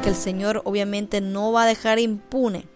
que 0.03 0.09
el 0.09 0.15
Señor 0.15 0.61
obviamente 0.63 1.21
no 1.21 1.51
va 1.51 1.63
a 1.63 1.65
dejar 1.65 1.97
impune 1.97 2.67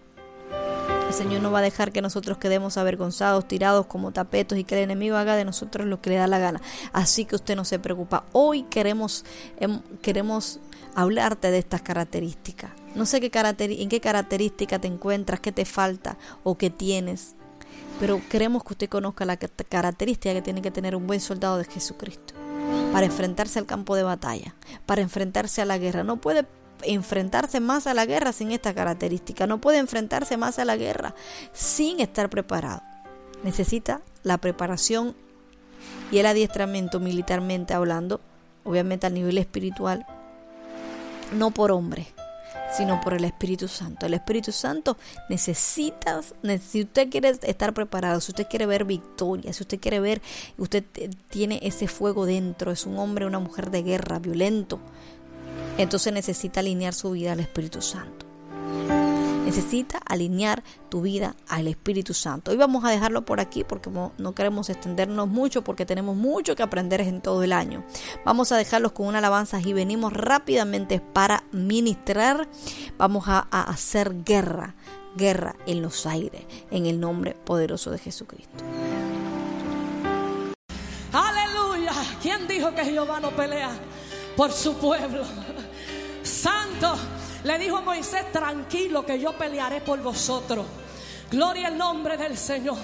el 1.09 1.15
Señor 1.15 1.41
no 1.41 1.51
va 1.51 1.59
a 1.59 1.63
dejar 1.63 1.91
que 1.91 2.01
nosotros 2.01 2.37
quedemos 2.37 2.77
avergonzados, 2.77 3.47
tirados 3.47 3.87
como 3.87 4.11
tapetos 4.11 4.57
y 4.57 4.63
que 4.63 4.75
el 4.75 4.83
enemigo 4.83 5.17
haga 5.17 5.35
de 5.35 5.43
nosotros 5.43 5.87
lo 5.87 5.99
que 6.01 6.11
le 6.11 6.17
da 6.17 6.27
la 6.27 6.37
gana. 6.39 6.61
Así 6.93 7.25
que 7.25 7.35
usted 7.35 7.55
no 7.55 7.65
se 7.65 7.79
preocupa. 7.79 8.25
Hoy 8.31 8.63
queremos, 8.63 9.25
em, 9.59 9.81
queremos 10.03 10.59
hablarte 10.95 11.49
de 11.49 11.57
estas 11.57 11.81
características. 11.81 12.71
No 12.95 13.05
sé 13.07 13.19
qué 13.21 13.31
caracteri- 13.31 13.81
en 13.81 13.89
qué 13.89 13.99
característica 13.99 14.79
te 14.79 14.87
encuentras, 14.87 15.39
qué 15.39 15.51
te 15.51 15.65
falta 15.65 16.17
o 16.43 16.57
qué 16.57 16.69
tienes. 16.69 17.35
Pero 17.99 18.21
queremos 18.29 18.63
que 18.63 18.73
usted 18.73 18.89
conozca 18.89 19.25
la 19.25 19.37
ca- 19.37 19.49
característica 19.67 20.33
que 20.33 20.41
tiene 20.41 20.61
que 20.61 20.71
tener 20.71 20.95
un 20.95 21.07
buen 21.07 21.19
soldado 21.19 21.57
de 21.57 21.65
Jesucristo 21.65 22.33
para 22.93 23.05
enfrentarse 23.07 23.57
al 23.59 23.65
campo 23.65 23.95
de 23.95 24.03
batalla, 24.03 24.55
para 24.85 25.01
enfrentarse 25.01 25.61
a 25.61 25.65
la 25.65 25.77
guerra. 25.79 26.03
No 26.03 26.17
puede 26.17 26.45
enfrentarse 26.83 27.59
más 27.59 27.87
a 27.87 27.93
la 27.93 28.05
guerra 28.05 28.31
sin 28.33 28.51
esta 28.51 28.73
característica, 28.73 29.47
no 29.47 29.59
puede 29.61 29.77
enfrentarse 29.79 30.37
más 30.37 30.59
a 30.59 30.65
la 30.65 30.75
guerra 30.77 31.15
sin 31.53 31.99
estar 31.99 32.29
preparado. 32.29 32.81
Necesita 33.43 34.01
la 34.23 34.37
preparación 34.37 35.15
y 36.11 36.17
el 36.17 36.25
adiestramiento 36.25 36.99
militarmente 36.99 37.73
hablando, 37.73 38.19
obviamente 38.63 39.07
a 39.07 39.09
nivel 39.09 39.37
espiritual, 39.37 40.05
no 41.37 41.51
por 41.51 41.71
hombre, 41.71 42.07
sino 42.75 42.99
por 43.01 43.13
el 43.13 43.23
Espíritu 43.25 43.67
Santo. 43.67 44.05
El 44.05 44.13
Espíritu 44.13 44.51
Santo 44.51 44.97
necesita, 45.29 46.21
ne- 46.43 46.57
si 46.59 46.81
usted 46.81 47.09
quiere 47.09 47.29
estar 47.43 47.73
preparado, 47.73 48.19
si 48.21 48.31
usted 48.31 48.47
quiere 48.47 48.65
ver 48.65 48.83
victoria, 48.85 49.53
si 49.53 49.63
usted 49.63 49.79
quiere 49.79 49.99
ver, 49.99 50.21
usted 50.57 50.83
te- 50.91 51.09
tiene 51.29 51.59
ese 51.63 51.87
fuego 51.87 52.25
dentro, 52.25 52.71
es 52.71 52.85
un 52.85 52.97
hombre, 52.99 53.25
una 53.25 53.39
mujer 53.39 53.71
de 53.71 53.83
guerra, 53.83 54.19
violento, 54.19 54.79
entonces 55.79 56.11
necesita 56.11 56.59
alinear 56.59 56.93
su 56.93 57.11
vida 57.11 57.31
al 57.31 57.39
Espíritu 57.39 57.81
Santo. 57.81 58.25
Necesita 59.45 59.97
alinear 60.05 60.61
tu 60.89 61.01
vida 61.01 61.35
al 61.47 61.67
Espíritu 61.67 62.13
Santo. 62.13 62.51
Hoy 62.51 62.57
vamos 62.57 62.83
a 62.83 62.91
dejarlo 62.91 63.25
por 63.25 63.39
aquí 63.39 63.63
porque 63.63 63.89
no 63.89 64.35
queremos 64.35 64.69
extendernos 64.69 65.27
mucho 65.27 65.63
porque 65.63 65.85
tenemos 65.85 66.15
mucho 66.15 66.55
que 66.55 66.61
aprender 66.61 67.01
en 67.01 67.21
todo 67.21 67.41
el 67.43 67.53
año. 67.53 67.83
Vamos 68.25 68.51
a 68.51 68.57
dejarlos 68.57 68.91
con 68.91 69.07
una 69.07 69.17
alabanza 69.19 69.59
y 69.59 69.73
venimos 69.73 70.13
rápidamente 70.13 70.99
para 70.99 71.45
ministrar. 71.51 72.47
Vamos 72.97 73.27
a, 73.27 73.47
a 73.49 73.63
hacer 73.63 74.23
guerra, 74.23 74.75
guerra 75.15 75.55
en 75.65 75.81
los 75.81 76.05
aires, 76.05 76.43
en 76.69 76.85
el 76.85 76.99
nombre 76.99 77.33
poderoso 77.33 77.89
de 77.89 77.99
Jesucristo. 77.99 78.63
Aleluya. 81.11 81.93
¿Quién 82.21 82.47
dijo 82.47 82.75
que 82.75 82.83
Jehová 82.83 83.19
no 83.19 83.31
pelea 83.31 83.71
por 84.35 84.51
su 84.51 84.75
pueblo? 84.75 85.23
Santo. 86.29 86.95
Le 87.43 87.57
dijo 87.57 87.77
a 87.77 87.81
Moisés, 87.81 88.31
tranquilo 88.31 89.05
que 89.05 89.19
yo 89.19 89.33
pelearé 89.33 89.81
por 89.81 89.99
vosotros. 90.01 90.65
Gloria 91.31 91.67
al 91.67 91.77
nombre 91.77 92.17
del 92.17 92.37
Señor. 92.37 92.77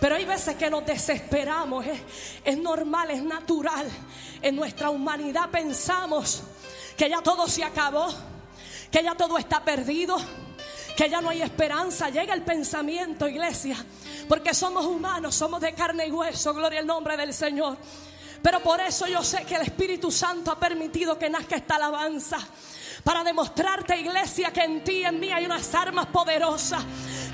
Pero 0.00 0.16
hay 0.16 0.24
veces 0.24 0.56
que 0.56 0.68
nos 0.68 0.84
desesperamos. 0.84 1.86
Es, 1.86 2.00
es 2.44 2.58
normal, 2.58 3.10
es 3.10 3.22
natural. 3.22 3.86
En 4.42 4.56
nuestra 4.56 4.90
humanidad 4.90 5.48
pensamos 5.50 6.42
que 6.96 7.08
ya 7.08 7.22
todo 7.22 7.48
se 7.48 7.64
acabó. 7.64 8.08
Que 8.90 9.02
ya 9.02 9.14
todo 9.14 9.38
está 9.38 9.64
perdido 9.64 10.16
que 10.96 11.08
ya 11.08 11.20
no 11.20 11.30
hay 11.30 11.42
esperanza. 11.42 12.10
Llega 12.10 12.34
el 12.34 12.42
pensamiento, 12.42 13.28
iglesia, 13.28 13.76
porque 14.28 14.54
somos 14.54 14.84
humanos, 14.84 15.34
somos 15.34 15.60
de 15.60 15.74
carne 15.74 16.06
y 16.06 16.10
hueso, 16.10 16.54
gloria 16.54 16.80
al 16.80 16.86
nombre 16.86 17.16
del 17.16 17.32
Señor. 17.32 17.76
Pero 18.42 18.60
por 18.60 18.80
eso 18.80 19.06
yo 19.06 19.22
sé 19.22 19.44
que 19.44 19.54
el 19.54 19.62
Espíritu 19.62 20.10
Santo 20.10 20.50
ha 20.50 20.58
permitido 20.58 21.18
que 21.18 21.30
nazca 21.30 21.56
esta 21.56 21.76
alabanza. 21.76 22.38
Para 23.04 23.24
demostrarte, 23.24 23.98
iglesia, 23.98 24.52
que 24.52 24.62
en 24.62 24.84
ti 24.84 24.98
y 24.98 25.04
en 25.04 25.18
mí 25.18 25.30
hay 25.30 25.44
unas 25.44 25.74
armas 25.74 26.06
poderosas 26.06 26.84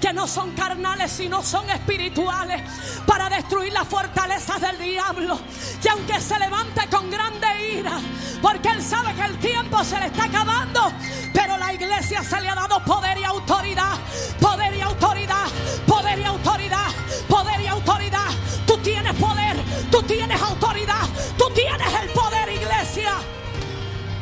que 0.01 0.12
no 0.12 0.27
son 0.27 0.53
carnales, 0.53 1.11
sino 1.12 1.43
son 1.43 1.69
espirituales. 1.69 2.62
Para 3.07 3.28
destruir 3.28 3.73
las 3.73 3.86
fortalezas 3.86 4.61
del 4.61 4.78
diablo. 4.78 5.39
Que 5.82 5.90
aunque 5.90 6.20
se 6.20 6.39
levante 6.39 6.89
con 6.90 7.11
grande 7.11 7.47
ira, 7.74 7.99
porque 8.40 8.69
él 8.70 8.82
sabe 8.82 9.15
que 9.15 9.24
el 9.24 9.39
tiempo 9.39 9.85
se 9.85 9.99
le 9.99 10.07
está 10.07 10.24
acabando, 10.24 10.93
pero 11.35 11.59
la 11.59 11.73
iglesia 11.74 12.23
se 12.23 12.40
le 12.40 12.49
ha 12.49 12.55
dado 12.55 12.82
poder 12.85 13.19
y 13.19 13.24
autoridad. 13.24 13.99
Poder 14.40 14.74
y 14.74 14.81
autoridad. 14.81 15.47
Poder 15.86 16.19
y 16.19 16.24
autoridad. 16.24 16.89
Poder 17.28 17.61
y 17.61 17.66
autoridad. 17.66 18.28
Tú 18.66 18.78
tienes 18.78 19.15
poder. 19.15 19.57
Tú 19.90 20.03
tienes 20.03 20.40
autoridad. 20.40 21.07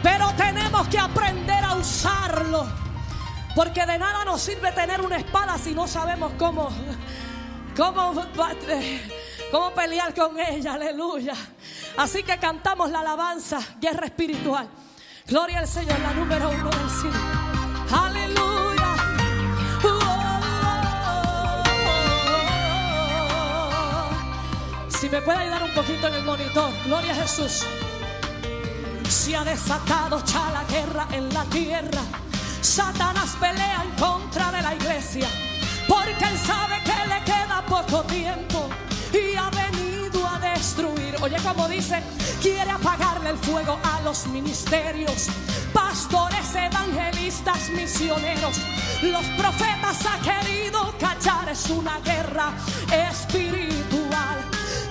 Pero 0.07 0.33
tenemos 0.37 0.87
que 0.87 1.01
aprender 1.01 1.65
a 1.65 1.75
usarlo. 1.75 2.65
Porque 3.57 3.85
de 3.85 3.99
nada 3.99 4.25
nos 4.25 4.41
sirve 4.41 4.71
tener 4.71 5.01
una 5.01 5.17
espada 5.17 5.59
si 5.59 5.75
no 5.75 5.89
sabemos 5.89 6.33
cómo, 6.39 6.69
cómo, 7.77 8.15
cómo 9.51 9.71
pelear 9.73 10.15
con 10.15 10.39
ella. 10.39 10.75
Aleluya. 10.75 11.35
Así 11.97 12.23
que 12.23 12.39
cantamos 12.39 12.89
la 12.89 13.01
alabanza, 13.01 13.59
guerra 13.81 14.07
espiritual. 14.07 14.69
Gloria 15.27 15.59
al 15.59 15.67
Señor, 15.67 15.99
la 15.99 16.13
número 16.13 16.51
uno 16.51 16.71
del 16.71 16.91
cielo. 16.91 17.19
Aleluya. 17.91 18.97
Si 24.89 25.09
me 25.09 25.21
puede 25.21 25.39
ayudar 25.39 25.65
un 25.65 25.75
poquito 25.75 26.07
en 26.07 26.15
el 26.15 26.23
monitor. 26.23 26.71
Gloria 26.85 27.11
a 27.11 27.17
Jesús. 27.17 27.67
Se 29.09 29.37
ha 29.37 29.45
desatado 29.45 30.23
ya 30.25 30.51
la 30.51 30.65
guerra 30.65 31.09
en 31.13 31.33
la 31.33 31.45
tierra. 31.45 32.01
Satanás 32.61 33.37
pelea 33.41 33.85
en 33.85 33.91
contra 34.01 34.51
de 34.51 34.63
la 34.63 34.75
iglesia. 34.75 35.29
Porque 35.89 36.25
él 36.25 36.39
sabe 36.39 36.83
que 36.85 37.09
le 37.09 37.25
queda 37.25 37.65
poco 37.69 38.03
tiempo. 38.03 38.69
Y 39.13 39.37
ha 39.37 39.49
venido 39.51 40.27
a 40.29 40.39
destruir. 40.39 41.17
Oye, 41.23 41.37
como 41.43 41.69
dice, 41.69 42.03
quiere 42.43 42.71
apagarle 42.71 43.31
el 43.31 43.39
fuego 43.39 43.79
a 43.83 44.01
los 44.03 44.27
ministerios. 44.27 45.29
Pastores, 45.73 46.55
evangelistas, 46.55 47.69
misioneros. 47.71 48.59
Los 49.03 49.25
profetas 49.39 49.99
ha 50.07 50.19
querido 50.21 50.95
callar. 50.99 51.49
Es 51.49 51.71
una 51.71 52.01
guerra 52.01 52.53
espiritual. 53.11 54.39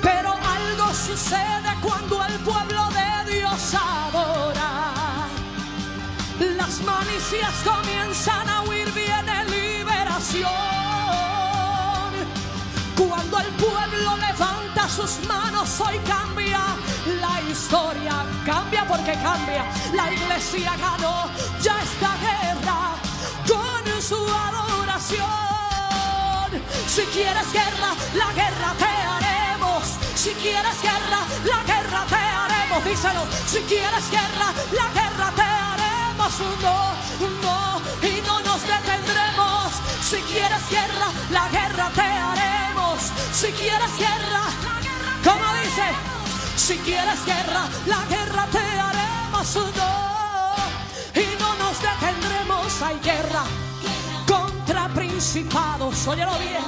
Pero 0.02 0.34
algo 0.34 0.94
sucede 0.94 1.76
cuando 1.82 2.24
el 2.26 2.40
pueblo 2.40 2.90
de 2.92 3.34
Dios 3.34 3.74
adora. 3.74 4.05
Comienzan 7.26 8.48
a 8.48 8.62
huir, 8.62 8.88
viene 8.92 9.46
liberación. 9.46 10.46
Cuando 12.96 13.40
el 13.40 13.48
pueblo 13.48 14.16
levanta 14.18 14.88
sus 14.88 15.26
manos, 15.28 15.82
hoy 15.82 15.98
cambia 16.08 16.60
la 17.20 17.42
historia. 17.50 18.24
Cambia 18.46 18.86
porque 18.88 19.14
cambia. 19.14 19.66
La 19.94 20.14
iglesia 20.14 20.76
ganó 20.78 21.28
ya 21.62 21.76
esta 21.82 22.16
guerra 22.22 22.94
con 23.48 24.02
su 24.04 24.24
adoración. 24.48 25.26
Si 26.88 27.02
quieres 27.06 27.52
guerra, 27.52 27.96
la 28.14 28.32
guerra 28.34 28.74
te 28.78 28.86
haremos. 28.86 29.84
Si 30.14 30.30
quieres 30.30 30.80
guerra, 30.80 31.22
la 31.44 31.64
guerra 31.74 32.06
te 32.08 32.16
haremos. 32.16 32.86
Díselo. 32.86 33.26
Si 33.48 33.62
quieres 33.62 34.12
guerra, 34.12 34.54
la 34.72 34.88
guerra 34.94 35.32
te 35.36 35.42
haremos. 35.42 35.95
No, 36.26 36.98
no, 37.44 37.82
y 38.02 38.20
no 38.26 38.40
nos 38.42 38.62
detendremos. 38.64 39.72
Si 40.02 40.18
quieres 40.24 40.70
guerra, 40.72 41.12
la 41.30 41.48
guerra 41.50 41.92
te 41.94 42.02
haremos. 42.02 43.00
Si 43.32 43.48
quieres 43.52 43.96
guerra, 43.96 44.46
como 45.24 45.54
dice, 45.62 45.86
si 46.56 46.78
quieres 46.80 47.24
guerra, 47.28 47.68
la 47.86 48.04
guerra 48.10 48.48
te 48.52 48.58
haremos. 48.58 49.56
No, 49.78 51.22
y 51.22 51.28
no 51.40 51.56
nos 51.58 51.80
detendremos. 51.80 52.82
Hay 52.82 53.00
guerra 53.04 53.44
contra 54.28 54.90
principados, 54.90 56.08
óyelo 56.08 56.40
bien, 56.40 56.66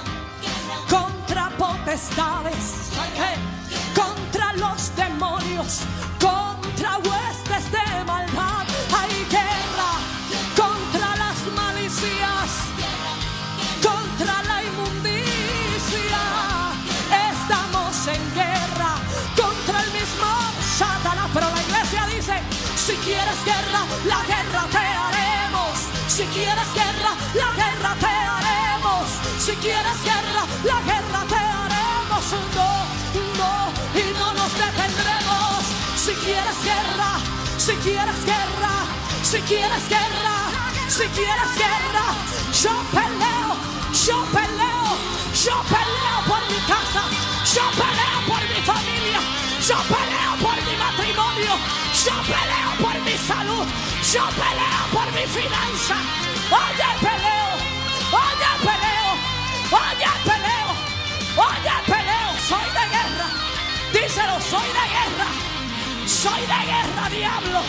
contra 0.88 1.50
potestades, 1.58 2.92
contra 3.96 4.54
los 4.54 4.96
demonios, 4.96 5.80
la 24.06 24.22
guerra 24.26 24.64
te 24.72 24.78
haremos. 24.78 25.74
Si 26.08 26.24
quieres 26.26 26.70
guerra, 26.74 27.12
la 27.34 27.50
guerra 27.56 27.96
te 28.00 28.06
haremos. 28.06 29.08
Si 29.40 29.52
quieres 29.58 30.00
guerra, 30.04 30.44
la 30.64 30.80
guerra 30.82 31.22
te 31.28 31.36
haremos. 31.36 32.24
No, 32.56 32.70
no, 33.40 33.54
y 34.00 34.04
no 34.20 34.34
nos 34.34 34.52
detendremos. 34.54 35.64
Si 35.96 36.14
quieres 36.26 36.58
guerra, 36.64 37.20
si 37.58 37.74
quieres 37.86 38.26
guerra, 38.26 38.74
si 39.24 39.40
quieres 39.42 39.90
guerra, 39.90 40.36
si 40.88 41.06
quieres 41.18 41.52
guerra, 41.64 42.06
yo 42.64 42.76
peleo, 42.96 43.50
yo 44.06 44.18
peleo, 44.36 44.88
yo 45.44 45.56
peleo 45.74 46.18
por 46.28 46.42
mi 46.52 46.60
casa, 46.72 47.04
yo 47.54 47.64
peleo 47.72 48.20
por 48.28 48.42
mi 48.50 48.62
familia, 48.66 49.20
yo 49.68 49.78
peleo 49.94 50.27
yo 54.14 54.24
peleo 54.30 54.84
por 54.94 55.12
mi 55.14 55.26
finanza. 55.28 55.96
Oye, 56.50 56.90
peleo, 57.02 57.50
oye, 58.12 58.52
peleo, 58.66 59.10
oye, 59.72 60.12
peleo, 60.24 60.70
oye, 61.36 61.76
peleo, 61.86 62.30
soy 62.48 62.68
de 62.78 62.86
guerra. 62.94 63.28
Díselo, 63.94 64.40
soy 64.40 64.68
de 64.68 64.86
guerra, 64.96 65.28
soy 66.06 66.42
de 66.42 66.60
guerra, 66.72 67.10
diablo. 67.10 67.62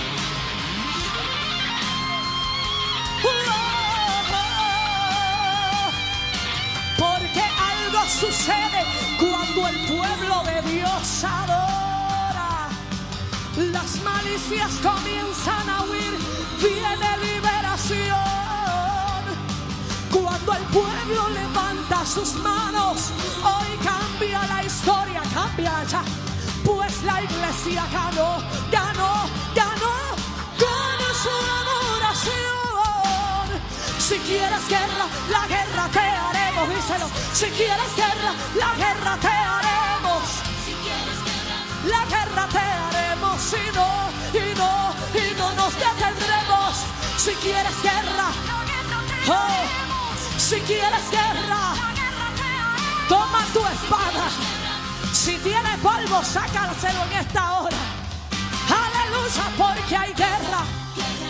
Porque 6.98 7.42
algo 7.42 8.04
sucede 8.06 8.84
cuando 9.18 9.68
el 9.68 9.76
pueblo 9.86 10.42
de 10.44 10.62
Dios 10.70 11.24
adora. 11.24 12.68
Las 13.56 14.00
malicias 14.02 14.70
comienzan 14.82 15.68
a 15.68 15.82
huir, 15.82 16.16
viene 16.58 17.16
liberación. 17.18 18.18
Cuando 20.10 20.52
el 20.54 20.62
pueblo 20.64 21.28
levanta 21.30 22.04
sus 22.06 22.34
manos, 22.34 23.10
hoy 23.42 23.78
cambia 23.84 24.46
la 24.46 24.64
historia, 24.64 25.22
cambia 25.34 25.84
ya. 25.84 26.02
Pues 26.64 27.02
la 27.04 27.22
iglesia 27.22 27.84
ganó, 27.92 28.42
ganó, 28.70 29.28
ganó 29.54 29.94
con 30.58 30.98
su 31.22 31.34
adoración. 31.60 32.88
Si 33.98 34.18
quieres 34.18 34.68
guerra, 34.68 35.06
la 35.30 35.46
guerra 35.46 35.88
te 35.92 36.00
haremos, 36.00 36.68
díselo. 36.68 37.08
Si 37.32 37.46
quieres 37.46 37.94
guerra, 37.96 38.32
la 38.56 38.74
guerra 38.74 39.16
te 39.20 39.28
haremos. 39.28 40.22
La 41.86 42.04
guerra 42.06 42.48
te 42.50 42.58
haremos 42.58 43.52
y 43.52 43.76
no, 43.76 43.88
y 44.34 44.54
no, 44.58 44.94
y 45.14 45.34
no 45.38 45.54
nos 45.54 45.74
detendremos. 45.74 46.17
Si 47.28 47.34
quieres 47.34 47.82
guerra, 47.82 48.30
oh, 49.28 50.38
si 50.38 50.60
quieres 50.60 51.10
guerra, 51.10 51.74
toma 53.06 53.44
tu 53.52 53.60
espada. 53.66 54.30
Si 55.12 55.36
tiene 55.36 55.76
polvo, 55.82 56.24
sácaselo 56.24 57.04
en 57.04 57.18
esta 57.18 57.58
hora. 57.58 57.76
Aleluya, 58.70 59.42
porque 59.58 59.94
hay 59.94 60.14
guerra 60.14 60.64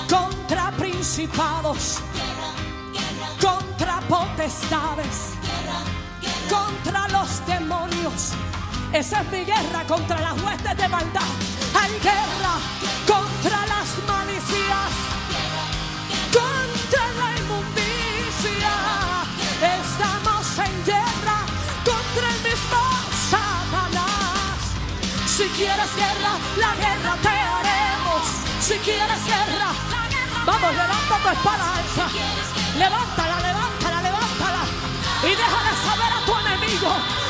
contra 0.09 0.71
principados, 0.71 1.99
contra 3.41 4.01
potestades, 4.03 5.35
contra 6.49 7.09
los 7.09 7.45
demonios. 7.45 8.35
Esa 8.93 9.23
es 9.23 9.33
mi 9.33 9.45
guerra 9.45 9.83
contra 9.89 10.21
las 10.21 10.41
huestes 10.45 10.77
de 10.77 10.89
maldad. 10.89 11.33
Hay 11.75 11.91
guerra 11.99 12.55
contra 13.05 13.67
las 13.67 13.89
malicias, 14.07 15.08
Si 25.39 25.45
quieres 25.51 25.95
guerra, 25.95 26.33
la 26.57 26.75
guerra 26.75 27.17
te 27.23 27.29
haremos. 27.29 28.27
Si 28.61 28.75
quieres 28.79 29.25
guerra, 29.25 29.71
vamos, 30.45 30.73
levanta 30.73 31.17
tu 31.23 31.29
espada 31.29 31.77
alza. 31.77 32.09
Levántala, 32.77 33.39
levántala, 33.39 34.03
levántala. 34.03 34.63
Y 35.23 35.37
déjale 35.37 35.73
saber 35.87 36.13
a 36.13 36.27
tu 36.27 36.35
enemigo 36.45 37.28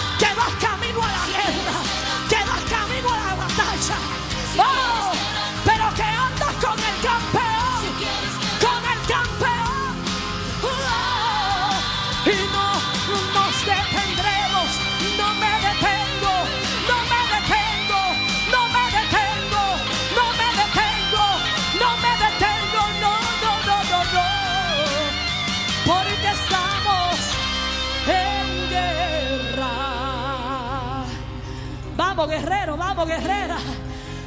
guerrera, 33.07 33.59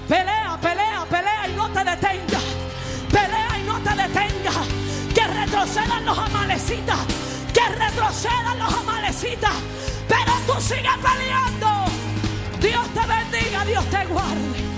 pelea, 0.07 0.57
pelea, 0.61 1.06
pelea 1.10 1.48
y 1.49 1.53
no 1.53 1.69
te 1.69 1.84
detengas, 1.84 2.43
pelea 3.11 3.60
y 3.60 3.64
no 3.64 3.80
te 3.80 3.89
detengas, 3.89 4.68
que 5.14 5.27
retrocedan 5.27 6.06
los 6.06 6.18
amalecitas, 6.18 6.99
que 7.53 7.68
retrocedan 7.69 8.60
los 8.60 8.73
amalecitas, 8.73 9.53
pero 10.07 10.34
tú 10.48 10.61
sigues 10.61 10.98
peleando. 11.02 11.85
Dios 12.60 12.88
te 12.93 12.99
bendiga, 13.07 13.65
Dios 13.65 13.85
te 13.85 14.06
guarde. 14.06 14.70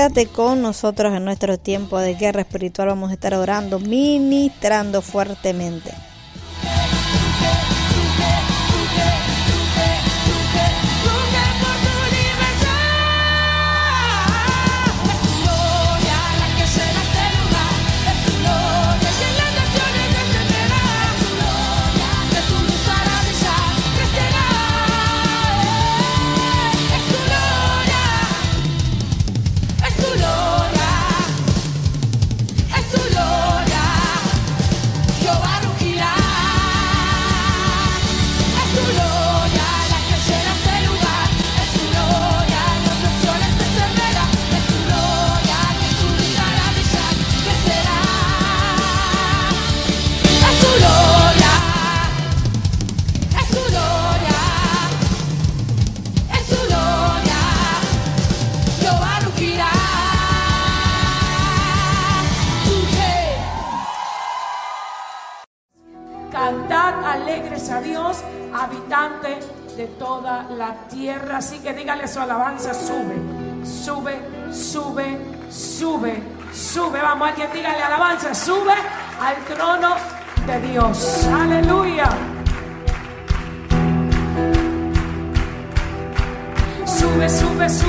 quédate 0.00 0.28
con 0.28 0.62
nosotros 0.62 1.12
en 1.12 1.26
nuestro 1.26 1.58
tiempo 1.58 1.98
de 1.98 2.14
guerra 2.14 2.40
espiritual. 2.40 2.88
Vamos 2.88 3.10
a 3.10 3.12
estar 3.12 3.34
orando, 3.34 3.78
ministrando 3.78 5.02
fuertemente. 5.02 5.92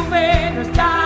nube 0.02 0.52
no 0.56 0.62
está. 0.62 1.01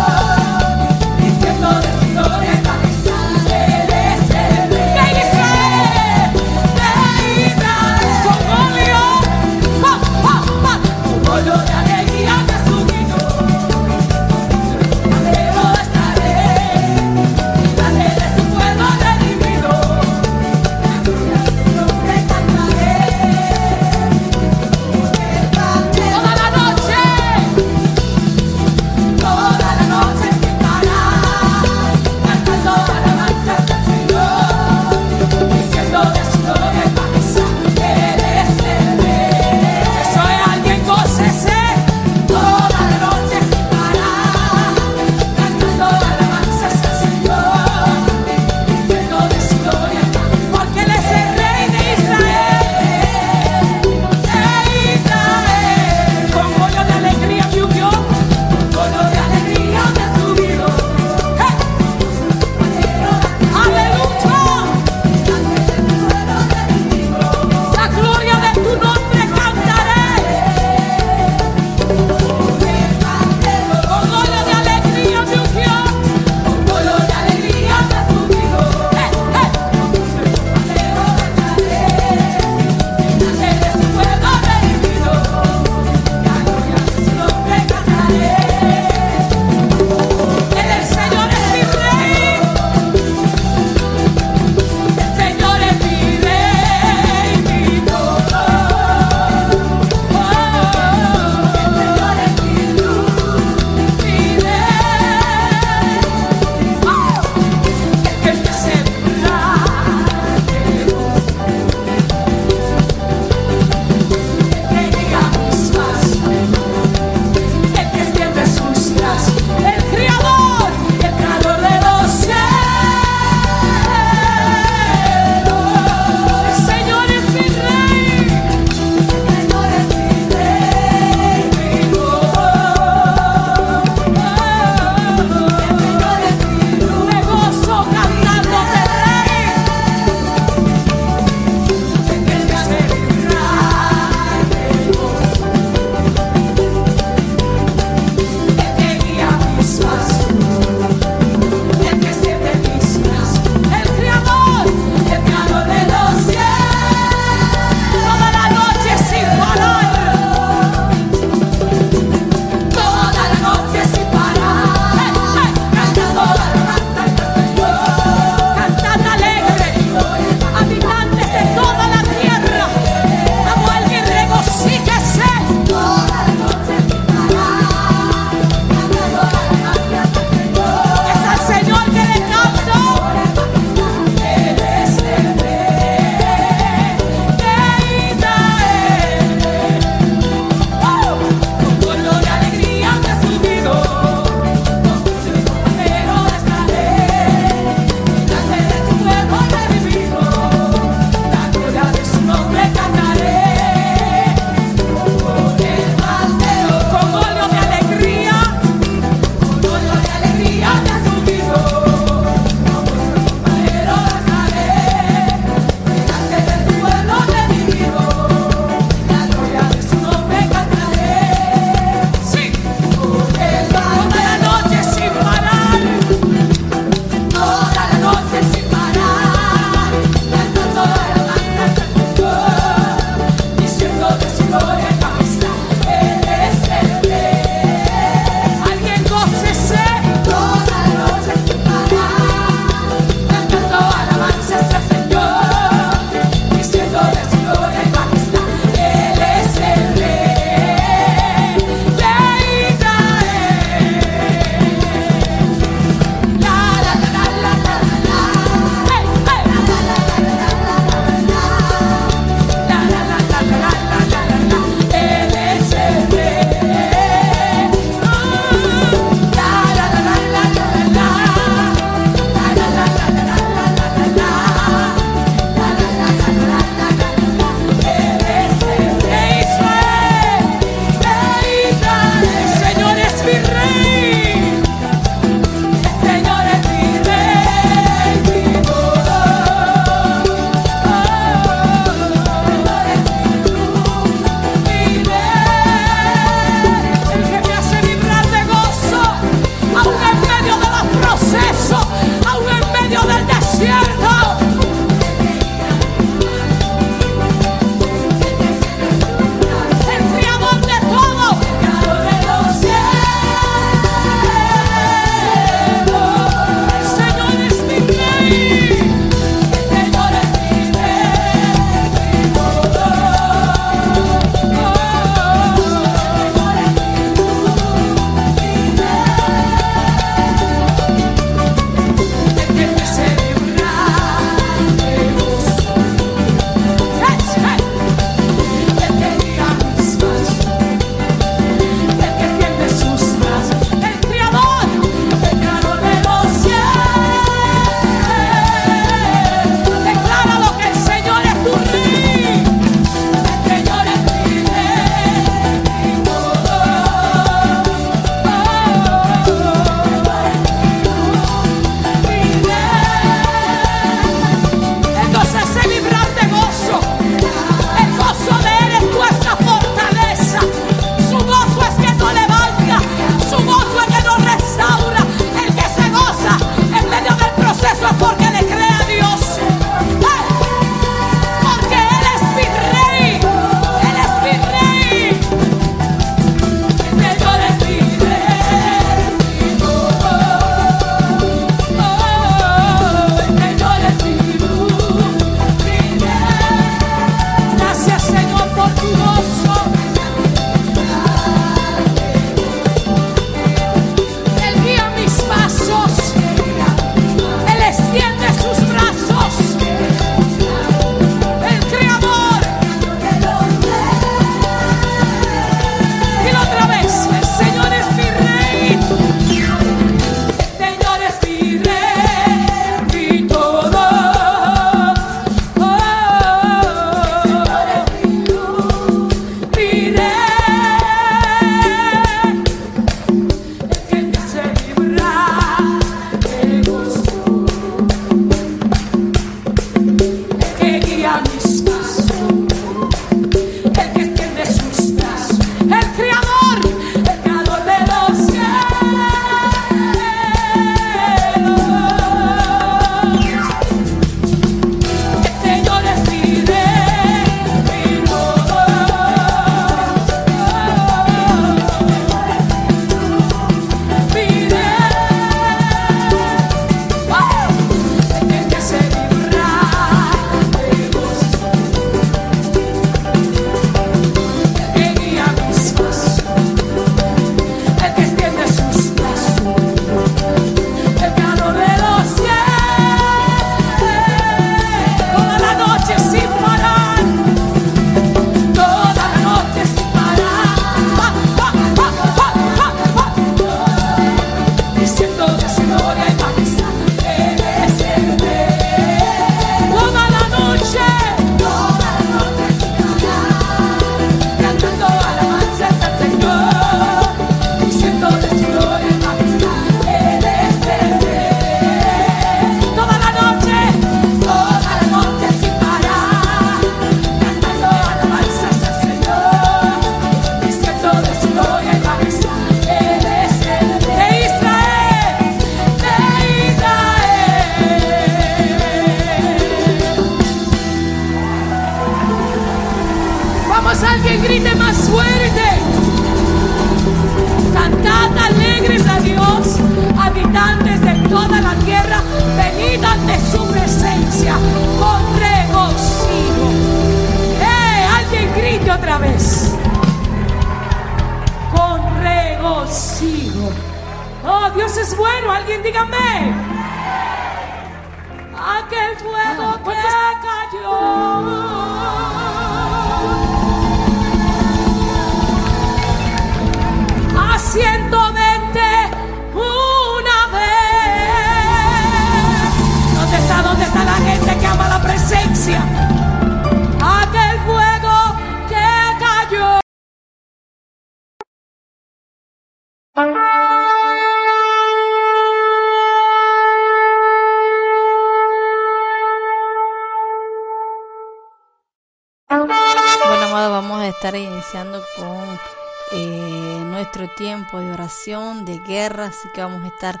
De 598.44 598.58
guerra, 598.66 599.06
así 599.06 599.28
que 599.34 599.42
vamos 599.42 599.62
a 599.64 599.68
estar 599.68 600.00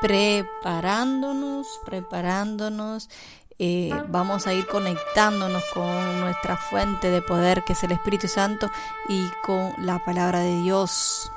preparándonos, 0.00 1.80
preparándonos. 1.84 3.08
eh, 3.58 3.90
vamos 4.08 4.46
a 4.46 4.54
ir 4.54 4.66
conectándonos 4.66 5.62
con 5.72 6.20
nuestra 6.20 6.56
fuente 6.56 7.10
de 7.10 7.22
poder, 7.22 7.62
que 7.64 7.74
es 7.74 7.82
el 7.84 7.92
Espíritu 7.92 8.26
Santo, 8.28 8.70
y 9.08 9.28
con 9.44 9.72
la 9.78 10.04
palabra 10.04 10.40
de 10.40 10.60
Dios. 10.62 11.30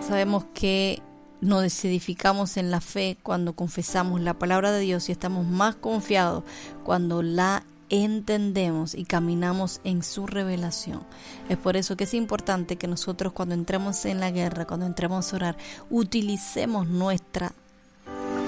Sabemos 0.00 0.44
que 0.52 1.02
nos 1.40 1.84
edificamos 1.84 2.56
en 2.56 2.70
la 2.70 2.80
fe 2.80 3.18
cuando 3.22 3.54
confesamos 3.54 4.20
la 4.20 4.34
palabra 4.34 4.72
de 4.72 4.80
Dios 4.80 5.08
y 5.08 5.12
estamos 5.12 5.46
más 5.46 5.74
confiados 5.76 6.42
cuando 6.84 7.22
la 7.22 7.64
entendemos 7.90 8.94
y 8.94 9.04
caminamos 9.04 9.80
en 9.84 10.02
su 10.02 10.26
revelación. 10.26 11.02
Es 11.48 11.56
por 11.56 11.76
eso 11.76 11.96
que 11.96 12.04
es 12.04 12.14
importante 12.14 12.76
que 12.76 12.88
nosotros 12.88 13.32
cuando 13.32 13.54
entremos 13.54 14.04
en 14.04 14.20
la 14.20 14.30
guerra, 14.30 14.66
cuando 14.66 14.86
entremos 14.86 15.32
a 15.32 15.36
orar, 15.36 15.56
utilicemos 15.90 16.88
nuestra 16.88 17.52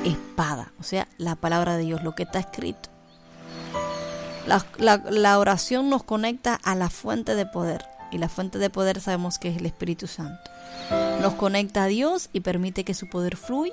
espada, 0.05 0.73
o 0.81 0.83
sea, 0.83 1.09
la 1.19 1.37
palabra 1.37 1.77
de 1.77 1.85
Dios, 1.85 2.03
lo 2.03 2.15
que 2.15 2.25
está 2.25 2.39
escrito. 2.39 2.91
La, 4.79 5.39
oración 5.39 5.91
nos 5.91 6.05
conecta 6.05 6.55
a 6.55 6.77
la 6.77 6.89
fuente 6.89 7.35
de 7.35 7.47
poder 7.47 7.85
y 8.13 8.19
la 8.19 8.29
fuente 8.29 8.59
de 8.59 8.71
poder 8.71 9.01
sabemos 9.01 9.39
que 9.39 9.49
es 9.49 9.57
el 9.57 9.67
Espíritu 9.67 10.07
Santo. 10.07 10.51
Nos 11.21 11.35
conecta 11.35 11.85
a 11.85 11.87
Dios 11.89 12.31
y 12.33 12.41
permite 12.41 12.85
que 12.85 12.95
su 12.95 13.09
poder 13.09 13.37
fluya 13.37 13.73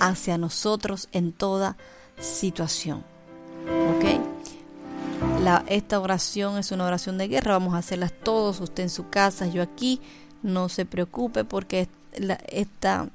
hacia 0.00 0.38
nosotros 0.38 1.08
en 1.12 1.32
toda 1.32 1.76
situación. 2.18 3.04
¿Ok? 3.66 4.26
Esta 5.68 6.00
oración 6.00 6.58
es 6.58 6.72
una 6.72 6.86
oración 6.86 7.18
de 7.18 7.28
guerra, 7.28 7.52
vamos 7.52 7.74
a 7.74 7.78
hacerlas 7.78 8.12
todos, 8.12 8.60
usted 8.60 8.82
en 8.82 8.90
su 8.90 9.08
casa, 9.08 9.46
yo 9.46 9.62
aquí, 9.62 10.00
no 10.42 10.68
se 10.68 10.84
preocupe 10.84 11.44
porque 11.44 11.88
esta, 12.48 13.08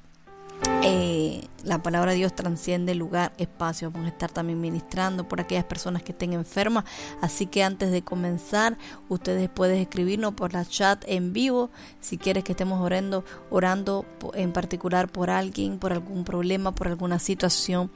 eh, 0.82 1.46
la 1.66 1.84
palabra 1.84 2.12
de 2.12 2.18
Dios 2.18 2.34
transciende 2.34 2.96
lugar, 2.96 3.34
espacio, 3.38 3.92
vamos 3.92 4.08
a 4.08 4.12
estar 4.12 4.32
también 4.32 4.62
ministrando 4.62 5.28
por 5.28 5.42
aquellas 5.42 5.66
personas 5.66 6.04
que 6.04 6.14
estén 6.14 6.32
enfermas, 6.32 6.86
así 7.22 7.48
que 7.48 7.64
antes 7.64 7.92
de 7.92 8.02
comenzar, 8.02 8.78
ustedes 9.10 9.50
pueden 9.50 9.80
escribirnos 9.80 10.34
por 10.34 10.54
la 10.54 10.64
chat 10.64 11.04
en 11.08 11.34
vivo, 11.34 11.70
si 12.00 12.18
quieres 12.18 12.46
que 12.46 12.54
estemos 12.54 12.80
orando, 12.80 13.26
orando 13.50 14.06
en 14.36 14.54
particular 14.54 15.10
por 15.10 15.30
alguien, 15.30 15.80
por 15.80 15.92
algún 15.92 16.24
problema, 16.24 16.74
por 16.74 16.88
alguna 16.88 17.20
situación, 17.20 17.92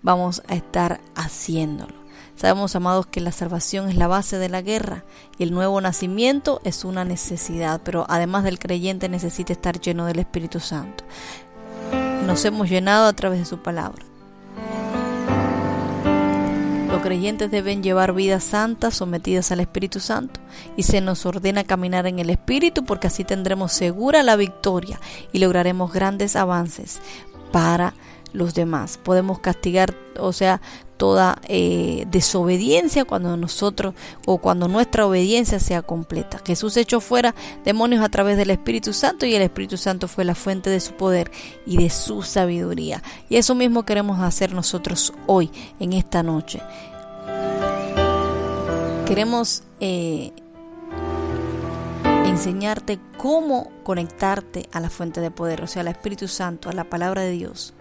vamos 0.00 0.42
a 0.46 0.54
estar 0.54 1.00
haciéndolo. 1.16 1.99
Sabemos, 2.40 2.74
amados, 2.74 3.04
que 3.04 3.20
la 3.20 3.32
salvación 3.32 3.90
es 3.90 3.96
la 3.96 4.06
base 4.06 4.38
de 4.38 4.48
la 4.48 4.62
guerra 4.62 5.04
y 5.36 5.42
el 5.42 5.50
nuevo 5.50 5.78
nacimiento 5.78 6.62
es 6.64 6.86
una 6.86 7.04
necesidad, 7.04 7.82
pero 7.84 8.06
además 8.08 8.44
del 8.44 8.58
creyente 8.58 9.10
necesita 9.10 9.52
estar 9.52 9.78
lleno 9.78 10.06
del 10.06 10.20
Espíritu 10.20 10.58
Santo. 10.58 11.04
Nos 12.26 12.42
hemos 12.46 12.70
llenado 12.70 13.08
a 13.08 13.12
través 13.12 13.40
de 13.40 13.44
su 13.44 13.58
palabra. 13.58 14.02
Los 16.88 17.02
creyentes 17.02 17.50
deben 17.50 17.82
llevar 17.82 18.14
vidas 18.14 18.42
santas 18.42 18.94
sometidas 18.94 19.52
al 19.52 19.60
Espíritu 19.60 20.00
Santo 20.00 20.40
y 20.78 20.84
se 20.84 21.02
nos 21.02 21.26
ordena 21.26 21.64
caminar 21.64 22.06
en 22.06 22.20
el 22.20 22.30
Espíritu 22.30 22.86
porque 22.86 23.08
así 23.08 23.22
tendremos 23.22 23.70
segura 23.70 24.22
la 24.22 24.36
victoria 24.36 24.98
y 25.32 25.40
lograremos 25.40 25.92
grandes 25.92 26.36
avances 26.36 27.00
para 27.52 27.92
los 28.32 28.54
demás. 28.54 28.96
Podemos 28.96 29.40
castigar, 29.40 29.94
o 30.18 30.32
sea, 30.32 30.62
toda 31.00 31.40
eh, 31.48 32.04
desobediencia 32.10 33.06
cuando 33.06 33.34
nosotros 33.38 33.94
o 34.26 34.36
cuando 34.36 34.68
nuestra 34.68 35.06
obediencia 35.06 35.58
sea 35.58 35.80
completa. 35.80 36.42
Jesús 36.44 36.76
echó 36.76 37.00
fuera 37.00 37.34
demonios 37.64 38.04
a 38.04 38.10
través 38.10 38.36
del 38.36 38.50
Espíritu 38.50 38.92
Santo 38.92 39.24
y 39.24 39.34
el 39.34 39.40
Espíritu 39.40 39.78
Santo 39.78 40.08
fue 40.08 40.26
la 40.26 40.34
fuente 40.34 40.68
de 40.68 40.78
su 40.78 40.92
poder 40.92 41.30
y 41.64 41.78
de 41.78 41.88
su 41.88 42.20
sabiduría. 42.20 43.02
Y 43.30 43.36
eso 43.36 43.54
mismo 43.54 43.86
queremos 43.86 44.20
hacer 44.20 44.52
nosotros 44.52 45.14
hoy, 45.26 45.50
en 45.78 45.94
esta 45.94 46.22
noche. 46.22 46.60
Queremos 49.06 49.62
eh, 49.80 50.34
enseñarte 52.26 52.98
cómo 53.16 53.70
conectarte 53.84 54.68
a 54.70 54.80
la 54.80 54.90
fuente 54.90 55.22
de 55.22 55.30
poder, 55.30 55.62
o 55.62 55.66
sea, 55.66 55.80
al 55.80 55.88
Espíritu 55.88 56.28
Santo, 56.28 56.68
a 56.68 56.74
la 56.74 56.84
palabra 56.84 57.22
de 57.22 57.30
Dios. 57.30 57.72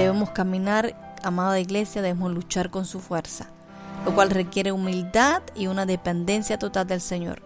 Debemos 0.00 0.30
caminar, 0.30 0.96
amada 1.22 1.60
iglesia, 1.60 2.00
debemos 2.00 2.32
luchar 2.32 2.70
con 2.70 2.86
su 2.86 3.00
fuerza, 3.00 3.48
lo 4.06 4.14
cual 4.14 4.30
requiere 4.30 4.72
humildad 4.72 5.42
y 5.54 5.66
una 5.66 5.84
dependencia 5.84 6.58
total 6.58 6.86
del 6.86 7.02
Señor. 7.02 7.42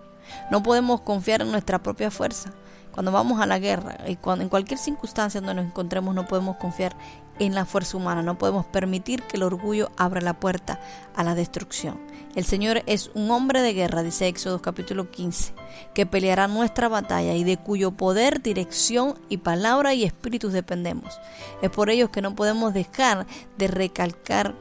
No 0.52 0.62
podemos 0.62 1.00
confiar 1.00 1.42
en 1.42 1.50
nuestra 1.50 1.82
propia 1.82 2.12
fuerza. 2.12 2.52
Cuando 2.92 3.10
vamos 3.10 3.40
a 3.40 3.46
la 3.46 3.58
guerra 3.58 3.98
y 4.06 4.14
cuando 4.14 4.44
en 4.44 4.48
cualquier 4.48 4.78
circunstancia 4.78 5.40
donde 5.40 5.56
nos 5.56 5.66
encontremos 5.66 6.14
no 6.14 6.26
podemos 6.26 6.54
confiar 6.58 6.94
en 7.40 7.56
la 7.56 7.64
fuerza 7.64 7.96
humana, 7.96 8.22
no 8.22 8.38
podemos 8.38 8.64
permitir 8.66 9.24
que 9.24 9.36
el 9.36 9.42
orgullo 9.42 9.90
abra 9.96 10.20
la 10.20 10.38
puerta 10.38 10.78
a 11.16 11.24
la 11.24 11.34
destrucción. 11.34 11.98
El 12.34 12.44
Señor 12.44 12.82
es 12.86 13.12
un 13.14 13.30
hombre 13.30 13.62
de 13.62 13.74
guerra, 13.74 14.02
dice 14.02 14.26
Éxodo 14.26 14.60
capítulo 14.60 15.08
15, 15.08 15.52
que 15.94 16.04
peleará 16.04 16.48
nuestra 16.48 16.88
batalla 16.88 17.34
y 17.34 17.44
de 17.44 17.58
cuyo 17.58 17.92
poder, 17.92 18.42
dirección 18.42 19.14
y 19.28 19.36
palabra 19.36 19.94
y 19.94 20.02
espíritus 20.02 20.52
dependemos. 20.52 21.20
Es 21.62 21.70
por 21.70 21.90
ello 21.90 22.10
que 22.10 22.22
no 22.22 22.34
podemos 22.34 22.74
dejar 22.74 23.26
de 23.56 23.68
recalcar, 23.68 24.56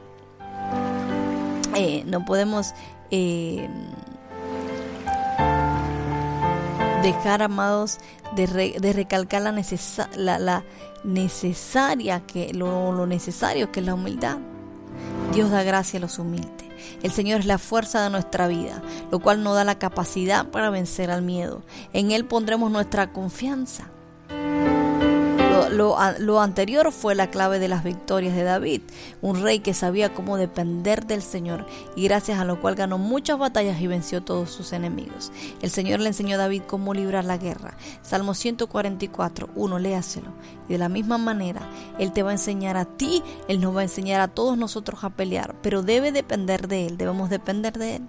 eh, 1.74 2.04
no 2.06 2.24
podemos 2.24 2.74
eh, 3.10 3.68
dejar, 7.02 7.42
amados, 7.42 7.98
de, 8.36 8.46
re- 8.46 8.76
de 8.80 8.92
recalcar 8.92 9.42
la, 9.42 9.50
necesa- 9.50 10.10
la, 10.14 10.38
la 10.38 10.62
necesaria, 11.02 12.20
que, 12.20 12.54
lo 12.54 13.04
necesario 13.06 13.72
que 13.72 13.80
es 13.80 13.86
la 13.86 13.94
humildad. 13.94 14.38
Dios 15.32 15.50
da 15.50 15.64
gracia 15.64 15.98
a 15.98 16.00
los 16.00 16.20
humildes. 16.20 16.63
El 17.02 17.10
Señor 17.10 17.40
es 17.40 17.46
la 17.46 17.58
fuerza 17.58 18.02
de 18.02 18.10
nuestra 18.10 18.48
vida, 18.48 18.82
lo 19.10 19.20
cual 19.20 19.42
nos 19.42 19.54
da 19.54 19.64
la 19.64 19.78
capacidad 19.78 20.46
para 20.46 20.70
vencer 20.70 21.10
al 21.10 21.22
miedo. 21.22 21.62
En 21.92 22.10
Él 22.10 22.24
pondremos 22.24 22.70
nuestra 22.70 23.12
confianza. 23.12 23.90
Lo, 25.70 25.96
lo 26.18 26.40
anterior 26.40 26.92
fue 26.92 27.14
la 27.14 27.30
clave 27.30 27.58
de 27.58 27.68
las 27.68 27.84
victorias 27.84 28.34
de 28.34 28.42
David, 28.42 28.82
un 29.22 29.40
rey 29.42 29.60
que 29.60 29.74
sabía 29.74 30.12
cómo 30.12 30.36
depender 30.36 31.06
del 31.06 31.22
Señor 31.22 31.66
y 31.96 32.04
gracias 32.04 32.38
a 32.38 32.44
lo 32.44 32.60
cual 32.60 32.74
ganó 32.74 32.98
muchas 32.98 33.38
batallas 33.38 33.80
y 33.80 33.86
venció 33.86 34.22
todos 34.22 34.50
sus 34.50 34.72
enemigos. 34.72 35.32
El 35.62 35.70
Señor 35.70 36.00
le 36.00 36.08
enseñó 36.08 36.34
a 36.34 36.38
David 36.38 36.62
cómo 36.66 36.94
librar 36.94 37.24
la 37.24 37.38
guerra. 37.38 37.76
Salmo 38.02 38.34
144, 38.34 39.50
1, 39.54 39.78
léaselo. 39.78 40.32
Y 40.68 40.72
de 40.72 40.78
la 40.78 40.88
misma 40.88 41.18
manera, 41.18 41.62
Él 41.98 42.12
te 42.12 42.22
va 42.22 42.30
a 42.30 42.34
enseñar 42.34 42.76
a 42.76 42.84
ti, 42.84 43.22
Él 43.48 43.60
nos 43.60 43.74
va 43.74 43.80
a 43.80 43.84
enseñar 43.84 44.20
a 44.20 44.28
todos 44.28 44.58
nosotros 44.58 45.04
a 45.04 45.10
pelear, 45.10 45.54
pero 45.62 45.82
debe 45.82 46.12
depender 46.12 46.68
de 46.68 46.86
Él, 46.86 46.96
debemos 46.96 47.30
depender 47.30 47.78
de 47.78 47.96
Él. 47.96 48.02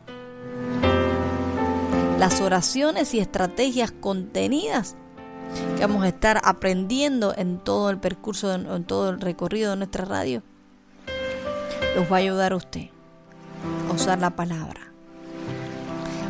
Las 2.20 2.42
oraciones 2.42 3.14
y 3.14 3.20
estrategias 3.20 3.92
contenidas 3.92 4.96
que 5.76 5.82
vamos 5.82 6.04
a 6.04 6.08
estar 6.08 6.42
aprendiendo 6.44 7.34
en 7.36 7.60
todo 7.60 7.90
el 7.90 7.98
percurso, 7.98 8.54
en 8.54 8.84
todo 8.84 9.10
el 9.10 9.22
recorrido 9.22 9.72
de 9.72 9.78
nuestra 9.78 10.06
radio, 10.06 10.44
los 11.96 12.12
va 12.12 12.18
a 12.18 12.20
ayudar 12.20 12.54
a 12.54 12.58
usted 12.58 12.90
a 13.90 13.94
usar 13.94 14.20
la 14.20 14.32
palabra, 14.32 14.82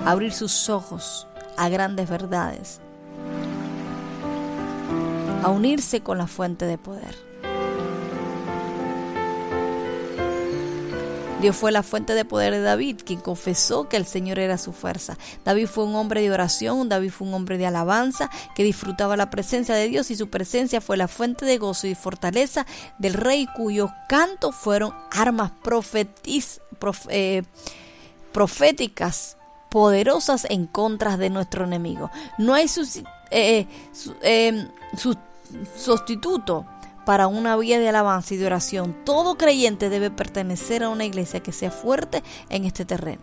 a 0.06 0.12
abrir 0.12 0.34
sus 0.34 0.70
ojos 0.70 1.28
a 1.58 1.70
grandes 1.70 2.10
verdades, 2.10 2.82
a 5.44 5.50
unirse 5.50 6.02
con 6.02 6.18
la 6.18 6.28
fuente 6.28 6.66
de 6.66 6.78
poder. 6.78 7.25
Dios 11.42 11.56
fue 11.58 11.72
la 11.72 11.84
fuente 11.84 12.16
de 12.16 12.26
poder 12.26 12.54
de 12.54 12.62
David, 12.62 13.02
quien 13.06 13.20
confesó 13.20 13.90
que 13.90 13.98
el 13.98 14.06
Señor 14.06 14.40
era 14.40 14.58
su 14.58 14.72
fuerza. 14.72 15.18
David 15.44 15.68
fue 15.68 15.84
un 15.84 15.94
hombre 15.96 16.22
de 16.22 16.32
oración, 16.32 16.88
David 16.90 17.12
fue 17.12 17.28
un 17.28 17.34
hombre 17.34 17.58
de 17.58 17.66
alabanza, 17.66 18.30
que 18.56 18.64
disfrutaba 18.64 19.18
la 19.18 19.30
presencia 19.30 19.76
de 19.76 19.88
Dios 19.90 20.10
y 20.12 20.16
su 20.16 20.30
presencia 20.30 20.80
fue 20.82 20.98
la 20.98 21.08
fuente 21.08 21.46
de 21.46 21.58
gozo 21.58 21.88
y 21.88 21.94
fortaleza 21.96 22.66
del 22.98 23.14
rey 23.14 23.48
cuyos 23.56 23.92
cantos 24.08 24.56
fueron 24.56 24.94
armas 25.12 25.52
eh, 27.10 27.44
proféticas 28.32 29.38
poderosas 29.70 30.48
en 30.50 30.68
contra 30.68 31.18
de 31.18 31.30
nuestro 31.30 31.66
enemigo. 31.66 32.10
No 32.38 32.54
hay 32.54 32.68
eh, 33.30 33.68
eh, 34.22 34.68
su- 34.96 35.18
sustituto 35.78 36.66
para 37.06 37.28
una 37.28 37.56
vía 37.56 37.80
de 37.80 37.90
alabanza 37.90 38.34
y 38.34 38.38
de 38.38 38.48
oración. 38.48 38.96
Todo 39.06 39.38
creyente 39.38 39.90
debe 39.90 40.12
pertenecer 40.12 40.84
a 40.84 40.90
una 40.90 41.06
iglesia 41.06 41.42
que 41.42 41.52
sea 41.52 41.72
fuerte 41.72 42.24
en 42.50 42.66
este 42.66 42.84
terreno. 42.84 43.22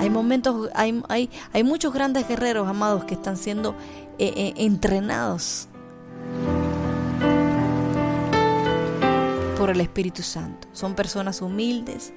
Hay 0.00 0.10
momentos, 0.10 0.68
hay, 0.74 1.02
hay, 1.08 1.30
hay 1.52 1.64
muchos 1.64 1.92
grandes 1.92 2.28
guerreros, 2.28 2.68
amados, 2.68 3.04
que 3.04 3.14
están 3.14 3.36
siendo 3.36 3.74
eh, 4.18 4.32
eh, 4.36 4.54
entrenados 4.56 5.68
por 9.56 9.70
el 9.70 9.80
Espíritu 9.80 10.22
Santo. 10.22 10.68
Son 10.72 10.94
personas 10.94 11.40
humildes 11.40 12.12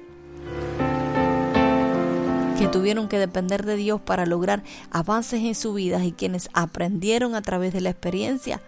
que 2.58 2.68
tuvieron 2.68 3.08
que 3.08 3.18
depender 3.18 3.64
de 3.64 3.76
Dios 3.76 4.00
para 4.00 4.26
lograr 4.26 4.62
avances 4.90 5.42
en 5.42 5.54
su 5.54 5.74
vida 5.74 6.04
y 6.04 6.12
quienes 6.12 6.48
aprendieron 6.54 7.34
a 7.34 7.42
través 7.42 7.72
de 7.72 7.82
la 7.82 7.90
experiencia 7.90 8.60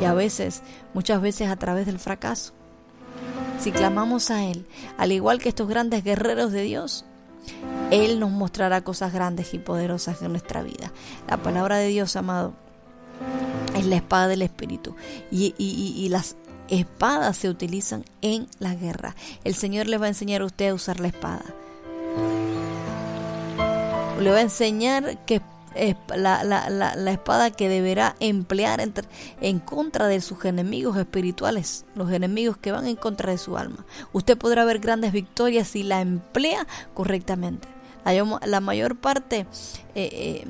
y 0.00 0.04
a 0.04 0.14
veces, 0.14 0.62
muchas 0.94 1.20
veces 1.20 1.48
a 1.48 1.56
través 1.56 1.86
del 1.86 1.98
fracaso. 1.98 2.52
Si 3.60 3.70
clamamos 3.70 4.30
a 4.30 4.44
Él, 4.44 4.66
al 4.98 5.12
igual 5.12 5.38
que 5.38 5.48
estos 5.48 5.68
grandes 5.68 6.02
guerreros 6.02 6.50
de 6.50 6.62
Dios, 6.62 7.04
Él 7.90 8.18
nos 8.18 8.30
mostrará 8.30 8.82
cosas 8.82 9.12
grandes 9.12 9.54
y 9.54 9.58
poderosas 9.58 10.22
en 10.22 10.30
nuestra 10.32 10.62
vida. 10.62 10.92
La 11.28 11.36
palabra 11.36 11.76
de 11.76 11.88
Dios, 11.88 12.16
amado, 12.16 12.54
es 13.76 13.86
la 13.86 13.96
espada 13.96 14.28
del 14.28 14.42
Espíritu. 14.42 14.96
Y, 15.30 15.54
y- 15.58 15.94
y- 15.96 16.08
las 16.08 16.36
espadas 16.68 17.36
se 17.36 17.48
utilizan 17.48 18.04
en 18.22 18.48
la 18.58 18.74
guerra. 18.74 19.14
El 19.44 19.54
Señor 19.54 19.86
le 19.86 19.98
va 19.98 20.06
a 20.06 20.08
enseñar 20.08 20.42
a 20.42 20.46
usted 20.46 20.70
a 20.70 20.74
usar 20.74 20.98
la 21.00 21.08
espada. 21.08 21.44
Le 24.20 24.30
va 24.30 24.38
a 24.38 24.42
enseñar 24.42 25.18
que 25.24 25.40
la, 26.16 26.44
la- 26.44 26.68
la- 26.70 26.94
la 26.96 27.10
espada 27.12 27.50
que 27.50 27.68
deberá 27.68 28.14
emplear 28.20 28.80
entre- 28.80 29.08
en 29.40 29.58
contra 29.58 30.06
de 30.06 30.20
sus 30.20 30.44
enemigos 30.44 30.96
espirituales, 30.96 31.84
los 31.94 32.10
enemigos 32.12 32.56
que 32.56 32.72
van 32.72 32.86
en 32.86 32.96
contra 32.96 33.30
de 33.32 33.38
su 33.38 33.56
alma. 33.56 33.84
Usted 34.12 34.36
podrá 34.38 34.64
ver 34.64 34.78
grandes 34.78 35.12
victorias 35.12 35.68
si 35.68 35.82
la 35.82 36.00
emplea 36.00 36.66
correctamente. 36.94 37.68
La, 38.04 38.14
yo- 38.14 38.40
la 38.44 38.60
mayor 38.60 38.96
parte 38.96 39.46
eh, 39.94 40.10
eh, 40.12 40.46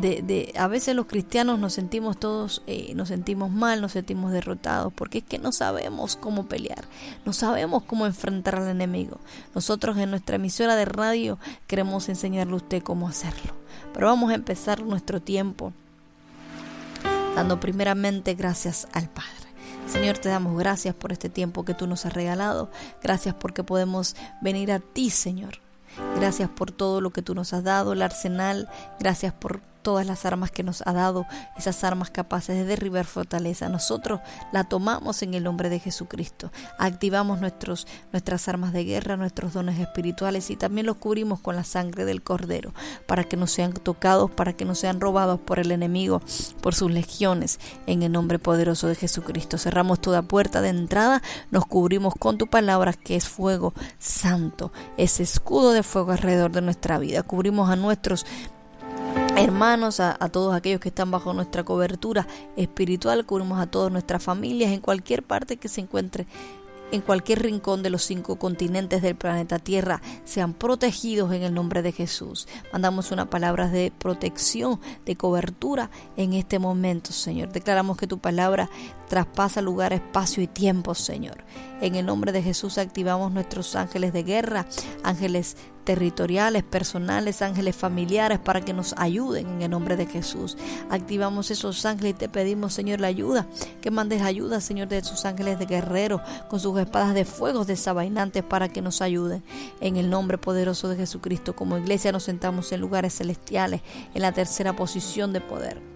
de, 0.00 0.22
de- 0.22 0.52
a 0.58 0.68
veces 0.68 0.94
los 0.94 1.06
cristianos 1.06 1.58
nos 1.58 1.72
sentimos 1.72 2.18
todos, 2.18 2.62
eh, 2.66 2.92
nos 2.94 3.08
sentimos 3.08 3.50
mal, 3.50 3.80
nos 3.80 3.92
sentimos 3.92 4.32
derrotados, 4.32 4.92
porque 4.92 5.18
es 5.18 5.24
que 5.24 5.38
no 5.38 5.52
sabemos 5.52 6.16
cómo 6.16 6.46
pelear, 6.46 6.84
no 7.24 7.32
sabemos 7.32 7.82
cómo 7.84 8.06
enfrentar 8.06 8.56
al 8.56 8.68
enemigo. 8.68 9.18
Nosotros 9.54 9.96
en 9.98 10.10
nuestra 10.10 10.36
emisora 10.36 10.76
de 10.76 10.84
radio 10.84 11.38
queremos 11.66 12.08
enseñarle 12.08 12.52
a 12.54 12.56
usted 12.56 12.82
cómo 12.82 13.08
hacerlo. 13.08 13.52
Pero 13.92 14.06
vamos 14.08 14.30
a 14.30 14.34
empezar 14.34 14.82
nuestro 14.82 15.20
tiempo 15.22 15.72
dando 17.36 17.60
primeramente 17.60 18.34
gracias 18.34 18.86
al 18.92 19.08
Padre. 19.08 19.30
Señor, 19.88 20.18
te 20.18 20.28
damos 20.28 20.58
gracias 20.58 20.94
por 20.94 21.12
este 21.12 21.28
tiempo 21.28 21.64
que 21.64 21.74
tú 21.74 21.86
nos 21.86 22.06
has 22.06 22.12
regalado. 22.14 22.70
Gracias 23.02 23.34
porque 23.34 23.62
podemos 23.62 24.16
venir 24.40 24.72
a 24.72 24.80
ti, 24.80 25.10
Señor. 25.10 25.58
Gracias 26.16 26.48
por 26.48 26.72
todo 26.72 27.00
lo 27.00 27.10
que 27.10 27.22
tú 27.22 27.34
nos 27.34 27.52
has 27.52 27.62
dado, 27.62 27.92
el 27.92 28.02
arsenal. 28.02 28.68
Gracias 28.98 29.32
por 29.32 29.60
todas 29.84 30.06
las 30.06 30.24
armas 30.24 30.50
que 30.50 30.64
nos 30.64 30.82
ha 30.86 30.92
dado, 30.92 31.26
esas 31.56 31.84
armas 31.84 32.10
capaces 32.10 32.56
de 32.56 32.64
derribar 32.64 33.04
fortaleza. 33.04 33.68
Nosotros 33.68 34.18
la 34.50 34.64
tomamos 34.64 35.22
en 35.22 35.34
el 35.34 35.44
nombre 35.44 35.68
de 35.68 35.78
Jesucristo. 35.78 36.50
Activamos 36.78 37.40
nuestros, 37.40 37.86
nuestras 38.10 38.48
armas 38.48 38.72
de 38.72 38.84
guerra, 38.84 39.16
nuestros 39.16 39.52
dones 39.52 39.78
espirituales 39.78 40.50
y 40.50 40.56
también 40.56 40.86
los 40.86 40.96
cubrimos 40.96 41.38
con 41.38 41.54
la 41.54 41.64
sangre 41.64 42.04
del 42.04 42.22
Cordero 42.22 42.72
para 43.06 43.24
que 43.24 43.36
no 43.36 43.46
sean 43.46 43.74
tocados, 43.74 44.30
para 44.30 44.54
que 44.54 44.64
no 44.64 44.74
sean 44.74 45.00
robados 45.00 45.38
por 45.38 45.58
el 45.58 45.70
enemigo, 45.70 46.22
por 46.62 46.74
sus 46.74 46.90
legiones, 46.90 47.60
en 47.86 48.02
el 48.02 48.10
nombre 48.10 48.38
poderoso 48.38 48.88
de 48.88 48.94
Jesucristo. 48.94 49.58
Cerramos 49.58 50.00
toda 50.00 50.22
puerta 50.22 50.62
de 50.62 50.70
entrada, 50.70 51.22
nos 51.50 51.66
cubrimos 51.66 52.14
con 52.18 52.38
tu 52.38 52.46
palabra 52.46 52.94
que 52.94 53.16
es 53.16 53.28
fuego 53.28 53.74
santo, 53.98 54.72
ese 54.96 55.22
escudo 55.22 55.72
de 55.72 55.82
fuego 55.82 56.12
alrededor 56.12 56.52
de 56.52 56.62
nuestra 56.62 56.98
vida. 56.98 57.22
Cubrimos 57.22 57.68
a 57.68 57.76
nuestros 57.76 58.24
hermanos, 59.36 60.00
a, 60.00 60.16
todos 60.30 60.54
aquellos 60.54 60.80
que 60.80 60.88
están 60.88 61.10
bajo 61.10 61.32
nuestra 61.32 61.64
cobertura 61.64 62.26
espiritual, 62.56 63.24
cubrimos 63.24 63.60
a 63.60 63.66
todas 63.66 63.90
nuestras 63.92 64.22
familias 64.22 64.72
en 64.72 64.80
cualquier 64.80 65.22
parte 65.22 65.56
que 65.56 65.68
se 65.68 65.80
encuentre. 65.80 66.26
En 66.92 67.00
cualquier 67.00 67.42
rincón 67.42 67.82
de 67.82 67.90
los 67.90 68.02
cinco 68.02 68.36
continentes 68.36 69.02
del 69.02 69.16
planeta 69.16 69.58
Tierra 69.58 70.00
sean 70.24 70.52
protegidos 70.54 71.32
en 71.32 71.42
el 71.42 71.52
nombre 71.52 71.82
de 71.82 71.92
Jesús. 71.92 72.46
Mandamos 72.72 73.10
una 73.10 73.28
palabra 73.28 73.68
de 73.68 73.90
protección, 73.90 74.80
de 75.04 75.16
cobertura 75.16 75.90
en 76.16 76.34
este 76.34 76.58
momento, 76.58 77.10
Señor. 77.10 77.50
Declaramos 77.50 77.96
que 77.96 78.06
tu 78.06 78.18
palabra 78.18 78.70
traspasa 79.08 79.60
lugar, 79.60 79.92
espacio 79.92 80.42
y 80.42 80.46
tiempo, 80.46 80.94
Señor. 80.94 81.44
En 81.80 81.96
el 81.96 82.06
nombre 82.06 82.32
de 82.32 82.42
Jesús 82.42 82.78
activamos 82.78 83.32
nuestros 83.32 83.74
ángeles 83.74 84.12
de 84.12 84.22
guerra, 84.22 84.66
ángeles 85.02 85.56
territoriales, 85.84 86.62
personales, 86.62 87.42
ángeles 87.42 87.76
familiares 87.76 88.38
para 88.38 88.60
que 88.60 88.72
nos 88.72 88.94
ayuden 88.96 89.46
en 89.48 89.62
el 89.62 89.70
nombre 89.70 89.96
de 89.96 90.06
Jesús. 90.06 90.56
Activamos 90.90 91.50
esos 91.50 91.84
ángeles 91.84 92.12
y 92.12 92.14
te 92.14 92.28
pedimos, 92.28 92.74
Señor, 92.74 93.00
la 93.00 93.08
ayuda, 93.08 93.46
que 93.80 93.90
mandes 93.90 94.22
ayuda, 94.22 94.60
Señor, 94.60 94.88
de 94.88 95.04
sus 95.04 95.24
ángeles 95.24 95.58
de 95.58 95.66
guerrero 95.66 96.20
con 96.48 96.60
sus 96.60 96.78
espadas 96.78 97.14
de 97.14 97.24
fuego 97.24 97.64
desabainantes 97.64 98.42
para 98.42 98.68
que 98.68 98.82
nos 98.82 99.02
ayuden. 99.02 99.42
En 99.80 99.96
el 99.96 100.10
nombre 100.10 100.38
poderoso 100.38 100.88
de 100.88 100.96
Jesucristo, 100.96 101.54
como 101.54 101.78
iglesia 101.78 102.12
nos 102.12 102.24
sentamos 102.24 102.72
en 102.72 102.80
lugares 102.80 103.14
celestiales, 103.14 103.82
en 104.14 104.22
la 104.22 104.32
tercera 104.32 104.74
posición 104.74 105.32
de 105.32 105.40
poder. 105.40 105.94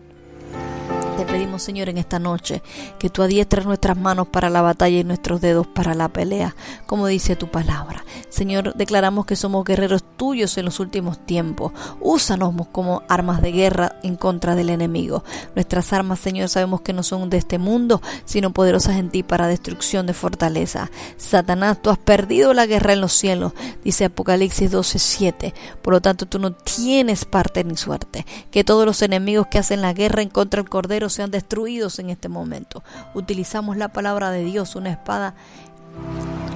Te 1.19 1.25
pedimos, 1.25 1.65
Señor, 1.65 1.89
en 1.89 1.99
esta 1.99 2.21
noche 2.21 2.63
que 3.01 3.11
tú 3.11 3.25
adiestres 3.25 3.67
nuestras 3.67 3.97
manos 3.97 4.29
para 4.29 4.51
la 4.51 4.63
batalla 4.63 5.01
y 5.01 5.03
nuestros 5.03 5.41
dedos 5.41 5.67
para 5.67 5.97
la 5.97 6.09
pelea, 6.09 6.55
como 6.87 7.09
dice 7.09 7.35
tu 7.35 7.49
palabra. 7.49 8.05
Señor, 8.29 8.75
declaramos 8.77 9.27
que 9.27 9.35
somos 9.35 9.65
guerreros 9.65 10.05
tuyos 10.17 10.57
en 10.59 10.67
los 10.67 10.79
últimos 10.79 11.19
tiempos. 11.27 11.73
Úsanos 12.01 12.55
como 12.71 13.03
armas 13.09 13.43
de 13.43 13.51
guerra 13.51 13.97
en 14.05 14.15
contra 14.15 14.55
del 14.55 14.71
enemigo. 14.71 15.25
Nuestras 15.57 15.93
armas, 15.93 16.21
Señor, 16.21 16.51
sabemos 16.51 16.83
que 16.83 16.93
no 16.93 17.03
son 17.03 17.31
de 17.31 17.39
este 17.39 17.59
mundo, 17.59 18.01
sino 18.25 18.53
poderosas 18.53 18.95
en 18.95 19.11
ti 19.11 19.25
para 19.25 19.49
destrucción 19.49 20.07
de 20.07 20.15
fortaleza. 20.15 20.89
Satanás, 21.17 21.83
tú 21.83 21.91
has 21.91 21.99
perdido 21.99 22.55
la 22.55 22.67
guerra 22.67 22.93
en 22.93 23.01
los 23.01 23.13
cielos, 23.13 23.55
dice 23.83 24.05
Apocalipsis 24.05 24.71
12:7. 24.71 25.53
Por 25.83 25.95
lo 25.95 26.01
tanto, 26.01 26.27
tú 26.27 26.39
no 26.39 26.53
tienes 26.53 27.25
parte 27.25 27.65
ni 27.65 27.77
suerte. 27.77 28.25
Que 28.53 28.63
todos 28.63 28.87
los 28.87 29.03
enemigos 29.03 29.49
que 29.49 29.59
hacen 29.59 29.83
la 29.83 29.93
guerra 29.93 30.23
en 30.23 30.29
contra 30.29 30.63
del 30.63 30.71
Cordero 30.71 31.08
sean 31.09 31.31
destruidos 31.31 31.99
en 31.99 32.11
este 32.11 32.29
momento. 32.29 32.83
Utilizamos 33.15 33.77
la 33.77 33.89
palabra 33.89 34.31
de 34.31 34.45
Dios, 34.45 34.77
una 34.77 34.91
espada 34.91 35.35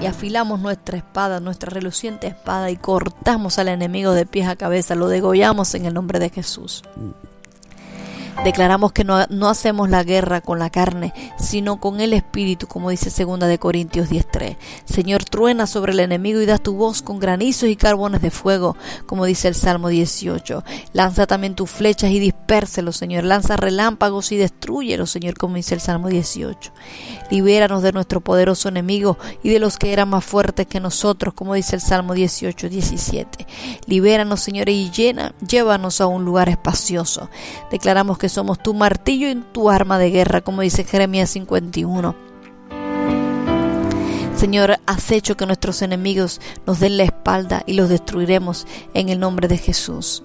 y 0.01 0.05
afilamos 0.05 0.59
nuestra 0.59 0.97
espada, 0.97 1.39
nuestra 1.39 1.69
reluciente 1.69 2.27
espada 2.27 2.69
y 2.71 2.75
cortamos 2.75 3.57
al 3.57 3.69
enemigo 3.69 4.11
de 4.11 4.25
pies 4.25 4.47
a 4.47 4.55
cabeza, 4.55 4.95
lo 4.95 5.07
degollamos 5.07 5.73
en 5.75 5.85
el 5.85 5.93
nombre 5.93 6.19
de 6.19 6.29
Jesús. 6.29 6.83
Declaramos 8.43 8.91
que 8.91 9.05
no, 9.05 9.25
no, 9.29 9.47
hacemos 9.47 9.89
la 9.89 10.03
guerra 10.03 10.41
con 10.41 10.59
la 10.59 10.69
carne, 10.69 11.13
sino 11.39 11.79
con 11.79 12.01
el 12.01 12.11
Espíritu, 12.11 12.67
como 12.67 12.89
dice 12.89 13.09
segunda 13.09 13.47
de 13.47 13.57
Corintios 13.57 14.09
10.3. 14.09 14.57
Señor, 14.83 15.23
truena 15.23 15.65
sobre 15.65 15.93
el 15.93 16.01
enemigo 16.01 16.41
y 16.41 16.45
da 16.45 16.57
tu 16.57 16.73
voz 16.73 17.01
con 17.01 17.19
granizos 17.19 17.69
y 17.69 17.77
carbones 17.77 18.21
de 18.21 18.31
fuego, 18.31 18.75
como 19.05 19.23
dice 19.23 19.47
el 19.47 19.55
Salmo 19.55 19.87
18. 19.87 20.61
Lanza 20.91 21.25
también 21.25 21.55
tus 21.55 21.69
flechas 21.69 22.11
y 22.11 22.19
dispérselo, 22.19 22.91
Señor. 22.91 23.23
Lanza 23.23 23.55
relámpagos 23.55 24.33
y 24.33 24.37
destruyelo, 24.37 25.05
Señor, 25.05 25.37
como 25.37 25.55
dice 25.55 25.75
el 25.75 25.81
Salmo 25.81 26.09
18. 26.09 26.73
Libéranos 27.31 27.81
de 27.81 27.93
nuestro 27.93 28.19
poderoso 28.19 28.67
enemigo 28.67 29.17
y 29.41 29.49
de 29.51 29.59
los 29.59 29.77
que 29.77 29.93
eran 29.93 30.09
más 30.09 30.25
fuertes 30.25 30.67
que 30.67 30.81
nosotros, 30.81 31.33
como 31.33 31.53
dice 31.53 31.77
el 31.77 31.81
Salmo 31.81 32.13
18, 32.13 32.67
17. 32.67 33.47
Libéranos, 33.85 34.41
Señor, 34.41 34.67
y 34.67 34.91
llena, 34.91 35.33
llévanos 35.47 36.01
a 36.01 36.07
un 36.07 36.25
lugar 36.25 36.49
espacioso. 36.49 37.29
Declaramos 37.71 38.17
somos 38.29 38.59
tu 38.59 38.73
martillo 38.73 39.29
y 39.29 39.35
tu 39.35 39.69
arma 39.69 39.97
de 39.99 40.11
guerra, 40.11 40.41
como 40.41 40.61
dice 40.61 40.83
Jeremías 40.83 41.29
51. 41.31 42.15
Señor, 44.35 44.79
has 44.85 45.11
hecho 45.11 45.37
que 45.37 45.45
nuestros 45.45 45.81
enemigos 45.81 46.41
nos 46.65 46.79
den 46.79 46.97
la 46.97 47.03
espalda 47.03 47.63
y 47.65 47.73
los 47.73 47.87
destruiremos 47.89 48.67
en 48.93 49.09
el 49.09 49.19
nombre 49.19 49.47
de 49.47 49.57
Jesús. 49.57 50.23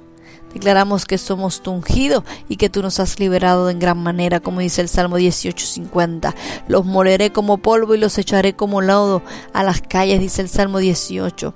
Declaramos 0.52 1.04
que 1.04 1.18
somos 1.18 1.62
tu 1.62 1.70
ungido 1.70 2.24
y 2.48 2.56
que 2.56 2.70
tú 2.70 2.82
nos 2.82 3.00
has 3.00 3.20
liberado 3.20 3.68
en 3.68 3.78
gran 3.78 3.98
manera, 3.98 4.40
como 4.40 4.60
dice 4.60 4.80
el 4.80 4.88
Salmo 4.88 5.18
18:50. 5.18 6.34
Los 6.68 6.86
moleré 6.86 7.32
como 7.32 7.58
polvo 7.58 7.94
y 7.94 7.98
los 7.98 8.16
echaré 8.18 8.56
como 8.56 8.80
lodo 8.80 9.22
a 9.52 9.62
las 9.62 9.82
calles, 9.82 10.20
dice 10.20 10.40
el 10.40 10.48
Salmo 10.48 10.78
18. 10.78 11.54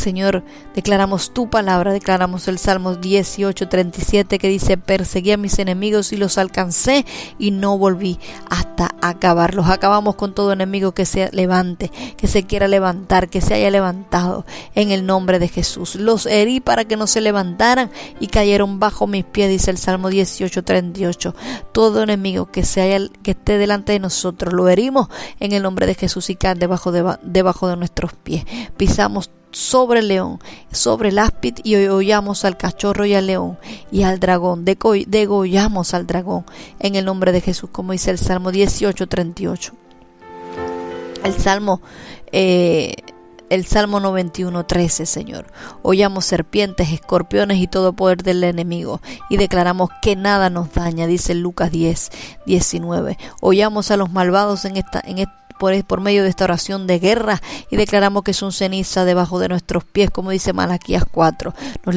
Señor, 0.00 0.42
declaramos 0.74 1.32
tu 1.32 1.50
palabra, 1.50 1.92
declaramos 1.92 2.48
el 2.48 2.58
Salmo 2.58 2.94
18, 2.94 3.68
37 3.68 4.38
que 4.38 4.48
dice, 4.48 4.78
perseguí 4.78 5.32
a 5.32 5.36
mis 5.36 5.58
enemigos 5.58 6.12
y 6.12 6.16
los 6.16 6.38
alcancé 6.38 7.04
y 7.38 7.50
no 7.50 7.76
volví 7.76 8.18
hasta 8.48 8.94
acabarlos. 9.02 9.68
Acabamos 9.68 10.14
con 10.14 10.34
todo 10.34 10.52
enemigo 10.52 10.92
que 10.92 11.04
se 11.04 11.30
levante, 11.32 11.92
que 12.16 12.28
se 12.28 12.44
quiera 12.44 12.66
levantar, 12.66 13.28
que 13.28 13.42
se 13.42 13.54
haya 13.54 13.70
levantado 13.70 14.46
en 14.74 14.90
el 14.90 15.04
nombre 15.04 15.38
de 15.38 15.48
Jesús. 15.48 15.96
Los 15.96 16.24
herí 16.24 16.60
para 16.60 16.86
que 16.86 16.96
no 16.96 17.06
se 17.06 17.20
levantaran 17.20 17.90
y 18.20 18.28
cayeron 18.28 18.80
bajo 18.80 19.06
mis 19.06 19.26
pies, 19.26 19.50
dice 19.50 19.70
el 19.70 19.78
Salmo 19.78 20.08
18, 20.08 20.64
38. 20.64 21.34
Todo 21.72 22.02
enemigo 22.02 22.50
que, 22.50 22.64
se 22.64 22.80
haya, 22.80 23.06
que 23.22 23.32
esté 23.32 23.58
delante 23.58 23.92
de 23.92 23.98
nosotros, 23.98 24.54
lo 24.54 24.68
herimos 24.68 25.08
en 25.40 25.52
el 25.52 25.62
nombre 25.62 25.86
de 25.86 25.94
Jesús 25.94 26.30
y 26.30 26.36
caen 26.36 26.58
debajo 26.58 26.90
de, 26.90 27.18
debajo 27.22 27.68
de 27.68 27.76
nuestros 27.76 28.14
pies. 28.14 28.46
Pisamos 28.78 29.30
sobre 29.52 30.00
el 30.00 30.08
león, 30.08 30.38
sobre 30.72 31.08
el 31.10 31.18
áspid 31.18 31.58
y 31.62 31.74
hollamos 31.86 32.44
al 32.44 32.56
cachorro 32.56 33.04
y 33.04 33.14
al 33.14 33.26
león 33.26 33.58
y 33.90 34.02
al 34.02 34.20
dragón, 34.20 34.64
degollamos 34.64 35.94
al 35.94 36.06
dragón 36.06 36.44
en 36.78 36.94
el 36.94 37.04
nombre 37.04 37.32
de 37.32 37.40
Jesús, 37.40 37.70
como 37.70 37.92
dice 37.92 38.10
el 38.10 38.18
Salmo 38.18 38.52
18, 38.52 39.06
38. 39.06 39.72
El 41.24 41.34
Salmo, 41.34 41.82
eh, 42.32 42.94
el 43.50 43.66
Salmo 43.66 44.00
91, 44.00 44.64
13, 44.64 45.04
Señor. 45.04 45.46
Hollamos 45.82 46.24
serpientes, 46.24 46.90
escorpiones 46.92 47.58
y 47.58 47.66
todo 47.66 47.92
poder 47.92 48.22
del 48.22 48.42
enemigo 48.44 49.00
y 49.28 49.36
declaramos 49.36 49.90
que 50.00 50.16
nada 50.16 50.48
nos 50.48 50.72
daña, 50.72 51.06
dice 51.06 51.34
Lucas 51.34 51.70
10, 51.70 52.10
19. 52.46 53.18
Hollamos 53.40 53.90
a 53.90 53.96
los 53.96 54.10
malvados 54.10 54.64
en 54.64 54.76
esta 54.76 55.02
por, 55.60 55.84
por 55.84 56.00
medio 56.00 56.22
de 56.24 56.30
esta 56.30 56.44
oración 56.44 56.86
de 56.86 56.98
guerra 56.98 57.40
y 57.70 57.76
declaramos 57.76 58.24
que 58.24 58.32
son 58.32 58.50
ceniza 58.50 59.04
debajo 59.04 59.38
de 59.38 59.50
nuestros 59.50 59.84
pies, 59.84 60.10
como 60.10 60.30
dice 60.30 60.54
Malaquías 60.54 61.04
4. 61.08 61.54
Nos, 61.84 61.94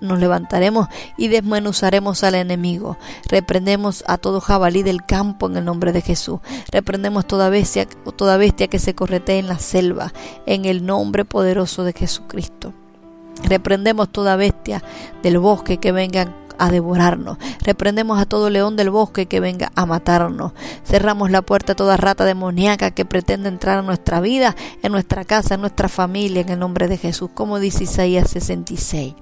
nos 0.00 0.18
levantaremos 0.18 0.86
y 1.18 1.26
desmenuzaremos 1.26 2.22
al 2.22 2.36
enemigo. 2.36 2.96
Reprendemos 3.28 4.04
a 4.06 4.18
todo 4.18 4.40
jabalí 4.40 4.84
del 4.84 5.04
campo 5.04 5.48
en 5.48 5.56
el 5.56 5.64
nombre 5.64 5.92
de 5.92 6.00
Jesús. 6.00 6.38
Reprendemos 6.70 7.26
toda 7.26 7.50
bestia, 7.50 7.88
toda 8.16 8.36
bestia 8.36 8.68
que 8.68 8.78
se 8.78 8.94
corretee 8.94 9.40
en 9.40 9.48
la 9.48 9.58
selva 9.58 10.12
en 10.46 10.64
el 10.64 10.86
nombre 10.86 11.24
poderoso 11.24 11.82
de 11.82 11.92
Jesucristo. 11.92 12.72
Reprendemos 13.42 14.10
toda 14.10 14.36
bestia 14.36 14.82
del 15.24 15.38
bosque 15.38 15.78
que 15.78 15.90
vengan 15.90 16.36
a 16.62 16.70
devorarnos. 16.70 17.38
Reprendemos 17.64 18.20
a 18.20 18.26
todo 18.26 18.48
león 18.48 18.76
del 18.76 18.90
bosque 18.90 19.26
que 19.26 19.40
venga 19.40 19.72
a 19.74 19.84
matarnos. 19.84 20.52
Cerramos 20.84 21.32
la 21.32 21.42
puerta 21.42 21.72
a 21.72 21.76
toda 21.76 21.96
rata 21.96 22.24
demoníaca 22.24 22.92
que 22.92 23.04
pretende 23.04 23.48
entrar 23.48 23.78
a 23.78 23.82
nuestra 23.82 24.20
vida, 24.20 24.54
en 24.82 24.92
nuestra 24.92 25.24
casa, 25.24 25.56
en 25.56 25.60
nuestra 25.62 25.88
familia, 25.88 26.40
en 26.40 26.50
el 26.50 26.60
nombre 26.60 26.86
de 26.86 26.98
Jesús, 26.98 27.30
como 27.34 27.58
dice 27.58 27.82
Isaías 27.82 28.30
66. 28.30 29.14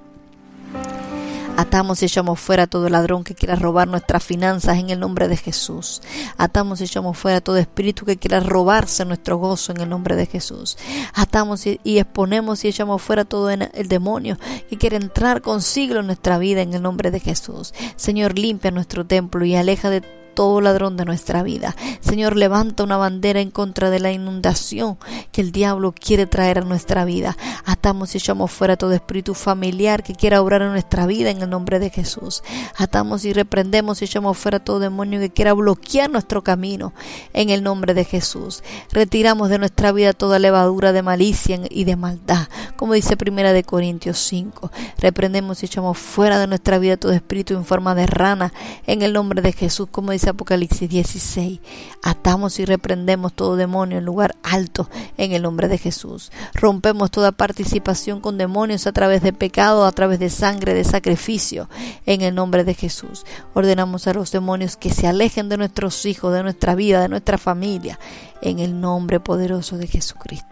Atamos 1.61 2.01
y 2.01 2.05
echamos 2.05 2.39
fuera 2.39 2.65
todo 2.65 2.89
ladrón 2.89 3.23
que 3.23 3.35
quiera 3.35 3.55
robar 3.55 3.87
nuestras 3.87 4.23
finanzas 4.23 4.79
en 4.79 4.89
el 4.89 4.99
nombre 4.99 5.27
de 5.27 5.37
Jesús. 5.37 6.01
Atamos 6.35 6.81
y 6.81 6.85
echamos 6.85 7.15
fuera 7.19 7.39
todo 7.39 7.57
espíritu 7.57 8.03
que 8.03 8.17
quiera 8.17 8.39
robarse 8.39 9.05
nuestro 9.05 9.37
gozo 9.37 9.71
en 9.71 9.81
el 9.81 9.87
nombre 9.87 10.15
de 10.15 10.25
Jesús. 10.25 10.75
Atamos 11.13 11.67
y, 11.67 11.79
exponemos 11.83 12.65
y 12.65 12.69
echamos 12.69 12.99
fuera 13.03 13.25
todo 13.25 13.51
el 13.51 13.87
demonio 13.87 14.39
que 14.71 14.77
quiere 14.79 14.95
entrar 14.95 15.43
con 15.43 15.61
siglo 15.61 15.99
en 15.99 16.07
nuestra 16.07 16.39
vida 16.39 16.63
en 16.63 16.73
el 16.73 16.81
nombre 16.81 17.11
de 17.11 17.19
Jesús. 17.19 17.75
Señor, 17.95 18.39
limpia 18.39 18.71
nuestro 18.71 19.05
templo 19.05 19.45
y 19.45 19.55
aleja 19.55 19.91
de 19.91 20.01
todo 20.33 20.61
ladrón 20.61 20.97
de 20.97 21.05
nuestra 21.05 21.43
vida. 21.43 21.75
Señor, 21.99 22.35
levanta 22.35 22.83
una 22.83 22.97
bandera 22.97 23.41
en 23.41 23.51
contra 23.51 23.89
de 23.89 23.99
la 23.99 24.11
inundación 24.11 24.97
que 25.31 25.41
el 25.41 25.51
diablo 25.51 25.93
quiere 25.93 26.25
traer 26.25 26.59
a 26.59 26.61
nuestra 26.61 27.05
vida. 27.05 27.37
Atamos 27.65 28.13
y 28.13 28.17
echamos 28.17 28.51
fuera 28.51 28.77
todo 28.77 28.93
espíritu 28.93 29.33
familiar 29.33 30.03
que 30.03 30.15
quiera 30.15 30.41
obrar 30.41 30.61
en 30.61 30.71
nuestra 30.71 31.05
vida 31.05 31.29
en 31.29 31.41
el 31.41 31.49
nombre 31.49 31.79
de 31.79 31.89
Jesús. 31.89 32.43
Atamos 32.77 33.25
y 33.25 33.33
reprendemos 33.33 34.01
y 34.01 34.05
echamos 34.05 34.37
fuera 34.37 34.59
todo 34.59 34.79
demonio 34.79 35.19
que 35.19 35.29
quiera 35.29 35.53
bloquear 35.53 36.09
nuestro 36.09 36.43
camino 36.43 36.93
en 37.33 37.49
el 37.49 37.63
nombre 37.63 37.93
de 37.93 38.05
Jesús. 38.05 38.63
Retiramos 38.91 39.49
de 39.49 39.59
nuestra 39.59 39.91
vida 39.91 40.13
toda 40.13 40.39
levadura 40.39 40.91
de 40.91 41.01
malicia 41.01 41.59
y 41.69 41.83
de 41.83 41.95
maldad, 41.95 42.47
como 42.75 42.93
dice 42.93 43.17
Primera 43.17 43.53
de 43.53 43.63
Corintios 43.63 44.17
5. 44.19 44.71
Reprendemos 44.99 45.63
y 45.63 45.65
echamos 45.65 45.97
fuera 45.97 46.39
de 46.39 46.47
nuestra 46.47 46.77
vida 46.77 46.97
todo 46.97 47.11
espíritu 47.11 47.55
en 47.55 47.65
forma 47.65 47.95
de 47.95 48.05
rana 48.05 48.53
en 48.85 49.01
el 49.01 49.13
nombre 49.13 49.41
de 49.41 49.53
Jesús, 49.53 49.87
como 49.91 50.11
dice 50.11 50.20
Apocalipsis 50.29 50.89
16. 50.89 51.59
Atamos 52.03 52.59
y 52.59 52.65
reprendemos 52.65 53.33
todo 53.33 53.55
demonio 53.55 53.97
en 53.97 54.05
lugar 54.05 54.35
alto 54.43 54.89
en 55.17 55.31
el 55.31 55.41
nombre 55.41 55.67
de 55.67 55.77
Jesús. 55.77 56.31
Rompemos 56.53 57.11
toda 57.11 57.31
participación 57.31 58.21
con 58.21 58.37
demonios 58.37 58.87
a 58.87 58.91
través 58.91 59.21
de 59.21 59.33
pecado, 59.33 59.85
a 59.85 59.91
través 59.91 60.19
de 60.19 60.29
sangre, 60.29 60.73
de 60.73 60.83
sacrificio 60.83 61.69
en 62.05 62.21
el 62.21 62.35
nombre 62.35 62.63
de 62.63 62.73
Jesús. 62.73 63.25
Ordenamos 63.53 64.07
a 64.07 64.13
los 64.13 64.31
demonios 64.31 64.77
que 64.77 64.89
se 64.89 65.07
alejen 65.07 65.49
de 65.49 65.57
nuestros 65.57 66.05
hijos, 66.05 66.33
de 66.33 66.43
nuestra 66.43 66.75
vida, 66.75 67.01
de 67.01 67.09
nuestra 67.09 67.37
familia 67.37 67.99
en 68.41 68.59
el 68.59 68.79
nombre 68.81 69.19
poderoso 69.19 69.77
de 69.77 69.87
Jesucristo. 69.87 70.50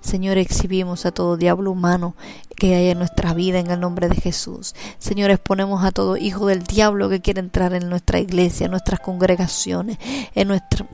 Señor, 0.00 0.38
exhibimos 0.38 1.06
a 1.06 1.12
todo 1.12 1.36
diablo 1.36 1.70
humano 1.70 2.14
que 2.56 2.74
haya 2.74 2.92
en 2.92 2.98
nuestra 2.98 3.34
vida 3.34 3.58
en 3.58 3.70
el 3.70 3.80
nombre 3.80 4.08
de 4.08 4.16
Jesús. 4.16 4.74
Señor, 4.98 5.30
exponemos 5.30 5.84
a 5.84 5.92
todo 5.92 6.16
hijo 6.16 6.46
del 6.46 6.62
diablo 6.62 7.08
que 7.08 7.20
quiere 7.20 7.40
entrar 7.40 7.74
en 7.74 7.88
nuestra 7.88 8.20
iglesia, 8.20 8.66
en 8.66 8.72
nuestras 8.72 9.00
congregaciones, 9.00 9.98
en 10.34 10.48
nuestra 10.48 10.86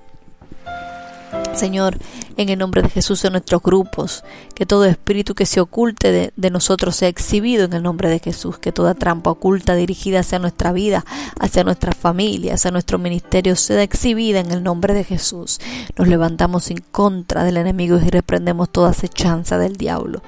Señor, 1.57 1.99
en 2.37 2.51
el 2.51 2.59
nombre 2.59 2.83
de 2.83 2.91
Jesús 2.91 3.25
en 3.25 3.33
nuestros 3.33 3.63
grupos, 3.63 4.25
que 4.55 4.67
todo 4.67 4.85
espíritu 4.85 5.35
que 5.35 5.47
se 5.47 5.61
oculte 5.61 6.33
de, 6.37 6.51
nosotros 6.51 6.97
sea 6.97 7.09
exhibido 7.09 7.65
en 7.65 7.73
el 7.73 7.83
nombre 7.83 8.11
de 8.11 8.19
Jesús, 8.19 8.59
que 8.59 8.73
toda 8.73 8.95
trampa 8.95 9.31
oculta 9.31 9.75
dirigida 9.75 10.21
hacia 10.21 10.39
nuestra 10.39 10.73
vida, 10.73 11.05
hacia 11.41 11.65
nuestra 11.65 11.93
familia, 11.93 12.55
hacia 12.55 12.71
nuestro 12.71 12.99
ministerio, 12.99 13.57
sea 13.57 13.83
exhibida 13.83 14.41
en 14.41 14.53
el 14.53 14.63
nombre 14.63 14.93
de 14.93 15.05
Jesús. 15.05 15.59
Nos 15.97 16.09
levantamos 16.09 16.71
en 16.71 16.79
contra 16.93 17.43
del 17.43 17.57
enemigo 17.57 17.97
y 17.97 18.11
reprendemos 18.11 18.69
toda 18.69 18.91
acechanza 18.91 19.59
del 19.59 19.77
diablo. 19.77 20.23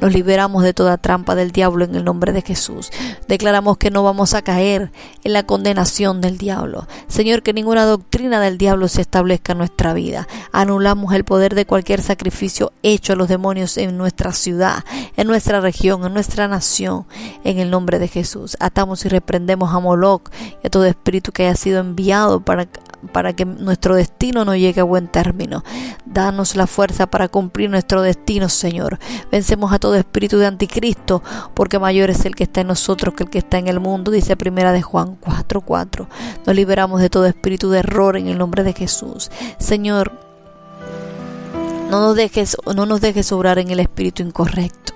Nos 0.00 0.12
liberamos 0.12 0.62
de 0.62 0.74
toda 0.74 0.98
trampa 0.98 1.34
del 1.34 1.52
diablo 1.52 1.84
en 1.84 1.94
el 1.94 2.04
nombre 2.04 2.32
de 2.32 2.42
Jesús. 2.42 2.90
Declaramos 3.28 3.78
que 3.78 3.90
no 3.90 4.02
vamos 4.02 4.34
a 4.34 4.42
caer 4.42 4.92
en 5.24 5.32
la 5.32 5.44
condenación 5.44 6.20
del 6.20 6.36
diablo. 6.36 6.86
Señor, 7.08 7.42
que 7.42 7.52
ninguna 7.52 7.86
doctrina 7.86 8.40
del 8.40 8.58
diablo 8.58 8.88
se 8.88 9.00
establezca 9.00 9.52
en 9.52 9.58
nuestra 9.58 9.94
vida. 9.94 10.28
Anulamos 10.52 11.14
el 11.14 11.24
poder 11.24 11.54
de 11.54 11.66
cualquier 11.66 12.02
sacrificio 12.02 12.72
hecho 12.82 13.14
a 13.14 13.16
los 13.16 13.28
demonios 13.28 13.78
en 13.78 13.96
nuestra 13.96 14.32
ciudad, 14.32 14.84
en 15.16 15.26
nuestra 15.26 15.60
región, 15.60 16.04
en 16.04 16.12
nuestra 16.12 16.46
nación, 16.46 17.06
en 17.44 17.58
el 17.58 17.70
nombre 17.70 17.98
de 17.98 18.08
Jesús. 18.08 18.56
Atamos 18.60 19.04
y 19.06 19.08
reprendemos 19.08 19.72
a 19.72 19.80
Moloch 19.80 20.30
y 20.62 20.66
a 20.66 20.70
todo 20.70 20.84
espíritu 20.84 21.32
que 21.32 21.46
haya 21.46 21.56
sido 21.56 21.80
enviado 21.80 22.40
para 22.40 22.68
para 23.12 23.34
que 23.34 23.44
nuestro 23.44 23.94
destino 23.94 24.44
no 24.44 24.56
llegue 24.56 24.80
a 24.80 24.84
buen 24.84 25.08
término. 25.08 25.62
Danos 26.04 26.56
la 26.56 26.66
fuerza 26.66 27.06
para 27.06 27.28
cumplir 27.28 27.70
nuestro 27.70 28.02
destino, 28.02 28.48
Señor. 28.48 28.98
Vencemos 29.30 29.72
a 29.72 29.78
todo 29.78 29.94
espíritu 29.94 30.38
de 30.38 30.46
anticristo, 30.46 31.22
porque 31.54 31.78
mayor 31.78 32.10
es 32.10 32.24
el 32.24 32.34
que 32.34 32.44
está 32.44 32.62
en 32.62 32.68
nosotros 32.68 33.14
que 33.14 33.24
el 33.24 33.30
que 33.30 33.38
está 33.38 33.58
en 33.58 33.68
el 33.68 33.80
mundo, 33.80 34.10
dice 34.10 34.36
primera 34.36 34.72
de 34.72 34.82
Juan 34.82 35.16
4:4. 35.20 36.08
Nos 36.46 36.56
liberamos 36.56 37.00
de 37.00 37.10
todo 37.10 37.26
espíritu 37.26 37.70
de 37.70 37.80
error 37.80 38.16
en 38.16 38.28
el 38.28 38.38
nombre 38.38 38.62
de 38.62 38.72
Jesús. 38.72 39.30
Señor, 39.58 40.12
no 41.90 42.00
nos 42.00 42.16
dejes, 42.16 42.56
no 42.74 42.86
nos 42.86 43.00
dejes 43.00 43.30
obrar 43.32 43.58
en 43.58 43.70
el 43.70 43.80
espíritu 43.80 44.22
incorrecto. 44.22 44.94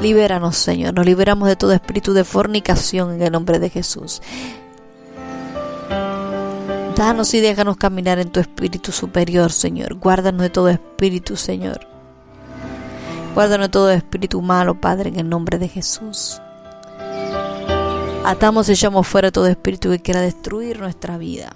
Libéranos, 0.00 0.56
Señor. 0.56 0.94
Nos 0.94 1.04
liberamos 1.04 1.48
de 1.48 1.56
todo 1.56 1.72
espíritu 1.72 2.14
de 2.14 2.24
fornicación 2.24 3.14
en 3.14 3.22
el 3.22 3.32
nombre 3.32 3.58
de 3.58 3.68
Jesús. 3.68 4.22
Danos 7.00 7.32
y 7.32 7.40
déjanos 7.40 7.78
caminar 7.78 8.18
en 8.18 8.28
tu 8.28 8.40
espíritu 8.40 8.92
superior, 8.92 9.52
Señor. 9.52 9.94
Guárdanos 9.94 10.42
de 10.42 10.50
todo 10.50 10.68
espíritu, 10.68 11.34
Señor. 11.34 11.80
Guárdanos 13.34 13.68
de 13.68 13.72
todo 13.72 13.90
espíritu 13.90 14.42
malo, 14.42 14.78
Padre, 14.78 15.08
en 15.08 15.18
el 15.18 15.26
nombre 15.26 15.58
de 15.58 15.66
Jesús. 15.66 16.42
Atamos 18.22 18.68
y 18.68 18.72
echamos 18.72 19.08
fuera 19.08 19.32
todo 19.32 19.46
espíritu 19.46 19.88
que 19.88 20.00
quiera 20.00 20.20
destruir 20.20 20.78
nuestra 20.78 21.16
vida, 21.16 21.54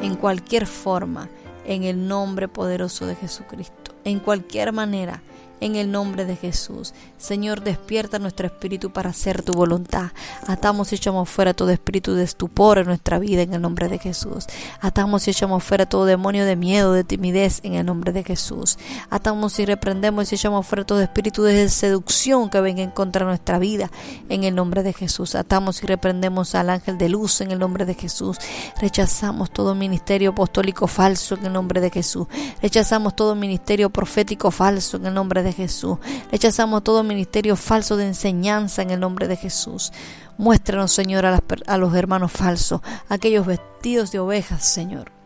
en 0.00 0.14
cualquier 0.14 0.64
forma, 0.64 1.28
en 1.66 1.82
el 1.82 2.06
nombre 2.06 2.46
poderoso 2.46 3.04
de 3.04 3.16
Jesucristo. 3.16 3.96
En 4.04 4.20
cualquier 4.20 4.72
manera, 4.72 5.22
en 5.60 5.76
el 5.76 5.90
nombre 5.90 6.24
de 6.24 6.36
Jesús. 6.36 6.94
Señor, 7.16 7.62
despierta 7.62 8.18
nuestro 8.18 8.46
espíritu 8.46 8.90
para 8.90 9.10
hacer 9.10 9.42
tu 9.42 9.52
voluntad. 9.52 10.12
Atamos 10.46 10.92
y 10.92 10.96
echamos 10.96 11.28
fuera 11.28 11.54
todo 11.54 11.70
espíritu 11.70 12.14
de 12.14 12.24
estupor 12.24 12.78
en 12.78 12.86
nuestra 12.86 13.18
vida 13.18 13.42
en 13.42 13.54
el 13.54 13.60
nombre 13.60 13.88
de 13.88 13.98
Jesús. 13.98 14.46
Atamos 14.80 15.26
y 15.26 15.30
echamos 15.30 15.64
fuera 15.64 15.86
todo 15.86 16.04
demonio 16.04 16.44
de 16.44 16.56
miedo, 16.56 16.92
de 16.92 17.04
timidez 17.04 17.60
en 17.62 17.74
el 17.74 17.86
nombre 17.86 18.12
de 18.12 18.24
Jesús. 18.24 18.78
Atamos 19.10 19.58
y 19.58 19.66
reprendemos 19.66 20.30
y 20.30 20.36
echamos 20.36 20.66
fuera 20.66 20.84
todo 20.84 21.00
espíritu 21.00 21.42
de 21.42 21.68
seducción 21.68 22.50
que 22.50 22.60
venga 22.60 22.82
en 22.82 22.90
contra 22.90 23.24
de 23.24 23.30
nuestra 23.30 23.58
vida 23.58 23.90
en 24.28 24.44
el 24.44 24.54
nombre 24.54 24.82
de 24.82 24.92
Jesús. 24.92 25.34
Atamos 25.34 25.82
y 25.82 25.86
reprendemos 25.86 26.54
al 26.54 26.70
ángel 26.70 26.98
de 26.98 27.08
luz 27.08 27.40
en 27.40 27.50
el 27.50 27.58
nombre 27.58 27.84
de 27.84 27.94
Jesús. 27.94 28.38
Rechazamos 28.80 29.50
todo 29.50 29.74
ministerio 29.74 30.30
apostólico 30.30 30.86
falso 30.86 31.34
en 31.34 31.46
el 31.46 31.52
nombre 31.52 31.80
de 31.80 31.90
Jesús. 31.90 32.26
Rechazamos 32.62 33.16
todo 33.16 33.34
ministerio 33.34 33.90
profético 33.90 34.50
falso 34.50 34.96
en 34.96 35.06
el 35.06 35.14
nombre 35.14 35.42
de 35.42 35.47
Jesús. 35.52 35.98
Rechazamos 36.30 36.84
todo 36.84 37.02
ministerio 37.02 37.56
falso 37.56 37.96
de 37.96 38.06
enseñanza 38.06 38.82
en 38.82 38.90
el 38.90 39.00
nombre 39.00 39.28
de 39.28 39.36
Jesús. 39.36 39.92
Muéstranos, 40.36 40.92
Señor, 40.92 41.26
a, 41.26 41.32
las 41.32 41.40
a 41.66 41.78
los 41.78 41.94
hermanos 41.94 42.32
falsos, 42.32 42.80
aquellos 43.08 43.46
vestidos 43.46 44.12
de 44.12 44.20
ovejas, 44.20 44.64
Señor 44.64 45.17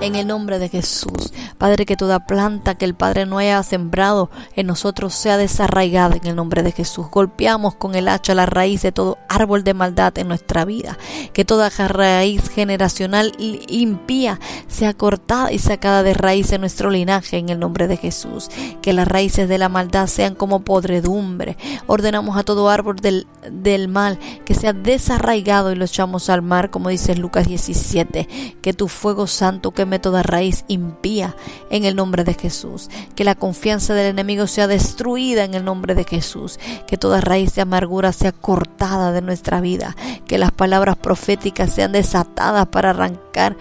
en 0.00 0.14
el 0.14 0.26
nombre 0.26 0.58
de 0.58 0.68
Jesús. 0.68 1.32
Padre, 1.58 1.86
que 1.86 1.96
toda 1.96 2.26
planta 2.26 2.74
que 2.74 2.84
el 2.84 2.94
Padre 2.94 3.24
no 3.26 3.38
haya 3.38 3.62
sembrado 3.62 4.30
en 4.54 4.66
nosotros 4.66 5.14
sea 5.14 5.36
desarraigada 5.36 6.16
en 6.16 6.26
el 6.26 6.36
nombre 6.36 6.62
de 6.62 6.72
Jesús. 6.72 7.06
Golpeamos 7.10 7.74
con 7.74 7.94
el 7.94 8.08
hacha 8.08 8.34
la 8.34 8.46
raíz 8.46 8.82
de 8.82 8.92
todo 8.92 9.18
árbol 9.28 9.64
de 9.64 9.74
maldad 9.74 10.16
en 10.18 10.28
nuestra 10.28 10.64
vida. 10.64 10.98
Que 11.32 11.44
toda 11.44 11.70
raíz 11.70 12.48
generacional 12.50 13.32
impía 13.38 14.38
sea 14.68 14.94
cortada 14.94 15.52
y 15.52 15.58
sacada 15.58 16.02
de 16.02 16.14
raíz 16.14 16.52
en 16.52 16.60
nuestro 16.60 16.90
linaje 16.90 17.38
en 17.38 17.48
el 17.48 17.58
nombre 17.58 17.88
de 17.88 17.96
Jesús. 17.96 18.50
Que 18.82 18.92
las 18.92 19.08
raíces 19.08 19.48
de 19.48 19.58
la 19.58 19.68
maldad 19.68 20.08
sean 20.08 20.34
como 20.34 20.60
podredumbre. 20.60 21.56
Ordenamos 21.86 22.36
a 22.36 22.44
todo 22.44 22.68
árbol 22.68 22.96
del, 22.96 23.26
del 23.50 23.88
mal 23.88 24.18
que 24.44 24.54
sea 24.54 24.72
desarraigado 24.72 25.72
y 25.72 25.76
lo 25.76 25.84
echamos 25.84 26.28
al 26.28 26.42
mar, 26.42 26.70
como 26.70 26.90
dice 26.90 27.16
Lucas 27.16 27.46
17. 27.46 28.56
Que 28.60 28.72
tu 28.72 28.88
fuego 28.88 29.26
santo 29.26 29.72
toda 29.98 30.22
raíz 30.22 30.64
impía 30.68 31.34
en 31.70 31.84
el 31.84 31.96
nombre 31.96 32.24
de 32.24 32.34
Jesús. 32.34 32.88
Que 33.14 33.24
la 33.24 33.34
confianza 33.34 33.94
del 33.94 34.06
enemigo 34.06 34.46
sea 34.46 34.66
destruida 34.66 35.44
en 35.44 35.54
el 35.54 35.64
nombre 35.64 35.94
de 35.94 36.04
Jesús. 36.04 36.58
Que 36.86 36.96
toda 36.96 37.20
raíz 37.20 37.54
de 37.54 37.62
amargura 37.62 38.12
sea 38.12 38.32
cortada 38.32 39.12
de 39.12 39.22
nuestra 39.22 39.60
vida. 39.60 39.96
Que 40.26 40.38
las 40.38 40.52
palabras 40.52 40.96
proféticas 40.96 41.72
sean 41.72 41.92
desatadas 41.92 42.66
para 42.68 42.90
arrancar 42.90 43.56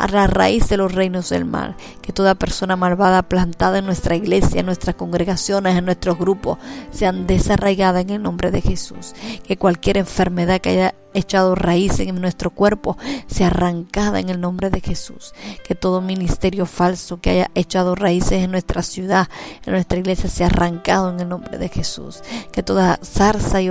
a 0.00 0.08
la 0.08 0.26
raíz 0.26 0.68
de 0.68 0.76
los 0.76 0.92
reinos 0.92 1.28
del 1.28 1.44
mal, 1.44 1.76
que 2.00 2.12
toda 2.12 2.34
persona 2.34 2.76
malvada 2.76 3.22
plantada 3.22 3.78
en 3.78 3.86
nuestra 3.86 4.16
iglesia, 4.16 4.60
en 4.60 4.66
nuestras 4.66 4.96
congregaciones, 4.96 5.76
en 5.76 5.84
nuestros 5.84 6.18
grupos, 6.18 6.58
sean 6.90 7.26
desarraigadas 7.26 8.02
en 8.02 8.10
el 8.10 8.22
nombre 8.22 8.50
de 8.50 8.62
Jesús, 8.62 9.14
que 9.46 9.56
cualquier 9.56 9.98
enfermedad 9.98 10.60
que 10.60 10.70
haya 10.70 10.94
echado 11.12 11.54
raíz 11.54 11.98
en 12.00 12.20
nuestro 12.20 12.50
cuerpo 12.50 12.96
sea 13.26 13.48
arrancada 13.48 14.20
en 14.20 14.28
el 14.28 14.40
nombre 14.40 14.70
de 14.70 14.80
Jesús, 14.80 15.34
que 15.66 15.74
todo 15.74 16.00
ministerio 16.00 16.66
falso 16.66 17.20
que 17.20 17.30
haya 17.30 17.50
echado 17.54 17.94
raíces 17.94 18.44
en 18.44 18.50
nuestra 18.50 18.82
ciudad, 18.82 19.28
en 19.66 19.72
nuestra 19.72 19.98
iglesia, 19.98 20.30
sea 20.30 20.46
arrancado 20.46 21.10
en 21.10 21.20
el 21.20 21.28
nombre 21.28 21.58
de 21.58 21.68
Jesús, 21.68 22.22
que 22.52 22.62
toda 22.62 22.98
zarza 23.02 23.60
y 23.60 23.70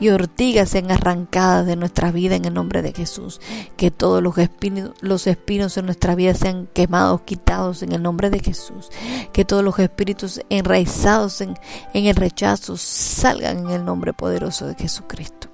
y 0.00 0.08
ortigas 0.08 0.70
sean 0.70 0.90
arrancadas 0.90 1.66
de 1.66 1.76
nuestra 1.76 2.10
vida 2.10 2.34
en 2.34 2.44
el 2.44 2.54
nombre 2.54 2.82
de 2.82 2.92
Jesús. 2.92 3.40
Que 3.76 3.90
todos 3.90 4.22
los 4.22 4.36
espinos, 4.38 5.76
en 5.76 5.86
nuestra 5.86 6.14
vida 6.14 6.34
sean 6.34 6.68
quemados, 6.72 7.22
quitados 7.22 7.82
en 7.82 7.92
el 7.92 8.02
nombre 8.02 8.30
de 8.30 8.40
Jesús. 8.40 8.90
Que 9.32 9.44
todos 9.44 9.62
los 9.62 9.78
espíritus 9.78 10.40
enraizados 10.50 11.40
en, 11.40 11.54
en 11.92 12.06
el 12.06 12.16
rechazo 12.16 12.76
salgan 12.76 13.66
en 13.66 13.70
el 13.70 13.84
nombre 13.84 14.12
poderoso 14.12 14.66
de 14.66 14.74
Jesucristo. 14.74 15.48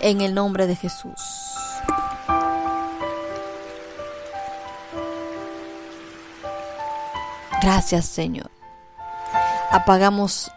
En 0.00 0.20
el 0.20 0.34
nombre 0.34 0.66
de 0.66 0.76
Jesús. 0.76 1.20
Gracias 7.60 8.06
Señor. 8.06 8.50
Apagamos 9.70 10.50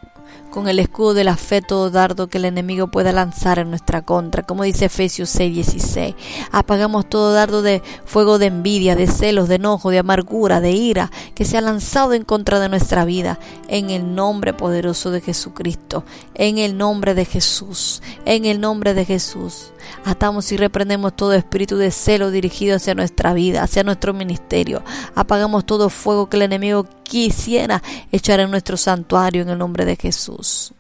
con 0.56 0.69
el 0.69 0.80
escudo 0.80 1.14
de 1.14 1.26
la 1.26 1.36
fe 1.36 1.61
todo 1.61 1.91
dardo 1.91 2.27
que 2.27 2.38
el 2.38 2.45
enemigo 2.45 2.88
pueda 2.88 3.11
lanzar 3.11 3.60
en 3.60 3.72
nuestra 3.72 4.03
contra, 4.03 4.44
como 4.44 4.64
dice 4.64 4.86
Efesios 4.86 5.30
6:16. 5.36 6.15
Apagamos 6.49 7.10
todo 7.10 7.34
dardo 7.34 7.61
de 7.61 7.84
fuego 8.06 8.40
de 8.40 8.45
envidia, 8.45 8.95
de 8.95 9.07
celos, 9.07 9.49
de 9.49 9.56
enojo, 9.56 9.90
de 9.90 9.99
amargura, 9.99 10.61
de 10.61 10.72
ira, 10.72 11.11
que 11.34 11.44
se 11.44 11.57
ha 11.57 11.61
lanzado 11.61 12.14
en 12.14 12.23
contra 12.23 12.61
de 12.61 12.69
nuestra 12.69 13.03
vida, 13.03 13.38
en 13.68 13.90
el 13.90 14.15
nombre 14.15 14.53
poderoso 14.53 15.11
de 15.11 15.19
Jesucristo, 15.19 16.06
en 16.36 16.57
el 16.57 16.77
nombre 16.77 17.15
de 17.15 17.26
Jesús, 17.26 18.02
en 18.23 18.45
el 18.45 18.61
nombre 18.61 18.94
de 18.94 19.03
Jesús. 19.03 19.73
Atamos 20.06 20.52
y 20.53 20.57
reprendemos 20.57 21.18
todo 21.18 21.34
espíritu 21.34 21.76
de 21.76 21.91
celo 21.91 22.32
dirigido 22.32 22.77
hacia 22.77 22.95
nuestra 22.95 23.34
vida, 23.34 23.61
hacia 23.61 23.84
nuestro 23.84 24.14
ministerio. 24.14 24.84
Apagamos 25.15 25.65
todo 25.65 25.90
fuego 25.90 26.30
que 26.30 26.38
el 26.38 26.44
enemigo 26.44 26.88
quisiera 27.06 27.82
echar 28.11 28.41
en 28.41 28.52
nuestro 28.52 28.76
santuario 28.76 29.44
en 29.44 29.49
el 29.49 29.57
nombre 29.57 29.86
de 29.86 29.95
Jesús. 29.95 30.73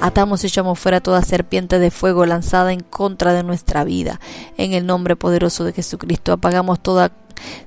Atamos 0.00 0.44
y 0.44 0.48
echamos 0.48 0.78
fuera 0.78 1.00
toda 1.00 1.22
serpiente 1.22 1.78
de 1.78 1.90
fuego 1.90 2.26
lanzada 2.26 2.72
en 2.72 2.80
contra 2.80 3.32
de 3.32 3.42
nuestra 3.42 3.84
vida. 3.84 4.20
En 4.56 4.72
el 4.72 4.86
nombre 4.86 5.16
poderoso 5.16 5.64
de 5.64 5.72
Jesucristo 5.72 6.32
apagamos 6.32 6.80
toda 6.80 7.10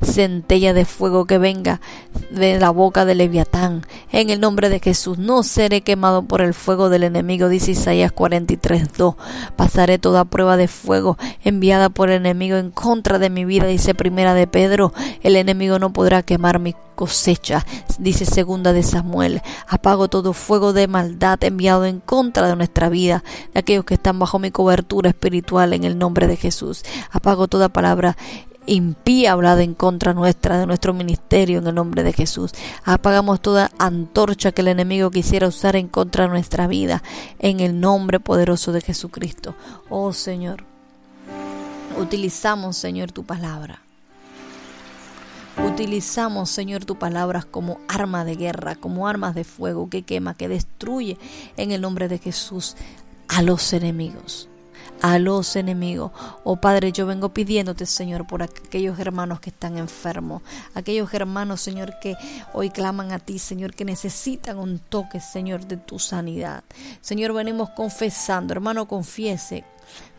centella 0.01 0.73
de 0.73 0.85
fuego 0.85 1.25
que 1.25 1.37
venga 1.37 1.81
de 2.29 2.59
la 2.59 2.69
boca 2.69 3.05
de 3.05 3.15
Leviatán. 3.15 3.85
En 4.11 4.29
el 4.29 4.39
nombre 4.39 4.69
de 4.69 4.79
Jesús 4.79 5.17
no 5.17 5.43
seré 5.43 5.81
quemado 5.81 6.23
por 6.23 6.41
el 6.41 6.53
fuego 6.53 6.89
del 6.89 7.03
enemigo, 7.03 7.49
dice 7.49 7.71
Isaías 7.71 8.13
43.2. 8.13 9.15
Pasaré 9.55 9.99
toda 9.99 10.25
prueba 10.25 10.57
de 10.57 10.67
fuego 10.67 11.17
enviada 11.43 11.89
por 11.89 12.09
el 12.09 12.17
enemigo 12.17 12.57
en 12.57 12.71
contra 12.71 13.19
de 13.19 13.29
mi 13.29 13.45
vida, 13.45 13.65
dice 13.65 13.95
Primera 13.95 14.33
de 14.33 14.47
Pedro. 14.47 14.93
El 15.21 15.35
enemigo 15.35 15.79
no 15.79 15.93
podrá 15.93 16.23
quemar 16.23 16.59
mi 16.59 16.75
cosecha, 16.95 17.65
dice 17.97 18.25
Segunda 18.25 18.73
de 18.73 18.83
Samuel. 18.83 19.41
Apago 19.67 20.07
todo 20.07 20.33
fuego 20.33 20.73
de 20.73 20.87
maldad 20.87 21.43
enviado 21.43 21.85
en 21.85 21.99
contra 21.99 22.47
de 22.47 22.55
nuestra 22.55 22.89
vida, 22.89 23.23
de 23.53 23.59
aquellos 23.59 23.85
que 23.85 23.95
están 23.95 24.19
bajo 24.19 24.39
mi 24.39 24.51
cobertura 24.51 25.09
espiritual 25.09 25.73
en 25.73 25.83
el 25.83 25.97
nombre 25.97 26.27
de 26.27 26.37
Jesús. 26.37 26.83
Apago 27.11 27.47
toda 27.47 27.69
palabra 27.69 28.17
impía 28.65 29.33
hablada 29.33 29.63
en 29.63 29.73
contra 29.73 30.13
nuestra, 30.13 30.59
de 30.59 30.67
nuestro 30.67 30.93
ministerio 30.93 31.59
en 31.59 31.67
el 31.67 31.75
nombre 31.75 32.03
de 32.03 32.13
Jesús. 32.13 32.51
Apagamos 32.83 33.41
toda 33.41 33.71
antorcha 33.77 34.51
que 34.51 34.61
el 34.61 34.67
enemigo 34.69 35.11
quisiera 35.11 35.47
usar 35.47 35.75
en 35.75 35.87
contra 35.87 36.25
de 36.25 36.29
nuestra 36.29 36.67
vida 36.67 37.03
en 37.39 37.59
el 37.59 37.79
nombre 37.79 38.19
poderoso 38.19 38.71
de 38.71 38.81
Jesucristo. 38.81 39.55
Oh 39.89 40.13
Señor, 40.13 40.65
utilizamos 41.99 42.77
Señor 42.77 43.11
tu 43.11 43.23
palabra. 43.23 43.81
Utilizamos, 45.65 46.49
Señor, 46.49 46.85
tu 46.85 46.95
palabras 46.97 47.43
como 47.45 47.79
arma 47.89 48.23
de 48.23 48.35
guerra, 48.35 48.75
como 48.75 49.07
armas 49.07 49.35
de 49.35 49.43
fuego 49.43 49.89
que 49.89 50.03
quema, 50.03 50.33
que 50.33 50.47
destruye 50.47 51.17
en 51.57 51.71
el 51.71 51.81
nombre 51.81 52.07
de 52.07 52.19
Jesús 52.19 52.77
a 53.27 53.41
los 53.41 53.73
enemigos 53.73 54.50
a 55.01 55.19
los 55.19 55.55
enemigos. 55.55 56.11
Oh 56.43 56.57
Padre, 56.57 56.91
yo 56.91 57.05
vengo 57.05 57.33
pidiéndote, 57.33 57.85
Señor, 57.85 58.27
por 58.27 58.43
aquellos 58.43 58.99
hermanos 58.99 59.39
que 59.39 59.49
están 59.49 59.77
enfermos, 59.77 60.41
aquellos 60.73 61.13
hermanos, 61.13 61.61
Señor, 61.61 61.99
que 61.99 62.15
hoy 62.53 62.69
claman 62.69 63.11
a 63.11 63.19
ti, 63.19 63.39
Señor, 63.39 63.73
que 63.73 63.85
necesitan 63.85 64.59
un 64.59 64.79
toque, 64.79 65.19
Señor, 65.19 65.65
de 65.65 65.77
tu 65.77 65.99
sanidad. 65.99 66.63
Señor, 67.01 67.33
venimos 67.33 67.69
confesando, 67.71 68.53
hermano, 68.53 68.87
confiese. 68.87 69.65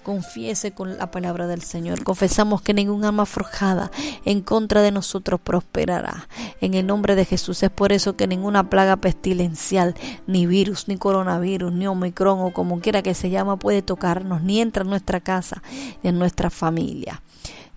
Confiese 0.02 0.72
con 0.72 0.98
la 0.98 1.10
palabra 1.10 1.46
del 1.46 1.62
Señor. 1.62 2.02
Confesamos 2.02 2.60
que 2.60 2.74
ningún 2.74 3.04
arma 3.04 3.24
forjada 3.24 3.90
en 4.24 4.40
contra 4.40 4.82
de 4.82 4.90
nosotros 4.90 5.40
prosperará. 5.40 6.28
En 6.60 6.74
el 6.74 6.86
nombre 6.86 7.14
de 7.14 7.24
Jesús 7.24 7.62
es 7.62 7.70
por 7.70 7.92
eso 7.92 8.16
que 8.16 8.26
ninguna 8.26 8.68
plaga 8.68 8.96
pestilencial, 8.96 9.94
ni 10.26 10.46
virus, 10.46 10.88
ni 10.88 10.96
coronavirus, 10.96 11.72
ni 11.72 11.86
omicron 11.86 12.40
o 12.40 12.52
como 12.52 12.80
quiera 12.80 13.02
que 13.02 13.14
se 13.14 13.30
llama 13.30 13.58
puede 13.58 13.82
tocarnos, 13.82 14.42
ni 14.42 14.60
entra 14.60 14.82
en 14.82 14.90
nuestra 14.90 15.20
casa, 15.20 15.62
ni 16.02 16.10
en 16.10 16.18
nuestra 16.18 16.50
familia. 16.50 17.22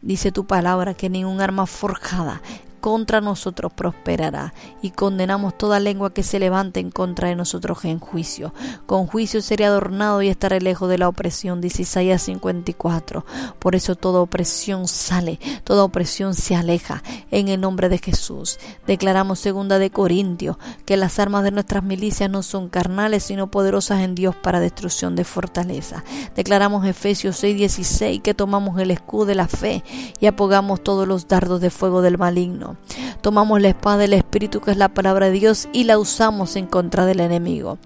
Dice 0.01 0.31
tu 0.31 0.45
palabra 0.45 0.93
que 0.93 1.09
ningún 1.09 1.41
arma 1.41 1.65
forjada 1.65 2.41
contra 2.85 3.19
nosotros 3.19 3.73
prosperará 3.73 4.53
y 4.79 4.91
condenamos 4.91 5.57
toda 5.57 5.79
lengua 5.79 6.13
que 6.13 6.21
se 6.21 6.37
levante 6.37 6.79
en 6.79 6.91
contra 6.91 7.29
de 7.29 7.35
nosotros 7.35 7.83
en 7.83 7.97
juicio. 7.97 8.53
Con 8.85 9.07
juicio 9.07 9.41
seré 9.41 9.65
adornado 9.65 10.21
y 10.21 10.27
estaré 10.27 10.61
lejos 10.61 10.87
de 10.87 10.99
la 10.99 11.09
opresión, 11.09 11.61
dice 11.61 11.81
Isaías 11.81 12.21
54. 12.21 13.25
Por 13.57 13.73
eso 13.75 13.95
toda 13.95 14.19
opresión 14.19 14.87
sale, 14.87 15.39
toda 15.63 15.83
opresión 15.83 16.35
se 16.35 16.55
aleja 16.55 17.01
en 17.31 17.47
el 17.47 17.59
nombre 17.59 17.89
de 17.89 17.97
Jesús. 17.97 18.59
Declaramos 18.85 19.39
segunda 19.39 19.79
de 19.79 19.89
Corintios 19.89 20.57
que 20.85 20.95
las 20.95 21.17
armas 21.17 21.43
de 21.43 21.49
nuestras 21.49 21.83
milicias 21.83 22.29
no 22.29 22.43
son 22.43 22.69
carnales 22.69 23.23
sino 23.23 23.49
poderosas 23.49 24.01
en 24.01 24.13
Dios 24.13 24.35
para 24.35 24.59
destrucción 24.59 25.15
de 25.15 25.23
fortaleza. 25.23 26.03
Declaramos 26.35 26.85
Efesios 26.85 27.43
6:16 27.43 28.21
que 28.21 28.35
tomamos 28.35 28.79
el 28.79 28.91
escudo 28.91 29.25
de 29.25 29.33
la 29.33 29.47
fe 29.47 29.83
y 30.19 30.27
apogamos 30.27 30.83
todos 30.83 31.07
los 31.07 31.27
dardos 31.27 31.61
de 31.61 31.71
fuego 31.71 32.03
del 32.03 32.19
maligno 32.19 32.74
Tomamos 33.21 33.61
la 33.61 33.69
espada 33.69 33.97
del 33.97 34.13
Espíritu, 34.13 34.61
que 34.61 34.71
es 34.71 34.77
la 34.77 34.89
palabra 34.89 35.27
de 35.27 35.33
Dios, 35.33 35.67
y 35.73 35.85
la 35.85 35.97
usamos 35.97 36.55
en 36.55 36.67
contra 36.67 37.05
del 37.05 37.19
enemigo. 37.19 37.77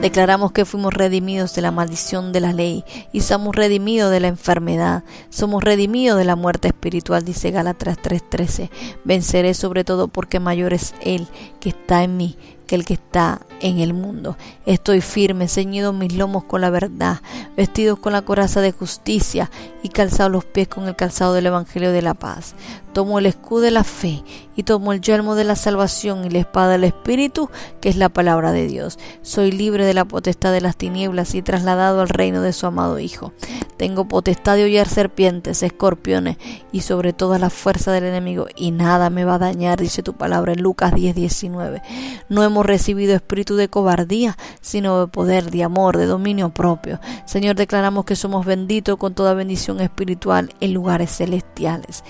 Declaramos 0.00 0.52
que 0.52 0.64
fuimos 0.64 0.94
redimidos 0.94 1.56
de 1.56 1.62
la 1.62 1.72
maldición 1.72 2.30
de 2.30 2.40
la 2.40 2.52
ley 2.52 2.84
y 3.12 3.22
somos 3.22 3.56
redimidos 3.56 4.12
de 4.12 4.20
la 4.20 4.28
enfermedad. 4.28 5.02
Somos 5.28 5.64
redimidos 5.64 6.16
de 6.18 6.24
la 6.24 6.36
muerte 6.36 6.68
espiritual, 6.68 7.24
dice 7.24 7.50
Gálatas 7.50 7.98
3:13. 7.98 8.70
Venceré 9.04 9.54
sobre 9.54 9.82
todo 9.82 10.06
porque 10.06 10.38
mayor 10.38 10.72
es 10.72 10.94
Él 11.00 11.26
que 11.58 11.70
está 11.70 12.04
en 12.04 12.16
mí 12.16 12.36
que 12.68 12.76
el 12.76 12.84
que 12.84 12.94
está 12.94 13.40
en 13.60 13.80
el 13.80 13.94
mundo. 13.94 14.36
Estoy 14.66 15.00
firme, 15.00 15.48
ceñido 15.48 15.92
mis 15.92 16.12
lomos 16.12 16.44
con 16.44 16.60
la 16.60 16.70
verdad, 16.70 17.20
vestidos 17.56 17.98
con 17.98 18.12
la 18.12 18.22
coraza 18.22 18.60
de 18.60 18.70
justicia 18.70 19.50
y 19.82 19.88
calzado 19.88 20.28
los 20.28 20.44
pies 20.44 20.68
con 20.68 20.86
el 20.86 20.94
calzado 20.94 21.34
del 21.34 21.46
Evangelio 21.46 21.90
de 21.90 22.02
la 22.02 22.14
paz. 22.14 22.54
Tomo 22.92 23.18
el 23.18 23.26
escudo 23.26 23.62
de 23.62 23.70
la 23.70 23.84
fe 23.84 24.22
y 24.56 24.64
tomo 24.64 24.92
el 24.92 25.00
yelmo 25.00 25.34
de 25.34 25.44
la 25.44 25.56
salvación 25.56 26.24
y 26.24 26.30
la 26.30 26.40
espada 26.40 26.72
del 26.72 26.84
Espíritu, 26.84 27.48
que 27.80 27.88
es 27.88 27.96
la 27.96 28.08
palabra 28.08 28.52
de 28.52 28.66
Dios. 28.66 28.98
Soy 29.22 29.52
libre 29.52 29.84
de 29.84 29.94
la 29.94 30.04
potestad 30.04 30.52
de 30.52 30.60
las 30.60 30.76
tinieblas 30.76 31.34
y 31.34 31.42
trasladado 31.42 32.00
al 32.00 32.08
reino 32.08 32.42
de 32.42 32.52
su 32.52 32.66
amado 32.66 32.98
Hijo. 32.98 33.32
Tengo 33.76 34.08
potestad 34.08 34.56
de 34.56 34.64
hollar 34.64 34.88
serpientes, 34.88 35.62
escorpiones 35.62 36.36
y 36.72 36.80
sobre 36.80 37.12
toda 37.12 37.38
la 37.38 37.50
fuerza 37.50 37.92
del 37.92 38.04
enemigo 38.04 38.46
y 38.56 38.72
nada 38.72 39.08
me 39.08 39.24
va 39.24 39.34
a 39.34 39.38
dañar, 39.38 39.80
dice 39.80 40.02
tu 40.02 40.14
palabra 40.14 40.52
en 40.52 40.62
Lucas 40.62 40.92
10, 40.92 41.14
19. 41.14 41.82
No 42.28 42.42
hemos 42.42 42.57
recibido 42.62 43.14
espíritu 43.14 43.56
de 43.56 43.68
cobardía, 43.68 44.36
sino 44.60 45.00
de 45.00 45.06
poder, 45.08 45.50
de 45.50 45.64
amor, 45.64 45.96
de 45.96 46.06
dominio 46.06 46.50
propio. 46.50 47.00
Señor, 47.26 47.56
declaramos 47.56 48.04
que 48.04 48.16
somos 48.16 48.46
benditos 48.46 48.96
con 48.96 49.14
toda 49.14 49.34
bendición 49.34 49.80
espiritual 49.80 50.54
en 50.60 50.74
lugares 50.74 51.16
celestiales. 51.16 52.04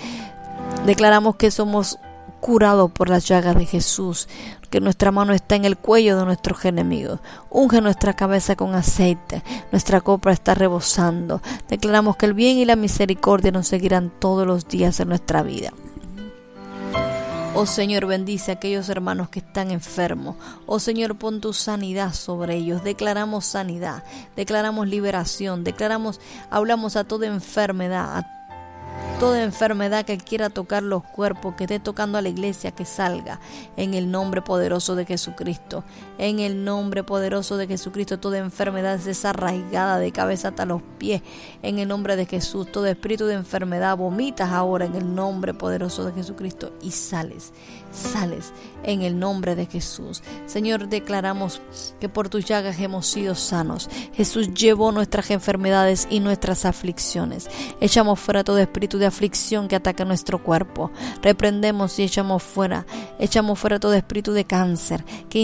Declaramos 0.86 1.36
que 1.36 1.51
somos 1.51 1.99
curados 2.41 2.91
por 2.91 3.09
las 3.09 3.27
llagas 3.27 3.57
de 3.57 3.67
Jesús, 3.67 4.28
que 4.70 4.81
nuestra 4.81 5.10
mano 5.10 5.33
está 5.33 5.57
en 5.57 5.65
el 5.65 5.77
cuello 5.77 6.17
de 6.18 6.25
nuestros 6.25 6.65
enemigos. 6.65 7.20
Unge 7.51 7.81
nuestra 7.81 8.15
cabeza 8.15 8.57
con 8.57 8.75
aceite, 8.75 9.43
nuestra 9.73 10.01
copa 10.01 10.31
está 10.31 10.55
rebosando. 10.55 11.41
Declaramos 11.68 12.17
que 12.17 12.27
el 12.27 12.35
bien 12.35 12.59
y 12.59 12.65
la 12.65 12.77
misericordia 12.77 13.51
nos 13.51 13.68
seguirán 13.68 14.12
todos 14.18 14.47
los 14.47 14.68
días 14.68 15.01
en 15.01 15.09
nuestra 15.09 15.43
vida. 15.43 15.73
Oh 17.55 17.67
Señor, 17.67 18.07
bendice 18.07 18.52
a 18.52 18.55
aquellos 18.55 18.89
hermanos 18.89 19.31
que 19.31 19.41
están 19.41 19.70
enfermos. 19.70 20.36
Oh 20.67 20.78
Señor, 20.78 21.18
pon 21.18 21.41
tu 21.41 21.52
sanidad 21.52 22.12
sobre 22.12 22.57
ellos. 22.57 22.85
Declaramos 22.85 23.47
sanidad, 23.47 24.05
declaramos 24.36 24.86
liberación, 24.86 25.65
declaramos, 25.65 26.20
hablamos 26.51 26.94
a 26.94 27.05
toda 27.05 27.27
enfermedad, 27.27 28.18
a 28.18 28.38
toda 29.18 29.42
enfermedad 29.42 30.05
que 30.05 30.17
quiera 30.17 30.49
tocar 30.49 30.84
los 30.84 31.02
cuerpos, 31.02 31.57
que 31.57 31.65
esté 31.65 31.81
tocando 31.81 32.18
a 32.18 32.23
la 32.23 32.28
iglesia, 32.28 32.70
que 32.70 32.84
salga 32.84 33.41
en 33.76 33.94
el 33.94 34.12
nombre 34.12 34.42
poderoso 34.42 34.94
de 34.94 35.07
Jesucristo. 35.07 35.83
En 36.18 36.39
el 36.39 36.65
nombre 36.65 37.02
poderoso 37.02 37.57
de 37.57 37.67
Jesucristo, 37.67 38.20
toda 38.20 38.39
enfermedad 38.39 38.94
es 38.94 39.05
desarraigada 39.05 39.99
de 39.99 40.12
cabeza 40.12 40.49
hasta 40.49 40.65
los 40.65 40.83
pies. 40.99 41.23
En 41.62 41.81
el 41.81 41.89
nombre 41.89 42.15
de 42.15 42.26
Jesús, 42.26 42.70
todo 42.70 42.86
espíritu 42.86 43.26
de 43.26 43.34
enfermedad 43.34 43.97
vomitas 43.97 44.52
ahora 44.52 44.84
en 44.84 44.94
el 44.94 45.12
nombre 45.12 45.52
poderoso 45.52 46.05
de 46.05 46.12
Jesucristo 46.12 46.73
y 46.81 46.92
sales, 46.92 47.52
sales 47.91 48.52
en 48.84 49.02
el 49.02 49.18
nombre 49.18 49.55
de 49.55 49.67
Jesús. 49.67 50.23
Señor, 50.47 50.89
declaramos 50.89 51.60
que 52.00 52.08
por 52.08 52.28
tus 52.28 52.44
llagas 52.44 52.78
hemos 52.81 53.07
sido 53.07 53.34
sanos. 53.34 53.89
Jesús 54.15 54.55
llevó 54.55 54.92
nuestras 54.92 55.31
enfermedades 55.31 56.07
y 56.10 56.20
nuestras 56.20 56.65
aflicciones. 56.65 57.49
Echamos 57.81 58.18
fuera 58.20 58.44
todo 58.44 58.58
espíritu 58.58 58.99
de 58.99 59.07
aflicción 59.07 59.68
que 59.68 59.76
ataca 59.76 60.05
nuestro 60.05 60.42
cuerpo. 60.42 60.91
Reprendemos 61.23 61.99
y 61.99 62.05
echamos 62.05 62.42
fuera, 62.42 62.86
echamos 63.18 63.58
fuera 63.58 63.81
todo 63.81 63.94
espíritu 63.94 64.33
de 64.33 64.44
cáncer 64.44 65.05
que 65.28 65.41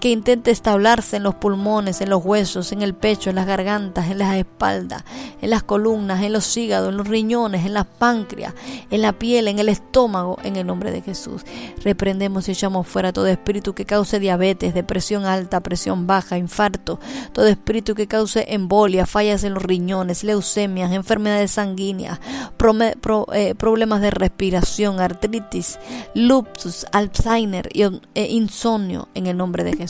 que 0.00 0.10
intente 0.10 0.50
establarse 0.50 1.18
en 1.18 1.22
los 1.22 1.34
pulmones, 1.34 2.00
en 2.00 2.08
los 2.08 2.24
huesos, 2.24 2.72
en 2.72 2.80
el 2.80 2.94
pecho, 2.94 3.28
en 3.28 3.36
las 3.36 3.46
gargantas, 3.46 4.10
en 4.10 4.18
las 4.18 4.34
espaldas, 4.34 5.04
en 5.42 5.50
las 5.50 5.62
columnas, 5.62 6.22
en 6.22 6.32
los 6.32 6.56
hígados, 6.56 6.88
en 6.88 6.96
los 6.96 7.06
riñones, 7.06 7.66
en 7.66 7.74
las 7.74 7.86
páncreas, 7.86 8.54
en 8.90 9.02
la 9.02 9.12
piel, 9.12 9.46
en 9.48 9.58
el 9.58 9.68
estómago, 9.68 10.38
en 10.42 10.56
el 10.56 10.66
nombre 10.66 10.90
de 10.90 11.02
Jesús. 11.02 11.42
Reprendemos 11.84 12.48
y 12.48 12.52
echamos 12.52 12.86
fuera 12.86 13.12
todo 13.12 13.26
espíritu 13.26 13.74
que 13.74 13.84
cause 13.84 14.18
diabetes, 14.18 14.72
depresión 14.72 15.26
alta, 15.26 15.60
presión 15.60 16.06
baja, 16.06 16.38
infarto, 16.38 16.98
todo 17.32 17.46
espíritu 17.46 17.94
que 17.94 18.06
cause 18.06 18.46
embolia, 18.48 19.04
fallas 19.04 19.44
en 19.44 19.52
los 19.54 19.62
riñones, 19.62 20.24
leucemias, 20.24 20.92
enfermedades 20.92 21.50
sanguíneas, 21.52 22.20
eh, 23.34 23.54
problemas 23.54 24.00
de 24.00 24.10
respiración, 24.10 24.98
artritis, 24.98 25.78
lupus, 26.14 26.86
Alzheimer 26.92 27.68
y 27.72 27.82
e 28.14 28.26
insomnio 28.30 29.08
en 29.14 29.26
el 29.26 29.36
nombre 29.36 29.62
de 29.62 29.76
Jesús. 29.76 29.89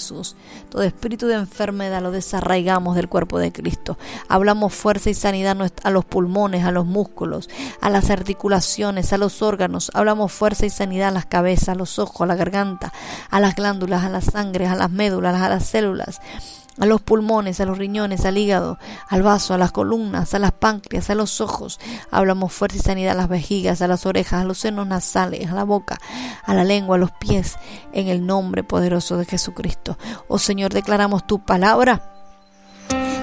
Todo 0.70 0.82
espíritu 0.82 1.26
de 1.26 1.34
enfermedad 1.34 2.02
lo 2.02 2.10
desarraigamos 2.10 2.96
del 2.96 3.08
cuerpo 3.08 3.38
de 3.38 3.52
Cristo. 3.52 3.98
Hablamos 4.28 4.74
fuerza 4.74 5.10
y 5.10 5.14
sanidad 5.14 5.56
a 5.82 5.90
los 5.90 6.04
pulmones, 6.04 6.64
a 6.64 6.72
los 6.72 6.86
músculos, 6.86 7.48
a 7.80 7.90
las 7.90 8.10
articulaciones, 8.10 9.12
a 9.12 9.18
los 9.18 9.42
órganos. 9.42 9.90
Hablamos 9.94 10.32
fuerza 10.32 10.66
y 10.66 10.70
sanidad 10.70 11.08
a 11.08 11.12
las 11.12 11.26
cabezas, 11.26 11.70
a 11.70 11.74
los 11.74 11.98
ojos, 11.98 12.22
a 12.22 12.26
la 12.26 12.36
garganta, 12.36 12.92
a 13.30 13.40
las 13.40 13.54
glándulas, 13.54 14.04
a 14.04 14.08
las 14.08 14.24
sangres, 14.24 14.70
a 14.70 14.76
las 14.76 14.90
médulas, 14.90 15.34
a 15.40 15.48
las 15.48 15.66
células 15.66 16.20
a 16.78 16.86
los 16.86 17.00
pulmones, 17.00 17.60
a 17.60 17.64
los 17.64 17.78
riñones, 17.78 18.24
al 18.24 18.38
hígado, 18.38 18.78
al 19.08 19.22
vaso, 19.22 19.54
a 19.54 19.58
las 19.58 19.72
columnas, 19.72 20.34
a 20.34 20.38
las 20.38 20.52
páncreas, 20.52 21.10
a 21.10 21.14
los 21.14 21.40
ojos. 21.40 21.80
Hablamos 22.10 22.52
fuerza 22.52 22.78
y 22.78 22.80
sanidad 22.80 23.12
a 23.12 23.16
las 23.16 23.28
vejigas, 23.28 23.82
a 23.82 23.88
las 23.88 24.06
orejas, 24.06 24.40
a 24.40 24.44
los 24.44 24.58
senos 24.58 24.86
nasales, 24.86 25.50
a 25.50 25.54
la 25.54 25.64
boca, 25.64 25.98
a 26.44 26.54
la 26.54 26.64
lengua, 26.64 26.96
a 26.96 26.98
los 26.98 27.12
pies, 27.12 27.58
en 27.92 28.08
el 28.08 28.26
nombre 28.26 28.62
poderoso 28.62 29.16
de 29.16 29.24
Jesucristo. 29.24 29.98
Oh 30.28 30.38
Señor, 30.38 30.72
declaramos 30.72 31.26
tu 31.26 31.44
palabra. 31.44 32.02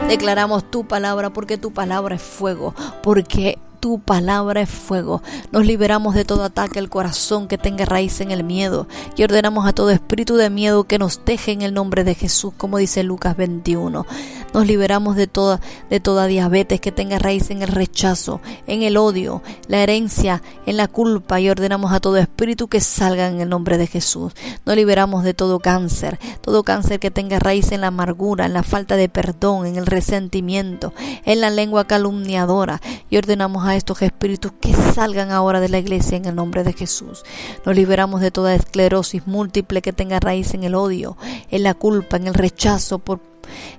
Declaramos 0.07 0.71
tu 0.71 0.87
palabra 0.87 1.31
porque 1.31 1.57
tu 1.57 1.73
palabra 1.73 2.15
es 2.15 2.21
fuego, 2.21 2.73
porque 3.03 3.59
tu 3.79 3.99
palabra 3.99 4.61
es 4.61 4.69
fuego. 4.69 5.21
Nos 5.51 5.65
liberamos 5.65 6.15
de 6.15 6.25
todo 6.25 6.43
ataque 6.43 6.79
al 6.79 6.89
corazón 6.89 7.47
que 7.47 7.57
tenga 7.57 7.85
raíz 7.85 8.21
en 8.21 8.31
el 8.31 8.43
miedo 8.43 8.87
y 9.15 9.23
ordenamos 9.23 9.67
a 9.67 9.73
todo 9.73 9.91
espíritu 9.91 10.35
de 10.35 10.49
miedo 10.49 10.85
que 10.85 10.99
nos 10.99 11.23
deje 11.25 11.51
en 11.51 11.61
el 11.61 11.73
nombre 11.73 12.03
de 12.03 12.15
Jesús, 12.15 12.53
como 12.57 12.77
dice 12.77 13.03
Lucas 13.03 13.37
21. 13.37 14.05
Nos 14.53 14.65
liberamos 14.65 15.15
de 15.15 15.27
toda 15.27 15.59
de 15.89 15.99
toda 15.99 16.27
diabetes 16.27 16.81
que 16.81 16.91
tenga 16.91 17.19
raíz 17.19 17.51
en 17.51 17.61
el 17.61 17.67
rechazo, 17.67 18.41
en 18.65 18.81
el 18.81 18.97
odio, 18.97 19.41
la 19.67 19.79
herencia, 19.79 20.41
en 20.65 20.77
la 20.77 20.87
culpa 20.87 21.39
y 21.39 21.49
ordenamos 21.49 21.91
a 21.91 21.99
todo 21.99 22.17
espíritu 22.17 22.67
que 22.67 22.81
salga 22.81 23.27
en 23.27 23.41
el 23.41 23.49
nombre 23.49 23.77
de 23.77 23.87
Jesús. 23.87 24.33
Nos 24.65 24.75
liberamos 24.75 25.23
de 25.23 25.33
todo 25.33 25.59
cáncer, 25.59 26.19
todo 26.41 26.63
cáncer 26.63 26.99
que 26.99 27.11
tenga 27.11 27.39
raíz 27.39 27.71
en 27.71 27.81
la 27.81 27.87
amargura, 27.87 28.45
en 28.45 28.53
la 28.53 28.63
falta 28.63 28.95
de 28.95 29.09
perdón, 29.09 29.65
en 29.67 29.75
el 29.75 29.85
resentimiento, 29.85 30.93
en 31.25 31.41
la 31.41 31.49
lengua 31.49 31.85
calumniadora 31.85 32.81
y 33.09 33.17
ordenamos 33.17 33.65
a 33.65 33.66
estos 33.75 34.01
espíritus 34.01 34.53
que 34.59 34.73
salgan 34.73 35.31
ahora 35.31 35.59
de 35.59 35.69
la 35.69 35.79
iglesia 35.79 36.17
en 36.17 36.25
el 36.25 36.35
nombre 36.35 36.63
de 36.63 36.73
Jesús. 36.73 37.23
Nos 37.65 37.75
liberamos 37.75 38.21
de 38.21 38.31
toda 38.31 38.55
esclerosis 38.55 39.27
múltiple 39.27 39.81
que 39.81 39.93
tenga 39.93 40.19
raíz 40.19 40.53
en 40.53 40.63
el 40.63 40.75
odio, 40.75 41.17
en 41.49 41.63
la 41.63 41.73
culpa, 41.73 42.17
en 42.17 42.27
el 42.27 42.33
rechazo 42.33 42.99
por 42.99 43.19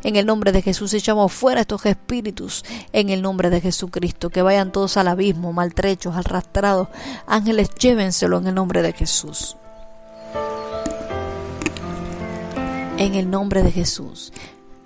en 0.02 0.16
el 0.16 0.26
nombre 0.26 0.52
de 0.52 0.62
Jesús 0.62 0.94
echamos 0.94 1.32
fuera 1.32 1.62
estos 1.62 1.84
espíritus. 1.86 2.64
En 2.92 3.10
el 3.10 3.22
nombre 3.22 3.50
de 3.50 3.60
Jesucristo. 3.60 4.30
Que 4.30 4.42
vayan 4.42 4.72
todos 4.72 4.96
al 4.96 5.08
abismo, 5.08 5.52
maltrechos, 5.52 6.16
arrastrados. 6.16 6.88
Ángeles, 7.26 7.70
llévenselo 7.74 8.38
en 8.38 8.48
el 8.48 8.54
nombre 8.54 8.82
de 8.82 8.92
Jesús. 8.92 9.56
En 12.96 13.14
el 13.14 13.30
nombre 13.30 13.62
de 13.62 13.70
Jesús. 13.70 14.32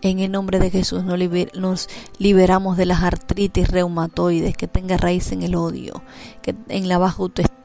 En 0.04 0.18
el 0.18 0.32
nombre 0.32 0.58
de 0.58 0.68
Jesús 0.70 1.04
nos, 1.04 1.16
liber- 1.18 1.54
nos 1.54 1.88
liberamos 2.18 2.76
de 2.76 2.86
las 2.86 3.02
artritis 3.04 3.68
reumatoides 3.68 4.56
que 4.56 4.66
tenga 4.66 4.96
raíz 4.96 5.30
en 5.30 5.42
el 5.42 5.54
odio, 5.54 6.02
que 6.42 6.56
en 6.68 6.88
la 6.88 6.98
baja 6.98 7.22
autoestima 7.22 7.61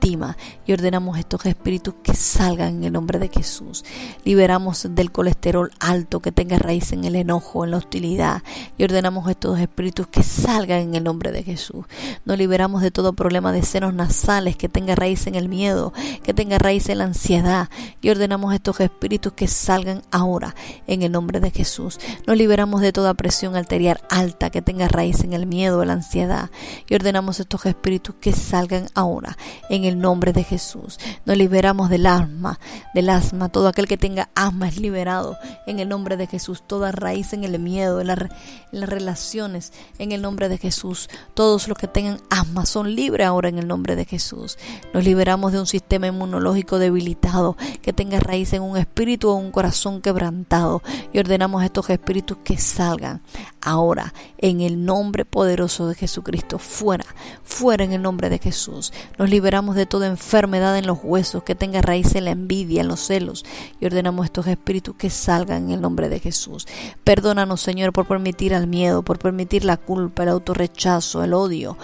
y 0.66 0.74
ordenamos 0.74 1.18
estos 1.18 1.46
espíritus 1.46 1.96
que 2.02 2.14
salgan 2.14 2.78
en 2.78 2.84
el 2.86 2.94
nombre 2.94 3.20
de 3.20 3.28
Jesús. 3.28 3.84
Liberamos 4.24 4.88
del 4.92 5.12
colesterol 5.12 5.72
alto 5.80 6.22
que 6.22 6.32
tenga 6.32 6.58
raíz 6.58 6.94
en 6.94 7.04
el 7.04 7.16
enojo, 7.16 7.66
en 7.66 7.72
la 7.72 7.78
hostilidad 7.78 8.42
y 8.78 8.86
ordenamos 8.86 9.30
estos 9.30 9.60
espíritus 9.60 10.08
que 10.08 10.24
salgan 10.24 10.80
en 10.80 10.96
el 10.96 11.04
nombre 11.04 11.32
de 11.32 11.44
Jesús. 11.44 11.86
Nos 12.24 12.38
liberamos 12.38 12.82
de 12.82 12.92
todo 12.92 13.14
problema 13.14 13.52
de 13.52 13.64
senos 13.64 13.94
nasales 13.94 14.56
que 14.56 14.70
tenga 14.70 14.96
raíz 14.96 15.28
en 15.28 15.36
el 15.36 15.50
miedo, 15.50 15.92
que 16.24 16.34
tenga 16.34 16.58
raíz 16.58 16.88
en 16.88 17.00
la 17.00 17.04
ansiedad 17.04 17.70
y 18.02 18.10
ordenamos 18.10 18.54
estos 18.54 18.80
espíritus 18.80 19.34
que 19.34 19.48
salgan 19.48 20.04
ahora 20.12 20.56
en 20.88 21.02
el 21.02 21.12
nombre 21.12 21.42
de 21.42 21.52
Jesús. 21.52 22.00
Nos 22.26 22.38
liberamos 22.38 22.80
de 22.80 22.94
toda 22.94 23.14
presión 23.14 23.58
arterial 23.58 24.00
alta 24.10 24.52
que 24.52 24.62
tenga 24.62 24.88
raíz 24.88 25.24
en 25.26 25.34
el 25.34 25.48
miedo, 25.48 25.84
la 25.84 25.94
ansiedad 25.94 26.50
y 26.88 26.96
ordenamos 26.96 27.42
estos 27.42 27.66
espíritus 27.66 28.16
que 28.22 28.32
salgan 28.32 28.88
ahora 28.94 29.38
en 29.70 29.84
el 29.84 29.97
nombre 30.00 30.34
de 30.34 30.44
Jesús. 30.44 31.00
Nos 31.26 31.38
liberamos 31.38 31.90
del 31.90 32.06
asma, 32.06 32.60
del 32.94 33.10
asma. 33.10 33.50
Todo 33.50 33.68
aquel 33.68 33.88
que 33.88 33.98
tenga 33.98 34.30
asma 34.36 34.68
es 34.68 34.80
liberado 34.80 35.38
en 35.66 35.80
el 35.80 35.90
nombre 35.90 36.18
de 36.18 36.28
Jesús. 36.28 36.64
Toda 36.66 36.92
raíz 36.92 37.34
en 37.34 37.44
el 37.44 37.60
miedo, 37.60 38.02
en, 38.02 38.10
en 38.10 38.30
las 38.72 38.90
relaciones, 38.90 39.74
en 40.00 40.12
el 40.12 40.22
nombre 40.22 40.50
de 40.50 40.58
Jesús. 40.58 41.10
Todos 41.34 41.68
los 41.68 41.78
que 41.78 41.88
tengan 41.88 42.20
asma 42.30 42.66
son 42.66 42.96
libres 42.96 43.28
ahora 43.28 43.50
en 43.50 43.60
el 43.60 43.68
nombre 43.68 43.96
de 43.96 44.06
Jesús. 44.06 44.58
Nos 44.94 45.04
liberamos 45.04 45.52
de 45.52 45.60
un 45.60 45.68
sistema 45.68 46.08
inmunológico 46.08 46.80
debilitado 46.80 47.58
que 47.82 47.94
tenga 47.94 48.20
raíz 48.20 48.54
en 48.54 48.64
un 48.64 48.78
espíritu 48.78 49.30
o 49.30 49.36
un 49.36 49.52
corazón 49.52 50.02
quebrantado 50.02 50.82
y 51.14 51.20
ordenamos 51.20 51.62
a 51.62 51.66
estos 51.66 51.90
espíritus 51.90 52.38
que 52.44 52.58
salgan 52.58 53.22
ahora 53.68 54.14
en 54.38 54.62
el 54.62 54.86
nombre 54.86 55.26
poderoso 55.26 55.88
de 55.88 55.96
Jesucristo. 55.96 56.60
Fuera, 56.60 57.06
fuera 57.44 57.84
en 57.84 57.94
el 57.94 58.02
nombre 58.02 58.30
de 58.30 58.40
Jesús. 58.40 58.94
Nos 59.18 59.30
liberamos 59.30 59.76
de 59.76 59.86
toda 59.86 60.08
enfermedad 60.08 60.78
en 60.78 60.88
los 60.88 61.00
huesos 61.04 61.44
que 61.44 61.56
tenga 61.56 61.82
raíz 61.82 62.16
en 62.16 62.26
la 62.26 62.32
envidia, 62.32 62.82
en 62.82 62.88
los 62.88 63.02
celos 63.02 63.46
y 63.80 63.86
ordenamos 63.86 64.24
a 64.24 64.26
estos 64.26 64.48
espíritus 64.48 64.96
que 64.96 65.10
salgan 65.10 65.66
en 65.66 65.72
el 65.72 65.82
nombre 65.82 66.10
de 66.10 66.20
Jesús. 66.20 66.68
Perdónanos, 67.04 67.62
Señor, 67.62 67.94
por 67.94 68.08
permitir 68.08 68.56
al 68.56 68.68
miedo, 68.68 69.04
por 69.04 69.20
permitir 69.20 69.66
la 69.66 69.78
culpa, 69.78 70.24
el 70.24 70.30
autorrechazo, 70.30 71.24
el 71.24 71.34
odio 71.34 71.78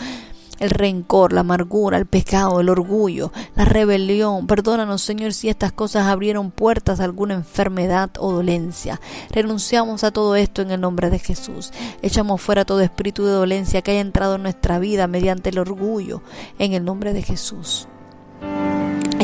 el 0.59 0.69
rencor, 0.69 1.33
la 1.33 1.41
amargura, 1.41 1.97
el 1.97 2.05
pecado, 2.05 2.59
el 2.59 2.69
orgullo, 2.69 3.31
la 3.55 3.65
rebelión. 3.65 4.47
Perdónanos, 4.47 5.01
Señor, 5.01 5.33
si 5.33 5.49
estas 5.49 5.71
cosas 5.71 6.07
abrieron 6.07 6.51
puertas 6.51 6.99
a 6.99 7.03
alguna 7.03 7.33
enfermedad 7.33 8.11
o 8.19 8.31
dolencia. 8.31 8.99
Renunciamos 9.31 10.03
a 10.03 10.11
todo 10.11 10.35
esto 10.35 10.61
en 10.61 10.71
el 10.71 10.81
nombre 10.81 11.09
de 11.09 11.19
Jesús. 11.19 11.71
Echamos 12.01 12.41
fuera 12.41 12.65
todo 12.65 12.81
espíritu 12.81 13.25
de 13.25 13.31
dolencia 13.31 13.81
que 13.81 13.91
haya 13.91 14.01
entrado 14.01 14.35
en 14.35 14.43
nuestra 14.43 14.79
vida 14.79 15.07
mediante 15.07 15.49
el 15.49 15.59
orgullo 15.59 16.21
en 16.59 16.73
el 16.73 16.83
nombre 16.83 17.13
de 17.13 17.23
Jesús. 17.23 17.87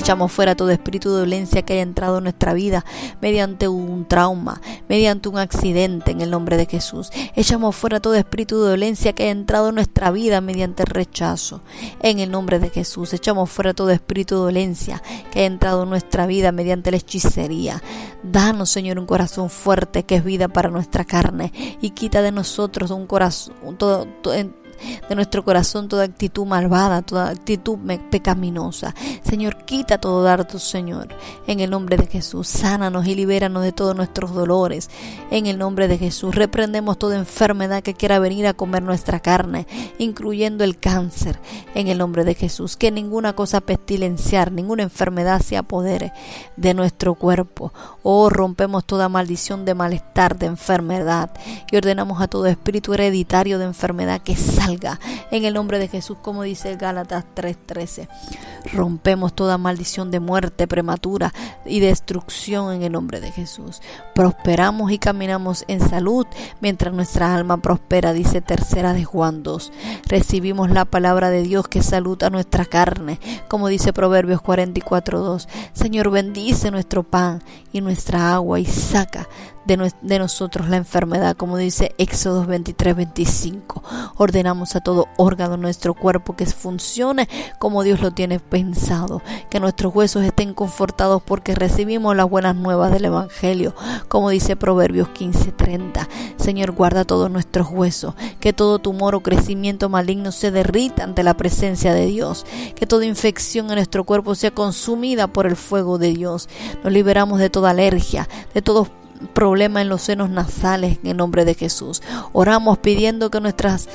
Echamos 0.09 0.31
fuera 0.31 0.55
todo 0.55 0.71
espíritu 0.71 1.11
de 1.13 1.19
dolencia 1.19 1.61
que 1.61 1.73
haya 1.73 1.83
entrado 1.83 2.17
en 2.17 2.23
nuestra 2.23 2.53
vida 2.55 2.83
mediante 3.21 3.67
un 3.67 4.07
trauma, 4.07 4.59
mediante 4.87 5.29
un 5.29 5.37
accidente 5.37 6.09
en 6.09 6.21
el 6.21 6.31
nombre 6.31 6.57
de 6.57 6.65
Jesús. 6.65 7.11
Echamos 7.35 7.75
fuera 7.75 7.99
todo 7.99 8.15
espíritu 8.15 8.59
de 8.63 8.71
dolencia 8.71 9.13
que 9.13 9.21
haya 9.21 9.31
entrado 9.33 9.69
en 9.69 9.75
nuestra 9.75 10.09
vida 10.09 10.41
mediante 10.41 10.81
el 10.81 10.87
rechazo 10.87 11.61
en 12.01 12.17
el 12.17 12.31
nombre 12.31 12.57
de 12.57 12.71
Jesús. 12.71 13.13
Echamos 13.13 13.51
fuera 13.51 13.75
todo 13.75 13.91
espíritu 13.91 14.33
de 14.33 14.41
dolencia 14.41 14.99
que 15.29 15.41
haya 15.41 15.45
entrado 15.45 15.83
en 15.83 15.91
nuestra 15.91 16.25
vida 16.25 16.51
mediante 16.51 16.89
la 16.89 16.97
hechicería. 16.97 17.83
Danos, 18.23 18.71
Señor, 18.71 18.97
un 18.97 19.05
corazón 19.05 19.51
fuerte 19.51 20.05
que 20.05 20.15
es 20.15 20.23
vida 20.23 20.47
para 20.47 20.71
nuestra 20.71 21.05
carne 21.05 21.53
y 21.81 21.91
quita 21.91 22.23
de 22.23 22.31
nosotros 22.31 22.89
un 22.89 23.05
corazón 23.05 23.53
todo, 23.77 24.07
todo- 24.23 24.33
de 25.07 25.15
nuestro 25.15 25.43
corazón 25.43 25.87
toda 25.87 26.03
actitud 26.03 26.45
malvada, 26.45 27.01
toda 27.01 27.29
actitud 27.29 27.77
pecaminosa. 28.09 28.95
Señor, 29.23 29.65
quita 29.65 29.99
todo 29.99 30.23
dardo, 30.23 30.59
Señor, 30.59 31.09
en 31.47 31.59
el 31.59 31.69
nombre 31.69 31.97
de 31.97 32.07
Jesús. 32.07 32.47
Sánanos 32.47 33.07
y 33.07 33.15
libéranos 33.15 33.63
de 33.63 33.71
todos 33.71 33.95
nuestros 33.95 34.33
dolores, 34.33 34.89
en 35.31 35.45
el 35.45 35.57
nombre 35.57 35.87
de 35.87 35.97
Jesús. 35.97 36.35
Reprendemos 36.35 36.97
toda 36.97 37.17
enfermedad 37.17 37.83
que 37.83 37.93
quiera 37.93 38.19
venir 38.19 38.47
a 38.47 38.53
comer 38.53 38.83
nuestra 38.83 39.19
carne, 39.19 39.67
incluyendo 39.97 40.63
el 40.63 40.77
cáncer, 40.77 41.39
en 41.75 41.87
el 41.87 41.97
nombre 41.97 42.23
de 42.23 42.35
Jesús. 42.35 42.77
Que 42.77 42.91
ninguna 42.91 43.33
cosa 43.33 43.61
pestilenciar, 43.61 44.51
ninguna 44.51 44.83
enfermedad 44.83 45.41
se 45.41 45.57
apodere 45.57 46.13
de 46.55 46.73
nuestro 46.73 47.15
cuerpo. 47.15 47.73
Oh, 48.03 48.29
rompemos 48.29 48.85
toda 48.85 49.09
maldición 49.09 49.65
de 49.65 49.75
malestar, 49.75 50.37
de 50.37 50.45
enfermedad, 50.45 51.31
y 51.71 51.77
ordenamos 51.77 52.21
a 52.21 52.27
todo 52.27 52.45
espíritu 52.45 52.93
hereditario 52.93 53.59
de 53.59 53.65
enfermedad 53.65 54.21
que 54.21 54.35
salga 54.35 54.68
en 55.31 55.45
el 55.45 55.53
nombre 55.53 55.79
de 55.79 55.87
Jesús, 55.87 56.17
como 56.21 56.43
dice 56.43 56.75
Gálatas 56.75 57.25
3:13. 57.35 58.07
Rompemos 58.73 59.33
toda 59.33 59.57
maldición 59.57 60.11
de 60.11 60.19
muerte 60.19 60.67
prematura 60.67 61.33
y 61.65 61.79
destrucción 61.79 62.73
en 62.73 62.83
el 62.83 62.91
nombre 62.91 63.19
de 63.19 63.31
Jesús. 63.31 63.81
Prosperamos 64.13 64.91
y 64.91 64.99
caminamos 64.99 65.63
en 65.67 65.79
salud 65.79 66.27
mientras 66.59 66.93
nuestra 66.93 67.33
alma 67.33 67.57
prospera, 67.57 68.13
dice 68.13 68.41
tercera 68.41 68.93
de 68.93 69.05
Juan 69.05 69.43
2. 69.43 69.71
Recibimos 70.07 70.69
la 70.69 70.85
palabra 70.85 71.29
de 71.29 71.43
Dios 71.43 71.67
que 71.67 71.81
saluda 71.81 72.29
nuestra 72.29 72.65
carne, 72.65 73.19
como 73.47 73.67
dice 73.67 73.93
Proverbios 73.93 74.41
44:2. 74.41 75.47
Señor, 75.73 76.11
bendice 76.11 76.71
nuestro 76.71 77.03
pan 77.03 77.41
y 77.71 77.81
nuestra 77.81 78.33
agua 78.33 78.59
y 78.59 78.65
saca 78.65 79.27
de, 79.77 80.19
nosotros 80.19 80.67
la 80.69 80.77
enfermedad, 80.77 81.35
como 81.37 81.57
dice 81.57 81.93
Éxodo 81.99 82.45
23, 82.45 82.95
25. 82.95 83.83
Ordenamos 84.17 84.75
a 84.75 84.81
todo 84.81 85.07
órgano 85.17 85.51
de 85.51 85.61
nuestro 85.61 85.93
cuerpo 85.93 86.35
que 86.35 86.45
funcione 86.47 87.29
como 87.59 87.83
Dios 87.83 88.01
lo 88.01 88.11
tiene 88.11 88.39
pensado, 88.39 89.21
que 89.49 89.59
nuestros 89.59 89.93
huesos 89.93 90.23
estén 90.23 90.53
confortados 90.53 91.21
porque 91.21 91.53
recibimos 91.53 92.15
las 92.15 92.27
buenas 92.29 92.55
nuevas 92.55 92.91
del 92.91 93.05
Evangelio, 93.05 93.75
como 94.07 94.29
dice 94.29 94.55
Proverbios 94.55 95.09
15, 95.09 95.51
30. 95.51 96.09
Señor, 96.37 96.71
guarda 96.71 97.05
todos 97.05 97.29
nuestros 97.29 97.69
huesos, 97.69 98.15
que 98.39 98.53
todo 98.53 98.79
tumor 98.79 99.13
o 99.13 99.21
crecimiento 99.21 99.87
maligno 99.89 100.31
se 100.31 100.49
derrita 100.49 101.03
ante 101.03 101.21
la 101.21 101.35
presencia 101.35 101.93
de 101.93 102.07
Dios, 102.07 102.45
que 102.75 102.87
toda 102.87 103.05
infección 103.05 103.67
en 103.69 103.75
nuestro 103.75 104.03
cuerpo 104.03 104.33
sea 104.33 104.51
consumida 104.51 105.27
por 105.27 105.45
el 105.45 105.55
fuego 105.55 105.97
de 105.99 106.13
Dios. 106.13 106.49
Nos 106.83 106.91
liberamos 106.91 107.39
de 107.39 107.49
toda 107.49 107.69
alergia, 107.69 108.27
de 108.53 108.61
todos 108.61 108.89
problema 109.33 109.81
en 109.81 109.89
los 109.89 110.01
senos 110.01 110.29
nasales 110.29 110.99
en 111.03 111.11
el 111.11 111.17
nombre 111.17 111.45
de 111.45 111.55
Jesús. 111.55 112.01
Oramos 112.33 112.77
pidiendo 112.77 113.29
que 113.29 113.41
nuestras 113.41 113.89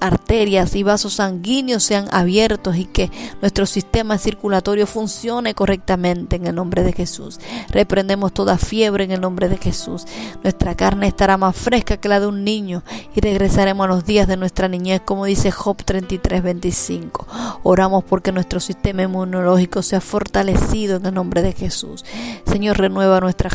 arterias 0.00 0.74
y 0.76 0.82
vasos 0.82 1.14
sanguíneos 1.14 1.82
sean 1.82 2.06
abiertos 2.12 2.76
y 2.76 2.84
que 2.84 3.10
nuestro 3.40 3.66
sistema 3.66 4.18
circulatorio 4.18 4.86
funcione 4.86 5.54
correctamente 5.54 6.36
en 6.36 6.46
el 6.46 6.54
nombre 6.54 6.82
de 6.82 6.92
Jesús. 6.92 7.40
Reprendemos 7.70 8.32
toda 8.32 8.58
fiebre 8.58 9.04
en 9.04 9.12
el 9.12 9.20
nombre 9.20 9.48
de 9.48 9.56
Jesús. 9.56 10.06
Nuestra 10.42 10.74
carne 10.74 11.08
estará 11.08 11.36
más 11.36 11.56
fresca 11.56 11.96
que 11.96 12.08
la 12.08 12.20
de 12.20 12.26
un 12.26 12.44
niño 12.44 12.82
y 13.14 13.20
regresaremos 13.20 13.84
a 13.84 13.88
los 13.88 14.04
días 14.04 14.28
de 14.28 14.36
nuestra 14.36 14.68
niñez, 14.68 15.00
como 15.04 15.24
dice 15.24 15.50
Job 15.50 15.82
33, 15.84 16.42
25. 16.42 17.26
Oramos 17.62 18.04
porque 18.04 18.32
nuestro 18.32 18.60
sistema 18.60 19.02
inmunológico 19.02 19.82
sea 19.82 20.00
fortalecido 20.00 20.96
en 20.96 21.06
el 21.06 21.14
nombre 21.14 21.42
de 21.42 21.52
Jesús. 21.52 22.04
Señor, 22.46 22.78
renueva 22.78 23.20
nuestra, 23.20 23.50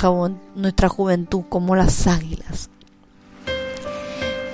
nuestra 0.56 0.90
juventud 0.90 1.01
como 1.50 1.76
las 1.76 2.08
águilas. 2.08 2.71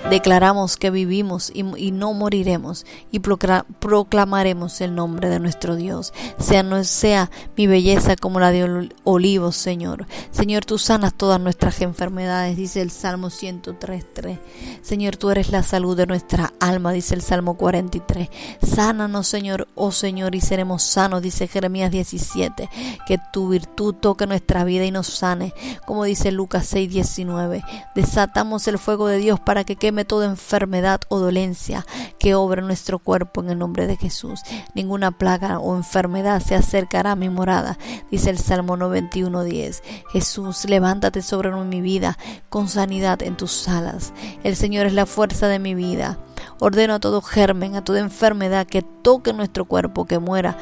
Declaramos 0.10 0.78
que 0.78 0.90
vivimos 0.90 1.52
y, 1.54 1.64
no 1.92 2.14
moriremos 2.14 2.86
y 3.12 3.20
procla- 3.20 3.66
proclamaremos 3.80 4.80
el 4.80 4.96
nombre 4.96 5.28
de 5.28 5.40
nuestro 5.42 5.76
Dios. 5.76 6.14
Sea, 6.40 6.64
no 6.64 6.82
sea 6.86 7.30
mi 7.58 7.68
belleza 7.68 8.16
como 8.16 8.40
la 8.40 8.52
de 8.52 8.64
ol- 8.64 8.94
olivos, 9.04 9.58
Señor. 9.58 10.08
Señor, 10.32 10.64
tú 10.64 10.78
sanas 10.78 11.14
todas 11.14 11.42
nuestras 11.42 11.82
enfermedades, 11.82 12.56
dice 12.56 12.82
el 12.82 12.90
Salmo 12.90 13.30
103.3. 13.30 14.40
Señor, 14.82 15.18
tú 15.18 15.30
eres 15.30 15.52
la 15.52 15.62
salud 15.62 15.98
de 15.98 16.08
nuestra 16.08 16.54
alma, 16.62 16.94
dice 16.94 17.14
el 17.14 17.22
Salmo 17.22 17.56
43. 17.58 18.30
Sánanos, 18.66 19.28
Señor, 19.28 19.68
oh 19.76 19.92
Señor, 19.92 20.36
y 20.36 20.42
seremos 20.42 20.84
sanos, 20.84 21.22
dice 21.22 21.48
Jeremías 21.50 21.92
17. 21.92 22.70
Que 23.06 23.18
tu 23.34 23.50
virtud 23.50 23.94
toque 23.96 24.26
nuestra 24.26 24.64
vida 24.64 24.86
y 24.86 24.92
nos 24.92 25.08
sane, 25.08 25.54
como 25.86 26.06
dice 26.06 26.32
Lucas 26.32 26.74
6.19. 26.74 27.62
Desatamos 27.94 28.70
el 28.70 28.78
fuego 28.78 29.08
de 29.10 29.18
Dios 29.18 29.42
para 29.42 29.66
que 29.66 29.76
queme 29.76 29.97
toda 30.06 30.26
enfermedad 30.26 31.02
o 31.10 31.20
dolencia 31.20 31.86
que 32.20 32.36
obra 32.36 32.62
nuestro 32.62 33.00
cuerpo 33.00 33.42
en 33.42 33.50
el 33.50 33.60
nombre 33.60 33.88
de 33.88 33.98
Jesús. 33.98 34.42
Ninguna 34.74 35.12
plaga 35.12 35.60
o 35.60 35.76
enfermedad 35.76 36.42
se 36.42 36.56
acercará 36.56 37.12
a 37.12 37.16
mi 37.16 37.30
morada, 37.30 37.78
dice 38.12 38.30
el 38.30 38.38
Salmo 38.38 38.78
91.10. 38.78 39.82
Jesús, 40.12 40.66
levántate 40.66 41.22
sobre 41.22 41.52
mi 41.52 41.82
vida 41.82 42.18
con 42.50 42.68
sanidad 42.68 43.22
en 43.24 43.38
tus 43.38 43.68
alas. 43.68 44.14
El 44.44 44.56
Señor 44.56 44.86
es 44.86 44.94
la 44.94 45.06
fuerza 45.06 45.48
de 45.48 45.60
mi 45.60 45.76
vida. 45.76 46.20
Ordeno 46.60 46.96
a 46.96 47.00
todo 47.00 47.22
germen, 47.22 47.76
a 47.76 47.84
toda 47.84 48.00
enfermedad 48.00 48.66
que 48.66 48.82
toque 48.82 49.34
nuestro 49.34 49.66
cuerpo, 49.66 50.06
que 50.06 50.20
muera 50.20 50.58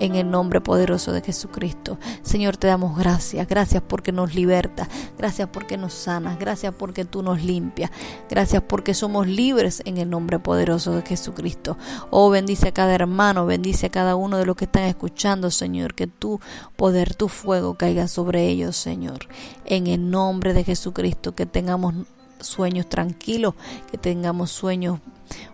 en 0.00 0.16
el 0.16 0.30
nombre 0.30 0.60
poderoso 0.60 1.12
de 1.12 1.20
Jesucristo. 1.20 1.98
Señor, 2.22 2.56
te 2.56 2.66
damos 2.66 2.98
gracias. 2.98 3.46
Gracias 3.46 3.82
porque 3.86 4.10
nos 4.10 4.34
libertas. 4.34 4.88
Gracias 5.16 5.48
porque 5.52 5.76
nos 5.76 5.94
sanas. 5.94 6.38
Gracias 6.38 6.74
porque 6.74 7.04
tú 7.04 7.22
nos 7.22 7.42
limpias. 7.44 7.90
Gracias 8.28 8.62
porque 8.62 8.94
somos 8.94 9.28
libres 9.28 9.82
en 9.84 9.98
el 9.98 10.10
nombre 10.10 10.38
poderoso 10.38 10.92
de 10.92 11.02
Jesucristo. 11.02 11.76
Oh, 12.10 12.30
bendice 12.30 12.68
a 12.68 12.72
cada 12.72 12.94
hermano, 12.94 13.46
bendice 13.46 13.86
a 13.86 13.90
cada 13.90 14.16
uno 14.16 14.38
de 14.38 14.46
los 14.46 14.56
que 14.56 14.64
están 14.64 14.84
escuchando, 14.84 15.50
Señor. 15.50 15.94
Que 15.94 16.06
tu 16.06 16.40
poder, 16.76 17.14
tu 17.14 17.28
fuego 17.28 17.74
caiga 17.74 18.08
sobre 18.08 18.48
ellos, 18.48 18.76
Señor. 18.76 19.28
En 19.66 19.86
el 19.86 20.10
nombre 20.10 20.54
de 20.54 20.64
Jesucristo, 20.64 21.34
que 21.34 21.46
tengamos 21.46 21.94
sueños 22.40 22.88
tranquilos, 22.88 23.54
que 23.90 23.98
tengamos 23.98 24.50
sueños 24.50 25.00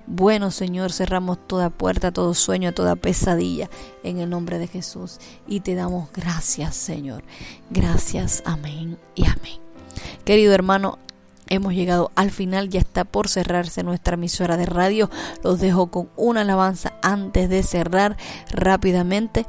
buenos, 0.06 0.54
Señor. 0.54 0.92
Cerramos 0.92 1.38
toda 1.46 1.70
puerta, 1.70 2.12
todo 2.12 2.34
sueño, 2.34 2.72
toda 2.72 2.96
pesadilla 2.96 3.68
en 4.02 4.18
el 4.18 4.30
nombre 4.30 4.58
de 4.58 4.66
Jesús. 4.66 5.18
Y 5.46 5.60
te 5.60 5.74
damos 5.74 6.10
gracias, 6.12 6.76
Señor. 6.76 7.24
Gracias, 7.70 8.42
amén 8.46 8.98
y 9.14 9.24
amén. 9.24 9.60
Querido 10.24 10.52
hermano, 10.52 10.98
Hemos 11.48 11.74
llegado 11.74 12.10
al 12.16 12.32
final, 12.32 12.70
ya 12.70 12.80
está 12.80 13.04
por 13.04 13.28
cerrarse 13.28 13.84
nuestra 13.84 14.14
emisora 14.14 14.56
de 14.56 14.66
radio. 14.66 15.10
Los 15.44 15.60
dejo 15.60 15.92
con 15.92 16.10
una 16.16 16.40
alabanza 16.40 16.94
antes 17.02 17.48
de 17.48 17.62
cerrar 17.62 18.16
rápidamente. 18.50 19.46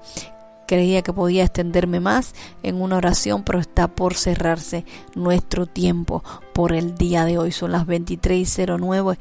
Creía 0.68 1.02
que 1.02 1.14
podía 1.14 1.44
extenderme 1.44 2.00
más 2.00 2.36
en 2.62 2.82
una 2.82 2.98
oración, 2.98 3.44
pero 3.44 3.60
está 3.60 3.88
por 3.88 4.14
cerrarse 4.14 4.86
nuestro 5.16 5.66
tiempo 5.66 6.24
por 6.54 6.74
el 6.74 6.94
día 6.96 7.26
de 7.26 7.40
hoy. 7.40 7.52
Son 7.52 7.72
las 7.72 7.88
23.09 7.88 9.18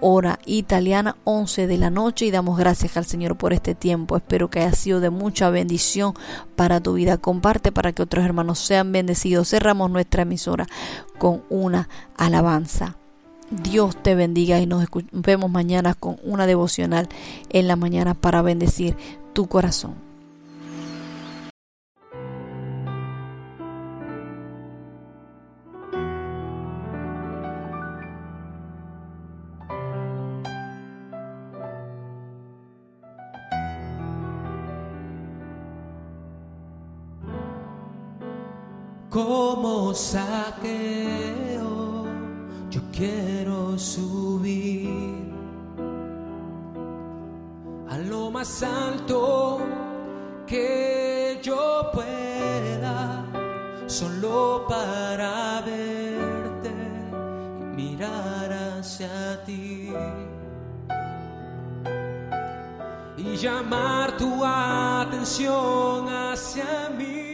hora 0.00 0.38
italiana, 0.46 1.16
11 1.24 1.66
de 1.66 1.78
la 1.78 1.90
noche 1.90 2.26
y 2.26 2.30
damos 2.30 2.58
gracias 2.58 2.96
al 2.96 3.04
Señor 3.04 3.36
por 3.36 3.52
este 3.52 3.74
tiempo. 3.74 4.16
Espero 4.16 4.50
que 4.50 4.60
haya 4.60 4.72
sido 4.72 5.00
de 5.00 5.10
mucha 5.10 5.50
bendición 5.50 6.14
para 6.56 6.80
tu 6.80 6.94
vida. 6.94 7.16
Comparte 7.18 7.72
para 7.72 7.92
que 7.92 8.02
otros 8.02 8.24
hermanos 8.24 8.58
sean 8.58 8.92
bendecidos. 8.92 9.48
Cerramos 9.48 9.90
nuestra 9.90 10.22
emisora 10.22 10.66
con 11.18 11.42
una 11.50 11.88
alabanza. 12.16 12.96
Dios 13.50 13.96
te 14.02 14.14
bendiga 14.14 14.60
y 14.60 14.66
nos 14.66 14.86
vemos 15.12 15.50
mañana 15.50 15.94
con 15.94 16.18
una 16.22 16.46
devocional 16.46 17.08
en 17.50 17.66
la 17.66 17.76
mañana 17.76 18.14
para 18.14 18.42
bendecir 18.42 18.96
tu 19.32 19.46
corazón. 19.46 20.07
Como 39.18 39.92
saqueo, 39.94 41.66
yo 42.70 42.80
quiero 42.92 43.76
subir 43.76 45.34
a 47.90 47.98
lo 47.98 48.30
más 48.30 48.62
alto 48.62 49.58
que 50.46 51.40
yo 51.42 51.90
pueda, 51.92 53.24
solo 53.88 54.64
para 54.68 55.62
verte 55.62 56.70
y 57.60 57.64
mirar 57.74 58.52
hacia 58.52 59.42
ti 59.44 59.92
y 63.16 63.36
llamar 63.36 64.16
tu 64.16 64.44
atención 64.44 66.08
hacia 66.08 66.88
mí. 66.96 67.27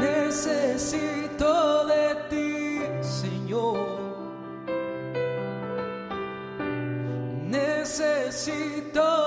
Necesito 0.00 1.84
de 1.86 2.14
ti, 2.30 2.80
Señor. 3.02 3.76
Necesito 7.48 9.19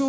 Haz 0.00 0.08